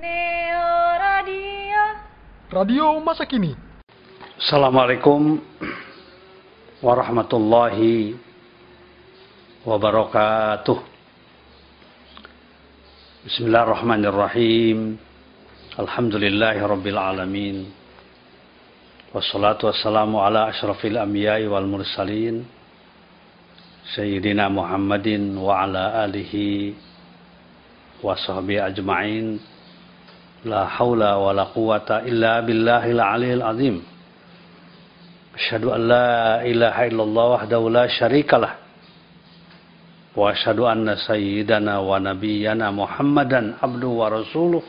Neo 0.00 0.96
Radio. 0.96 1.82
Radio 2.48 2.86
masa 3.04 3.28
kini. 3.28 3.52
Assalamualaikum 4.40 5.36
warahmatullahi 6.80 8.16
wabarakatuh. 9.60 10.80
Bismillahirrahmanirrahim. 13.28 14.96
Alhamdulillahi 15.76 16.64
rabbil 16.64 16.96
alamin. 16.96 17.56
Wassalatu 19.12 19.68
wassalamu 19.68 20.24
ala 20.24 20.48
ashrafil 20.48 20.96
anbiya'i 20.96 21.44
wal 21.44 21.68
mursalin. 21.68 22.48
Sayyidina 23.92 24.48
Muhammadin 24.48 25.36
wa 25.36 25.68
ala 25.68 26.08
alihi 26.08 26.72
wa 28.00 28.16
sahbihi 28.16 28.64
ajma'in. 28.64 29.59
La 30.44 30.64
hawla 30.64 31.20
wa 31.20 31.36
la 31.36 31.44
quwata 31.52 32.08
illa 32.08 32.40
billahil 32.40 32.96
aliyil 32.96 33.44
azim. 33.44 33.76
Asyhadu 35.36 35.68
an 35.76 35.82
la 35.84 36.40
ilaha 36.48 36.88
illallah 36.88 37.26
wahdahu 37.36 37.68
la 37.68 37.84
syarikalah. 37.84 38.52
Wa 40.16 40.32
asyhadu 40.32 40.64
anna 40.64 40.96
sayyidana 40.96 41.84
wa 41.84 42.00
nabiyyana 42.00 42.72
Muhammadan 42.72 43.60
abduhu 43.60 44.00
wa 44.00 44.08
rasuluh 44.08 44.64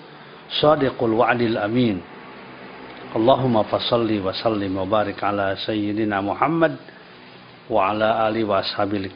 sadiqul 0.59 1.15
wa'dil 1.15 1.55
amin. 1.55 2.03
Allahumma 3.15 3.63
fasalli 3.67 4.19
wa 4.19 4.35
sallim 4.35 4.75
wa 4.75 4.83
barik 4.83 5.23
ala 5.23 5.55
sayyidina 5.55 6.19
Muhammad 6.19 6.75
wa 7.71 7.95
ala 7.95 8.27
ali 8.27 8.43
wa 8.43 8.59
ashabil 8.59 9.07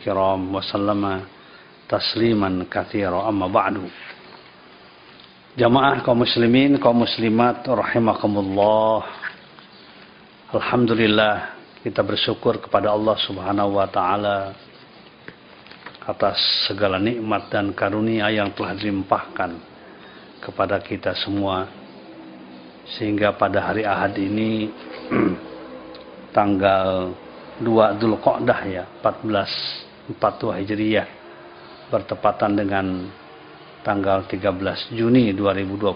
Jamaah 5.55 6.03
kaum 6.03 6.19
muslimin, 6.19 6.75
kaum 6.83 7.07
muslimat 7.07 7.63
rahimakumullah. 7.63 9.07
Alhamdulillah 10.51 11.55
kita 11.79 12.03
bersyukur 12.03 12.59
kepada 12.59 12.91
Allah 12.91 13.15
Subhanahu 13.23 13.79
wa 13.79 13.87
taala 13.87 14.51
atas 16.03 16.67
segala 16.67 16.99
nikmat 16.99 17.47
dan 17.47 17.71
karunia 17.71 18.27
yang 18.35 18.51
telah 18.51 18.75
dilimpahkan 18.75 19.55
kepada 20.43 20.75
kita 20.83 21.15
semua 21.23 21.71
sehingga 22.99 23.31
pada 23.39 23.63
hari 23.63 23.87
Ahad 23.87 24.11
ini 24.19 24.67
tanggal 26.35 27.15
2 27.63 27.95
Dzulqa'dah 27.95 28.59
ya 28.67 28.83
14 28.99 30.19
40 30.19 30.19
Hijriah 30.59 31.07
bertepatan 31.87 32.59
dengan 32.59 33.07
tanggal 33.85 34.25
13 34.25 34.97
Juni 34.97 35.29
2021 35.37 35.93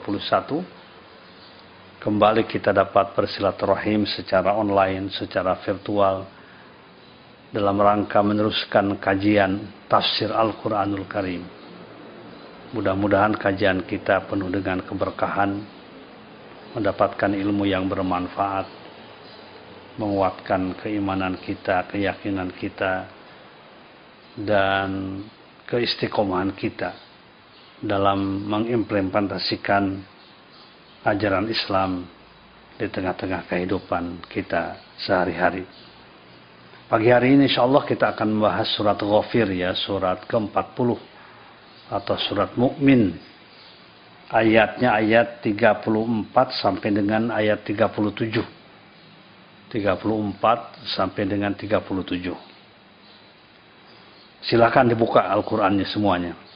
kembali 1.98 2.46
kita 2.46 2.70
dapat 2.70 3.18
bersilaturahim 3.18 4.06
secara 4.06 4.54
online, 4.54 5.09
secara 5.09 5.58
virtual 5.58 6.22
dalam 7.50 7.81
rangka 7.81 8.22
meneruskan 8.22 8.94
kajian 9.02 9.66
tafsir 9.90 10.30
Al-Quranul 10.30 11.09
Karim. 11.09 11.42
Mudah-mudahan 12.78 13.34
kajian 13.34 13.81
kita 13.90 14.22
penuh 14.30 14.53
dengan 14.53 14.86
keberkahan, 14.86 15.58
mendapatkan 16.78 17.34
ilmu 17.34 17.66
yang 17.66 17.90
bermanfaat, 17.90 18.70
menguatkan 19.98 20.78
keimanan 20.78 21.42
kita, 21.42 21.90
keyakinan 21.90 22.53
kita, 22.53 23.09
dan 24.38 25.26
keistiqomahan 25.66 26.53
kita 26.53 27.09
dalam 27.80 28.44
mengimplementasikan 28.47 30.03
ajaran 31.08 31.47
Islam 31.47 32.03
di 32.75 32.88
tengah-tengah 32.91 33.47
kehidupan 33.47 34.27
kita 34.27 34.75
sehari-hari. 34.99 35.63
Pagi 36.91 37.07
hari 37.13 37.38
ini 37.38 37.47
insya 37.47 37.63
Allah 37.63 37.85
kita 37.88 38.12
akan 38.12 38.28
membahas 38.35 38.68
surat 38.75 39.00
Ghafir 39.00 39.47
ya, 39.56 39.72
surat 39.78 40.25
ke-40 40.28 40.89
atau 41.88 42.16
surat 42.28 42.51
Mukmin. 42.59 43.16
Ayatnya 44.29 44.94
ayat 44.94 45.41
34 45.41 45.85
sampai 46.59 46.89
dengan 46.94 47.31
ayat 47.31 47.63
37. 47.66 48.41
34 49.69 50.89
sampai 50.97 51.23
dengan 51.29 51.53
37. 51.53 52.34
Silahkan 54.39 54.85
dibuka 54.85 55.29
Al-Qur'annya 55.29 55.85
semuanya 55.85 56.49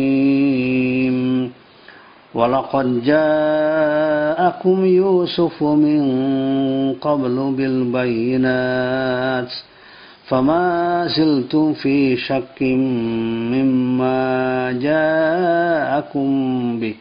ولقد 2.35 3.03
جاءكم 3.03 4.85
يوسف 4.85 5.63
من 5.63 6.01
قبل 6.93 7.53
بالبينات 7.57 9.51
فما 10.27 11.07
زلتم 11.07 11.73
في 11.73 12.17
شك 12.17 12.61
مما 13.55 14.71
جاءكم 14.81 16.29
به. 16.79 16.95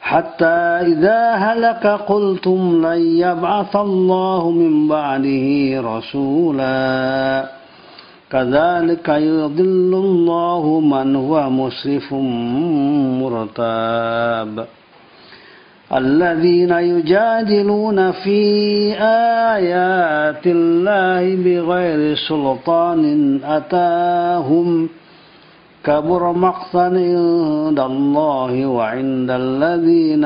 حتى 0.00 0.86
إذا 0.86 1.34
هلك 1.34 1.86
قلتم 1.86 2.86
لن 2.86 3.00
يبعث 3.18 3.76
الله 3.76 4.50
من 4.50 4.88
بعده 4.88 5.80
رسولا. 5.80 7.61
كذلك 8.32 9.08
يضل 9.08 9.92
الله 9.94 10.80
من 10.80 11.16
هو 11.16 11.50
مسرف 11.50 12.12
مرتاب. 13.22 14.66
الذين 15.94 16.70
يجادلون 16.70 18.10
في 18.10 18.40
آيات 19.52 20.46
الله 20.46 21.22
بغير 21.44 22.16
سلطان 22.28 23.40
أتاهم 23.44 24.88
كبر 25.84 26.32
مقتا 26.32 26.78
عند 26.78 27.80
الله 27.80 28.66
وعند 28.66 29.30
الذين 29.30 30.24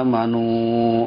آمنوا. 0.00 1.06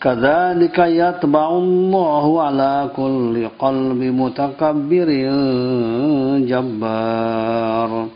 Kadzalika 0.00 0.88
yatba'ullahu 0.88 2.40
ala 2.40 2.88
kulli 2.96 3.44
qalbi 3.60 4.08
mutakabbirin 4.08 6.48
jabbar. 6.48 8.08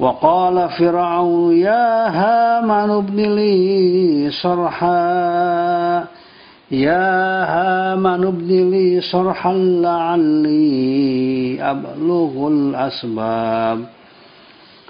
Wa 0.00 0.16
qala 0.16 0.72
Fir'aun 0.72 1.52
ya 1.60 2.08
Haman 2.08 3.04
ibn 3.04 3.20
li 3.36 4.32
sarha 4.32 6.08
ya 6.72 7.04
Haman 7.44 8.32
li 8.40 8.96
sarhan 9.04 9.84
la'alli 9.84 11.60
ablughul 11.60 12.72
asbab. 12.72 14.01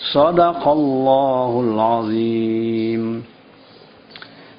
Sadaqallahul 0.00 1.76
azim. 1.76 3.20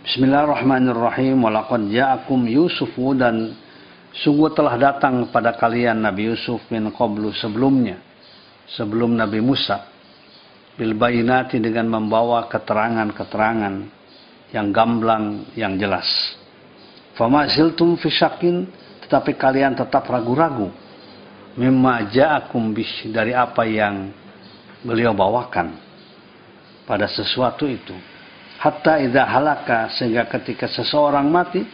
Bismillahirrahmanirrahim. 0.05 1.41
Walaqad 1.41 1.89
ja'akum 1.89 2.45
Yusufu 2.45 3.17
dan 3.17 3.57
sungguh 4.21 4.53
telah 4.53 4.77
datang 4.77 5.25
kepada 5.25 5.57
kalian 5.57 6.05
Nabi 6.05 6.29
Yusuf 6.29 6.61
min 6.69 6.93
qablu 6.93 7.33
sebelumnya. 7.33 7.97
Sebelum 8.77 9.17
Nabi 9.17 9.41
Musa. 9.41 9.89
Bil 10.77 10.93
bayinati 10.93 11.57
dengan 11.57 11.89
membawa 11.89 12.45
keterangan-keterangan 12.45 13.75
yang 14.53 14.69
gamblang, 14.69 15.49
yang 15.57 15.73
jelas. 15.81 16.05
Fama 17.17 17.49
ziltum 17.49 17.97
fisyakin 17.97 18.69
tetapi 19.09 19.33
kalian 19.41 19.73
tetap 19.73 20.05
ragu-ragu. 20.05 20.69
Mimma 21.57 22.13
ja'akum 22.13 22.77
bis 22.77 23.09
dari 23.09 23.33
apa 23.33 23.65
yang 23.65 24.20
beliau 24.81 25.13
bawakan 25.13 25.77
pada 26.85 27.05
sesuatu 27.09 27.69
itu. 27.69 27.93
Hatta 28.61 29.01
idza 29.01 29.25
halaka 29.25 29.89
sehingga 29.97 30.29
ketika 30.29 30.69
seseorang 30.69 31.25
mati 31.25 31.65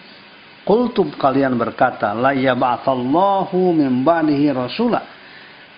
qultum 0.64 1.12
kalian 1.20 1.60
berkata 1.60 2.16
la 2.16 2.32
yab'atsallahu 2.32 3.76
min 3.76 4.08
ba'dihi 4.08 4.56
rasulah 4.56 5.04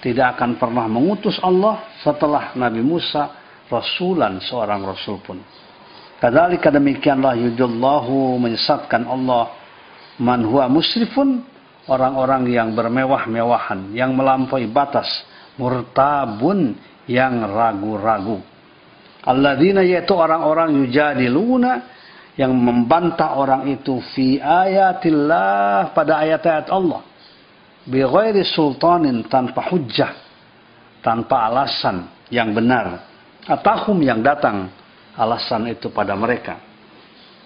tidak 0.06 0.38
akan 0.38 0.56
pernah 0.62 0.86
mengutus 0.86 1.42
Allah 1.42 1.98
setelah 2.06 2.54
Nabi 2.54 2.86
Musa 2.86 3.36
rasulan 3.70 4.38
seorang 4.42 4.82
rasul 4.86 5.18
pun. 5.22 5.42
Kadzalika 6.20 6.70
demikianlah 6.70 7.38
yudullahu 7.38 8.38
menyesatkan 8.44 9.08
Allah 9.08 9.56
man 10.20 10.44
huwa 10.44 10.68
musrifun 10.68 11.42
orang-orang 11.88 12.48
yang 12.52 12.76
bermewah-mewahan, 12.76 13.96
yang 13.96 14.14
melampaui 14.14 14.68
batas, 14.70 15.08
murtabun 15.56 16.76
yang 17.10 17.42
ragu-ragu. 17.42 18.38
Alladzina 19.26 19.82
yaitu 19.82 20.14
orang-orang 20.14 20.86
yujadiluna 20.86 21.98
yang 22.38 22.54
membantah 22.54 23.36
orang 23.36 23.68
itu 23.68 24.00
fi 24.14 24.38
ayatillah 24.38 25.92
pada 25.92 26.22
ayat-ayat 26.24 26.70
Allah. 26.70 27.02
Bighairi 27.90 28.46
sultanin 28.46 29.26
tanpa 29.26 29.66
hujjah 29.74 30.14
tanpa 31.02 31.50
alasan 31.50 32.06
yang 32.30 32.54
benar. 32.54 33.10
Atahum 33.50 33.98
yang 34.06 34.22
datang 34.22 34.70
alasan 35.18 35.66
itu 35.74 35.90
pada 35.90 36.14
mereka. 36.14 36.62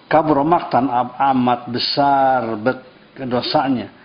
Kabur 0.04 0.44
maktan 0.44 0.84
amat 1.16 1.72
besar 1.72 2.60
dosanya 3.24 4.04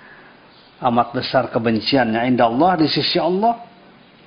amat 0.79 1.11
besar 1.11 1.51
kebenciannya. 1.51 2.23
Indah 2.31 2.47
Allah 2.47 2.79
di 2.79 2.87
sisi 2.87 3.19
Allah 3.19 3.68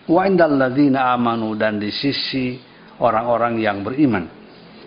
wa 0.09 0.27
amanu 0.27 1.55
dan 1.55 1.79
di 1.79 1.95
sisi 1.95 2.59
orang-orang 2.99 3.55
yang 3.63 3.87
beriman. 3.87 4.25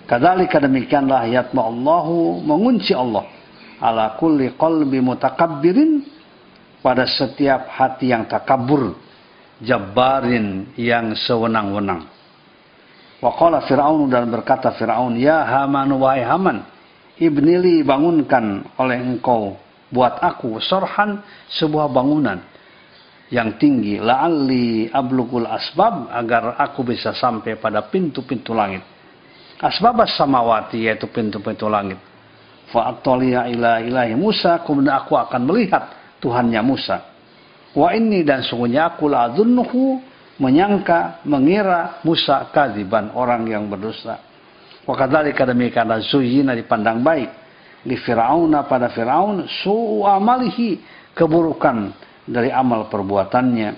Kadzalika 0.05 0.61
demikianlah 0.61 1.25
yatma 1.31 1.65
Allahu 1.65 2.43
mengunci 2.43 2.93
Allah. 2.93 3.25
Ala 3.81 4.15
kulli 4.15 4.55
qalbi 4.55 5.03
mutakabbirin 5.03 6.05
pada 6.79 7.09
setiap 7.09 7.67
hati 7.73 8.13
yang 8.13 8.29
takabur, 8.29 8.95
jabbarin 9.59 10.71
yang 10.77 11.17
sewenang-wenang. 11.17 12.07
Wa 13.19 13.31
qala 13.33 13.65
Fir'aun 13.65 14.07
dan 14.07 14.29
berkata 14.29 14.71
Fir'aun, 14.77 15.17
"Ya 15.17 15.41
Haman 15.43 15.89
wahai 15.97 16.21
Haman, 16.21 16.61
ibnili 17.17 17.81
bangunkan 17.81 18.77
oleh 18.77 19.01
engkau 19.01 19.57
buat 19.89 20.19
aku 20.21 20.61
sorhan 20.61 21.23
sebuah 21.55 21.89
bangunan 21.89 22.43
yang 23.33 23.57
tinggi 23.57 23.97
la'alli 23.97 24.89
ablugul 24.93 25.49
asbab 25.49 26.13
agar 26.13 26.61
aku 26.61 26.85
bisa 26.85 27.13
sampai 27.15 27.57
pada 27.57 27.81
pintu-pintu 27.89 28.53
langit. 28.53 28.85
Asbab 29.57 30.05
samawati 30.05 30.85
yaitu 30.85 31.09
pintu-pintu 31.09 31.65
langit. 31.65 31.97
Fa 32.69 32.91
ila 33.49 33.81
ilahi 33.81 34.13
Musa 34.17 34.61
kemudian 34.61 34.93
aku 34.93 35.17
akan 35.17 35.41
melihat 35.45 35.83
Tuhannya 36.21 36.61
Musa. 36.65 36.97
Wa 37.75 37.93
ini 37.93 38.21
dan 38.23 38.45
sungguhnya 38.45 38.95
aku 38.95 39.09
la'adunnuhu 39.09 39.99
menyangka, 40.39 41.23
mengira 41.27 42.03
Musa 42.03 42.51
kadiban 42.51 43.11
orang 43.15 43.47
yang 43.47 43.67
berdosa. 43.71 44.19
Wa 44.85 44.93
kadzalika 44.93 45.47
demikian 45.49 45.89
zuyina 46.05 46.53
dipandang 46.53 47.01
baik 47.01 47.29
di 47.85 47.95
Firauna 48.01 48.65
pada 48.65 48.89
Firaun 48.89 49.45
su'u 49.45 50.05
amalihi 50.05 50.81
keburukan 51.13 51.93
dari 52.25 52.49
amal 52.49 52.89
perbuatannya 52.89 53.69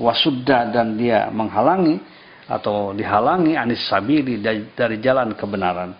wasudda 0.00 0.72
dan 0.72 0.96
dia 0.96 1.28
menghalangi 1.28 2.00
atau 2.50 2.96
dihalangi 2.96 3.54
anis 3.54 3.86
sabili 3.86 4.40
dari 4.74 4.96
jalan 4.98 5.36
kebenaran. 5.36 5.94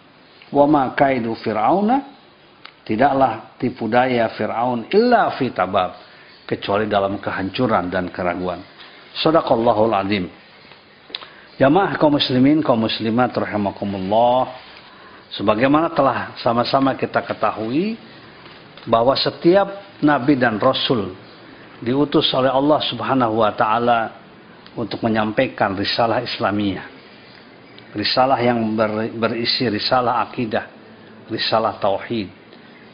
Wa 0.50 0.67
ma 0.67 0.91
kaidu 0.99 1.37
Firauna 1.38 2.20
Tidaklah 2.91 3.55
tipu 3.55 3.87
daya 3.87 4.26
Fir'aun 4.35 4.91
illa 4.91 5.31
fi 5.38 5.55
tabab. 5.55 5.94
Kecuali 6.43 6.91
dalam 6.91 7.23
kehancuran 7.23 7.87
dan 7.87 8.11
keraguan. 8.11 8.58
Sadaqallahul 9.23 9.94
azim. 9.94 10.26
Jamaah 11.55 11.94
kaum 11.94 12.19
muslimin, 12.19 12.58
kaum 12.58 12.82
muslimat 12.82 13.31
rahimakumullah. 13.31 14.50
Sebagaimana 15.31 15.94
telah 15.94 16.35
sama-sama 16.43 16.99
kita 16.99 17.23
ketahui 17.23 17.94
bahwa 18.91 19.14
setiap 19.14 19.79
nabi 20.03 20.35
dan 20.35 20.58
rasul 20.58 21.14
diutus 21.81 22.29
oleh 22.37 22.53
Allah 22.53 22.81
Subhanahu 22.85 23.41
wa 23.41 23.53
taala 23.56 23.99
untuk 24.77 25.03
menyampaikan 25.03 25.75
risalah 25.75 26.23
Islamiyah. 26.23 26.87
Risalah 27.91 28.38
yang 28.38 28.62
berisi 29.19 29.67
risalah 29.67 30.23
akidah, 30.23 30.71
risalah 31.27 31.82
tauhid, 31.82 32.41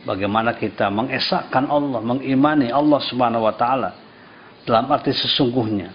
Bagaimana 0.06 0.54
kita 0.54 0.86
mengesahkan 0.86 1.66
Allah, 1.66 1.98
mengimani 1.98 2.70
Allah 2.70 3.02
Subhanahu 3.02 3.42
wa 3.42 3.54
taala 3.58 3.90
dalam 4.62 4.86
arti 4.94 5.10
sesungguhnya. 5.10 5.90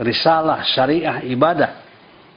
Risalah 0.00 0.64
syariah 0.64 1.20
ibadah 1.28 1.84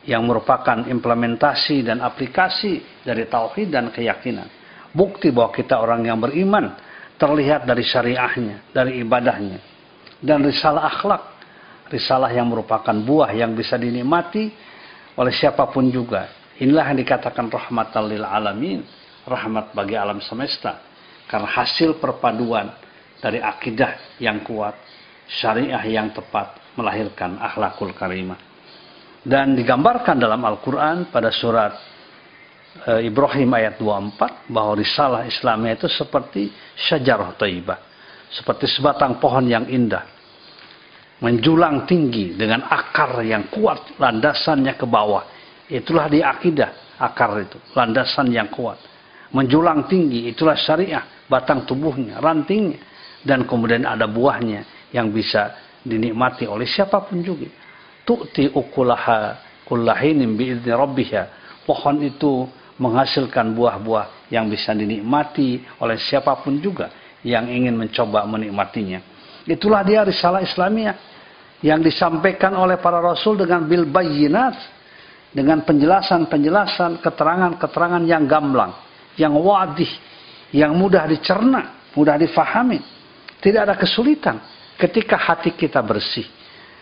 yang 0.03 0.27
merupakan 0.27 0.83
implementasi 0.83 1.87
dan 1.87 2.03
aplikasi 2.03 3.07
dari 3.07 3.23
tauhid 3.23 3.71
dan 3.71 3.87
keyakinan. 3.87 4.51
Bukti 4.91 5.31
bahwa 5.31 5.55
kita 5.55 5.79
orang 5.79 6.03
yang 6.03 6.19
beriman 6.19 6.75
terlihat 7.21 7.69
dari 7.69 7.85
syariahnya, 7.85 8.73
dari 8.73 8.97
ibadahnya. 9.05 9.61
Dan 10.17 10.41
risalah 10.41 10.89
akhlak, 10.89 11.23
risalah 11.93 12.33
yang 12.33 12.49
merupakan 12.49 12.93
buah 12.97 13.29
yang 13.37 13.53
bisa 13.53 13.77
dinikmati 13.77 14.49
oleh 15.13 15.33
siapa 15.33 15.69
pun 15.69 15.85
juga. 15.93 16.33
Inilah 16.57 16.89
yang 16.89 16.99
dikatakan 17.05 17.45
rahmatan 17.45 18.09
lil 18.09 18.25
alamin 18.25 18.81
rahmat 19.29 19.77
bagi 19.77 19.93
alam 19.93 20.17
semesta. 20.25 20.81
Karena 21.29 21.45
hasil 21.45 22.01
perpaduan 22.01 22.73
dari 23.21 23.37
akidah 23.37 24.17
yang 24.17 24.41
kuat, 24.41 24.73
syariah 25.29 25.81
yang 25.85 26.09
tepat, 26.09 26.57
melahirkan 26.73 27.37
akhlakul 27.37 27.93
karimah. 27.93 28.41
Dan 29.21 29.53
digambarkan 29.53 30.17
dalam 30.17 30.41
Al-Quran 30.41 31.13
pada 31.13 31.29
surat 31.29 31.77
e, 32.87 33.07
Ibrahim 33.09 33.49
ayat 33.53 33.77
24 33.79 34.51
bahwa 34.51 34.73
risalah 34.77 35.25
Islamnya 35.27 35.77
itu 35.77 35.87
seperti 35.89 36.49
syajarah 36.77 37.37
taibah. 37.37 37.79
Seperti 38.31 38.65
sebatang 38.71 39.19
pohon 39.19 39.43
yang 39.43 39.67
indah. 39.67 40.07
Menjulang 41.21 41.85
tinggi 41.85 42.33
dengan 42.33 42.65
akar 42.65 43.21
yang 43.21 43.51
kuat, 43.51 43.99
landasannya 43.99 44.73
ke 44.73 44.87
bawah. 44.87 45.27
Itulah 45.69 46.09
di 46.09 46.23
akidah, 46.23 46.97
akar 46.97 47.37
itu, 47.43 47.59
landasan 47.75 48.33
yang 48.33 48.49
kuat 48.49 48.91
menjulang 49.31 49.87
tinggi 49.87 50.27
itulah 50.27 50.59
syariah 50.59 51.03
batang 51.27 51.63
tubuhnya 51.63 52.19
rantingnya 52.19 52.79
dan 53.23 53.47
kemudian 53.47 53.87
ada 53.87 54.07
buahnya 54.07 54.91
yang 54.91 55.09
bisa 55.11 55.55
dinikmati 55.81 56.45
oleh 56.45 56.67
siapa 56.67 56.99
pun 57.07 57.23
juga 57.23 57.47
tu'ti 58.03 58.51
ukulaha 58.51 59.39
kullahinim 59.63 60.35
biizni 60.35 60.71
rabbiha 60.71 61.23
pohon 61.63 62.03
itu 62.03 62.45
menghasilkan 62.81 63.53
buah-buah 63.53 64.33
yang 64.33 64.49
bisa 64.49 64.73
dinikmati 64.73 65.61
oleh 65.77 66.01
siapa 66.01 66.33
pun 66.41 66.57
juga 66.57 66.89
yang 67.21 67.45
ingin 67.45 67.77
mencoba 67.77 68.25
menikmatinya 68.25 69.05
itulah 69.45 69.85
dia 69.85 70.01
risalah 70.01 70.41
Islamiyah 70.41 70.97
yang 71.61 71.77
disampaikan 71.85 72.57
oleh 72.57 72.81
para 72.81 72.97
rasul 72.97 73.37
dengan 73.37 73.69
bil 73.69 73.85
bayyinat 73.85 74.57
dengan 75.29 75.61
penjelasan-penjelasan 75.61 76.99
keterangan-keterangan 77.05 78.03
yang 78.09 78.25
gamblang 78.25 78.73
yang 79.19 79.35
wadih, 79.35 79.89
yang 80.55 80.75
mudah 80.75 81.07
dicerna, 81.07 81.91
mudah 81.95 82.15
difahami. 82.15 82.79
Tidak 83.41 83.61
ada 83.61 83.75
kesulitan 83.75 84.39
ketika 84.77 85.17
hati 85.17 85.57
kita 85.57 85.81
bersih. 85.81 86.27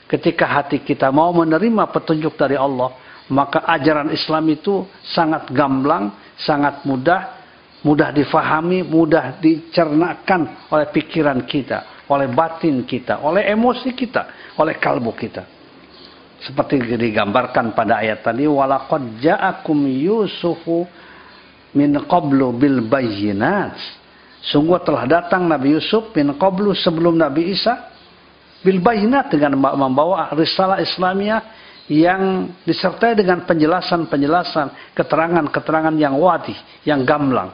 Ketika 0.09 0.49
hati 0.49 0.81
kita 0.81 1.13
mau 1.13 1.29
menerima 1.29 1.85
petunjuk 1.93 2.33
dari 2.33 2.57
Allah, 2.57 2.97
maka 3.29 3.61
ajaran 3.69 4.09
Islam 4.09 4.49
itu 4.49 4.89
sangat 5.05 5.53
gamblang, 5.53 6.33
sangat 6.33 6.81
mudah, 6.83 7.37
mudah 7.85 8.09
difahami, 8.09 8.81
mudah 8.81 9.37
dicernakan 9.37 10.69
oleh 10.73 10.87
pikiran 10.89 11.45
kita, 11.45 12.05
oleh 12.09 12.25
batin 12.27 12.81
kita, 12.83 13.21
oleh 13.21 13.45
emosi 13.53 13.93
kita, 13.93 14.53
oleh 14.57 14.75
kalbu 14.81 15.13
kita. 15.13 15.45
Seperti 16.39 16.79
digambarkan 16.97 17.75
pada 17.77 18.01
ayat 18.01 18.25
tadi, 18.25 18.47
walaqad 18.47 19.21
ja'akum 19.21 19.77
Yusufu 19.85 20.87
min 21.75 21.93
qablu 22.09 22.55
bil 22.55 22.81
bayyinat. 22.81 23.77
Sungguh 24.39 24.79
telah 24.81 25.03
datang 25.03 25.45
Nabi 25.45 25.75
Yusuf 25.75 26.15
min 26.15 26.33
qablu 26.39 26.71
sebelum 26.71 27.19
Nabi 27.19 27.51
Isa 27.51 27.91
bil 28.63 28.79
bayyinat 28.79 29.29
dengan 29.29 29.59
membawa 29.59 30.31
risalah 30.31 30.79
Islamiyah 30.79 31.68
yang 31.89 32.53
disertai 32.61 33.17
dengan 33.17 33.49
penjelasan-penjelasan, 33.49 34.93
keterangan-keterangan 34.93 35.95
yang 35.97 36.21
wadih, 36.21 36.55
yang 36.85 37.01
gamblang. 37.01 37.49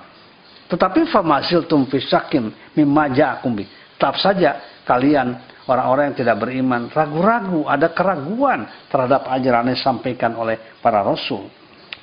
Tetapi 0.68 1.08
famasil 1.08 1.72
tum 1.72 1.88
fisakim 1.88 2.52
mimma 2.76 3.16
ja'akum 3.16 3.56
bi. 3.56 3.64
Tetap 3.96 4.20
saja 4.20 4.84
kalian 4.84 5.40
orang-orang 5.72 6.12
yang 6.12 6.18
tidak 6.20 6.38
beriman 6.44 6.92
ragu-ragu, 6.92 7.64
ada 7.64 7.88
keraguan 7.96 8.68
terhadap 8.92 9.24
ajaran 9.32 9.72
yang 9.72 9.78
disampaikan 9.80 10.36
oleh 10.36 10.78
para 10.84 11.00
rasul. 11.00 11.48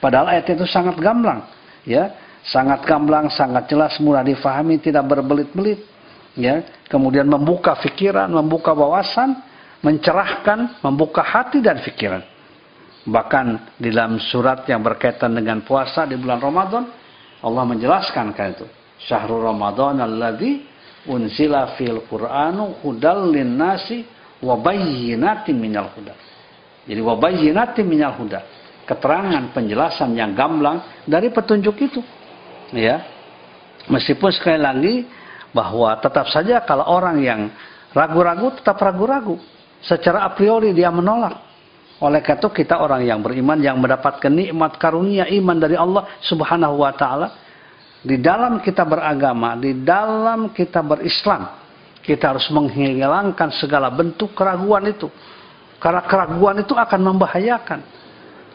Padahal 0.01 0.35
ayat 0.35 0.57
itu 0.57 0.65
sangat 0.65 0.97
gamblang, 0.99 1.47
ya, 1.85 2.17
sangat 2.43 2.83
gamblang, 2.89 3.29
sangat 3.31 3.71
jelas, 3.71 4.01
mudah 4.03 4.25
difahami, 4.25 4.81
tidak 4.81 5.05
berbelit-belit, 5.07 5.85
ya. 6.35 6.65
Kemudian 6.89 7.29
membuka 7.29 7.77
pikiran, 7.79 8.27
membuka 8.33 8.75
wawasan, 8.75 9.52
mencerahkan, 9.83 10.81
membuka 10.81 11.21
hati 11.21 11.59
dan 11.59 11.83
pikiran. 11.83 12.23
Bahkan 13.03 13.47
di 13.83 13.91
dalam 13.91 14.23
surat 14.23 14.63
yang 14.71 14.79
berkaitan 14.79 15.35
dengan 15.35 15.67
puasa 15.67 16.07
di 16.07 16.15
bulan 16.15 16.39
Ramadan, 16.39 16.87
Allah 17.43 17.65
menjelaskan 17.67 18.31
kan 18.31 18.55
itu. 18.55 18.67
Syahrul 19.03 19.43
Ramadan 19.43 19.99
alladzi 19.99 20.63
unsila 21.11 21.75
fil 21.75 22.07
Qur'anu 22.07 22.79
hudal 22.87 23.35
linnasi 23.35 24.07
wa 24.47 24.55
bayyinatin 24.55 25.59
minal 25.59 25.91
huda. 25.91 26.15
Jadi 26.87 27.01
wa 27.03 27.19
bayyinatin 27.19 27.83
minal 27.83 28.15
huda. 28.15 28.41
Keterangan 28.87 29.51
penjelasan 29.51 30.15
yang 30.15 30.35
gamblang 30.39 31.03
dari 31.03 31.31
petunjuk 31.35 31.75
itu. 31.83 32.01
Ya. 32.71 33.03
Meskipun 33.91 34.31
sekali 34.31 34.63
lagi 34.63 34.95
bahwa 35.51 35.99
tetap 35.99 36.31
saja 36.31 36.63
kalau 36.63 36.87
orang 36.87 37.19
yang 37.19 37.41
ragu-ragu 37.91 38.55
tetap 38.59 38.79
ragu-ragu. 38.79 39.43
Secara 39.83 40.23
a 40.23 40.31
priori 40.31 40.71
dia 40.71 40.95
menolak. 40.95 41.51
Oleh 42.03 42.19
karena 42.19 42.43
itu 42.43 42.51
kita 42.51 42.83
orang 42.83 43.07
yang 43.07 43.23
beriman 43.23 43.59
yang 43.63 43.79
mendapatkan 43.79 44.31
nikmat 44.31 44.75
karunia 44.75 45.27
iman 45.39 45.55
dari 45.55 45.79
Allah 45.79 46.03
Subhanahu 46.27 46.83
wa 46.83 46.91
taala 46.99 47.29
di 48.03 48.19
dalam 48.19 48.59
kita 48.59 48.83
beragama, 48.83 49.55
di 49.55 49.87
dalam 49.87 50.51
kita 50.51 50.83
berislam, 50.83 51.47
kita 52.03 52.35
harus 52.35 52.51
menghilangkan 52.51 53.55
segala 53.55 53.87
bentuk 53.95 54.35
keraguan 54.35 54.91
itu. 54.91 55.07
Karena 55.79 56.03
keraguan 56.03 56.59
itu 56.59 56.75
akan 56.75 57.01
membahayakan. 57.15 57.81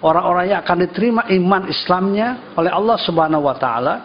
Orang-orang 0.03 0.51
yang 0.51 0.59
akan 0.61 0.77
diterima 0.83 1.23
iman 1.31 1.71
Islamnya 1.71 2.53
oleh 2.59 2.71
Allah 2.71 2.99
Subhanahu 2.99 3.47
wa 3.47 3.55
taala, 3.55 3.95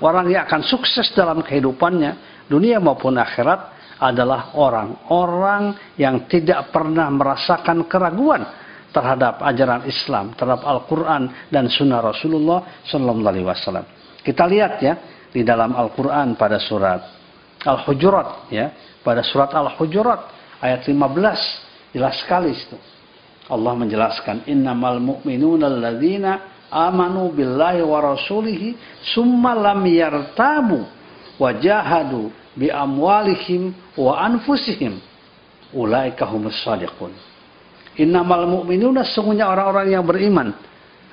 orang 0.00 0.32
yang 0.32 0.48
akan 0.48 0.64
sukses 0.64 1.12
dalam 1.12 1.44
kehidupannya, 1.44 2.44
dunia 2.48 2.80
maupun 2.80 3.20
akhirat 3.20 3.75
adalah 3.96 4.52
orang-orang 4.56 5.96
yang 5.96 6.28
tidak 6.28 6.68
pernah 6.68 7.08
merasakan 7.08 7.88
keraguan 7.88 8.44
terhadap 8.92 9.44
ajaran 9.44 9.84
Islam, 9.88 10.32
terhadap 10.36 10.64
Al-Quran 10.64 11.48
dan 11.52 11.68
Sunnah 11.68 12.00
Rasulullah 12.00 12.80
Sallallahu 12.84 13.28
Alaihi 13.28 13.46
Wasallam. 13.48 13.86
Kita 14.20 14.44
lihat 14.48 14.72
ya 14.80 14.94
di 15.32 15.44
dalam 15.44 15.76
Al-Quran 15.76 16.36
pada 16.36 16.56
surat 16.56 17.00
Al-Hujurat 17.60 18.48
ya 18.52 18.72
pada 19.04 19.20
surat 19.20 19.52
Al-Hujurat 19.52 20.32
ayat 20.60 20.84
15 20.88 21.92
jelas 21.92 22.14
sekali 22.20 22.52
itu. 22.52 22.76
Allah 23.46 23.72
menjelaskan 23.78 24.48
innamal 24.50 24.98
mu'minuna 24.98 25.70
alladzina 25.70 26.32
amanu 26.72 27.30
billahi 27.30 27.84
wa 27.86 28.02
rasulihi 28.02 28.74
summa 29.14 29.54
lam 29.54 29.86
yartabu 29.86 30.82
wa 31.38 31.50
jahadu 31.54 32.32
bi 32.56 32.72
amwalihim 32.72 33.76
wa 34.00 34.18
anfusihim 34.24 34.98
ulaika 35.76 36.26
humus 36.26 36.56
shadiqun. 36.64 37.12
Innamal 37.96 38.48
mu'minuna 38.48 39.04
sesungguhnya 39.04 39.48
orang-orang 39.48 39.88
yang 39.92 40.04
beriman 40.04 40.52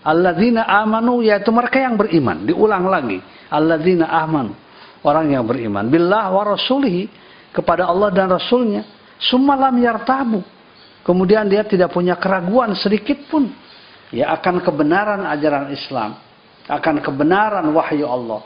Alladzina 0.04 0.68
amanu 0.68 1.24
yaitu 1.24 1.50
mereka 1.56 1.80
yang 1.80 1.96
beriman. 1.96 2.44
Diulang 2.44 2.92
lagi. 2.92 3.24
Alladzina 3.48 4.12
amanu. 4.12 4.52
Orang 5.00 5.32
yang 5.32 5.48
beriman. 5.48 5.88
Billah 5.88 6.28
wa 6.28 6.44
rasulihi. 6.44 7.08
Kepada 7.56 7.88
Allah 7.88 8.12
dan 8.12 8.28
Rasulnya. 8.28 8.84
Sumalam 9.16 9.80
yartabu. 9.80 10.44
Kemudian 11.08 11.48
dia 11.48 11.64
tidak 11.64 11.96
punya 11.96 12.20
keraguan 12.20 12.76
sedikit 12.76 13.16
pun. 13.32 13.48
Ya 14.12 14.36
akan 14.36 14.60
kebenaran 14.60 15.24
ajaran 15.24 15.72
Islam. 15.72 16.20
Akan 16.68 17.00
kebenaran 17.00 17.64
wahyu 17.72 18.04
Allah. 18.04 18.44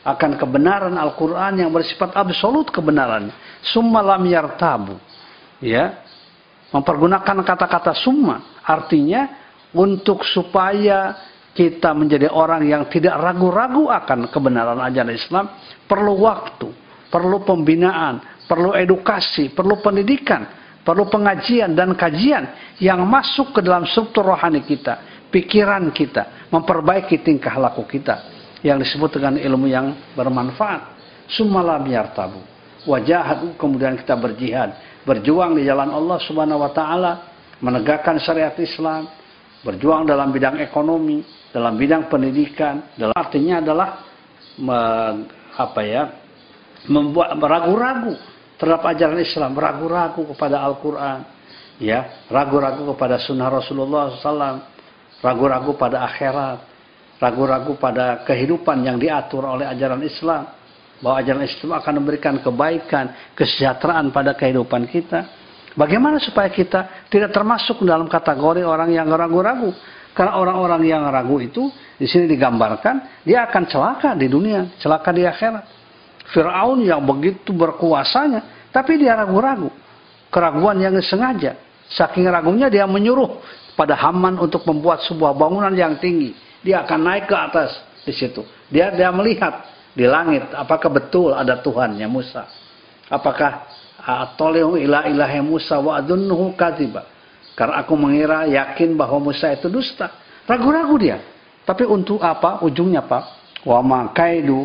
Akan 0.00 0.40
kebenaran 0.40 0.96
Al-Quran 0.96 1.60
yang 1.60 1.70
bersifat 1.70 2.16
absolut 2.16 2.72
kebenarannya. 2.72 3.36
Summalam 3.60 4.24
yartabu. 4.24 4.96
Ya. 5.60 6.00
Mempergunakan 6.72 7.44
kata-kata 7.44 7.92
summa. 7.92 8.60
Artinya 8.64 9.28
untuk 9.76 10.24
supaya 10.24 11.18
kita 11.52 11.92
menjadi 11.92 12.32
orang 12.32 12.64
yang 12.64 12.88
tidak 12.88 13.18
ragu-ragu 13.20 13.90
akan 13.90 14.30
kebenaran 14.32 14.80
ajaran 14.80 15.12
Islam 15.12 15.44
perlu 15.84 16.24
waktu, 16.24 16.70
perlu 17.10 17.42
pembinaan, 17.42 18.46
perlu 18.46 18.72
edukasi, 18.72 19.52
perlu 19.52 19.82
pendidikan, 19.82 20.46
perlu 20.80 21.10
pengajian 21.10 21.74
dan 21.74 21.92
kajian 21.92 22.76
yang 22.80 23.02
masuk 23.04 23.52
ke 23.52 23.60
dalam 23.60 23.84
struktur 23.84 24.30
rohani 24.30 24.62
kita, 24.62 25.26
pikiran 25.28 25.90
kita, 25.90 26.48
memperbaiki 26.48 27.20
tingkah 27.20 27.58
laku 27.58 27.84
kita 27.84 28.39
yang 28.60 28.80
disebut 28.80 29.16
dengan 29.16 29.40
ilmu 29.40 29.66
yang 29.68 29.96
bermanfaat. 30.16 30.98
Sumalam 31.30 31.86
yartabu. 31.86 32.40
Wajah 32.88 33.54
kemudian 33.60 33.94
kita 34.00 34.16
berjihad, 34.16 34.72
berjuang 35.04 35.52
di 35.52 35.68
jalan 35.68 35.92
Allah 35.92 36.18
Subhanahu 36.24 36.64
wa 36.64 36.72
taala, 36.72 37.12
menegakkan 37.60 38.16
syariat 38.16 38.56
Islam, 38.56 39.04
berjuang 39.60 40.08
dalam 40.08 40.32
bidang 40.32 40.56
ekonomi, 40.64 41.20
dalam 41.52 41.76
bidang 41.76 42.08
pendidikan, 42.08 42.96
dalam 42.96 43.12
artinya 43.12 43.60
adalah 43.60 43.88
me, 44.56 44.78
apa 45.60 45.80
ya, 45.84 46.02
membuat 46.88 47.36
ragu-ragu 47.36 48.16
terhadap 48.56 48.82
ajaran 48.96 49.20
Islam, 49.20 49.52
ragu-ragu 49.52 50.24
kepada 50.32 50.64
Al-Quran, 50.64 51.20
ya, 51.76 52.24
ragu-ragu 52.32 52.96
kepada 52.96 53.20
Sunnah 53.20 53.52
Rasulullah 53.52 54.16
SAW, 54.16 54.64
ragu-ragu 55.20 55.76
pada 55.76 56.00
akhirat, 56.08 56.69
ragu-ragu 57.20 57.76
pada 57.76 58.24
kehidupan 58.24 58.82
yang 58.82 58.96
diatur 58.96 59.44
oleh 59.44 59.68
ajaran 59.68 60.00
Islam, 60.00 60.48
bahwa 61.04 61.16
ajaran 61.20 61.44
Islam 61.44 61.76
akan 61.76 61.92
memberikan 62.00 62.34
kebaikan, 62.40 63.36
kesejahteraan 63.36 64.08
pada 64.10 64.32
kehidupan 64.32 64.88
kita 64.88 65.40
Bagaimana 65.78 66.18
supaya 66.18 66.50
kita 66.50 67.06
tidak 67.06 67.30
termasuk 67.30 67.86
dalam 67.86 68.10
kategori 68.10 68.66
orang 68.66 68.90
yang 68.90 69.06
ragu-ragu? 69.06 69.70
Karena 70.10 70.34
orang-orang 70.34 70.82
yang 70.82 71.06
ragu 71.06 71.38
itu 71.38 71.70
di 71.94 72.10
sini 72.10 72.26
digambarkan 72.26 73.22
dia 73.22 73.46
akan 73.46 73.62
celaka 73.70 74.10
di 74.18 74.26
dunia, 74.26 74.74
celaka 74.82 75.14
di 75.14 75.22
akhirat. 75.22 75.64
Firaun 76.34 76.82
yang 76.82 77.02
begitu 77.06 77.54
berkuasanya, 77.54 78.70
tapi 78.74 78.98
dia 78.98 79.14
ragu-ragu. 79.14 79.70
Keraguan 80.30 80.78
yang 80.82 80.94
sengaja. 81.02 81.58
Saking 81.90 82.26
ragunya 82.30 82.70
dia 82.70 82.86
menyuruh 82.86 83.42
pada 83.74 83.98
Haman 83.98 84.38
untuk 84.38 84.62
membuat 84.66 85.02
sebuah 85.06 85.34
bangunan 85.34 85.74
yang 85.74 85.98
tinggi. 85.98 86.34
Dia 86.60 86.84
akan 86.84 87.00
naik 87.00 87.24
ke 87.28 87.36
atas 87.36 87.70
di 88.04 88.12
situ. 88.12 88.44
Dia 88.68 88.92
dia 88.92 89.08
melihat 89.10 89.64
di 89.96 90.04
langit 90.06 90.48
apakah 90.52 90.90
betul 90.92 91.32
ada 91.32 91.58
Tuhannya 91.60 92.06
Musa. 92.06 92.46
Apakah 93.10 93.66
Atoleu 94.00 94.80
ila 94.80 95.04
ilahi 95.04 95.44
Musa 95.44 95.76
wa 95.76 96.00
adunnuhu 96.00 96.56
kadhiba. 96.56 97.04
Karena 97.52 97.84
aku 97.84 97.92
mengira 97.92 98.48
yakin 98.48 98.96
bahwa 98.96 99.20
Musa 99.20 99.52
itu 99.52 99.68
dusta. 99.68 100.08
Ragu-ragu 100.48 100.96
dia. 100.96 101.20
Tapi 101.68 101.84
untuk 101.84 102.24
apa? 102.24 102.64
Ujungnya 102.64 103.04
apa? 103.04 103.36
Wa 103.60 103.84
ma 103.84 104.08
kaidu 104.16 104.64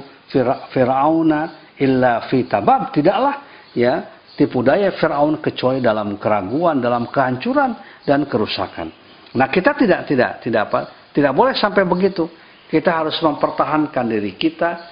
fir'auna 0.72 1.74
illa 1.76 2.24
fi 2.32 2.48
tabab. 2.48 2.96
Tidaklah 2.96 3.36
ya 3.76 4.16
tipu 4.40 4.64
daya 4.64 4.96
Firaun 4.96 5.44
kecuali 5.44 5.84
dalam 5.84 6.16
keraguan, 6.16 6.80
dalam 6.80 7.12
kehancuran 7.12 7.76
dan 8.08 8.24
kerusakan. 8.28 8.88
Nah, 9.36 9.52
kita 9.52 9.76
tidak 9.76 10.08
tidak 10.08 10.32
tidak 10.40 10.62
apa? 10.72 10.80
Tidak 11.16 11.32
boleh 11.32 11.56
sampai 11.56 11.88
begitu. 11.88 12.28
Kita 12.68 12.92
harus 12.92 13.16
mempertahankan 13.24 14.04
diri 14.04 14.36
kita, 14.36 14.92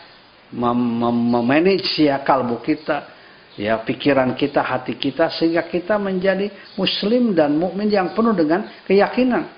mem 0.56 0.80
mem 1.04 1.18
memanage 1.36 2.00
ya 2.00 2.24
kalbu 2.24 2.64
kita, 2.64 3.12
ya 3.60 3.84
pikiran 3.84 4.32
kita, 4.32 4.64
hati 4.64 4.96
kita 4.96 5.28
sehingga 5.36 5.68
kita 5.68 6.00
menjadi 6.00 6.48
muslim 6.80 7.36
dan 7.36 7.60
mukmin 7.60 7.92
yang 7.92 8.16
penuh 8.16 8.32
dengan 8.32 8.72
keyakinan. 8.88 9.52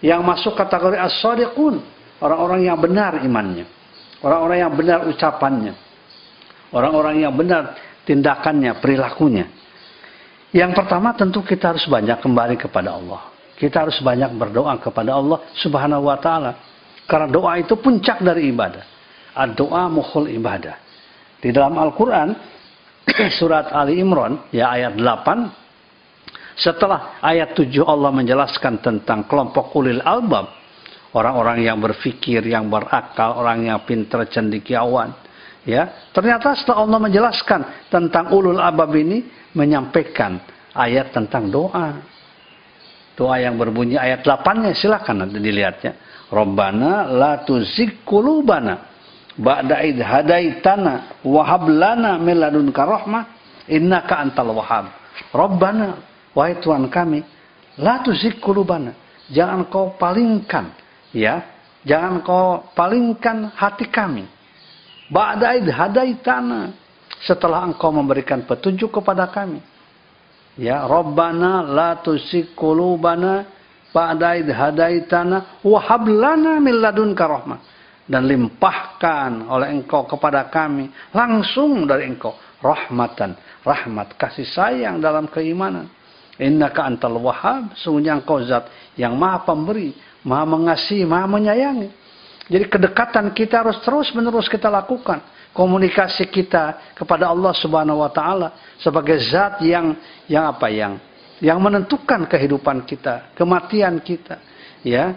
Yang 0.00 0.20
masuk 0.24 0.52
kategori 0.56 0.96
as-sadiqun, 0.96 1.84
orang-orang 2.24 2.64
yang 2.64 2.80
benar 2.80 3.20
imannya. 3.20 3.68
Orang-orang 4.24 4.58
yang 4.64 4.72
benar 4.72 4.98
ucapannya. 5.04 5.74
Orang-orang 6.72 7.20
yang 7.20 7.32
benar 7.36 7.76
tindakannya, 8.08 8.80
perilakunya. 8.80 9.52
Yang 10.54 10.72
pertama 10.80 11.12
tentu 11.12 11.44
kita 11.44 11.76
harus 11.76 11.84
banyak 11.84 12.16
kembali 12.24 12.56
kepada 12.56 12.96
Allah. 12.96 13.35
Kita 13.56 13.88
harus 13.88 13.98
banyak 14.04 14.36
berdoa 14.36 14.76
kepada 14.76 15.16
Allah 15.16 15.40
Subhanahu 15.56 16.12
wa 16.12 16.16
taala. 16.20 16.52
Karena 17.08 17.28
doa 17.30 17.56
itu 17.56 17.76
puncak 17.80 18.20
dari 18.20 18.52
ibadah. 18.52 18.84
Doa 19.56 19.88
mukhul 19.88 20.28
ibadah. 20.32 20.76
Di 21.40 21.52
dalam 21.52 21.76
Al-Qur'an 21.76 22.36
surat 23.38 23.72
Ali 23.72 24.00
Imran 24.00 24.50
ya 24.50 24.72
ayat 24.72 24.98
8 24.98 25.66
setelah 26.56 27.20
ayat 27.20 27.52
7 27.52 27.84
Allah 27.84 28.08
menjelaskan 28.16 28.80
tentang 28.80 29.28
kelompok 29.28 29.76
ulil 29.76 30.00
albab, 30.00 30.56
orang-orang 31.12 31.68
yang 31.68 31.76
berfikir, 31.76 32.40
yang 32.48 32.72
berakal, 32.72 33.36
orang 33.36 33.68
yang 33.68 33.84
pintar, 33.84 34.24
cendikiawan, 34.32 35.12
ya. 35.68 36.08
Ternyata 36.16 36.56
setelah 36.56 36.88
Allah 36.88 37.00
menjelaskan 37.04 37.60
tentang 37.92 38.32
ulul 38.32 38.56
albab 38.56 38.88
ini 38.96 39.28
menyampaikan 39.52 40.40
ayat 40.72 41.12
tentang 41.12 41.52
doa. 41.52 42.15
Doa 43.16 43.40
yang 43.40 43.56
berbunyi 43.56 43.96
ayat 43.96 44.22
8-nya 44.22 44.76
silakan 44.76 45.24
nanti 45.24 45.40
dilihatnya. 45.40 45.96
Rabbana 46.28 47.08
la 47.08 47.32
tuzigh 47.42 48.04
qulubana 48.04 48.92
ba'da 49.40 49.80
id 49.88 49.98
hadaitana 50.04 51.24
wa 51.24 51.42
hab 51.48 51.64
lana 51.70 52.20
min 52.20 52.36
ladunka 52.36 52.84
rahmah 52.84 53.24
innaka 53.72 54.20
antal 54.20 54.52
wahhab. 54.52 54.92
Rabbana 55.32 56.16
Wahai 56.36 56.60
Tuhan 56.60 56.92
kami, 56.92 57.24
la 57.80 58.04
tuzik 58.04 58.44
kulubana. 58.44 58.92
Jangan 59.32 59.72
kau 59.72 59.96
palingkan, 59.96 60.68
ya. 61.16 61.40
Jangan 61.88 62.20
kau 62.20 62.68
palingkan 62.76 63.56
hati 63.56 63.88
kami. 63.88 64.28
Ba'daid 65.08 65.64
hadaitana. 65.64 66.76
Setelah 67.24 67.64
engkau 67.64 67.88
memberikan 67.88 68.44
petunjuk 68.44 69.00
kepada 69.00 69.24
kami. 69.32 69.64
Ya, 70.56 70.88
Rabbana 70.88 71.60
la 71.62 72.00
tuzik 72.00 72.56
kulubana 72.56 73.44
ba'daid 73.92 74.48
hadaitana 74.48 75.60
wa 75.60 75.78
hablana 75.84 76.60
min 76.60 76.80
ladunka 76.80 77.24
rahmah. 77.28 77.60
Dan 78.06 78.30
limpahkan 78.30 79.50
oleh 79.50 79.74
engkau 79.74 80.06
kepada 80.06 80.46
kami 80.46 80.88
langsung 81.10 81.90
dari 81.90 82.06
engkau 82.06 82.38
rahmatan, 82.62 83.34
rahmat 83.66 84.14
kasih 84.14 84.46
sayang 84.46 85.02
dalam 85.02 85.26
keimanan 85.26 85.90
Innaka 86.36 86.84
antal 86.84 87.16
wahab, 87.16 87.72
sungguhnya 87.80 88.20
engkau 88.20 88.44
zat 88.44 88.68
yang 88.92 89.16
maha 89.16 89.48
pemberi, 89.48 89.96
maha 90.20 90.44
mengasihi, 90.44 91.08
maha 91.08 91.24
menyayangi. 91.24 91.88
Jadi 92.52 92.64
kedekatan 92.68 93.32
kita 93.32 93.64
harus 93.64 93.80
terus 93.80 94.12
menerus 94.12 94.44
kita 94.44 94.68
lakukan. 94.68 95.24
Komunikasi 95.56 96.28
kita 96.28 96.92
kepada 96.92 97.32
Allah 97.32 97.56
subhanahu 97.56 98.04
wa 98.04 98.12
ta'ala. 98.12 98.76
Sebagai 98.76 99.16
zat 99.24 99.64
yang, 99.64 99.96
yang 100.28 100.52
apa 100.52 100.68
yang, 100.68 101.00
yang 101.40 101.56
menentukan 101.56 102.28
kehidupan 102.28 102.84
kita, 102.84 103.32
kematian 103.32 103.96
kita. 104.04 104.36
Ya, 104.84 105.16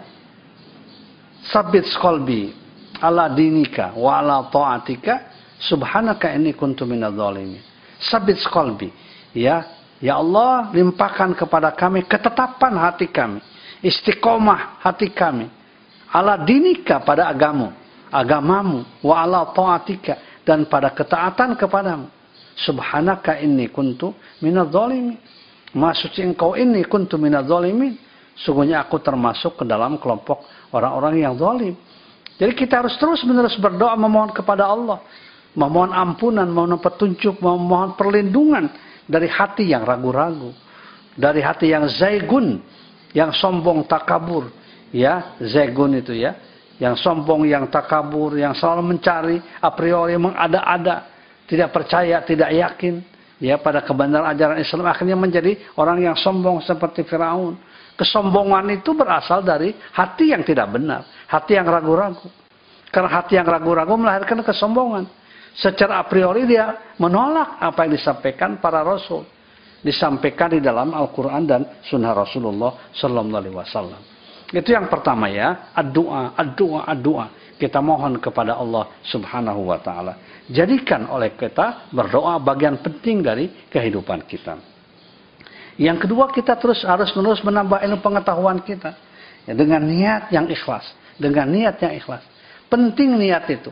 sabit 1.52 1.86
skolbi 1.92 2.56
ala 2.98 3.28
dinika 3.30 3.94
wa 3.94 4.18
ala 4.18 4.48
ta'atika 4.50 5.30
subhanaka 5.62 6.32
ini 6.34 6.56
kuntu 6.56 6.82
minadh 6.88 7.14
Sabit 8.00 8.40
skolbi 8.42 8.90
ya 9.30 9.62
Ya 10.00 10.16
Allah, 10.16 10.72
limpahkan 10.72 11.36
kepada 11.36 11.68
kami 11.76 12.08
ketetapan 12.08 12.72
hati 12.80 13.04
kami. 13.04 13.44
Istiqomah 13.84 14.80
hati 14.80 15.12
kami. 15.12 15.44
Ala 16.08 16.40
dinika 16.40 17.04
pada 17.04 17.28
agamu. 17.28 17.68
Agamamu. 18.08 18.88
Wa 19.04 19.28
ala 19.28 19.52
ta'atika. 19.52 20.29
Dan 20.50 20.66
pada 20.66 20.90
ketaatan 20.90 21.54
kepadamu. 21.54 22.10
Subhanaka 22.58 23.38
inni 23.38 23.70
kuntu 23.70 24.10
minad 24.42 24.74
zalimi. 24.74 25.14
Maksudnya 25.70 26.26
engkau 26.26 26.58
ini 26.58 26.82
kuntu 26.90 27.14
minad 27.22 27.46
zalimin. 27.46 27.94
Sungguhnya 28.34 28.82
aku 28.82 28.98
termasuk 28.98 29.62
ke 29.62 29.64
dalam 29.68 29.94
kelompok 30.02 30.42
orang-orang 30.74 31.22
yang 31.22 31.38
zalim. 31.38 31.78
Jadi 32.34 32.52
kita 32.58 32.82
harus 32.82 32.98
terus 32.98 33.22
menerus 33.22 33.54
berdoa 33.62 33.94
memohon 33.94 34.34
kepada 34.34 34.66
Allah. 34.66 34.98
Memohon 35.54 35.94
ampunan, 35.94 36.50
memohon 36.50 36.82
petunjuk, 36.82 37.38
memohon 37.38 37.94
perlindungan 37.94 38.66
dari 39.06 39.30
hati 39.30 39.70
yang 39.70 39.86
ragu-ragu, 39.86 40.50
dari 41.14 41.42
hati 41.42 41.70
yang 41.70 41.86
zaigun, 41.90 42.58
yang 43.14 43.34
sombong 43.34 43.86
takabur, 43.86 44.50
ya 44.94 45.34
zaigun 45.42 45.98
itu 45.98 46.14
ya, 46.14 46.38
yang 46.80 46.96
sombong, 46.96 47.44
yang 47.44 47.68
takabur, 47.68 48.40
yang 48.40 48.56
selalu 48.56 48.96
mencari 48.96 49.36
a 49.60 49.68
priori 49.68 50.16
mengada-ada, 50.16 51.12
tidak 51.44 51.76
percaya, 51.76 52.24
tidak 52.24 52.50
yakin, 52.56 53.04
ya 53.36 53.60
pada 53.60 53.84
kebenaran 53.84 54.32
ajaran 54.32 54.56
Islam 54.56 54.88
akhirnya 54.88 55.14
menjadi 55.14 55.60
orang 55.76 56.00
yang 56.00 56.16
sombong 56.16 56.64
seperti 56.64 57.04
Firaun. 57.04 57.60
Kesombongan 58.00 58.80
itu 58.80 58.96
berasal 58.96 59.44
dari 59.44 59.76
hati 59.92 60.32
yang 60.32 60.40
tidak 60.40 60.72
benar, 60.72 61.04
hati 61.28 61.60
yang 61.60 61.68
ragu-ragu. 61.68 62.32
Karena 62.88 63.12
hati 63.12 63.36
yang 63.36 63.44
ragu-ragu 63.44 63.92
melahirkan 64.00 64.40
kesombongan. 64.40 65.04
Secara 65.52 66.00
a 66.00 66.04
priori 66.08 66.48
dia 66.48 66.94
menolak 66.96 67.60
apa 67.60 67.84
yang 67.84 67.92
disampaikan 68.00 68.56
para 68.56 68.80
rasul. 68.80 69.28
Disampaikan 69.84 70.52
di 70.52 70.64
dalam 70.64 70.96
Al-Quran 70.96 71.42
dan 71.44 71.60
Sunnah 71.84 72.16
Rasulullah 72.16 72.88
Sallallahu 72.96 73.40
Alaihi 73.40 73.56
Wasallam. 73.56 74.00
Itu 74.50 74.74
yang 74.74 74.90
pertama 74.90 75.30
ya, 75.30 75.70
doa, 75.94 76.34
doa, 76.58 76.90
doa. 76.98 77.26
Kita 77.54 77.78
mohon 77.78 78.18
kepada 78.18 78.58
Allah 78.58 78.88
Subhanahu 79.06 79.68
Wa 79.70 79.78
Taala. 79.78 80.14
Jadikan 80.50 81.06
oleh 81.06 81.38
kita 81.38 81.92
berdoa 81.94 82.40
bagian 82.42 82.82
penting 82.82 83.22
dari 83.22 83.68
kehidupan 83.70 84.26
kita. 84.26 84.58
Yang 85.78 86.08
kedua 86.08 86.28
kita 86.34 86.58
terus 86.58 86.82
harus 86.82 87.14
menerus 87.14 87.40
menambah 87.46 87.78
ilmu 87.78 88.02
pengetahuan 88.02 88.58
kita 88.60 88.96
ya, 89.46 89.54
dengan 89.54 89.86
niat 89.86 90.28
yang 90.34 90.50
ikhlas, 90.50 90.84
dengan 91.16 91.46
niat 91.46 91.78
yang 91.78 91.94
ikhlas. 91.94 92.24
Penting 92.66 93.16
niat 93.16 93.46
itu 93.48 93.70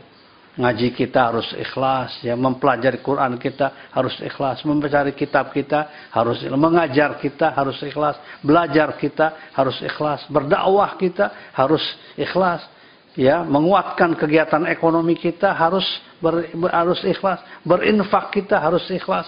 ngaji 0.57 0.91
kita 0.91 1.31
harus 1.31 1.47
ikhlas 1.53 2.19
ya. 2.25 2.33
Mempelajari 2.33 2.99
Quran 2.99 3.37
kita 3.37 3.91
harus 3.93 4.15
ikhlas 4.19 4.63
mencari 4.65 5.13
kitab 5.13 5.53
kita 5.53 6.09
harus 6.09 6.41
mengajar 6.51 7.15
kita 7.21 7.53
harus 7.53 7.77
ikhlas 7.79 8.17
belajar 8.41 8.95
kita 8.97 9.51
harus 9.53 9.77
ikhlas 9.83 10.25
berdakwah 10.31 10.97
kita 10.97 11.53
harus 11.53 11.83
ikhlas 12.17 12.65
ya. 13.13 13.45
Menguatkan 13.45 14.17
kegiatan 14.17 14.65
ekonomi 14.67 15.15
kita 15.15 15.53
harus 15.53 15.85
ber, 16.17 16.49
ber, 16.51 16.71
harus 16.73 16.99
ikhlas 17.05 17.39
berinfak 17.61 18.33
kita 18.33 18.57
harus 18.57 18.83
ikhlas 18.89 19.27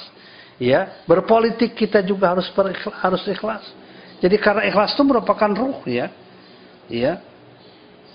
ya. 0.58 1.06
Berpolitik 1.06 1.78
kita 1.78 2.02
juga 2.02 2.34
harus 2.34 2.50
berikhlas, 2.52 2.96
harus 3.00 3.24
ikhlas. 3.30 3.64
Jadi 4.22 4.38
karena 4.38 4.68
ikhlas 4.70 4.94
itu 4.94 5.04
merupakan 5.08 5.50
ruh 5.54 5.82
ya. 5.86 6.12
Ya. 6.92 7.24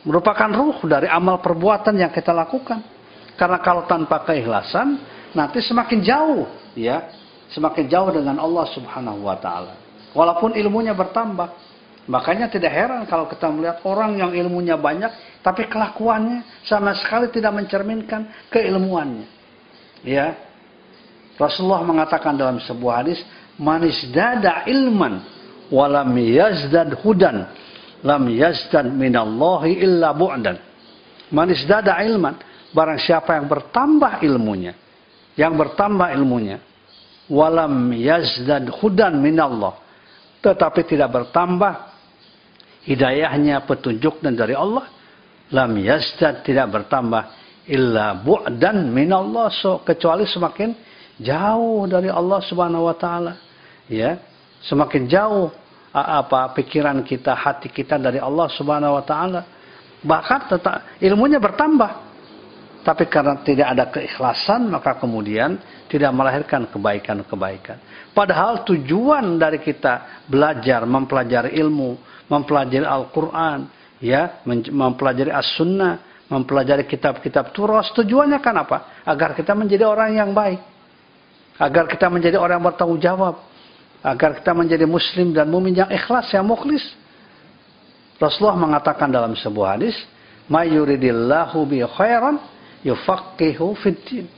Merupakan 0.07 0.53
ruh 0.55 0.79
dari 0.87 1.11
amal 1.11 1.43
perbuatan 1.43 1.99
yang 1.99 2.15
kita 2.15 2.31
lakukan 2.31 2.96
karena 3.37 3.61
kalau 3.61 3.85
tanpa 3.85 4.25
keikhlasan, 4.25 4.97
nanti 5.37 5.61
semakin 5.61 6.01
jauh, 6.01 6.49
ya, 6.73 7.13
semakin 7.53 7.85
jauh 7.87 8.09
dengan 8.11 8.41
Allah 8.41 8.65
Subhanahu 8.73 9.29
wa 9.29 9.37
taala. 9.37 9.77
Walaupun 10.17 10.57
ilmunya 10.57 10.97
bertambah. 10.97 11.69
Makanya 12.07 12.47
tidak 12.47 12.71
heran 12.71 13.03
kalau 13.11 13.27
kita 13.27 13.51
melihat 13.51 13.83
orang 13.83 14.15
yang 14.15 14.31
ilmunya 14.31 14.79
banyak, 14.79 15.11
tapi 15.43 15.67
kelakuannya 15.67 16.63
sama 16.63 16.95
sekali 16.95 17.35
tidak 17.35 17.51
mencerminkan 17.51 18.31
keilmuannya. 18.47 19.27
Ya. 20.07 20.39
Rasulullah 21.35 21.83
mengatakan 21.83 22.39
dalam 22.39 22.63
sebuah 22.63 23.03
hadis, 23.03 23.21
"Manis 23.59 24.07
dada 24.15 24.63
ilman 24.71 25.19
walam 25.69 26.15
yazdad 26.15 26.95
hudan, 27.03 27.51
lam 28.07 28.23
yazdad 28.31 28.87
minallahi 28.87 29.83
illa 29.83 30.15
bu'dan." 30.15 30.57
Manis 31.35 31.67
dada 31.67 31.99
ilman, 32.07 32.39
barang 32.77 33.01
siapa 33.01 33.41
yang 33.41 33.49
bertambah 33.49 34.21
ilmunya, 34.21 34.77
yang 35.33 35.57
bertambah 35.57 36.13
ilmunya, 36.13 36.61
walam 37.33 37.89
yazdad 37.97 38.69
hudan 38.69 39.17
minallah, 39.17 39.81
tetapi 40.45 40.85
tidak 40.85 41.09
bertambah 41.09 41.73
hidayahnya, 42.85 43.65
petunjuk 43.65 44.21
dan 44.21 44.37
dari 44.37 44.53
Allah, 44.53 44.93
lam 45.49 45.73
yazdad 45.81 46.45
tidak 46.45 46.69
bertambah 46.69 47.33
illa 47.67 48.13
bu'dan 48.21 48.93
minallah, 48.93 49.49
so, 49.51 49.81
kecuali 49.81 50.29
semakin 50.29 50.77
jauh 51.17 51.89
dari 51.89 52.13
Allah 52.13 52.45
Subhanahu 52.45 52.87
wa 52.87 52.95
taala. 52.95 53.41
Ya, 53.89 54.21
semakin 54.69 55.09
jauh 55.09 55.49
apa 55.91 56.53
pikiran 56.53 57.01
kita, 57.01 57.33
hati 57.33 57.73
kita 57.73 57.97
dari 57.97 58.21
Allah 58.21 58.47
Subhanahu 58.53 59.01
wa 59.01 59.05
taala. 59.07 59.41
Bahkan 60.07 60.41
tetap 60.47 60.77
ilmunya 61.03 61.43
bertambah, 61.43 62.06
Tapi 62.87 63.11
karena 63.11 63.35
tidak 63.43 63.67
ada 63.75 63.91
keikhlasan, 63.91 64.71
maka 64.71 64.95
kemudian 64.95 65.59
tidak 65.91 66.15
melahirkan 66.15 66.71
kebaikan-kebaikan. 66.71 67.83
Padahal 68.15 68.63
tujuan 68.63 69.43
dari 69.43 69.59
kita 69.59 70.23
belajar, 70.31 70.87
mempelajari 70.87 71.59
ilmu, 71.59 71.99
mempelajari 72.31 72.87
Al-Quran, 72.87 73.67
ya, 73.99 74.39
mempelajari 74.71 75.35
As-Sunnah, 75.35 76.23
mempelajari 76.31 76.87
kitab-kitab 76.87 77.51
Turas, 77.51 77.91
tujuannya 77.91 78.39
kan 78.39 78.55
apa? 78.55 79.03
Agar 79.03 79.35
kita 79.35 79.51
menjadi 79.59 79.83
orang 79.83 80.15
yang 80.15 80.31
baik. 80.31 80.63
Agar 81.59 81.91
kita 81.91 82.07
menjadi 82.07 82.39
orang 82.39 82.63
yang 82.63 82.67
bertanggung 82.71 83.03
jawab. 83.03 83.35
Agar 83.99 84.39
kita 84.39 84.55
menjadi 84.55 84.87
muslim 84.87 85.35
dan 85.35 85.51
mumin 85.51 85.75
yang 85.75 85.91
ikhlas, 85.91 86.31
yang 86.31 86.47
mukhlis. 86.47 86.87
Rasulullah 88.23 88.55
mengatakan 88.55 89.11
dalam 89.11 89.35
sebuah 89.35 89.75
hadis, 89.75 89.99
"Ma 90.47 90.63
yuridillahu 90.63 91.67
bi 91.67 91.83
khairan 91.83 92.55
yufaqihu 92.87 93.75
fiddin. 93.83 94.31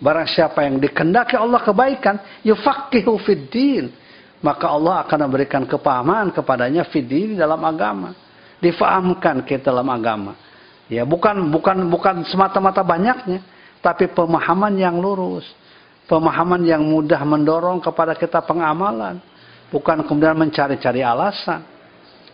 Barang 0.00 0.30
siapa 0.30 0.64
yang 0.64 0.78
dikendaki 0.78 1.34
Allah 1.34 1.60
kebaikan, 1.60 2.16
yufaqihu 2.46 3.18
fiddin. 3.26 3.90
Maka 4.40 4.72
Allah 4.72 5.04
akan 5.04 5.28
memberikan 5.28 5.68
kepahaman 5.68 6.32
kepadanya 6.32 6.88
fiddin 6.88 7.36
dalam 7.36 7.60
agama. 7.60 8.16
Difahamkan 8.62 9.44
kita 9.44 9.68
dalam 9.68 9.84
agama. 9.92 10.32
Ya, 10.88 11.04
bukan 11.04 11.52
bukan 11.52 11.84
bukan 11.92 12.24
semata-mata 12.24 12.80
banyaknya, 12.80 13.44
tapi 13.84 14.08
pemahaman 14.08 14.72
yang 14.80 14.96
lurus. 14.96 15.44
Pemahaman 16.08 16.64
yang 16.64 16.82
mudah 16.82 17.20
mendorong 17.22 17.84
kepada 17.84 18.16
kita 18.16 18.40
pengamalan. 18.42 19.20
Bukan 19.70 20.02
kemudian 20.08 20.34
mencari-cari 20.34 21.04
alasan. 21.04 21.62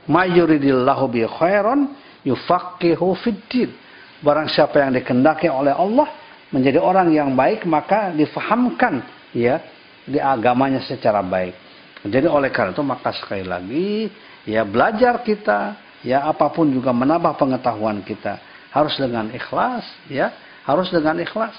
Mayuridillahu 0.07 1.05
bi 1.11 1.27
khairan 1.27 1.91
yufaqihu 2.23 3.19
fiddin 3.21 3.75
barang 4.23 4.49
siapa 4.53 4.81
yang 4.81 4.97
dikendaki 4.97 5.51
oleh 5.51 5.75
Allah 5.75 6.09
menjadi 6.53 6.79
orang 6.79 7.13
yang 7.13 7.35
baik 7.35 7.67
maka 7.69 8.15
difahamkan 8.15 9.03
ya 9.35 9.61
di 10.07 10.23
agamanya 10.23 10.81
secara 10.85 11.21
baik. 11.21 11.55
Jadi 12.07 12.27
oleh 12.31 12.55
karena 12.55 12.71
itu 12.71 12.85
maka 12.87 13.11
sekali 13.11 13.43
lagi 13.43 14.09
ya 14.47 14.63
belajar 14.63 15.27
kita 15.27 15.75
ya 16.07 16.23
apa 16.23 16.47
pun 16.55 16.71
juga 16.71 16.95
menambah 16.95 17.35
pengetahuan 17.35 17.99
kita 18.07 18.39
harus 18.71 18.95
dengan 18.95 19.27
ikhlas 19.35 19.83
ya 20.07 20.31
harus 20.63 20.87
dengan 20.95 21.19
ikhlas 21.19 21.57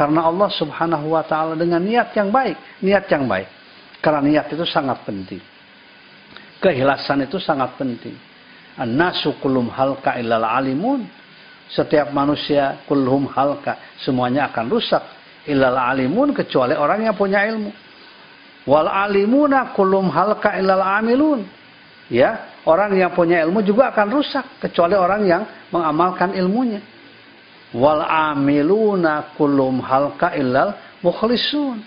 karena 0.00 0.24
Allah 0.24 0.48
Subhanahu 0.54 1.12
wa 1.12 1.20
taala 1.26 1.58
dengan 1.58 1.82
niat 1.82 2.16
yang 2.16 2.32
baik, 2.32 2.56
niat 2.80 3.04
yang 3.12 3.28
baik. 3.28 3.48
Karena 4.00 4.24
niat 4.24 4.46
itu 4.48 4.64
sangat 4.64 5.04
penting. 5.04 5.42
Keikhlasan 6.56 7.28
itu 7.28 7.36
sangat 7.36 7.76
penting. 7.76 8.16
An-nasu 8.80 9.36
kullum 9.44 9.68
halka 9.68 10.16
illal 10.16 10.40
alimun 10.40 11.04
setiap 11.70 12.10
manusia 12.10 12.82
kulhum 12.90 13.30
halka 13.30 13.78
semuanya 14.02 14.50
akan 14.50 14.66
rusak. 14.66 15.02
Illal 15.46 15.78
alimun 15.78 16.34
kecuali 16.36 16.76
orang 16.76 17.06
yang 17.06 17.16
punya 17.16 17.46
ilmu. 17.46 17.70
Wal 18.68 18.90
alimuna 18.90 19.72
kulhum 19.72 20.10
halka 20.10 20.58
illal 20.58 20.82
amilun. 20.82 21.46
Ya 22.10 22.58
orang 22.66 22.92
yang 22.98 23.14
punya 23.14 23.46
ilmu 23.46 23.62
juga 23.62 23.94
akan 23.94 24.06
rusak 24.10 24.44
kecuali 24.58 24.98
orang 24.98 25.22
yang 25.24 25.42
mengamalkan 25.70 26.34
ilmunya. 26.34 26.82
Wal 27.70 28.02
amiluna 28.02 29.32
kulhum 29.38 29.78
halka 29.80 30.34
illal 30.34 30.74
mukhlisun. 31.00 31.80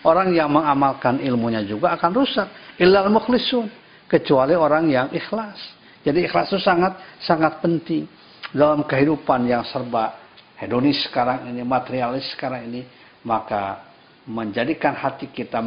Orang 0.00 0.32
yang 0.32 0.48
mengamalkan 0.48 1.20
ilmunya 1.20 1.60
juga 1.60 1.92
akan 1.92 2.10
rusak 2.12 2.48
illal 2.80 3.08
mukhlisun 3.12 3.68
kecuali 4.08 4.52
orang 4.56 4.88
yang 4.88 5.08
ikhlas. 5.12 5.56
Jadi 6.00 6.24
ikhlas 6.24 6.48
itu 6.48 6.60
sangat 6.60 6.96
sangat 7.20 7.60
penting 7.60 8.08
dalam 8.50 8.82
kehidupan 8.82 9.46
yang 9.46 9.62
serba 9.66 10.18
hedonis 10.58 11.00
sekarang 11.06 11.48
ini, 11.50 11.62
materialis 11.62 12.26
sekarang 12.34 12.66
ini, 12.66 12.82
maka 13.22 13.86
menjadikan 14.26 14.92
hati 14.92 15.30
kita 15.30 15.62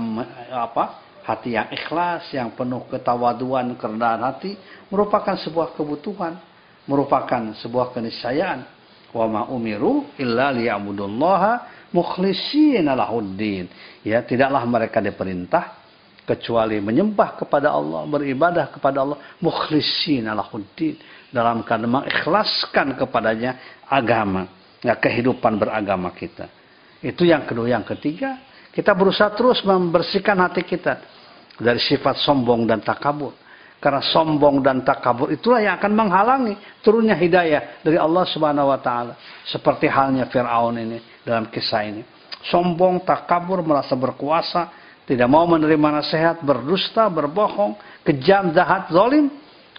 apa? 0.52 1.02
Hati 1.24 1.56
yang 1.56 1.72
ikhlas, 1.72 2.28
yang 2.36 2.52
penuh 2.52 2.84
ketawaduan, 2.92 3.80
kerendahan 3.80 4.28
hati 4.28 4.60
merupakan 4.92 5.40
sebuah 5.40 5.72
kebutuhan, 5.72 6.36
merupakan 6.84 7.56
sebuah 7.64 7.96
keniscayaan. 7.96 8.68
Wa 9.16 9.32
ma 9.32 9.48
umiru 9.48 10.12
illa 10.20 10.52
liya'budullaha 10.52 11.88
mukhlishina 11.96 12.92
lahuddin. 12.92 13.72
Ya, 14.04 14.20
tidaklah 14.20 14.68
mereka 14.68 15.00
diperintah 15.00 15.80
kecuali 16.28 16.84
menyembah 16.84 17.40
kepada 17.40 17.72
Allah, 17.72 18.04
beribadah 18.04 18.68
kepada 18.76 19.08
Allah, 19.08 19.20
mukhlishina 19.40 20.36
lahuddin 20.36 21.00
dalam 21.34 21.66
keadaan 21.66 21.90
mengikhlaskan 21.90 22.94
kepadanya 22.94 23.82
agama, 23.90 24.46
ya, 24.86 24.94
kehidupan 24.94 25.58
beragama 25.58 26.14
kita. 26.14 26.46
Itu 27.02 27.26
yang 27.26 27.50
kedua. 27.50 27.74
Yang 27.74 27.98
ketiga, 27.98 28.38
kita 28.70 28.94
berusaha 28.94 29.34
terus 29.34 29.66
membersihkan 29.66 30.38
hati 30.40 30.62
kita 30.62 31.02
dari 31.58 31.82
sifat 31.82 32.22
sombong 32.22 32.70
dan 32.70 32.80
takabur. 32.86 33.34
Karena 33.84 34.00
sombong 34.00 34.64
dan 34.64 34.80
takabur 34.80 35.28
itulah 35.28 35.60
yang 35.60 35.76
akan 35.76 35.92
menghalangi 35.92 36.56
turunnya 36.80 37.20
hidayah 37.20 37.84
dari 37.84 38.00
Allah 38.00 38.24
Subhanahu 38.32 38.72
wa 38.72 38.80
taala. 38.80 39.20
Seperti 39.44 39.92
halnya 39.92 40.24
Firaun 40.32 40.80
ini 40.80 41.04
dalam 41.20 41.52
kisah 41.52 41.84
ini. 41.84 42.00
Sombong, 42.48 43.04
takabur, 43.04 43.60
merasa 43.60 43.92
berkuasa, 44.00 44.72
tidak 45.04 45.28
mau 45.28 45.44
menerima 45.44 46.00
nasihat, 46.00 46.40
berdusta, 46.40 47.12
berbohong, 47.12 47.76
kejam, 48.08 48.56
jahat, 48.56 48.88
zalim. 48.88 49.28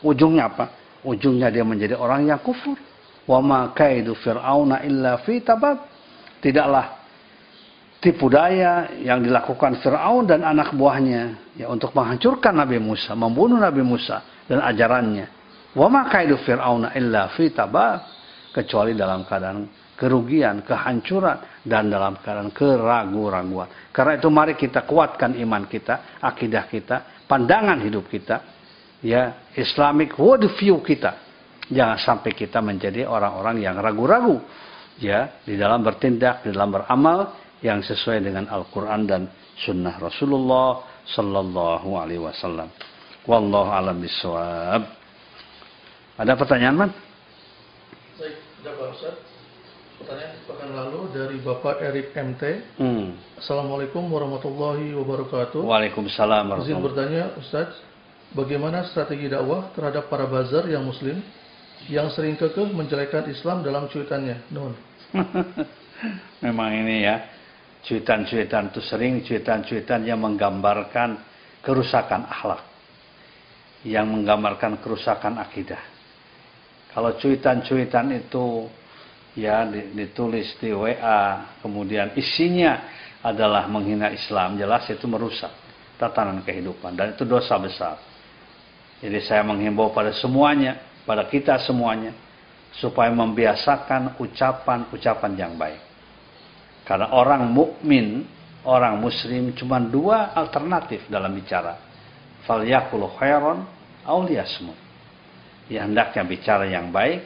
Ujungnya 0.05 0.53
apa? 0.53 0.84
Ujungnya 1.05 1.53
dia 1.53 1.63
menjadi 1.63 1.95
orang 1.95 2.27
yang 2.27 2.41
kufur. 2.41 2.75
Wa 3.25 3.41
ma 3.41 3.73
kaidu 3.73 4.17
fir'auna 4.17 4.85
illa 4.85 5.21
fi 5.23 5.41
tabab. 5.45 5.85
Tidaklah 6.41 7.05
tipu 8.05 8.29
daya 8.29 8.93
yang 9.01 9.25
dilakukan 9.25 9.81
Fir'aun 9.81 10.29
dan 10.29 10.45
anak 10.45 10.77
buahnya 10.77 11.57
ya 11.57 11.73
untuk 11.73 11.97
menghancurkan 11.97 12.53
Nabi 12.53 12.77
Musa, 12.77 13.17
membunuh 13.17 13.57
Nabi 13.57 13.81
Musa 13.81 14.45
dan 14.45 14.61
ajarannya. 14.61 15.27
Wa 15.73 15.89
ma 15.89 16.05
kaidu 16.13 16.37
fir'auna 16.41 16.93
illa 16.97 17.33
fi 17.33 17.49
tabab. 17.53 18.13
Kecuali 18.55 18.95
dalam 18.95 19.27
keadaan 19.27 19.67
kerugian, 19.99 20.63
kehancuran 20.63 21.67
dan 21.67 21.91
dalam 21.91 22.23
keadaan 22.23 22.55
keraguan-raguan. 22.55 23.91
Karena 23.91 24.15
itu 24.15 24.31
mari 24.31 24.55
kita 24.55 24.87
kuatkan 24.87 25.35
iman 25.43 25.67
kita, 25.67 26.23
akidah 26.23 26.71
kita, 26.71 27.27
pandangan 27.27 27.83
hidup 27.83 28.07
kita 28.07 28.54
ya 29.05 29.53
Islamic 29.53 30.17
worldview 30.17 30.81
kita. 30.81 31.21
Jangan 31.69 32.01
sampai 32.01 32.33
kita 32.33 32.65
menjadi 32.65 33.05
orang-orang 33.09 33.61
yang 33.61 33.77
ragu-ragu 33.77 34.41
ya 35.01 35.41
di 35.45 35.57
dalam 35.57 35.85
bertindak, 35.85 36.45
di 36.45 36.53
dalam 36.53 36.73
beramal 36.73 37.37
yang 37.65 37.81
sesuai 37.81 38.21
dengan 38.21 38.49
Al-Qur'an 38.49 39.09
dan 39.09 39.29
sunnah 39.61 39.97
Rasulullah 39.97 40.85
sallallahu 41.09 41.89
alaihi 41.97 42.21
wasallam. 42.21 42.69
Wallahu 43.25 43.73
alam 43.73 43.97
bisawab. 44.05 44.85
Ada 46.21 46.37
pertanyaan, 46.37 46.77
Man? 46.77 46.91
Baik, 48.21 48.37
Pak 48.61 48.89
Ustaz. 48.93 49.17
Pertanyaan 49.97 50.37
pekan 50.45 50.71
lalu 50.77 51.01
dari 51.17 51.37
Bapak 51.41 51.81
Erik 51.81 52.13
MT. 52.13 52.43
Hmm. 52.77 53.17
Assalamualaikum 53.41 54.05
warahmatullahi 54.13 54.93
wabarakatuh. 55.01 55.65
Waalaikumsalam 55.65 56.53
warahmatullahi 56.53 56.61
wabarakatuh. 56.61 56.69
Izin 56.69 56.85
bertanya, 56.85 57.25
Ustaz, 57.41 57.73
Bagaimana 58.35 58.83
strategi 58.91 59.31
dakwah 59.31 59.71
terhadap 59.79 60.11
para 60.11 60.27
bazar 60.27 60.67
yang 60.67 60.83
muslim 60.83 61.23
yang 61.87 62.11
sering 62.11 62.35
kekeh 62.35 62.67
menjelekan 62.67 63.31
Islam 63.31 63.63
dalam 63.63 63.87
cuitannya? 63.87 64.51
Nun. 64.51 64.75
Memang 66.45 66.75
ini 66.75 67.07
ya, 67.07 67.31
cuitan-cuitan 67.87 68.75
itu 68.75 68.83
sering 68.83 69.23
cuitan-cuitan 69.23 70.03
yang 70.03 70.19
menggambarkan 70.19 71.23
kerusakan 71.63 72.27
akhlak. 72.27 72.63
Yang 73.87 74.07
menggambarkan 74.11 74.83
kerusakan 74.83 75.39
akidah. 75.39 75.81
Kalau 76.91 77.15
cuitan-cuitan 77.15 78.19
itu 78.19 78.67
ya 79.39 79.63
ditulis 79.71 80.59
di 80.59 80.75
WA, 80.75 81.55
kemudian 81.63 82.19
isinya 82.19 82.83
adalah 83.23 83.71
menghina 83.71 84.11
Islam, 84.11 84.59
jelas 84.59 84.91
itu 84.91 85.07
merusak 85.07 85.55
tatanan 86.03 86.43
kehidupan 86.43 86.99
dan 86.99 87.15
itu 87.15 87.23
dosa 87.23 87.55
besar. 87.63 88.14
Jadi 89.03 89.19
saya 89.25 89.43
menghimbau 89.43 89.91
pada 89.91 90.15
semuanya, 90.15 90.79
pada 91.03 91.27
kita 91.27 91.59
semuanya, 91.65 92.15
supaya 92.79 93.11
membiasakan 93.11 94.19
ucapan-ucapan 94.19 95.33
yang 95.39 95.55
baik. 95.55 95.81
Karena 96.85 97.11
orang 97.15 97.49
mukmin, 97.49 98.27
orang 98.67 98.99
muslim 99.01 99.55
cuma 99.57 99.81
dua 99.81 100.35
alternatif 100.37 101.07
dalam 101.09 101.33
bicara. 101.33 101.81
Falyakul 102.45 103.09
khairon 103.17 103.65
au 104.05 104.21
liyasmut. 104.21 104.77
Ya 105.71 105.89
hendaknya 105.89 106.23
bicara 106.29 106.69
yang 106.69 106.93
baik 106.93 107.25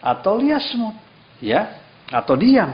atau 0.00 0.40
liyasmut, 0.40 0.96
ya, 1.40 1.80
atau 2.08 2.36
diam. 2.36 2.72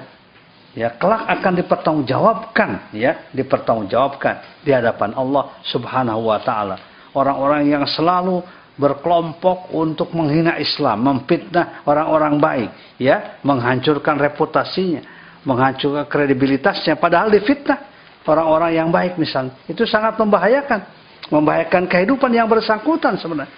Ya, 0.70 0.86
kelak 0.94 1.26
akan 1.26 1.52
dipertanggungjawabkan, 1.58 2.94
ya, 2.94 3.26
dipertanggungjawabkan 3.34 4.62
di 4.62 4.70
hadapan 4.70 5.18
Allah 5.18 5.58
Subhanahu 5.66 6.30
wa 6.30 6.38
taala 6.38 6.89
orang-orang 7.14 7.66
yang 7.68 7.84
selalu 7.86 8.42
berkelompok 8.80 9.76
untuk 9.76 10.16
menghina 10.16 10.56
Islam, 10.56 11.04
memfitnah 11.04 11.84
orang-orang 11.84 12.40
baik, 12.40 12.70
ya, 12.96 13.36
menghancurkan 13.44 14.16
reputasinya, 14.16 15.04
menghancurkan 15.44 16.08
kredibilitasnya 16.08 16.96
padahal 16.96 17.28
difitnah 17.28 17.76
orang-orang 18.24 18.70
yang 18.72 18.88
baik 18.88 19.20
misalnya. 19.20 19.52
Itu 19.68 19.84
sangat 19.84 20.16
membahayakan, 20.16 20.80
membahayakan 21.28 21.84
kehidupan 21.92 22.32
yang 22.32 22.48
bersangkutan 22.48 23.20
sebenarnya. 23.20 23.52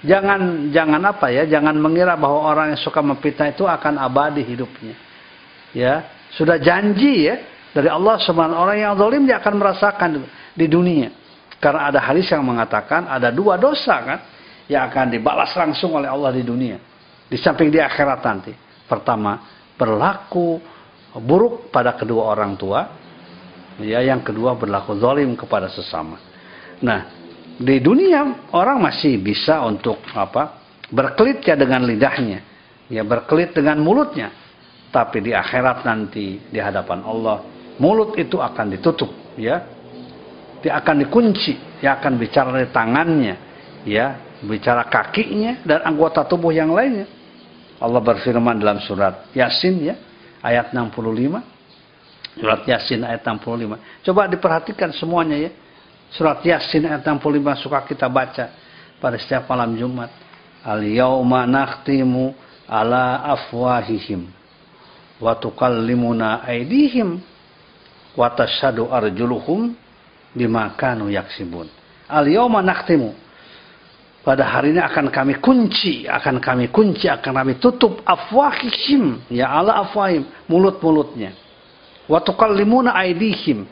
Jangan 0.00 0.72
jangan 0.72 1.02
apa 1.04 1.28
ya, 1.28 1.44
jangan 1.44 1.76
mengira 1.76 2.16
bahwa 2.16 2.40
orang 2.48 2.72
yang 2.72 2.80
suka 2.80 3.04
memfitnah 3.04 3.52
itu 3.52 3.68
akan 3.68 4.00
abadi 4.00 4.40
hidupnya. 4.46 4.96
Ya, 5.76 6.08
sudah 6.32 6.56
janji 6.56 7.28
ya 7.28 7.36
dari 7.70 7.90
Allah 7.90 8.16
Subhanahu 8.18 8.58
orang 8.58 8.76
yang 8.80 8.92
zalim 8.96 9.22
dia 9.28 9.38
akan 9.38 9.54
merasakan 9.60 10.10
di 10.56 10.66
dunia. 10.66 11.19
Karena 11.60 11.92
ada 11.92 12.00
hadis 12.00 12.32
yang 12.32 12.40
mengatakan 12.40 13.04
ada 13.04 13.28
dua 13.28 13.60
dosa 13.60 14.00
kan 14.00 14.18
yang 14.64 14.88
akan 14.88 15.12
dibalas 15.12 15.52
langsung 15.52 15.92
oleh 15.92 16.08
Allah 16.08 16.32
di 16.32 16.40
dunia. 16.40 16.80
Di 17.28 17.36
samping 17.36 17.68
di 17.68 17.76
akhirat 17.76 18.24
nanti. 18.24 18.52
Pertama, 18.88 19.44
berlaku 19.76 20.58
buruk 21.20 21.68
pada 21.68 21.94
kedua 21.94 22.32
orang 22.32 22.56
tua. 22.56 22.80
Ya, 23.76 24.00
yang 24.00 24.24
kedua 24.24 24.56
berlaku 24.56 24.96
zalim 24.96 25.36
kepada 25.36 25.68
sesama. 25.68 26.16
Nah, 26.80 27.12
di 27.60 27.76
dunia 27.76 28.48
orang 28.56 28.80
masih 28.80 29.20
bisa 29.20 29.60
untuk 29.60 30.00
apa? 30.16 30.64
Berkelit 30.88 31.44
ya 31.44 31.54
dengan 31.60 31.84
lidahnya. 31.84 32.40
Ya, 32.88 33.04
berkelit 33.04 33.52
dengan 33.52 33.78
mulutnya. 33.84 34.32
Tapi 34.90 35.22
di 35.22 35.30
akhirat 35.30 35.86
nanti 35.86 36.40
di 36.50 36.58
hadapan 36.58 37.04
Allah, 37.06 37.46
mulut 37.78 38.18
itu 38.18 38.42
akan 38.42 38.74
ditutup, 38.74 39.12
ya. 39.38 39.79
Dia 40.60 40.76
akan 40.80 41.08
dikunci, 41.08 41.80
dia 41.80 41.96
akan 41.96 42.12
bicara 42.20 42.52
dari 42.52 42.68
tangannya, 42.68 43.34
ya, 43.88 44.38
bicara 44.44 44.84
kakinya 44.88 45.64
dan 45.64 45.84
anggota 45.84 46.24
tubuh 46.24 46.52
yang 46.52 46.72
lainnya. 46.72 47.08
Allah 47.80 48.00
berfirman 48.04 48.60
dalam 48.60 48.76
surat 48.84 49.32
Yasin 49.32 49.80
ya, 49.80 49.94
ayat 50.44 50.72
65. 50.76 52.40
Surat 52.40 52.60
Yasin 52.68 53.00
ayat 53.04 53.24
65. 53.24 54.04
Coba 54.04 54.28
diperhatikan 54.28 54.92
semuanya 54.92 55.48
ya. 55.48 55.50
Surat 56.12 56.44
Yasin 56.44 56.84
ayat 56.84 57.02
65 57.04 57.64
suka 57.64 57.80
kita 57.88 58.06
baca 58.10 58.52
pada 59.00 59.16
setiap 59.16 59.48
malam 59.48 59.72
Jumat. 59.80 60.12
Al 60.60 60.84
yauma 60.84 61.48
nakhtimu 61.48 62.36
ala 62.68 63.24
afwahihim 63.32 64.28
wa 65.20 65.32
tukallimuna 65.36 66.44
aydihim 66.44 67.20
wa 68.12 68.28
tashhadu 68.36 68.92
arjuluhum 68.92 69.72
bima 70.34 70.74
kanu 70.78 71.10
yaksibun. 71.10 71.66
Al 72.10 72.26
yauma 72.26 72.62
pada 74.20 74.44
hari 74.44 74.76
ini 74.76 74.80
akan 74.84 75.08
kami 75.08 75.40
kunci, 75.40 76.04
akan 76.04 76.44
kami 76.44 76.68
kunci, 76.68 77.08
akan 77.08 77.32
kami 77.40 77.56
tutup 77.56 78.04
afwahihim, 78.04 79.32
ya 79.32 79.48
Allah 79.48 79.80
afwahim, 79.80 80.28
mulut-mulutnya. 80.44 81.32
Wa 82.04 82.20
tukallimuna 82.20 82.92
aidihim 83.00 83.64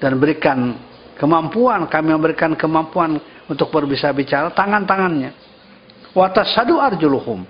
dan 0.00 0.16
berikan 0.16 0.72
kemampuan, 1.20 1.84
kami 1.84 2.16
memberikan 2.16 2.56
kemampuan 2.56 3.20
untuk 3.44 3.68
berbisa 3.68 4.08
bicara 4.16 4.48
tangan-tangannya. 4.56 5.36
Wa 6.16 6.32
tasadu 6.32 6.80
arjuluhum 6.80 7.44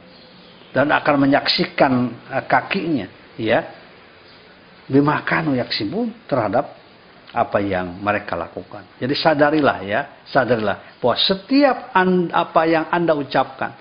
dan 0.75 0.91
akan 0.91 1.15
menyaksikan 1.23 1.93
eh, 2.35 2.45
kakinya, 2.51 3.07
ya. 3.39 3.79
Bimakanu 4.89 5.53
yaksibun 5.55 6.11
terhadap 6.27 6.78
apa 7.33 7.61
yang 7.61 8.01
mereka 8.01 8.33
lakukan. 8.33 8.89
Jadi 8.97 9.13
sadarilah 9.13 9.79
ya, 9.85 10.01
sadarilah 10.25 10.97
bahwa 10.97 11.17
setiap 11.21 11.93
anda, 11.93 12.33
apa 12.33 12.63
yang 12.65 12.85
Anda 12.89 13.13
ucapkan, 13.13 13.73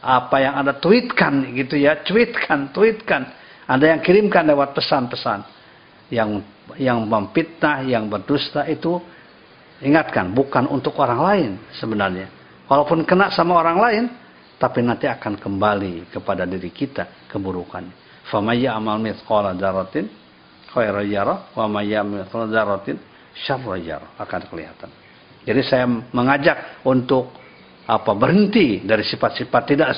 apa 0.00 0.36
yang 0.40 0.54
Anda 0.56 0.72
tweetkan 0.80 1.52
gitu 1.52 1.76
ya, 1.76 2.00
tweetkan, 2.00 2.72
tweetkan, 2.72 3.28
Anda 3.68 3.96
yang 3.96 4.00
kirimkan 4.00 4.48
lewat 4.48 4.72
pesan-pesan 4.72 5.44
yang 6.12 6.40
yang 6.80 7.04
memfitnah, 7.04 7.84
yang 7.84 8.08
berdusta 8.08 8.64
itu 8.64 8.96
ingatkan 9.84 10.32
bukan 10.32 10.64
untuk 10.72 10.96
orang 10.96 11.20
lain 11.20 11.50
sebenarnya. 11.76 12.28
Walaupun 12.64 13.04
kena 13.04 13.28
sama 13.28 13.60
orang 13.60 13.76
lain, 13.76 14.04
tapi 14.56 14.80
nanti 14.80 15.04
akan 15.04 15.36
kembali 15.36 16.08
kepada 16.08 16.48
diri 16.48 16.72
kita 16.72 17.28
keburukan. 17.28 17.84
Famayya 18.32 18.72
amal 18.72 18.96
mithqala 18.96 19.52
dzarratin 19.52 20.23
khairan 20.74 21.06
yarah 21.06 21.54
wa 21.54 21.70
may 21.70 21.94
ya'mal 21.94 22.26
dzarratin 22.26 22.98
syarran 23.46 23.80
yarah 23.80 24.10
akan 24.18 24.40
kelihatan. 24.50 24.90
Jadi 25.44 25.60
saya 25.62 25.86
mengajak 25.86 26.82
untuk 26.82 27.30
apa 27.84 28.12
berhenti 28.16 28.80
dari 28.80 29.04
sifat-sifat 29.04 29.62
tidak 29.68 29.88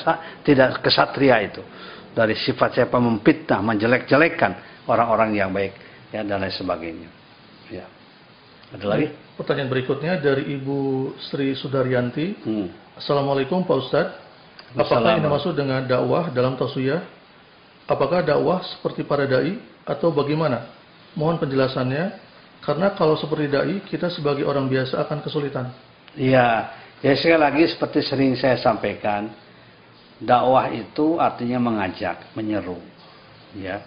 tidak 0.43 0.67
kesatria 0.83 1.39
itu. 1.41 1.63
Dari 2.11 2.33
sifat-sifat 2.33 2.97
memfitnah, 2.97 3.61
menjelek-jelekan 3.61 4.83
orang-orang 4.89 5.37
yang 5.37 5.49
baik 5.53 5.73
ya 6.09 6.25
dan 6.25 6.41
lain 6.41 6.53
sebagainya. 6.53 7.09
Ya. 7.69 7.85
Ada 8.73 8.85
lagi? 8.89 9.07
Pertanyaan 9.37 9.69
berikutnya 9.69 10.17
dari 10.17 10.57
Ibu 10.57 11.13
Sri 11.29 11.53
Sudaryanti. 11.53 12.41
Hmm. 12.41 12.67
Assalamualaikum 12.97 13.63
Pak 13.63 13.77
Ustadz. 13.77 14.17
Apakah 14.75 15.15
ini 15.15 15.29
maksud 15.29 15.55
dengan 15.55 15.85
dakwah 15.87 16.27
dalam 16.33 16.59
tasuyah? 16.59 17.05
Apakah 17.87 18.19
dakwah 18.19 18.59
seperti 18.67 19.07
para 19.07 19.23
dai 19.23 19.55
atau 19.87 20.11
bagaimana? 20.11 20.67
Mohon 21.15 21.47
penjelasannya 21.47 22.05
karena 22.61 22.91
kalau 22.99 23.15
seperti 23.15 23.47
dai 23.47 23.79
kita 23.87 24.11
sebagai 24.11 24.43
orang 24.43 24.67
biasa 24.67 24.99
akan 25.07 25.23
kesulitan. 25.23 25.71
Iya, 26.19 26.67
ya 26.99 27.13
sekali 27.15 27.39
lagi 27.39 27.63
seperti 27.71 28.03
sering 28.03 28.35
saya 28.35 28.59
sampaikan, 28.59 29.31
dakwah 30.19 30.67
itu 30.75 31.15
artinya 31.15 31.63
mengajak, 31.63 32.35
menyeru, 32.35 32.77
ya. 33.55 33.79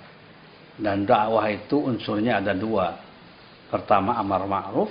Dan 0.80 1.04
dakwah 1.04 1.44
itu 1.52 1.76
unsurnya 1.76 2.40
ada 2.40 2.56
dua. 2.56 2.96
Pertama 3.68 4.16
amar 4.16 4.48
ma'ruf, 4.48 4.90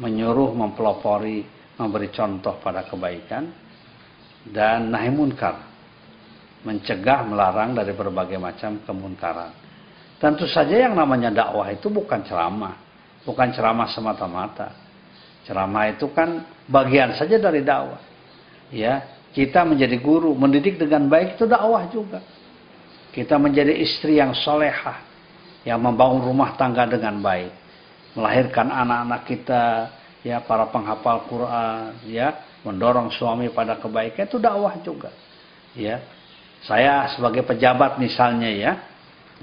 menyuruh, 0.00 0.56
mempelopori, 0.56 1.44
memberi 1.78 2.08
contoh 2.10 2.58
pada 2.58 2.88
kebaikan, 2.88 3.44
dan 4.48 4.88
nahi 4.88 5.12
munkar, 5.12 5.60
mencegah, 6.64 7.28
melarang 7.28 7.76
dari 7.76 7.92
berbagai 7.92 8.40
macam 8.40 8.80
kemunkaran. 8.82 9.63
Tentu 10.22 10.46
saja 10.46 10.88
yang 10.88 10.94
namanya 10.94 11.30
dakwah 11.30 11.68
itu 11.74 11.90
bukan 11.90 12.22
ceramah, 12.22 12.78
bukan 13.26 13.48
ceramah 13.50 13.88
semata-mata. 13.90 14.72
Ceramah 15.44 15.92
itu 15.92 16.08
kan 16.14 16.46
bagian 16.70 17.12
saja 17.18 17.36
dari 17.36 17.60
dakwah. 17.60 18.00
Ya, 18.72 19.04
kita 19.34 19.66
menjadi 19.66 19.98
guru, 20.00 20.32
mendidik 20.32 20.78
dengan 20.80 21.10
baik 21.10 21.36
itu 21.36 21.44
dakwah 21.44 21.84
juga. 21.90 22.22
Kita 23.10 23.38
menjadi 23.38 23.74
istri 23.74 24.18
yang 24.18 24.34
solehah, 24.34 25.02
yang 25.62 25.78
membangun 25.78 26.22
rumah 26.24 26.54
tangga 26.58 26.86
dengan 26.86 27.18
baik, 27.22 27.52
melahirkan 28.14 28.70
anak-anak 28.70 29.22
kita, 29.26 29.64
ya 30.24 30.40
para 30.42 30.66
penghafal 30.70 31.28
Quran, 31.28 31.94
ya 32.08 32.42
mendorong 32.64 33.12
suami 33.12 33.52
pada 33.52 33.76
kebaikan 33.76 34.24
itu 34.24 34.40
dakwah 34.40 34.74
juga. 34.80 35.12
Ya, 35.76 36.00
saya 36.64 37.12
sebagai 37.12 37.44
pejabat 37.44 38.00
misalnya 38.00 38.48
ya, 38.48 38.72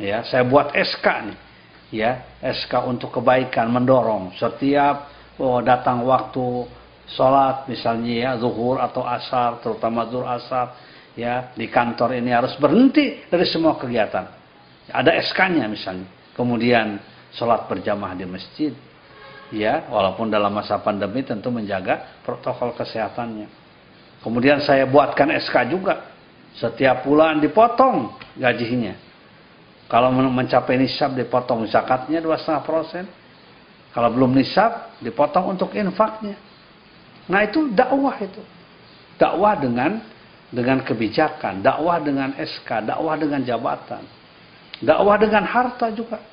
ya 0.01 0.25
saya 0.25 0.43
buat 0.43 0.73
SK 0.73 1.05
nih. 1.29 1.39
Ya 1.91 2.11
SK 2.41 2.87
untuk 2.89 3.13
kebaikan 3.13 3.69
mendorong. 3.69 4.33
Setiap 4.35 5.11
oh, 5.37 5.61
datang 5.61 6.01
waktu 6.07 6.65
sholat 7.11 7.67
misalnya 7.67 8.11
ya 8.11 8.31
zuhur 8.39 8.81
atau 8.81 9.03
asar 9.03 9.59
terutama 9.59 10.07
zuhur 10.07 10.25
asar 10.25 10.73
ya 11.13 11.51
di 11.51 11.67
kantor 11.67 12.15
ini 12.15 12.31
harus 12.31 12.55
berhenti 12.57 13.27
dari 13.29 13.45
semua 13.45 13.77
kegiatan. 13.77 14.25
Ada 14.91 15.19
SK-nya 15.29 15.69
misalnya. 15.69 16.07
Kemudian 16.33 16.97
sholat 17.35 17.67
berjamaah 17.69 18.17
di 18.17 18.25
masjid. 18.25 18.73
Ya 19.51 19.83
walaupun 19.91 20.31
dalam 20.31 20.55
masa 20.55 20.79
pandemi 20.79 21.27
tentu 21.27 21.51
menjaga 21.51 22.23
protokol 22.23 22.71
kesehatannya. 22.71 23.51
Kemudian 24.23 24.63
saya 24.63 24.87
buatkan 24.87 25.27
SK 25.43 25.67
juga. 25.67 26.07
Setiap 26.55 27.03
bulan 27.07 27.39
dipotong 27.43 28.15
gajinya 28.35 29.10
kalau 29.91 30.07
mencapai 30.15 30.79
nisab 30.79 31.19
dipotong 31.19 31.67
zakatnya 31.67 32.23
2,5%. 32.23 33.91
Kalau 33.91 34.07
belum 34.07 34.39
nisab 34.39 34.95
dipotong 35.03 35.51
untuk 35.51 35.75
infaknya. 35.75 36.39
Nah 37.27 37.43
itu 37.43 37.67
dakwah 37.75 38.15
itu. 38.23 38.39
Dakwah 39.19 39.59
dengan 39.59 39.99
dengan 40.47 40.79
kebijakan, 40.79 41.59
dakwah 41.59 41.99
dengan 41.99 42.31
SK, 42.39 42.87
dakwah 42.87 43.19
dengan 43.19 43.43
jabatan. 43.43 44.07
Dakwah 44.79 45.19
dengan 45.19 45.43
harta 45.43 45.91
juga. 45.91 46.23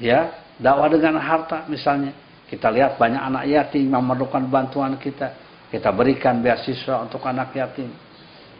Ya, 0.00 0.32
dakwah 0.56 0.88
dengan 0.88 1.20
harta 1.20 1.68
misalnya. 1.68 2.16
Kita 2.48 2.72
lihat 2.72 2.96
banyak 2.96 3.20
anak 3.20 3.44
yatim 3.44 3.92
yang 3.92 4.00
memerlukan 4.00 4.48
bantuan 4.48 4.96
kita. 4.96 5.36
Kita 5.68 5.92
berikan 5.92 6.40
beasiswa 6.40 7.04
untuk 7.04 7.20
anak 7.28 7.52
yatim. 7.52 7.92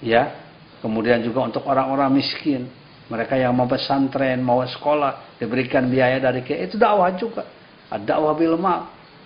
Ya, 0.04 0.44
kemudian 0.85 1.24
juga 1.24 1.48
untuk 1.48 1.64
orang-orang 1.64 2.20
miskin 2.20 2.68
mereka 3.11 3.35
yang 3.35 3.51
mau 3.59 3.66
pesantren, 3.66 4.38
mau 4.38 4.62
sekolah, 4.62 5.35
diberikan 5.42 5.90
biaya 5.90 6.23
dari 6.23 6.46
ke 6.46 6.55
itu 6.55 6.79
dakwah 6.79 7.11
juga. 7.18 7.42
Dakwah 7.90 8.38
bil 8.38 8.55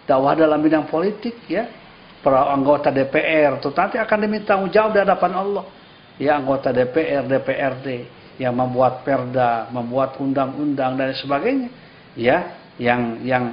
dakwah 0.09 0.33
dalam 0.33 0.65
bidang 0.65 0.89
politik 0.89 1.45
ya. 1.45 1.69
para 2.25 2.49
anggota 2.49 2.89
DPR 2.89 3.61
itu 3.61 3.69
nanti 3.77 4.01
akan 4.01 4.19
diminta 4.25 4.57
jawab 4.57 4.97
di 4.97 4.99
hadapan 5.05 5.33
Allah. 5.37 5.65
Ya 6.17 6.41
anggota 6.41 6.73
DPR, 6.73 7.29
DPRD 7.29 8.09
yang 8.41 8.57
membuat 8.57 9.05
perda, 9.05 9.69
membuat 9.69 10.17
undang-undang 10.17 10.97
dan 10.97 11.13
sebagainya. 11.13 11.69
Ya, 12.17 12.57
yang 12.81 13.21
yang 13.21 13.45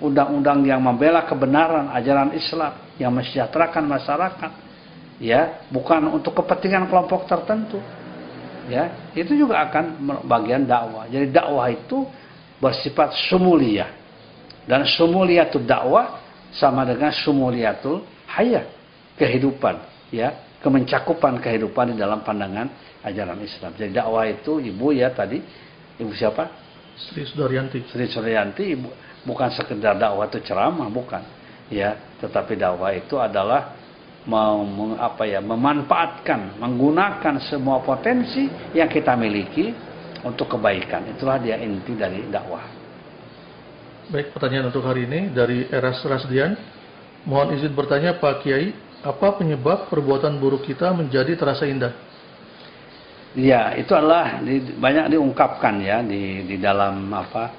undang-undang 0.00 0.64
yang 0.64 0.80
membela 0.80 1.28
kebenaran 1.28 1.92
ajaran 1.92 2.32
Islam, 2.32 2.72
yang 2.96 3.12
mensejahterakan 3.12 3.84
masyarakat. 3.84 4.52
Ya, 5.20 5.60
bukan 5.68 6.08
untuk 6.08 6.32
kepentingan 6.40 6.88
kelompok 6.88 7.28
tertentu. 7.28 7.78
Ya, 8.68 9.12
itu 9.12 9.36
juga 9.36 9.60
akan 9.68 10.00
bagian 10.24 10.64
dakwah. 10.64 11.04
Jadi 11.08 11.28
dakwah 11.28 11.68
itu 11.68 12.08
bersifat 12.58 13.12
sumulia. 13.28 13.92
Dan 14.64 14.88
sumuliatul 14.88 15.68
dakwah 15.68 16.24
sama 16.54 16.88
dengan 16.88 17.12
sumuliatul 17.12 18.00
hayat, 18.30 18.64
kehidupan, 19.20 20.08
ya, 20.08 20.32
kemencakupan 20.64 21.36
kehidupan 21.44 21.92
di 21.92 21.96
dalam 22.00 22.24
pandangan 22.24 22.72
ajaran 23.04 23.36
Islam. 23.44 23.76
Jadi 23.76 23.92
dakwah 23.92 24.24
itu 24.24 24.64
ibu 24.64 24.96
ya 24.96 25.12
tadi, 25.12 25.44
ibu 26.00 26.12
siapa? 26.16 26.48
Sri 26.96 27.28
Sudaryanti. 27.28 27.84
Sri 27.92 28.08
Sudaryanti 28.08 28.64
ibu 28.72 28.88
bukan 29.28 29.52
sekedar 29.52 30.00
dakwah 30.00 30.24
itu 30.24 30.40
ceramah, 30.40 30.88
bukan. 30.88 31.20
Ya, 31.68 31.96
tetapi 32.20 32.56
dakwah 32.56 32.96
itu 32.96 33.20
adalah 33.20 33.76
mem, 34.24 34.96
apa 34.96 35.28
ya, 35.28 35.40
memanfaatkan, 35.44 36.56
menggunakan 36.60 37.34
semua 37.44 37.84
potensi 37.84 38.48
yang 38.72 38.88
kita 38.88 39.12
miliki 39.16 39.72
untuk 40.24 40.56
kebaikan. 40.56 41.12
Itulah 41.12 41.36
dia 41.36 41.60
inti 41.60 41.92
dari 41.92 42.24
dakwah. 42.32 42.64
Baik, 44.08 44.36
pertanyaan 44.36 44.68
untuk 44.68 44.84
hari 44.84 45.08
ini 45.08 45.32
dari 45.32 45.68
Eras 45.68 46.00
Rasdian. 46.04 46.56
Mohon 47.24 47.56
izin 47.56 47.72
bertanya 47.72 48.20
Pak 48.20 48.44
Kiai, 48.44 48.72
apa 49.00 49.36
penyebab 49.36 49.88
perbuatan 49.88 50.36
buruk 50.36 50.64
kita 50.68 50.92
menjadi 50.92 51.36
terasa 51.36 51.64
indah? 51.64 51.92
Ya, 53.34 53.72
itu 53.76 53.90
adalah 53.96 54.44
di, 54.44 54.60
banyak 54.76 55.16
diungkapkan 55.16 55.80
ya 55.82 56.04
di 56.04 56.44
di 56.46 56.56
dalam 56.60 57.08
apa? 57.12 57.50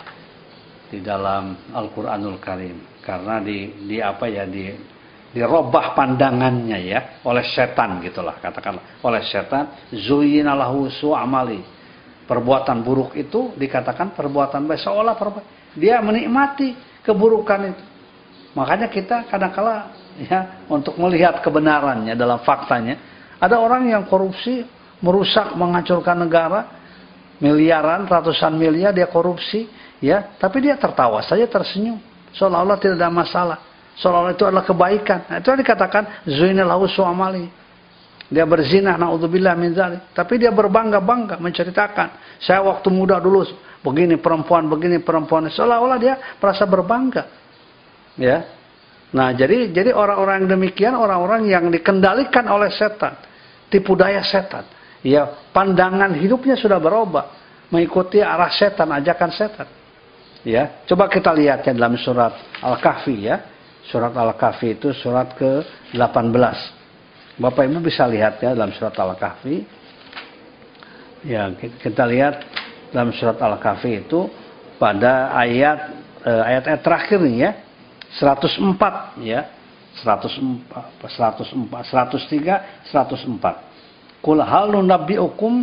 Di 0.87 1.01
dalam 1.01 1.57
Al-Qur'anul 1.73 2.37
Karim. 2.37 3.01
Karena 3.01 3.41
di 3.41 3.85
di 3.85 3.97
apa 3.99 4.25
ya 4.29 4.45
di 4.45 4.94
dirobah 5.35 5.91
pandangannya 5.91 6.79
ya 6.79 6.99
oleh 7.27 7.43
setan 7.51 7.99
gitulah 7.99 8.39
katakanlah. 8.39 9.03
Oleh 9.03 9.19
setan 9.27 9.91
zuyinalahu 9.91 10.87
su'amali. 10.87 11.75
Perbuatan 12.25 12.81
buruk 12.81 13.13
itu 13.19 13.53
dikatakan 13.53 14.15
perbuatan 14.15 14.65
baik 14.65 14.81
seolah 14.81 15.13
perbuatan 15.13 15.77
dia 15.77 15.99
menikmati 15.99 16.73
keburukan 17.03 17.75
itu. 17.75 17.83
Makanya 18.55 18.87
kita 18.87 19.27
kadang-kala 19.27 19.91
ya 20.15 20.63
untuk 20.71 20.95
melihat 20.95 21.43
kebenarannya 21.43 22.15
dalam 22.15 22.39
faktanya, 22.47 22.95
ada 23.35 23.59
orang 23.59 23.91
yang 23.91 24.07
korupsi, 24.07 24.63
merusak, 25.03 25.51
menghancurkan 25.59 26.15
negara, 26.15 26.71
miliaran, 27.43 28.07
ratusan 28.07 28.55
miliar 28.55 28.95
dia 28.95 29.11
korupsi, 29.11 29.67
ya, 29.99 30.39
tapi 30.39 30.63
dia 30.63 30.79
tertawa 30.79 31.19
saja 31.19 31.43
tersenyum, 31.43 31.99
seolah-olah 32.31 32.79
tidak 32.79 32.95
ada 32.95 33.11
masalah, 33.11 33.59
seolah-olah 33.99 34.33
itu 34.35 34.43
adalah 34.43 34.65
kebaikan. 34.67 35.19
Nah, 35.31 35.37
itu 35.39 35.47
yang 35.51 35.61
dikatakan 35.61 36.03
zuinalahu 36.27 36.85
su'amali. 36.91 37.47
Dia 38.25 38.43
berzina, 38.49 38.97
naudzubillah 38.97 39.53
min 39.53 39.77
zalik. 39.77 40.11
Tapi 40.17 40.41
dia 40.41 40.49
berbangga-bangga 40.49 41.37
menceritakan, 41.37 42.41
saya 42.41 42.65
waktu 42.65 42.89
muda 42.89 43.21
dulu 43.21 43.45
begini 43.85 44.17
perempuan, 44.17 44.65
begini 44.65 44.97
perempuan. 44.97 45.45
Seolah-olah 45.53 45.97
dia 46.01 46.17
merasa 46.41 46.65
berbangga. 46.65 47.29
Ya. 48.17 48.49
Nah, 49.13 49.29
jadi 49.31 49.69
jadi 49.69 49.93
orang-orang 49.93 50.49
demikian 50.49 50.97
orang-orang 50.97 51.45
yang 51.47 51.69
dikendalikan 51.69 52.49
oleh 52.49 52.73
setan, 52.73 53.15
tipu 53.69 53.93
daya 53.93 54.25
setan. 54.25 54.65
Ya, 55.05 55.29
pandangan 55.53 56.17
hidupnya 56.17 56.57
sudah 56.57 56.81
berubah, 56.81 57.29
mengikuti 57.69 58.25
arah 58.25 58.49
setan, 58.49 58.89
ajakan 58.89 59.31
setan. 59.37 59.69
Ya, 60.41 60.81
coba 60.89 61.05
kita 61.05 61.29
lihat 61.29 61.61
ya 61.61 61.77
dalam 61.77 61.93
surat 62.01 62.33
Al-Kahfi 62.57 63.29
ya. 63.29 63.54
Surat 63.85 64.13
Al-Kahfi 64.17 64.77
itu 64.77 64.89
surat 64.97 65.37
ke-18. 65.37 66.57
Bapak 67.37 67.63
Ibu 67.69 67.83
bisa 67.85 68.09
lihat 68.09 68.41
ya 68.41 68.57
dalam 68.57 68.73
surat 68.73 68.95
Al-Kahfi. 68.97 69.61
Ya, 71.25 71.49
kita 71.57 72.05
lihat 72.09 72.41
dalam 72.89 73.13
surat 73.13 73.37
Al-Kahfi 73.37 74.05
itu 74.05 74.25
pada 74.81 75.33
ayat 75.37 75.79
eh, 76.25 76.43
ayat-ayat 76.53 76.81
terakhir 76.81 77.19
nih 77.21 77.37
ya. 77.45 77.51
104 78.17 79.21
ya. 79.21 79.41
104 79.95 80.67
104 81.07 81.71
103 81.71 82.91
104 82.91 84.19
Kul 84.19 84.41
hal 84.41 84.73
nunabbiukum 84.73 85.53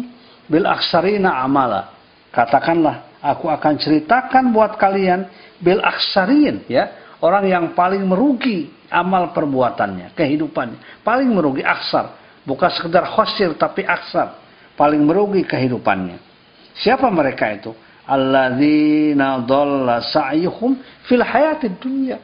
bil 0.46 0.66
aksarina 0.70 1.42
amala. 1.42 1.90
Katakanlah 2.30 3.18
aku 3.18 3.50
akan 3.50 3.74
ceritakan 3.76 4.54
buat 4.54 4.78
kalian 4.78 5.26
bil 5.58 5.82
aksarin 5.82 6.62
ya 6.70 7.01
orang 7.22 7.46
yang 7.46 7.64
paling 7.72 8.02
merugi 8.02 8.68
amal 8.90 9.30
perbuatannya 9.32 10.12
kehidupannya 10.12 11.02
paling 11.06 11.30
merugi 11.30 11.62
aksar 11.62 12.18
bukan 12.42 12.70
sekedar 12.74 13.06
khosir 13.08 13.54
tapi 13.56 13.86
aksar 13.86 14.42
paling 14.76 15.00
merugi 15.00 15.46
kehidupannya 15.46 16.32
Siapa 16.76 17.12
mereka 17.12 17.52
itu? 17.52 17.72
Alladzina 18.08 19.44
dhalla 19.44 20.00
sa'yuhum 20.02 21.04
fil 21.04 21.22
hayatid 21.22 21.76
dunya. 21.78 22.18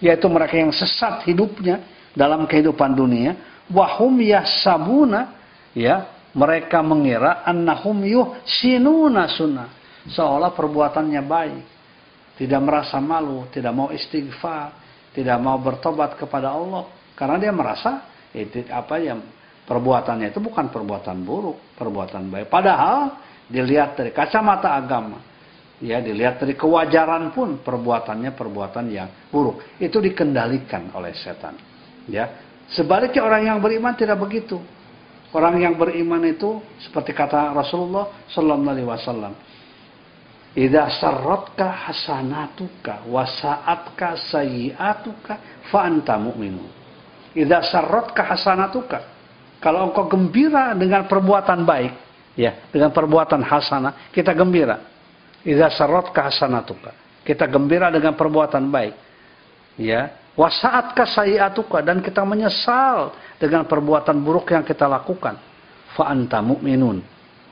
Yaitu 0.00 0.28
mereka 0.28 0.56
yang 0.56 0.72
sesat 0.72 1.24
hidupnya 1.28 1.80
dalam 2.12 2.44
kehidupan 2.44 2.92
dunia. 2.92 3.36
Wahum 3.72 4.20
yasabuna 4.20 5.36
ya 5.72 6.08
mereka 6.36 6.82
mengira 6.84 7.42
annahum 7.44 8.04
yuhsinuna 8.04 9.28
sunnah. 9.32 9.68
Seolah 10.08 10.52
perbuatannya 10.56 11.22
baik. 11.24 11.64
Tidak 12.40 12.60
merasa 12.64 12.96
malu, 13.04 13.44
tidak 13.52 13.76
mau 13.76 13.92
istighfar, 13.92 14.72
tidak 15.12 15.36
mau 15.44 15.60
bertobat 15.60 16.16
kepada 16.16 16.56
Allah 16.56 16.88
karena 17.12 17.36
dia 17.36 17.52
merasa 17.52 18.08
itu 18.32 18.64
apa 18.72 18.96
yang 18.96 19.20
perbuatannya 19.68 20.32
itu 20.32 20.40
bukan 20.40 20.72
perbuatan 20.72 21.20
buruk, 21.20 21.76
perbuatan 21.76 22.32
baik. 22.32 22.48
Padahal 22.48 23.20
dilihat 23.44 23.98
dari 23.98 24.10
kacamata 24.14 24.72
agama, 24.72 25.20
ya 25.84 26.00
dilihat 26.00 26.40
dari 26.40 26.56
kewajaran 26.56 27.28
pun 27.34 27.60
perbuatannya 27.60 28.32
perbuatan 28.32 28.84
yang 28.88 29.08
buruk. 29.28 29.76
Itu 29.76 30.00
dikendalikan 30.00 30.96
oleh 30.96 31.12
setan. 31.12 31.60
Ya, 32.08 32.40
sebaliknya 32.72 33.20
orang 33.20 33.42
yang 33.46 33.58
beriman 33.60 33.92
tidak 33.94 34.16
begitu. 34.16 34.56
Orang 35.30 35.62
yang 35.62 35.78
beriman 35.78 36.26
itu 36.26 36.58
seperti 36.82 37.14
kata 37.14 37.54
Rasulullah 37.54 38.26
Sallallahu 38.34 38.74
Alaihi 38.74 38.88
Wasallam, 38.90 39.32
Ida 40.50 40.90
sarratka 40.90 41.70
hasanatuka 41.86 43.06
wasaatka 43.06 44.18
sayiatuka 44.18 45.64
fa 45.70 45.86
anta 45.86 46.18
mu'minun. 46.18 46.66
Ida 47.38 47.62
sarratka 47.62 48.26
hasanatuka. 48.26 48.98
Kalau 49.62 49.92
engkau 49.92 50.10
gembira 50.10 50.74
dengan 50.74 51.06
perbuatan 51.06 51.62
baik, 51.62 52.10
Ya, 52.38 52.56
dengan 52.70 52.94
perbuatan 52.94 53.42
hasanah 53.42 54.08
kita 54.14 54.30
gembira. 54.32 54.80
Idza 55.42 55.72
sarratka 55.72 56.24
hasanatuka. 56.30 56.94
Kita 57.26 57.44
gembira 57.50 57.90
dengan 57.90 58.14
perbuatan 58.14 58.70
baik. 58.70 58.94
Ya, 59.80 60.14
wasaat 60.36 60.96
kasayiatuka 60.96 61.84
dan 61.84 62.04
kita 62.04 62.24
menyesal 62.24 63.16
dengan 63.40 63.64
perbuatan 63.68 64.20
buruk 64.20 64.52
yang 64.52 64.64
kita 64.64 64.86
lakukan. 64.86 65.36
Fa 65.96 66.12
anta 66.12 66.38
mu'minun. 66.40 67.02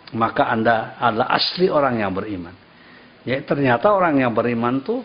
Maka 0.09 0.49
Anda 0.49 0.97
adalah 0.97 1.37
asli 1.37 1.69
orang 1.69 2.01
yang 2.01 2.13
beriman. 2.17 2.55
Ya, 3.29 3.45
ternyata 3.45 3.93
orang 3.93 4.25
yang 4.25 4.33
beriman 4.33 4.81
tuh 4.81 5.05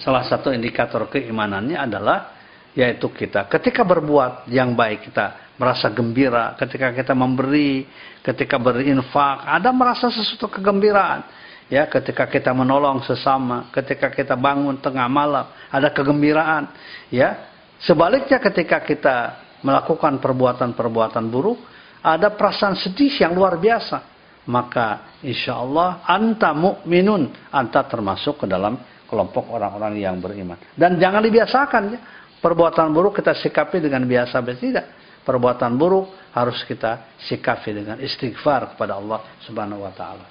salah 0.00 0.24
satu 0.24 0.48
indikator 0.56 1.04
keimanannya 1.12 1.76
adalah 1.76 2.40
yaitu 2.72 3.12
kita 3.12 3.44
ketika 3.44 3.84
berbuat 3.84 4.48
yang 4.48 4.72
baik 4.72 5.10
kita 5.10 5.52
merasa 5.60 5.92
gembira 5.92 6.56
ketika 6.56 6.88
kita 6.96 7.12
memberi, 7.12 7.84
ketika 8.24 8.56
berinfak, 8.56 9.44
ada 9.44 9.68
merasa 9.68 10.08
sesuatu 10.08 10.48
kegembiraan. 10.48 11.28
Ya, 11.70 11.86
ketika 11.86 12.26
kita 12.26 12.50
menolong 12.50 13.06
sesama, 13.06 13.70
ketika 13.70 14.10
kita 14.10 14.34
bangun 14.34 14.74
tengah 14.82 15.06
malam, 15.06 15.46
ada 15.70 15.86
kegembiraan. 15.86 16.66
Ya, 17.14 17.46
sebaliknya 17.78 18.42
ketika 18.42 18.82
kita 18.82 19.38
melakukan 19.62 20.18
perbuatan-perbuatan 20.18 21.30
buruk, 21.30 21.62
ada 22.02 22.26
perasaan 22.34 22.74
sedih 22.74 23.22
yang 23.22 23.38
luar 23.38 23.54
biasa. 23.54 24.02
Maka 24.50 25.20
insya 25.22 25.62
Allah 25.62 26.02
anta 26.02 26.50
mu'minun, 26.50 27.54
anta 27.54 27.86
termasuk 27.86 28.42
ke 28.42 28.46
dalam 28.50 28.74
kelompok 29.06 29.46
orang-orang 29.54 29.94
yang 29.94 30.18
beriman. 30.18 30.58
Dan 30.74 30.98
jangan 30.98 31.22
dibiasakan 31.22 31.82
ya, 31.94 31.98
perbuatan 32.42 32.90
buruk 32.90 33.22
kita 33.22 33.38
sikapi 33.38 33.78
dengan 33.78 34.02
biasa-biasa 34.02 34.58
tidak 34.58 34.86
perbuatan 35.24 35.76
buruk 35.76 36.32
harus 36.32 36.58
kita 36.64 37.20
sikapi 37.28 37.70
dengan 37.70 37.96
istighfar 38.00 38.74
kepada 38.74 38.96
Allah 38.96 39.20
Subhanahu 39.44 39.84
wa 39.84 39.92
taala. 39.92 40.26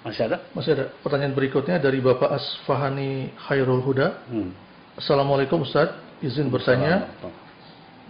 Masih 0.00 0.32
ada? 0.32 0.48
Masih 0.56 0.72
ada. 0.72 0.84
Pertanyaan 1.04 1.36
berikutnya 1.36 1.76
dari 1.76 2.00
Bapak 2.00 2.32
Asfahani 2.32 3.36
Khairul 3.36 3.84
Huda. 3.84 4.24
Hmm. 4.32 4.50
Assalamualaikum 4.96 5.60
Ustaz. 5.60 5.92
izin 6.24 6.48
bertanya. 6.48 7.08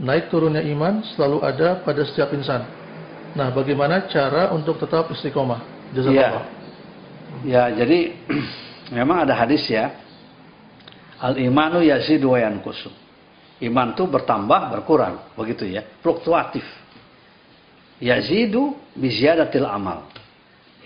Naik 0.00 0.32
turunnya 0.32 0.64
iman 0.70 1.02
selalu 1.12 1.44
ada 1.44 1.82
pada 1.82 2.02
setiap 2.06 2.30
insan. 2.32 2.64
Nah, 3.30 3.54
bagaimana 3.54 4.10
cara 4.10 4.50
untuk 4.50 4.82
tetap 4.82 5.06
istiqomah? 5.14 5.62
Jazakallah. 5.94 6.44
Ya. 7.46 7.70
ya, 7.70 7.82
jadi 7.82 7.98
memang 8.98 9.22
ada 9.26 9.34
hadis 9.38 9.62
ya. 9.70 9.94
Al 11.20 11.36
imanu 11.38 11.84
yazidu 11.84 12.34
wa 12.34 12.40
yanqusu. 12.40 12.90
Iman 13.60 13.92
itu 13.92 14.08
bertambah, 14.08 14.72
berkurang, 14.72 15.36
begitu 15.36 15.68
ya. 15.68 15.84
Fluktuatif. 16.00 16.64
Yazidu 18.00 18.72
biziyadatil 18.96 19.68
amal. 19.68 20.08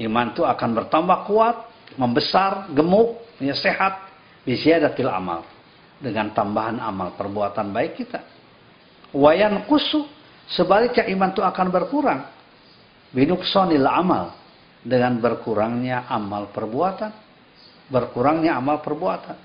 Iman 0.02 0.34
itu 0.34 0.42
akan 0.42 0.70
bertambah 0.82 1.18
kuat, 1.30 1.56
membesar, 1.94 2.66
gemuk, 2.74 3.22
ya 3.38 3.54
sehat 3.54 4.10
biziyadatil 4.42 5.06
amal. 5.06 5.46
Dengan 6.02 6.34
tambahan 6.34 6.82
amal 6.82 7.14
perbuatan 7.14 7.70
baik 7.70 8.02
kita. 8.02 8.20
Wayan 9.14 9.62
kusu 9.70 10.10
sebaliknya 10.50 11.06
iman 11.14 11.30
itu 11.30 11.40
akan 11.46 11.66
berkurang. 11.70 12.33
Binuksonil 13.14 13.86
amal 13.86 14.34
dengan 14.82 15.16
berkurangnya 15.22 16.10
amal 16.10 16.50
perbuatan. 16.50 17.12
Berkurangnya 17.86 18.58
amal 18.58 18.82
perbuatan. 18.82 19.36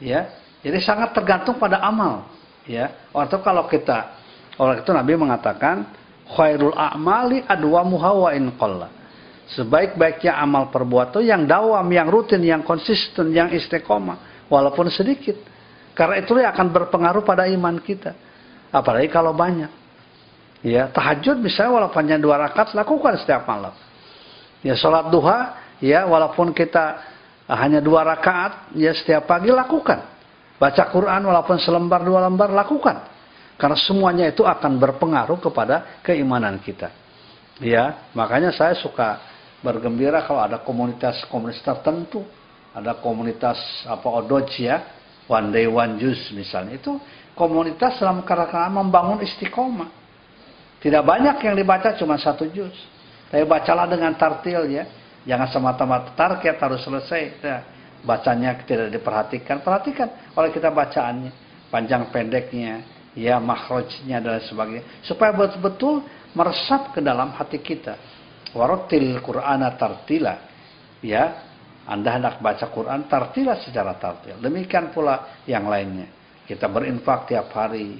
Ya, 0.00 0.32
jadi 0.62 0.78
sangat 0.80 1.12
tergantung 1.12 1.58
pada 1.58 1.82
amal. 1.82 2.30
Ya, 2.64 3.10
waktu 3.10 3.36
kalau 3.42 3.66
kita 3.66 4.20
oleh 4.60 4.84
itu 4.84 4.92
Nabi 4.92 5.16
mengatakan 5.16 5.88
khairul 6.36 6.76
a'mali 6.76 7.42
adwamuha 7.48 8.10
wa 8.12 8.30
in 8.36 8.52
qalla. 8.60 8.88
Sebaik-baiknya 9.50 10.38
amal 10.38 10.70
perbuatan 10.70 11.26
yang 11.26 11.42
dawam, 11.48 11.82
yang 11.90 12.06
rutin, 12.06 12.38
yang 12.44 12.62
konsisten, 12.62 13.34
yang 13.34 13.50
istiqomah 13.50 14.46
walaupun 14.46 14.86
sedikit. 14.92 15.34
Karena 15.96 16.22
itu 16.22 16.38
akan 16.38 16.66
berpengaruh 16.70 17.26
pada 17.26 17.50
iman 17.50 17.74
kita. 17.82 18.14
Apalagi 18.70 19.10
kalau 19.10 19.34
banyak. 19.34 19.79
Ya, 20.60 20.92
tahajud 20.92 21.40
misalnya 21.40 21.80
walaupun 21.80 22.04
hanya 22.04 22.20
dua 22.20 22.36
rakaat 22.36 22.76
lakukan 22.76 23.16
setiap 23.16 23.48
malam. 23.48 23.72
Ya, 24.60 24.76
sholat 24.76 25.08
duha 25.08 25.56
ya 25.80 26.04
walaupun 26.04 26.52
kita 26.52 27.00
hanya 27.48 27.80
dua 27.80 28.04
rakaat 28.04 28.76
ya 28.76 28.92
setiap 28.92 29.24
pagi 29.24 29.48
lakukan. 29.48 30.04
Baca 30.60 30.84
Quran 30.92 31.24
walaupun 31.24 31.56
selembar 31.56 32.04
dua 32.04 32.28
lembar 32.28 32.52
lakukan. 32.52 33.08
Karena 33.56 33.76
semuanya 33.76 34.28
itu 34.28 34.44
akan 34.44 34.76
berpengaruh 34.76 35.40
kepada 35.40 36.00
keimanan 36.04 36.60
kita. 36.60 36.92
Ya, 37.60 38.08
makanya 38.16 38.52
saya 38.56 38.72
suka 38.76 39.20
bergembira 39.60 40.24
kalau 40.24 40.40
ada 40.40 40.60
komunitas-komunitas 40.64 41.60
tertentu, 41.60 42.24
ada 42.72 42.96
komunitas 42.96 43.60
apa 43.84 44.08
odoj 44.08 44.48
ya, 44.56 44.80
one 45.28 45.52
day 45.52 45.68
one 45.68 46.00
juice 46.00 46.32
misalnya 46.32 46.80
itu 46.80 46.96
komunitas 47.36 48.00
dalam 48.00 48.24
kerangka 48.24 48.64
membangun 48.72 49.20
istiqomah. 49.20 49.99
Tidak 50.80 51.04
banyak 51.04 51.44
yang 51.44 51.54
dibaca 51.54 51.92
cuma 52.00 52.16
satu 52.16 52.48
juz. 52.48 52.72
Tapi 53.28 53.44
bacalah 53.44 53.84
dengan 53.84 54.16
tartil 54.16 54.64
ya. 54.72 54.88
Jangan 55.28 55.48
semata-mata 55.52 56.16
target 56.16 56.56
harus 56.56 56.80
selesai. 56.80 57.22
Ya. 57.44 57.58
Bacanya 58.00 58.56
tidak 58.64 58.88
diperhatikan. 58.88 59.60
Perhatikan 59.60 60.08
oleh 60.32 60.48
kita 60.48 60.72
bacaannya. 60.72 61.32
Panjang 61.68 62.08
pendeknya. 62.08 62.80
Ya 63.12 63.36
makhrajnya 63.36 64.24
dan 64.24 64.40
sebagainya. 64.48 65.04
Supaya 65.04 65.36
betul-betul 65.36 66.00
meresap 66.32 66.96
ke 66.96 67.04
dalam 67.04 67.36
hati 67.36 67.60
kita. 67.60 68.00
Warotil 68.56 69.20
Qur'ana 69.20 69.76
tartila. 69.76 70.40
Ya. 71.04 71.46
Anda 71.84 72.16
hendak 72.16 72.40
baca 72.40 72.70
Quran 72.72 73.04
tartila 73.04 73.60
secara 73.60 74.00
tartil. 74.00 74.40
Demikian 74.40 74.96
pula 74.96 75.42
yang 75.44 75.68
lainnya. 75.68 76.08
Kita 76.48 76.66
berinfak 76.66 77.30
tiap 77.30 77.50
hari, 77.54 77.98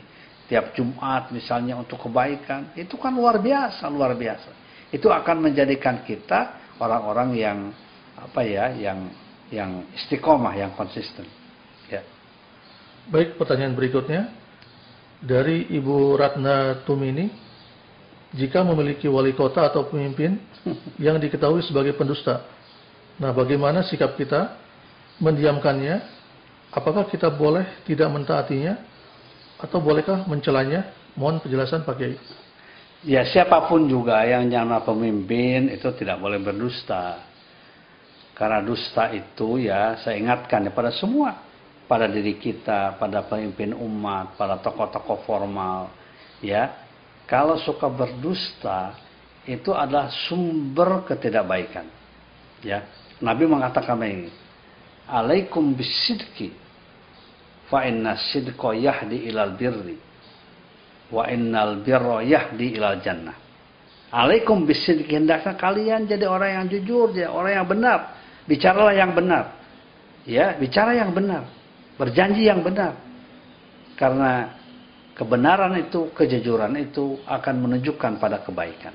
tiap 0.50 0.74
Jumat 0.74 1.30
misalnya 1.30 1.78
untuk 1.78 2.02
kebaikan. 2.02 2.74
Itu 2.74 2.98
kan 2.98 3.14
luar 3.14 3.38
biasa, 3.38 3.86
luar 3.86 4.18
biasa. 4.18 4.50
Itu 4.90 5.06
akan 5.06 5.46
menjadikan 5.46 6.02
kita 6.02 6.74
orang-orang 6.82 7.38
yang 7.38 7.58
apa 8.18 8.42
ya, 8.42 8.74
yang 8.74 9.06
yang 9.54 9.86
istiqomah, 9.94 10.58
yang 10.58 10.74
konsisten. 10.74 11.22
Ya. 11.86 12.02
Baik, 13.06 13.38
pertanyaan 13.38 13.78
berikutnya 13.78 14.34
dari 15.22 15.70
Ibu 15.70 16.18
Ratna 16.18 16.82
Tumini, 16.82 17.30
jika 18.34 18.66
memiliki 18.66 19.06
wali 19.06 19.30
kota 19.38 19.70
atau 19.70 19.86
pemimpin 19.86 20.34
yang 21.06 21.22
diketahui 21.22 21.62
sebagai 21.62 21.94
pendusta, 21.94 22.42
nah 23.22 23.30
bagaimana 23.30 23.86
sikap 23.86 24.18
kita 24.18 24.58
mendiamkannya 25.22 26.20
Apakah 26.70 27.02
kita 27.10 27.26
boleh 27.34 27.82
tidak 27.82 28.06
mentaatinya 28.14 28.78
atau 29.60 29.78
bolehkah 29.78 30.24
mencelanya? 30.24 30.92
Mohon 31.14 31.44
penjelasan 31.44 31.84
Pak 31.84 31.94
Kiai. 32.00 32.16
Ya 33.00 33.24
siapa 33.24 33.64
pun 33.64 33.88
juga 33.88 34.20
yang 34.28 34.44
nyana 34.44 34.84
pemimpin 34.84 35.72
itu 35.72 35.88
tidak 35.96 36.20
boleh 36.20 36.36
berdusta. 36.40 37.24
Karena 38.36 38.60
dusta 38.64 39.12
itu 39.12 39.60
ya 39.60 40.00
saya 40.00 40.16
ingatkan 40.20 40.68
kepada 40.68 40.92
semua. 40.92 41.48
Pada 41.90 42.06
diri 42.06 42.38
kita, 42.38 42.94
pada 43.02 43.26
pemimpin 43.26 43.74
umat, 43.74 44.38
pada 44.38 44.62
tokoh-tokoh 44.62 45.26
formal. 45.26 45.90
Ya, 46.38 46.86
Kalau 47.26 47.58
suka 47.58 47.90
berdusta 47.90 48.94
itu 49.42 49.74
adalah 49.74 50.10
sumber 50.30 51.02
ketidakbaikan. 51.06 51.86
Ya, 52.62 52.86
Nabi 53.18 53.46
mengatakan 53.46 53.98
ini 54.06 54.30
alaikum 55.10 55.74
bisidki 55.74 56.54
fa 57.70 57.86
inna 57.86 58.18
sidqa 58.18 58.74
yahdi 58.74 59.30
ilal 59.30 59.54
birri. 59.54 59.96
Wa 61.08 61.30
innal 61.30 61.80
birra 61.86 62.20
yahdi 62.26 62.74
ilal 62.74 62.98
jannah. 63.00 63.38
Alaikum 64.10 64.66
bisidqi 64.66 65.14
hendaknya 65.14 65.54
kalian 65.54 66.10
jadi 66.10 66.26
orang 66.26 66.50
yang 66.50 66.66
jujur 66.66 67.14
jadi 67.14 67.30
orang 67.30 67.62
yang 67.62 67.68
benar. 67.70 67.98
Bicaralah 68.50 68.94
yang 68.94 69.14
benar. 69.14 69.44
Ya 70.26 70.58
bicara 70.58 70.98
yang 70.98 71.14
benar. 71.14 71.46
Berjanji 71.94 72.50
yang 72.50 72.66
benar. 72.66 72.98
Karena 73.94 74.50
kebenaran 75.14 75.78
itu 75.78 76.10
kejujuran 76.10 76.74
itu 76.82 77.22
akan 77.22 77.54
menunjukkan 77.62 78.18
pada 78.18 78.42
kebaikan. 78.42 78.94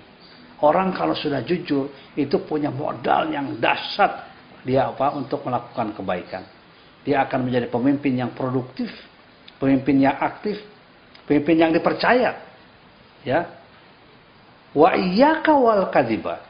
Orang 0.64 0.96
kalau 0.96 1.16
sudah 1.16 1.44
jujur 1.44 1.92
itu 2.16 2.36
punya 2.44 2.72
modal 2.72 3.32
yang 3.32 3.56
dahsyat. 3.60 4.36
Dia 4.66 4.92
apa? 4.92 5.14
Untuk 5.16 5.46
melakukan 5.46 5.94
kebaikan. 5.94 6.44
Dia 7.06 7.24
akan 7.30 7.48
menjadi 7.48 7.70
pemimpin 7.70 8.18
yang 8.18 8.34
produktif, 8.34 8.90
pemimpin 9.62 10.02
yang 10.02 10.18
aktif, 10.18 10.58
pemimpin 11.30 11.56
yang 11.62 11.72
dipercaya. 11.72 12.42
Ya. 13.22 13.46
Wa 14.74 14.98
iyyaka 14.98 15.54
wal 15.54 15.88
kadhiba 15.94 16.42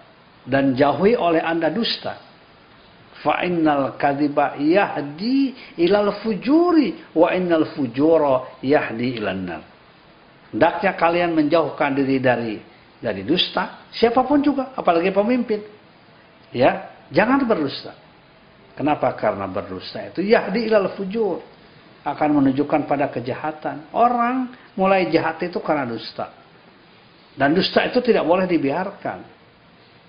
dan 0.48 0.74
jauhi 0.74 1.14
oleh 1.20 1.44
Anda 1.44 1.68
dusta. 1.70 2.24
Fa 3.20 3.44
innal 3.44 4.00
kadhiba 4.00 4.56
yahdi 4.60 5.56
ilal 5.80 6.24
fujuri 6.24 7.12
wa 7.16 7.36
innal 7.36 7.76
fujura 7.76 8.60
yahdi 8.64 9.20
ilan 9.20 9.40
nar. 9.44 9.62
Hendaknya 10.56 10.92
kalian 10.96 11.32
menjauhkan 11.36 11.92
diri 11.96 12.18
dari 12.24 12.56
dari 13.06 13.28
dusta, 13.28 13.86
siapa 13.92 14.24
pun 14.24 14.40
juga, 14.40 14.72
apalagi 14.74 15.12
pemimpin. 15.12 15.62
Ya, 16.56 16.96
jangan 17.12 17.44
berdusta. 17.44 17.92
Kenapa? 18.76 19.16
Karena 19.16 19.48
berdusta 19.48 20.04
itu 20.12 20.20
yahdi 20.20 20.68
ilal 20.68 20.92
fujur. 21.00 21.40
Akan 22.06 22.38
menunjukkan 22.38 22.86
pada 22.86 23.10
kejahatan. 23.10 23.90
Orang 23.96 24.54
mulai 24.78 25.10
jahat 25.10 25.42
itu 25.42 25.58
karena 25.64 25.90
dusta. 25.90 26.30
Dan 27.34 27.56
dusta 27.56 27.82
itu 27.88 27.98
tidak 28.04 28.28
boleh 28.28 28.46
dibiarkan. 28.46 29.26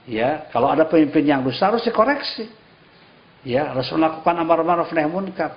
Ya, 0.06 0.46
kalau 0.52 0.70
ada 0.70 0.84
pemimpin 0.86 1.24
yang 1.24 1.40
dusta 1.40 1.72
harus 1.72 1.82
dikoreksi. 1.82 2.46
Ya, 3.46 3.72
harus 3.72 3.88
melakukan 3.94 4.34
amar 4.38 4.60
ma'ruf 4.62 4.90
nahi 4.92 5.08
munkar. 5.08 5.56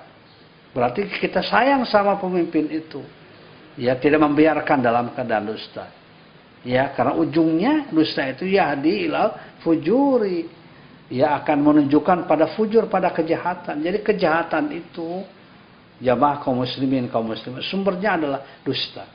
Berarti 0.71 1.09
kita 1.09 1.41
sayang 1.43 1.83
sama 1.89 2.17
pemimpin 2.17 2.69
itu. 2.71 3.01
Ya, 3.75 3.97
tidak 3.97 4.21
membiarkan 4.21 4.79
dalam 4.79 5.11
keadaan 5.11 5.49
dusta. 5.49 5.91
Ya, 6.63 6.91
karena 6.93 7.15
ujungnya 7.19 7.89
dusta 7.91 8.25
itu 8.31 8.47
yahdi 8.47 9.07
ilal 9.07 9.59
fujuri 9.63 10.58
ia 11.09 11.33
akan 11.41 11.57
menunjukkan 11.65 12.29
pada 12.29 12.53
fujur, 12.53 12.85
pada 12.85 13.09
kejahatan. 13.09 13.81
Jadi 13.81 14.05
kejahatan 14.05 14.69
itu 14.77 15.25
jamaah 15.97 16.37
kaum 16.45 16.61
muslimin, 16.61 17.09
kaum 17.09 17.25
muslimin 17.25 17.65
sumbernya 17.65 18.15
adalah 18.15 18.41
dusta. 18.61 19.09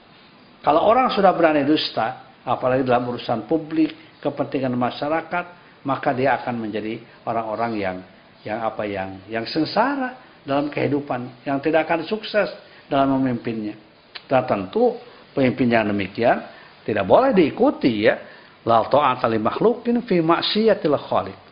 Kalau 0.59 0.82
orang 0.82 1.14
sudah 1.14 1.30
berani 1.30 1.62
dusta, 1.62 2.34
apalagi 2.42 2.82
dalam 2.82 3.14
urusan 3.14 3.47
publik, 3.47 4.18
kepentingan 4.18 4.74
masyarakat, 4.74 5.45
maka 5.84 6.11
dia 6.16 6.34
akan 6.40 6.55
menjadi 6.57 6.99
orang-orang 7.28 7.72
yang 7.76 7.97
yang 8.45 8.59
apa 8.61 8.82
yang 8.88 9.20
yang 9.28 9.45
sengsara 9.45 10.40
dalam 10.42 10.68
kehidupan, 10.72 11.45
yang 11.47 11.61
tidak 11.61 11.86
akan 11.88 12.09
sukses 12.09 12.51
dalam 12.90 13.20
memimpinnya. 13.20 13.76
Dan 14.24 14.42
tentu 14.49 14.97
pemimpin 15.36 15.68
yang 15.68 15.84
demikian 15.88 16.42
tidak 16.82 17.05
boleh 17.05 17.30
diikuti 17.36 18.09
ya. 18.09 18.16
La 18.64 18.80
ta'ata 18.88 19.28
li 19.28 19.36
makhlukin 19.36 20.01
fi 20.09 20.24
maksiatil 20.24 20.97
khaliq. 20.97 21.43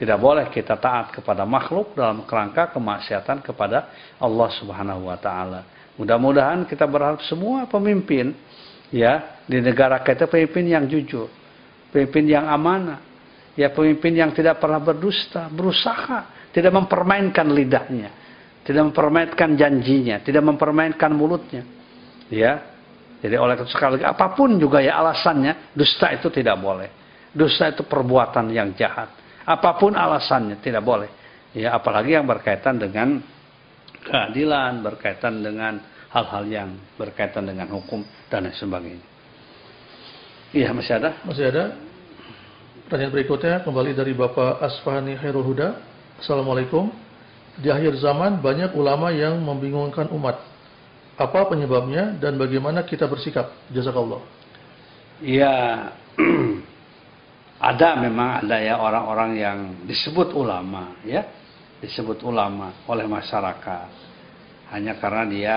Tidak 0.00 0.16
boleh 0.16 0.48
kita 0.48 0.80
taat 0.80 1.12
kepada 1.12 1.44
makhluk 1.44 1.92
dalam 1.92 2.24
kerangka 2.24 2.72
kemaksiatan 2.72 3.44
kepada 3.44 3.92
Allah 4.16 4.48
Subhanahu 4.56 5.12
wa 5.12 5.18
taala. 5.20 5.68
Mudah-mudahan 6.00 6.64
kita 6.64 6.88
berharap 6.88 7.20
semua 7.28 7.68
pemimpin 7.68 8.32
ya 8.88 9.44
di 9.44 9.60
negara 9.60 10.00
kita 10.00 10.24
pemimpin 10.24 10.72
yang 10.72 10.88
jujur, 10.88 11.28
pemimpin 11.92 12.32
yang 12.32 12.48
amanah, 12.48 13.04
ya 13.52 13.68
pemimpin 13.68 14.16
yang 14.16 14.32
tidak 14.32 14.56
pernah 14.56 14.80
berdusta, 14.80 15.52
berusaha 15.52 16.48
tidak 16.48 16.72
mempermainkan 16.72 17.52
lidahnya, 17.52 18.08
tidak 18.64 18.88
mempermainkan 18.88 19.52
janjinya, 19.52 20.24
tidak 20.24 20.48
mempermainkan 20.48 21.12
mulutnya. 21.12 21.68
Ya. 22.32 22.72
Jadi 23.20 23.36
oleh 23.36 23.60
sekali 23.68 24.00
apa 24.00 24.32
pun 24.32 24.56
juga 24.56 24.80
ya 24.80 24.96
alasannya, 24.96 25.76
dusta 25.76 26.08
itu 26.08 26.32
tidak 26.32 26.56
boleh. 26.56 26.88
Dusta 27.36 27.68
itu 27.68 27.84
perbuatan 27.84 28.48
yang 28.48 28.72
jahat. 28.72 29.19
Apa 29.46 29.76
pun 29.80 29.96
alasannya 29.96 30.60
tidak 30.60 30.84
boleh. 30.84 31.08
Ya, 31.56 31.74
apalagi 31.74 32.14
yang 32.14 32.28
berkaitan 32.28 32.78
dengan 32.78 33.18
keadilan, 34.06 34.80
berkaitan 34.84 35.42
dengan 35.42 35.82
hal-hal 36.10 36.44
yang 36.46 36.70
berkaitan 36.98 37.46
dengan 37.46 37.70
hukum 37.70 38.02
dan 38.30 38.46
lain 38.46 38.54
sebagainya. 38.54 39.06
Iya, 40.50 40.74
masih 40.74 40.94
ada? 40.98 41.10
Masih 41.22 41.46
ada. 41.46 41.78
Pertanyaan 42.90 43.14
berikutnya 43.14 43.62
kembali 43.62 43.94
dari 43.94 44.12
Bapak 44.18 44.58
Asfahani 44.66 45.14
Hairul 45.14 45.46
Huda. 45.46 45.78
Assalamualaikum. 46.18 46.90
Di 47.62 47.70
akhir 47.70 47.98
zaman 48.02 48.42
banyak 48.42 48.74
ulama 48.74 49.14
yang 49.14 49.38
membingungkan 49.38 50.10
umat. 50.10 50.42
Apa 51.14 51.46
penyebabnya 51.46 52.18
dan 52.18 52.34
bagaimana 52.34 52.82
kita 52.82 53.06
bersikap? 53.06 53.52
Jazakallah. 53.70 54.24
Ya, 55.22 55.92
ada 57.60 58.00
memang 58.00 58.40
ada 58.40 58.56
ya 58.56 58.80
orang-orang 58.80 59.30
yang 59.36 59.58
disebut 59.84 60.32
ulama, 60.32 60.96
ya, 61.04 61.28
disebut 61.84 62.24
ulama 62.24 62.88
oleh 62.88 63.04
masyarakat 63.04 63.88
hanya 64.72 64.96
karena 64.96 65.24
dia 65.28 65.56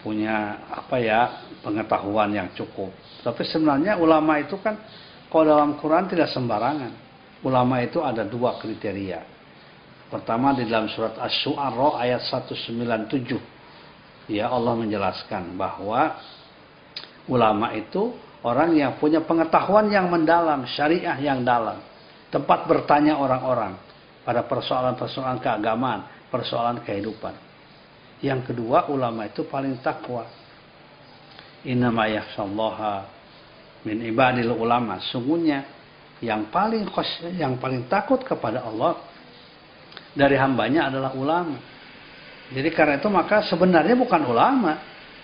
punya 0.00 0.64
apa 0.72 0.96
ya 0.96 1.20
pengetahuan 1.60 2.32
yang 2.32 2.48
cukup. 2.56 2.88
Tapi 3.20 3.44
sebenarnya 3.44 4.00
ulama 4.00 4.40
itu 4.40 4.56
kan 4.64 4.80
kalau 5.28 5.44
dalam 5.44 5.76
Quran 5.76 6.08
tidak 6.08 6.32
sembarangan. 6.32 7.12
Ulama 7.40 7.80
itu 7.80 8.04
ada 8.04 8.20
dua 8.20 8.60
kriteria. 8.60 9.24
Pertama 10.12 10.52
di 10.52 10.68
dalam 10.68 10.92
surat 10.92 11.16
Asy-Syu'ara 11.16 12.04
ayat 12.04 12.20
197. 12.28 14.28
Ya 14.28 14.52
Allah 14.52 14.76
menjelaskan 14.76 15.56
bahwa 15.56 16.20
ulama 17.30 17.72
itu 17.72 18.12
orang 18.44 18.76
yang 18.76 18.96
punya 18.96 19.20
pengetahuan 19.24 19.88
yang 19.92 20.08
mendalam, 20.08 20.64
syariah 20.64 21.16
yang 21.20 21.44
dalam. 21.44 21.80
Tempat 22.30 22.70
bertanya 22.70 23.18
orang-orang 23.18 23.74
pada 24.22 24.46
persoalan-persoalan 24.46 25.42
keagamaan, 25.42 26.30
persoalan 26.30 26.78
kehidupan. 26.86 27.34
Yang 28.20 28.52
kedua, 28.52 28.86
ulama 28.92 29.26
itu 29.26 29.48
paling 29.48 29.80
takwa. 29.82 30.28
Innama 31.66 32.06
yakhshallaha 32.06 33.08
min 33.84 34.04
ibadil 34.04 34.52
ulama. 34.52 35.00
Sungguhnya 35.10 35.64
yang 36.20 36.52
paling 36.52 36.84
yang 37.36 37.56
paling 37.56 37.88
takut 37.88 38.20
kepada 38.20 38.64
Allah 38.64 39.00
dari 40.12 40.36
hambanya 40.36 40.92
adalah 40.92 41.16
ulama. 41.16 41.56
Jadi 42.50 42.68
karena 42.74 42.98
itu 43.00 43.08
maka 43.08 43.46
sebenarnya 43.48 43.96
bukan 43.96 44.22
ulama. 44.26 44.72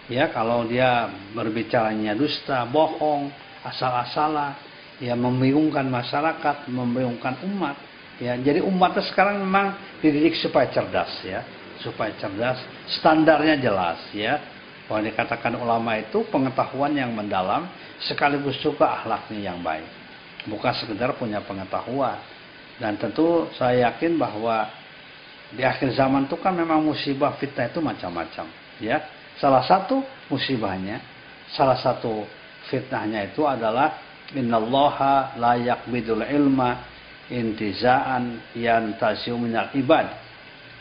Ya, 0.07 0.31
kalau 0.31 0.67
dia 0.67 1.11
berbicaranya 1.35 2.15
dusta, 2.15 2.63
bohong, 2.69 3.31
asal-asalan, 3.67 4.55
ya 5.03 5.19
membingungkan 5.19 5.87
masyarakat, 5.91 6.71
membingungkan 6.71 7.43
umat. 7.43 7.75
Ya, 8.23 8.39
jadi 8.39 8.63
umatnya 8.63 9.03
sekarang 9.11 9.43
memang 9.43 9.77
dididik 10.01 10.39
supaya 10.41 10.71
cerdas 10.73 11.11
ya 11.21 11.45
supaya 11.81 12.13
cerdas, 12.17 12.61
standarnya 13.01 13.61
jelas 13.61 14.01
ya. 14.11 14.41
Bahwa 14.87 15.03
dikatakan 15.03 15.59
ulama 15.59 15.99
itu 15.99 16.23
pengetahuan 16.31 16.95
yang 16.95 17.11
mendalam 17.11 17.67
sekaligus 18.07 18.55
juga 18.63 19.03
akhlaknya 19.03 19.51
yang 19.51 19.59
baik. 19.59 19.87
Bukan 20.47 20.73
sekedar 20.79 21.19
punya 21.19 21.43
pengetahuan. 21.43 22.23
Dan 22.79 22.95
tentu 22.95 23.51
saya 23.59 23.91
yakin 23.91 24.15
bahwa 24.15 24.71
di 25.51 25.67
akhir 25.67 25.91
zaman 25.91 26.31
itu 26.31 26.39
kan 26.39 26.55
memang 26.55 26.87
musibah 26.87 27.35
fitnah 27.35 27.67
itu 27.67 27.83
macam-macam, 27.83 28.47
ya. 28.79 29.03
Salah 29.37 29.65
satu 29.69 30.01
musibahnya, 30.33 31.01
salah 31.53 31.77
satu 31.77 32.25
fitnahnya 32.73 33.29
itu 33.29 33.45
adalah 33.45 34.01
innallaha 34.33 35.37
la 35.39 35.55
yaqbidul 35.61 36.25
ilma 36.25 36.83
intizaan 37.29 38.55
yantazi'u 38.57 39.37
minal 39.37 39.71
ibad 39.75 40.07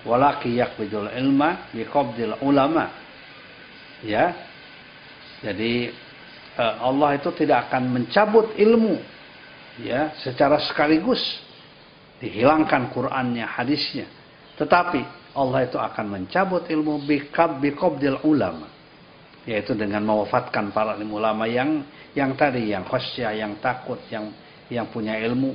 walaki 0.06 0.56
yakbidul 0.56 1.10
ilma 1.12 1.70
biqabdil 1.74 2.40
ulama. 2.46 2.94
Ya. 4.06 4.32
Jadi 5.42 5.92
eh, 6.56 6.76
Allah 6.80 7.20
itu 7.20 7.30
tidak 7.36 7.70
akan 7.70 7.92
mencabut 7.92 8.56
ilmu 8.56 8.98
ya 9.84 10.16
secara 10.24 10.62
sekaligus 10.64 11.20
dihilangkan 12.24 12.94
Qur'annya 12.96 13.44
hadisnya. 13.44 14.08
Tetapi 14.56 15.25
Allah 15.36 15.68
itu 15.68 15.76
akan 15.76 16.06
mencabut 16.08 16.66
ilmu 16.72 17.04
biqab 17.04 17.60
biqabdil 17.60 18.24
ulama 18.24 18.72
yaitu 19.46 19.78
dengan 19.78 20.02
mewafatkan 20.02 20.74
para 20.74 20.98
ulama 20.98 21.46
yang 21.46 21.86
yang 22.18 22.34
tadi 22.34 22.74
yang 22.74 22.82
khasyah 22.88 23.32
yang 23.36 23.54
takut 23.62 24.02
yang 24.10 24.34
yang 24.72 24.90
punya 24.90 25.22
ilmu 25.22 25.54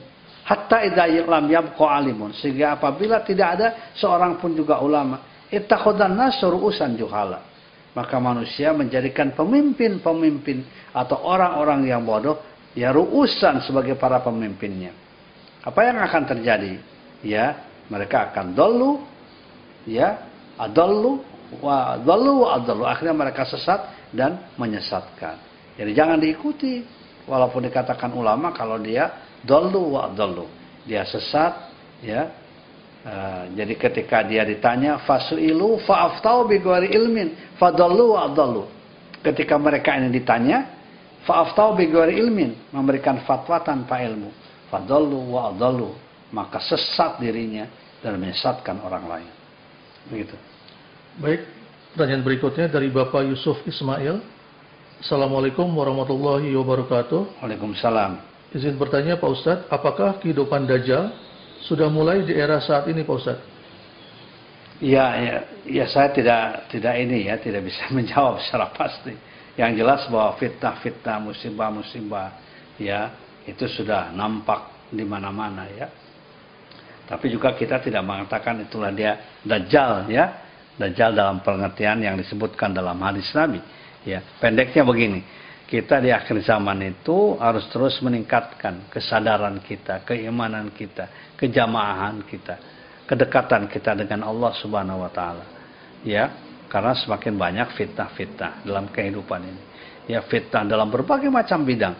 Hatta 0.50 0.82
idza 0.82 1.06
lam 1.30 1.46
yabqa 1.46 1.86
alimun. 1.86 2.34
Sehingga 2.34 2.74
apabila 2.74 3.22
tidak 3.22 3.48
ada 3.54 3.68
seorang 3.94 4.42
pun 4.42 4.56
juga 4.56 4.82
ulama, 4.82 5.46
ittakhadan 5.46 6.16
nasru 6.16 6.58
usan 6.58 6.98
juhala. 6.98 7.46
Maka 7.94 8.18
manusia 8.22 8.70
menjadikan 8.70 9.34
pemimpin-pemimpin 9.34 10.62
atau 10.94 11.22
orang-orang 11.26 11.90
yang 11.90 12.06
bodoh 12.06 12.38
ya 12.74 12.94
ruusan 12.94 13.62
sebagai 13.66 13.98
para 13.98 14.22
pemimpinnya. 14.22 14.94
Apa 15.66 15.90
yang 15.90 15.98
akan 16.02 16.22
terjadi? 16.34 16.78
Ya, 17.22 17.66
mereka 17.90 18.30
akan 18.30 18.54
dolu 18.54 19.02
ya, 19.86 20.24
adallu 20.58 21.22
wa 21.60 21.96
adallu 21.96 22.46
wa 22.46 22.48
adallu. 22.56 22.84
Akhirnya 22.84 23.16
mereka 23.16 23.44
sesat 23.46 24.10
dan 24.12 24.52
menyesatkan. 24.58 25.38
Jadi 25.76 25.90
jangan 25.96 26.18
diikuti 26.20 26.84
walaupun 27.24 27.64
dikatakan 27.64 28.12
ulama 28.12 28.52
kalau 28.52 28.76
dia 28.76 29.30
Dallu 29.40 29.96
wa 29.96 30.12
dallu. 30.12 30.44
Dia 30.84 31.04
sesat, 31.08 31.72
ya. 32.04 32.28
Uh, 33.00 33.48
jadi 33.56 33.74
ketika 33.80 34.20
dia 34.20 34.44
ditanya 34.44 35.00
fasuilu 35.08 35.80
fa'aftau 35.88 36.44
bi 36.44 36.60
ghairi 36.60 36.92
ilmin 36.92 37.56
fadallu 37.56 38.12
wa 38.12 38.28
dallu. 38.28 38.68
Ketika 39.24 39.56
mereka 39.56 39.96
ini 39.96 40.12
ditanya 40.12 40.68
fa'aftau 41.24 41.72
bi 41.72 41.88
ghairi 41.88 42.20
ilmin, 42.20 42.68
memberikan 42.76 43.24
fatwa 43.24 43.56
tanpa 43.64 44.04
ilmu, 44.04 44.28
fadallu 44.68 45.32
wa 45.32 45.48
dallu, 45.56 45.96
maka 46.28 46.60
sesat 46.60 47.16
dirinya 47.16 47.64
dan 48.04 48.20
menyesatkan 48.20 48.76
orang 48.84 49.04
lain. 49.08 49.30
Begitu. 50.08 50.36
Baik, 51.20 51.44
pertanyaan 51.92 52.24
berikutnya 52.24 52.66
dari 52.72 52.88
Bapak 52.88 53.28
Yusuf 53.28 53.60
Ismail. 53.68 54.22
Assalamualaikum 55.04 55.68
warahmatullahi 55.68 56.48
wabarakatuh. 56.56 57.44
Waalaikumsalam. 57.44 58.20
Izin 58.56 58.80
bertanya 58.80 59.20
Pak 59.20 59.30
Ustadz, 59.30 59.66
apakah 59.68 60.16
kehidupan 60.18 60.64
Dajjal 60.64 61.12
sudah 61.68 61.92
mulai 61.92 62.24
di 62.24 62.32
era 62.32 62.58
saat 62.64 62.88
ini 62.88 63.04
Pak 63.04 63.16
Ustadz? 63.20 63.46
Ya, 64.80 65.12
ya, 65.20 65.36
ya 65.68 65.84
saya 65.92 66.08
tidak 66.16 66.72
tidak 66.72 66.94
ini 66.96 67.28
ya, 67.28 67.36
tidak 67.36 67.68
bisa 67.68 67.84
menjawab 67.96 68.40
secara 68.40 68.72
pasti. 68.72 69.12
Yang 69.60 69.84
jelas 69.84 70.00
bahwa 70.08 70.40
fitnah-fitnah, 70.40 71.20
musibah-musibah 71.20 72.28
ya, 72.80 73.12
itu 73.44 73.68
sudah 73.68 74.08
nampak 74.16 74.88
di 74.88 75.04
mana-mana 75.04 75.68
ya. 75.68 75.99
Tapi 77.10 77.26
juga 77.26 77.58
kita 77.58 77.82
tidak 77.82 78.06
mengatakan 78.06 78.62
itulah 78.62 78.94
dia 78.94 79.34
Dajjal 79.42 80.06
ya. 80.06 80.46
Dajjal 80.78 81.10
dalam 81.10 81.42
pengertian 81.42 81.98
yang 81.98 82.14
disebutkan 82.14 82.70
dalam 82.70 82.94
hadis 83.02 83.26
Nabi. 83.34 83.58
Ya, 84.06 84.22
pendeknya 84.38 84.86
begini 84.86 85.20
kita 85.70 86.02
di 86.02 86.10
akhir 86.10 86.42
zaman 86.42 86.82
itu 86.82 87.38
harus 87.38 87.62
terus 87.70 88.02
meningkatkan 88.02 88.90
kesadaran 88.90 89.62
kita, 89.62 90.02
keimanan 90.02 90.74
kita, 90.74 91.34
kejamaahan 91.38 92.26
kita, 92.26 92.58
kedekatan 93.06 93.70
kita 93.70 93.94
dengan 93.94 94.26
Allah 94.26 94.50
Subhanahu 94.58 95.06
wa 95.06 95.10
taala. 95.14 95.46
Ya, 96.02 96.26
karena 96.66 96.90
semakin 96.98 97.38
banyak 97.38 97.68
fitnah-fitnah 97.78 98.66
dalam 98.66 98.90
kehidupan 98.90 99.40
ini. 99.46 99.62
Ya, 100.10 100.26
fitnah 100.26 100.66
dalam 100.66 100.90
berbagai 100.90 101.30
macam 101.30 101.62
bidang. 101.62 101.94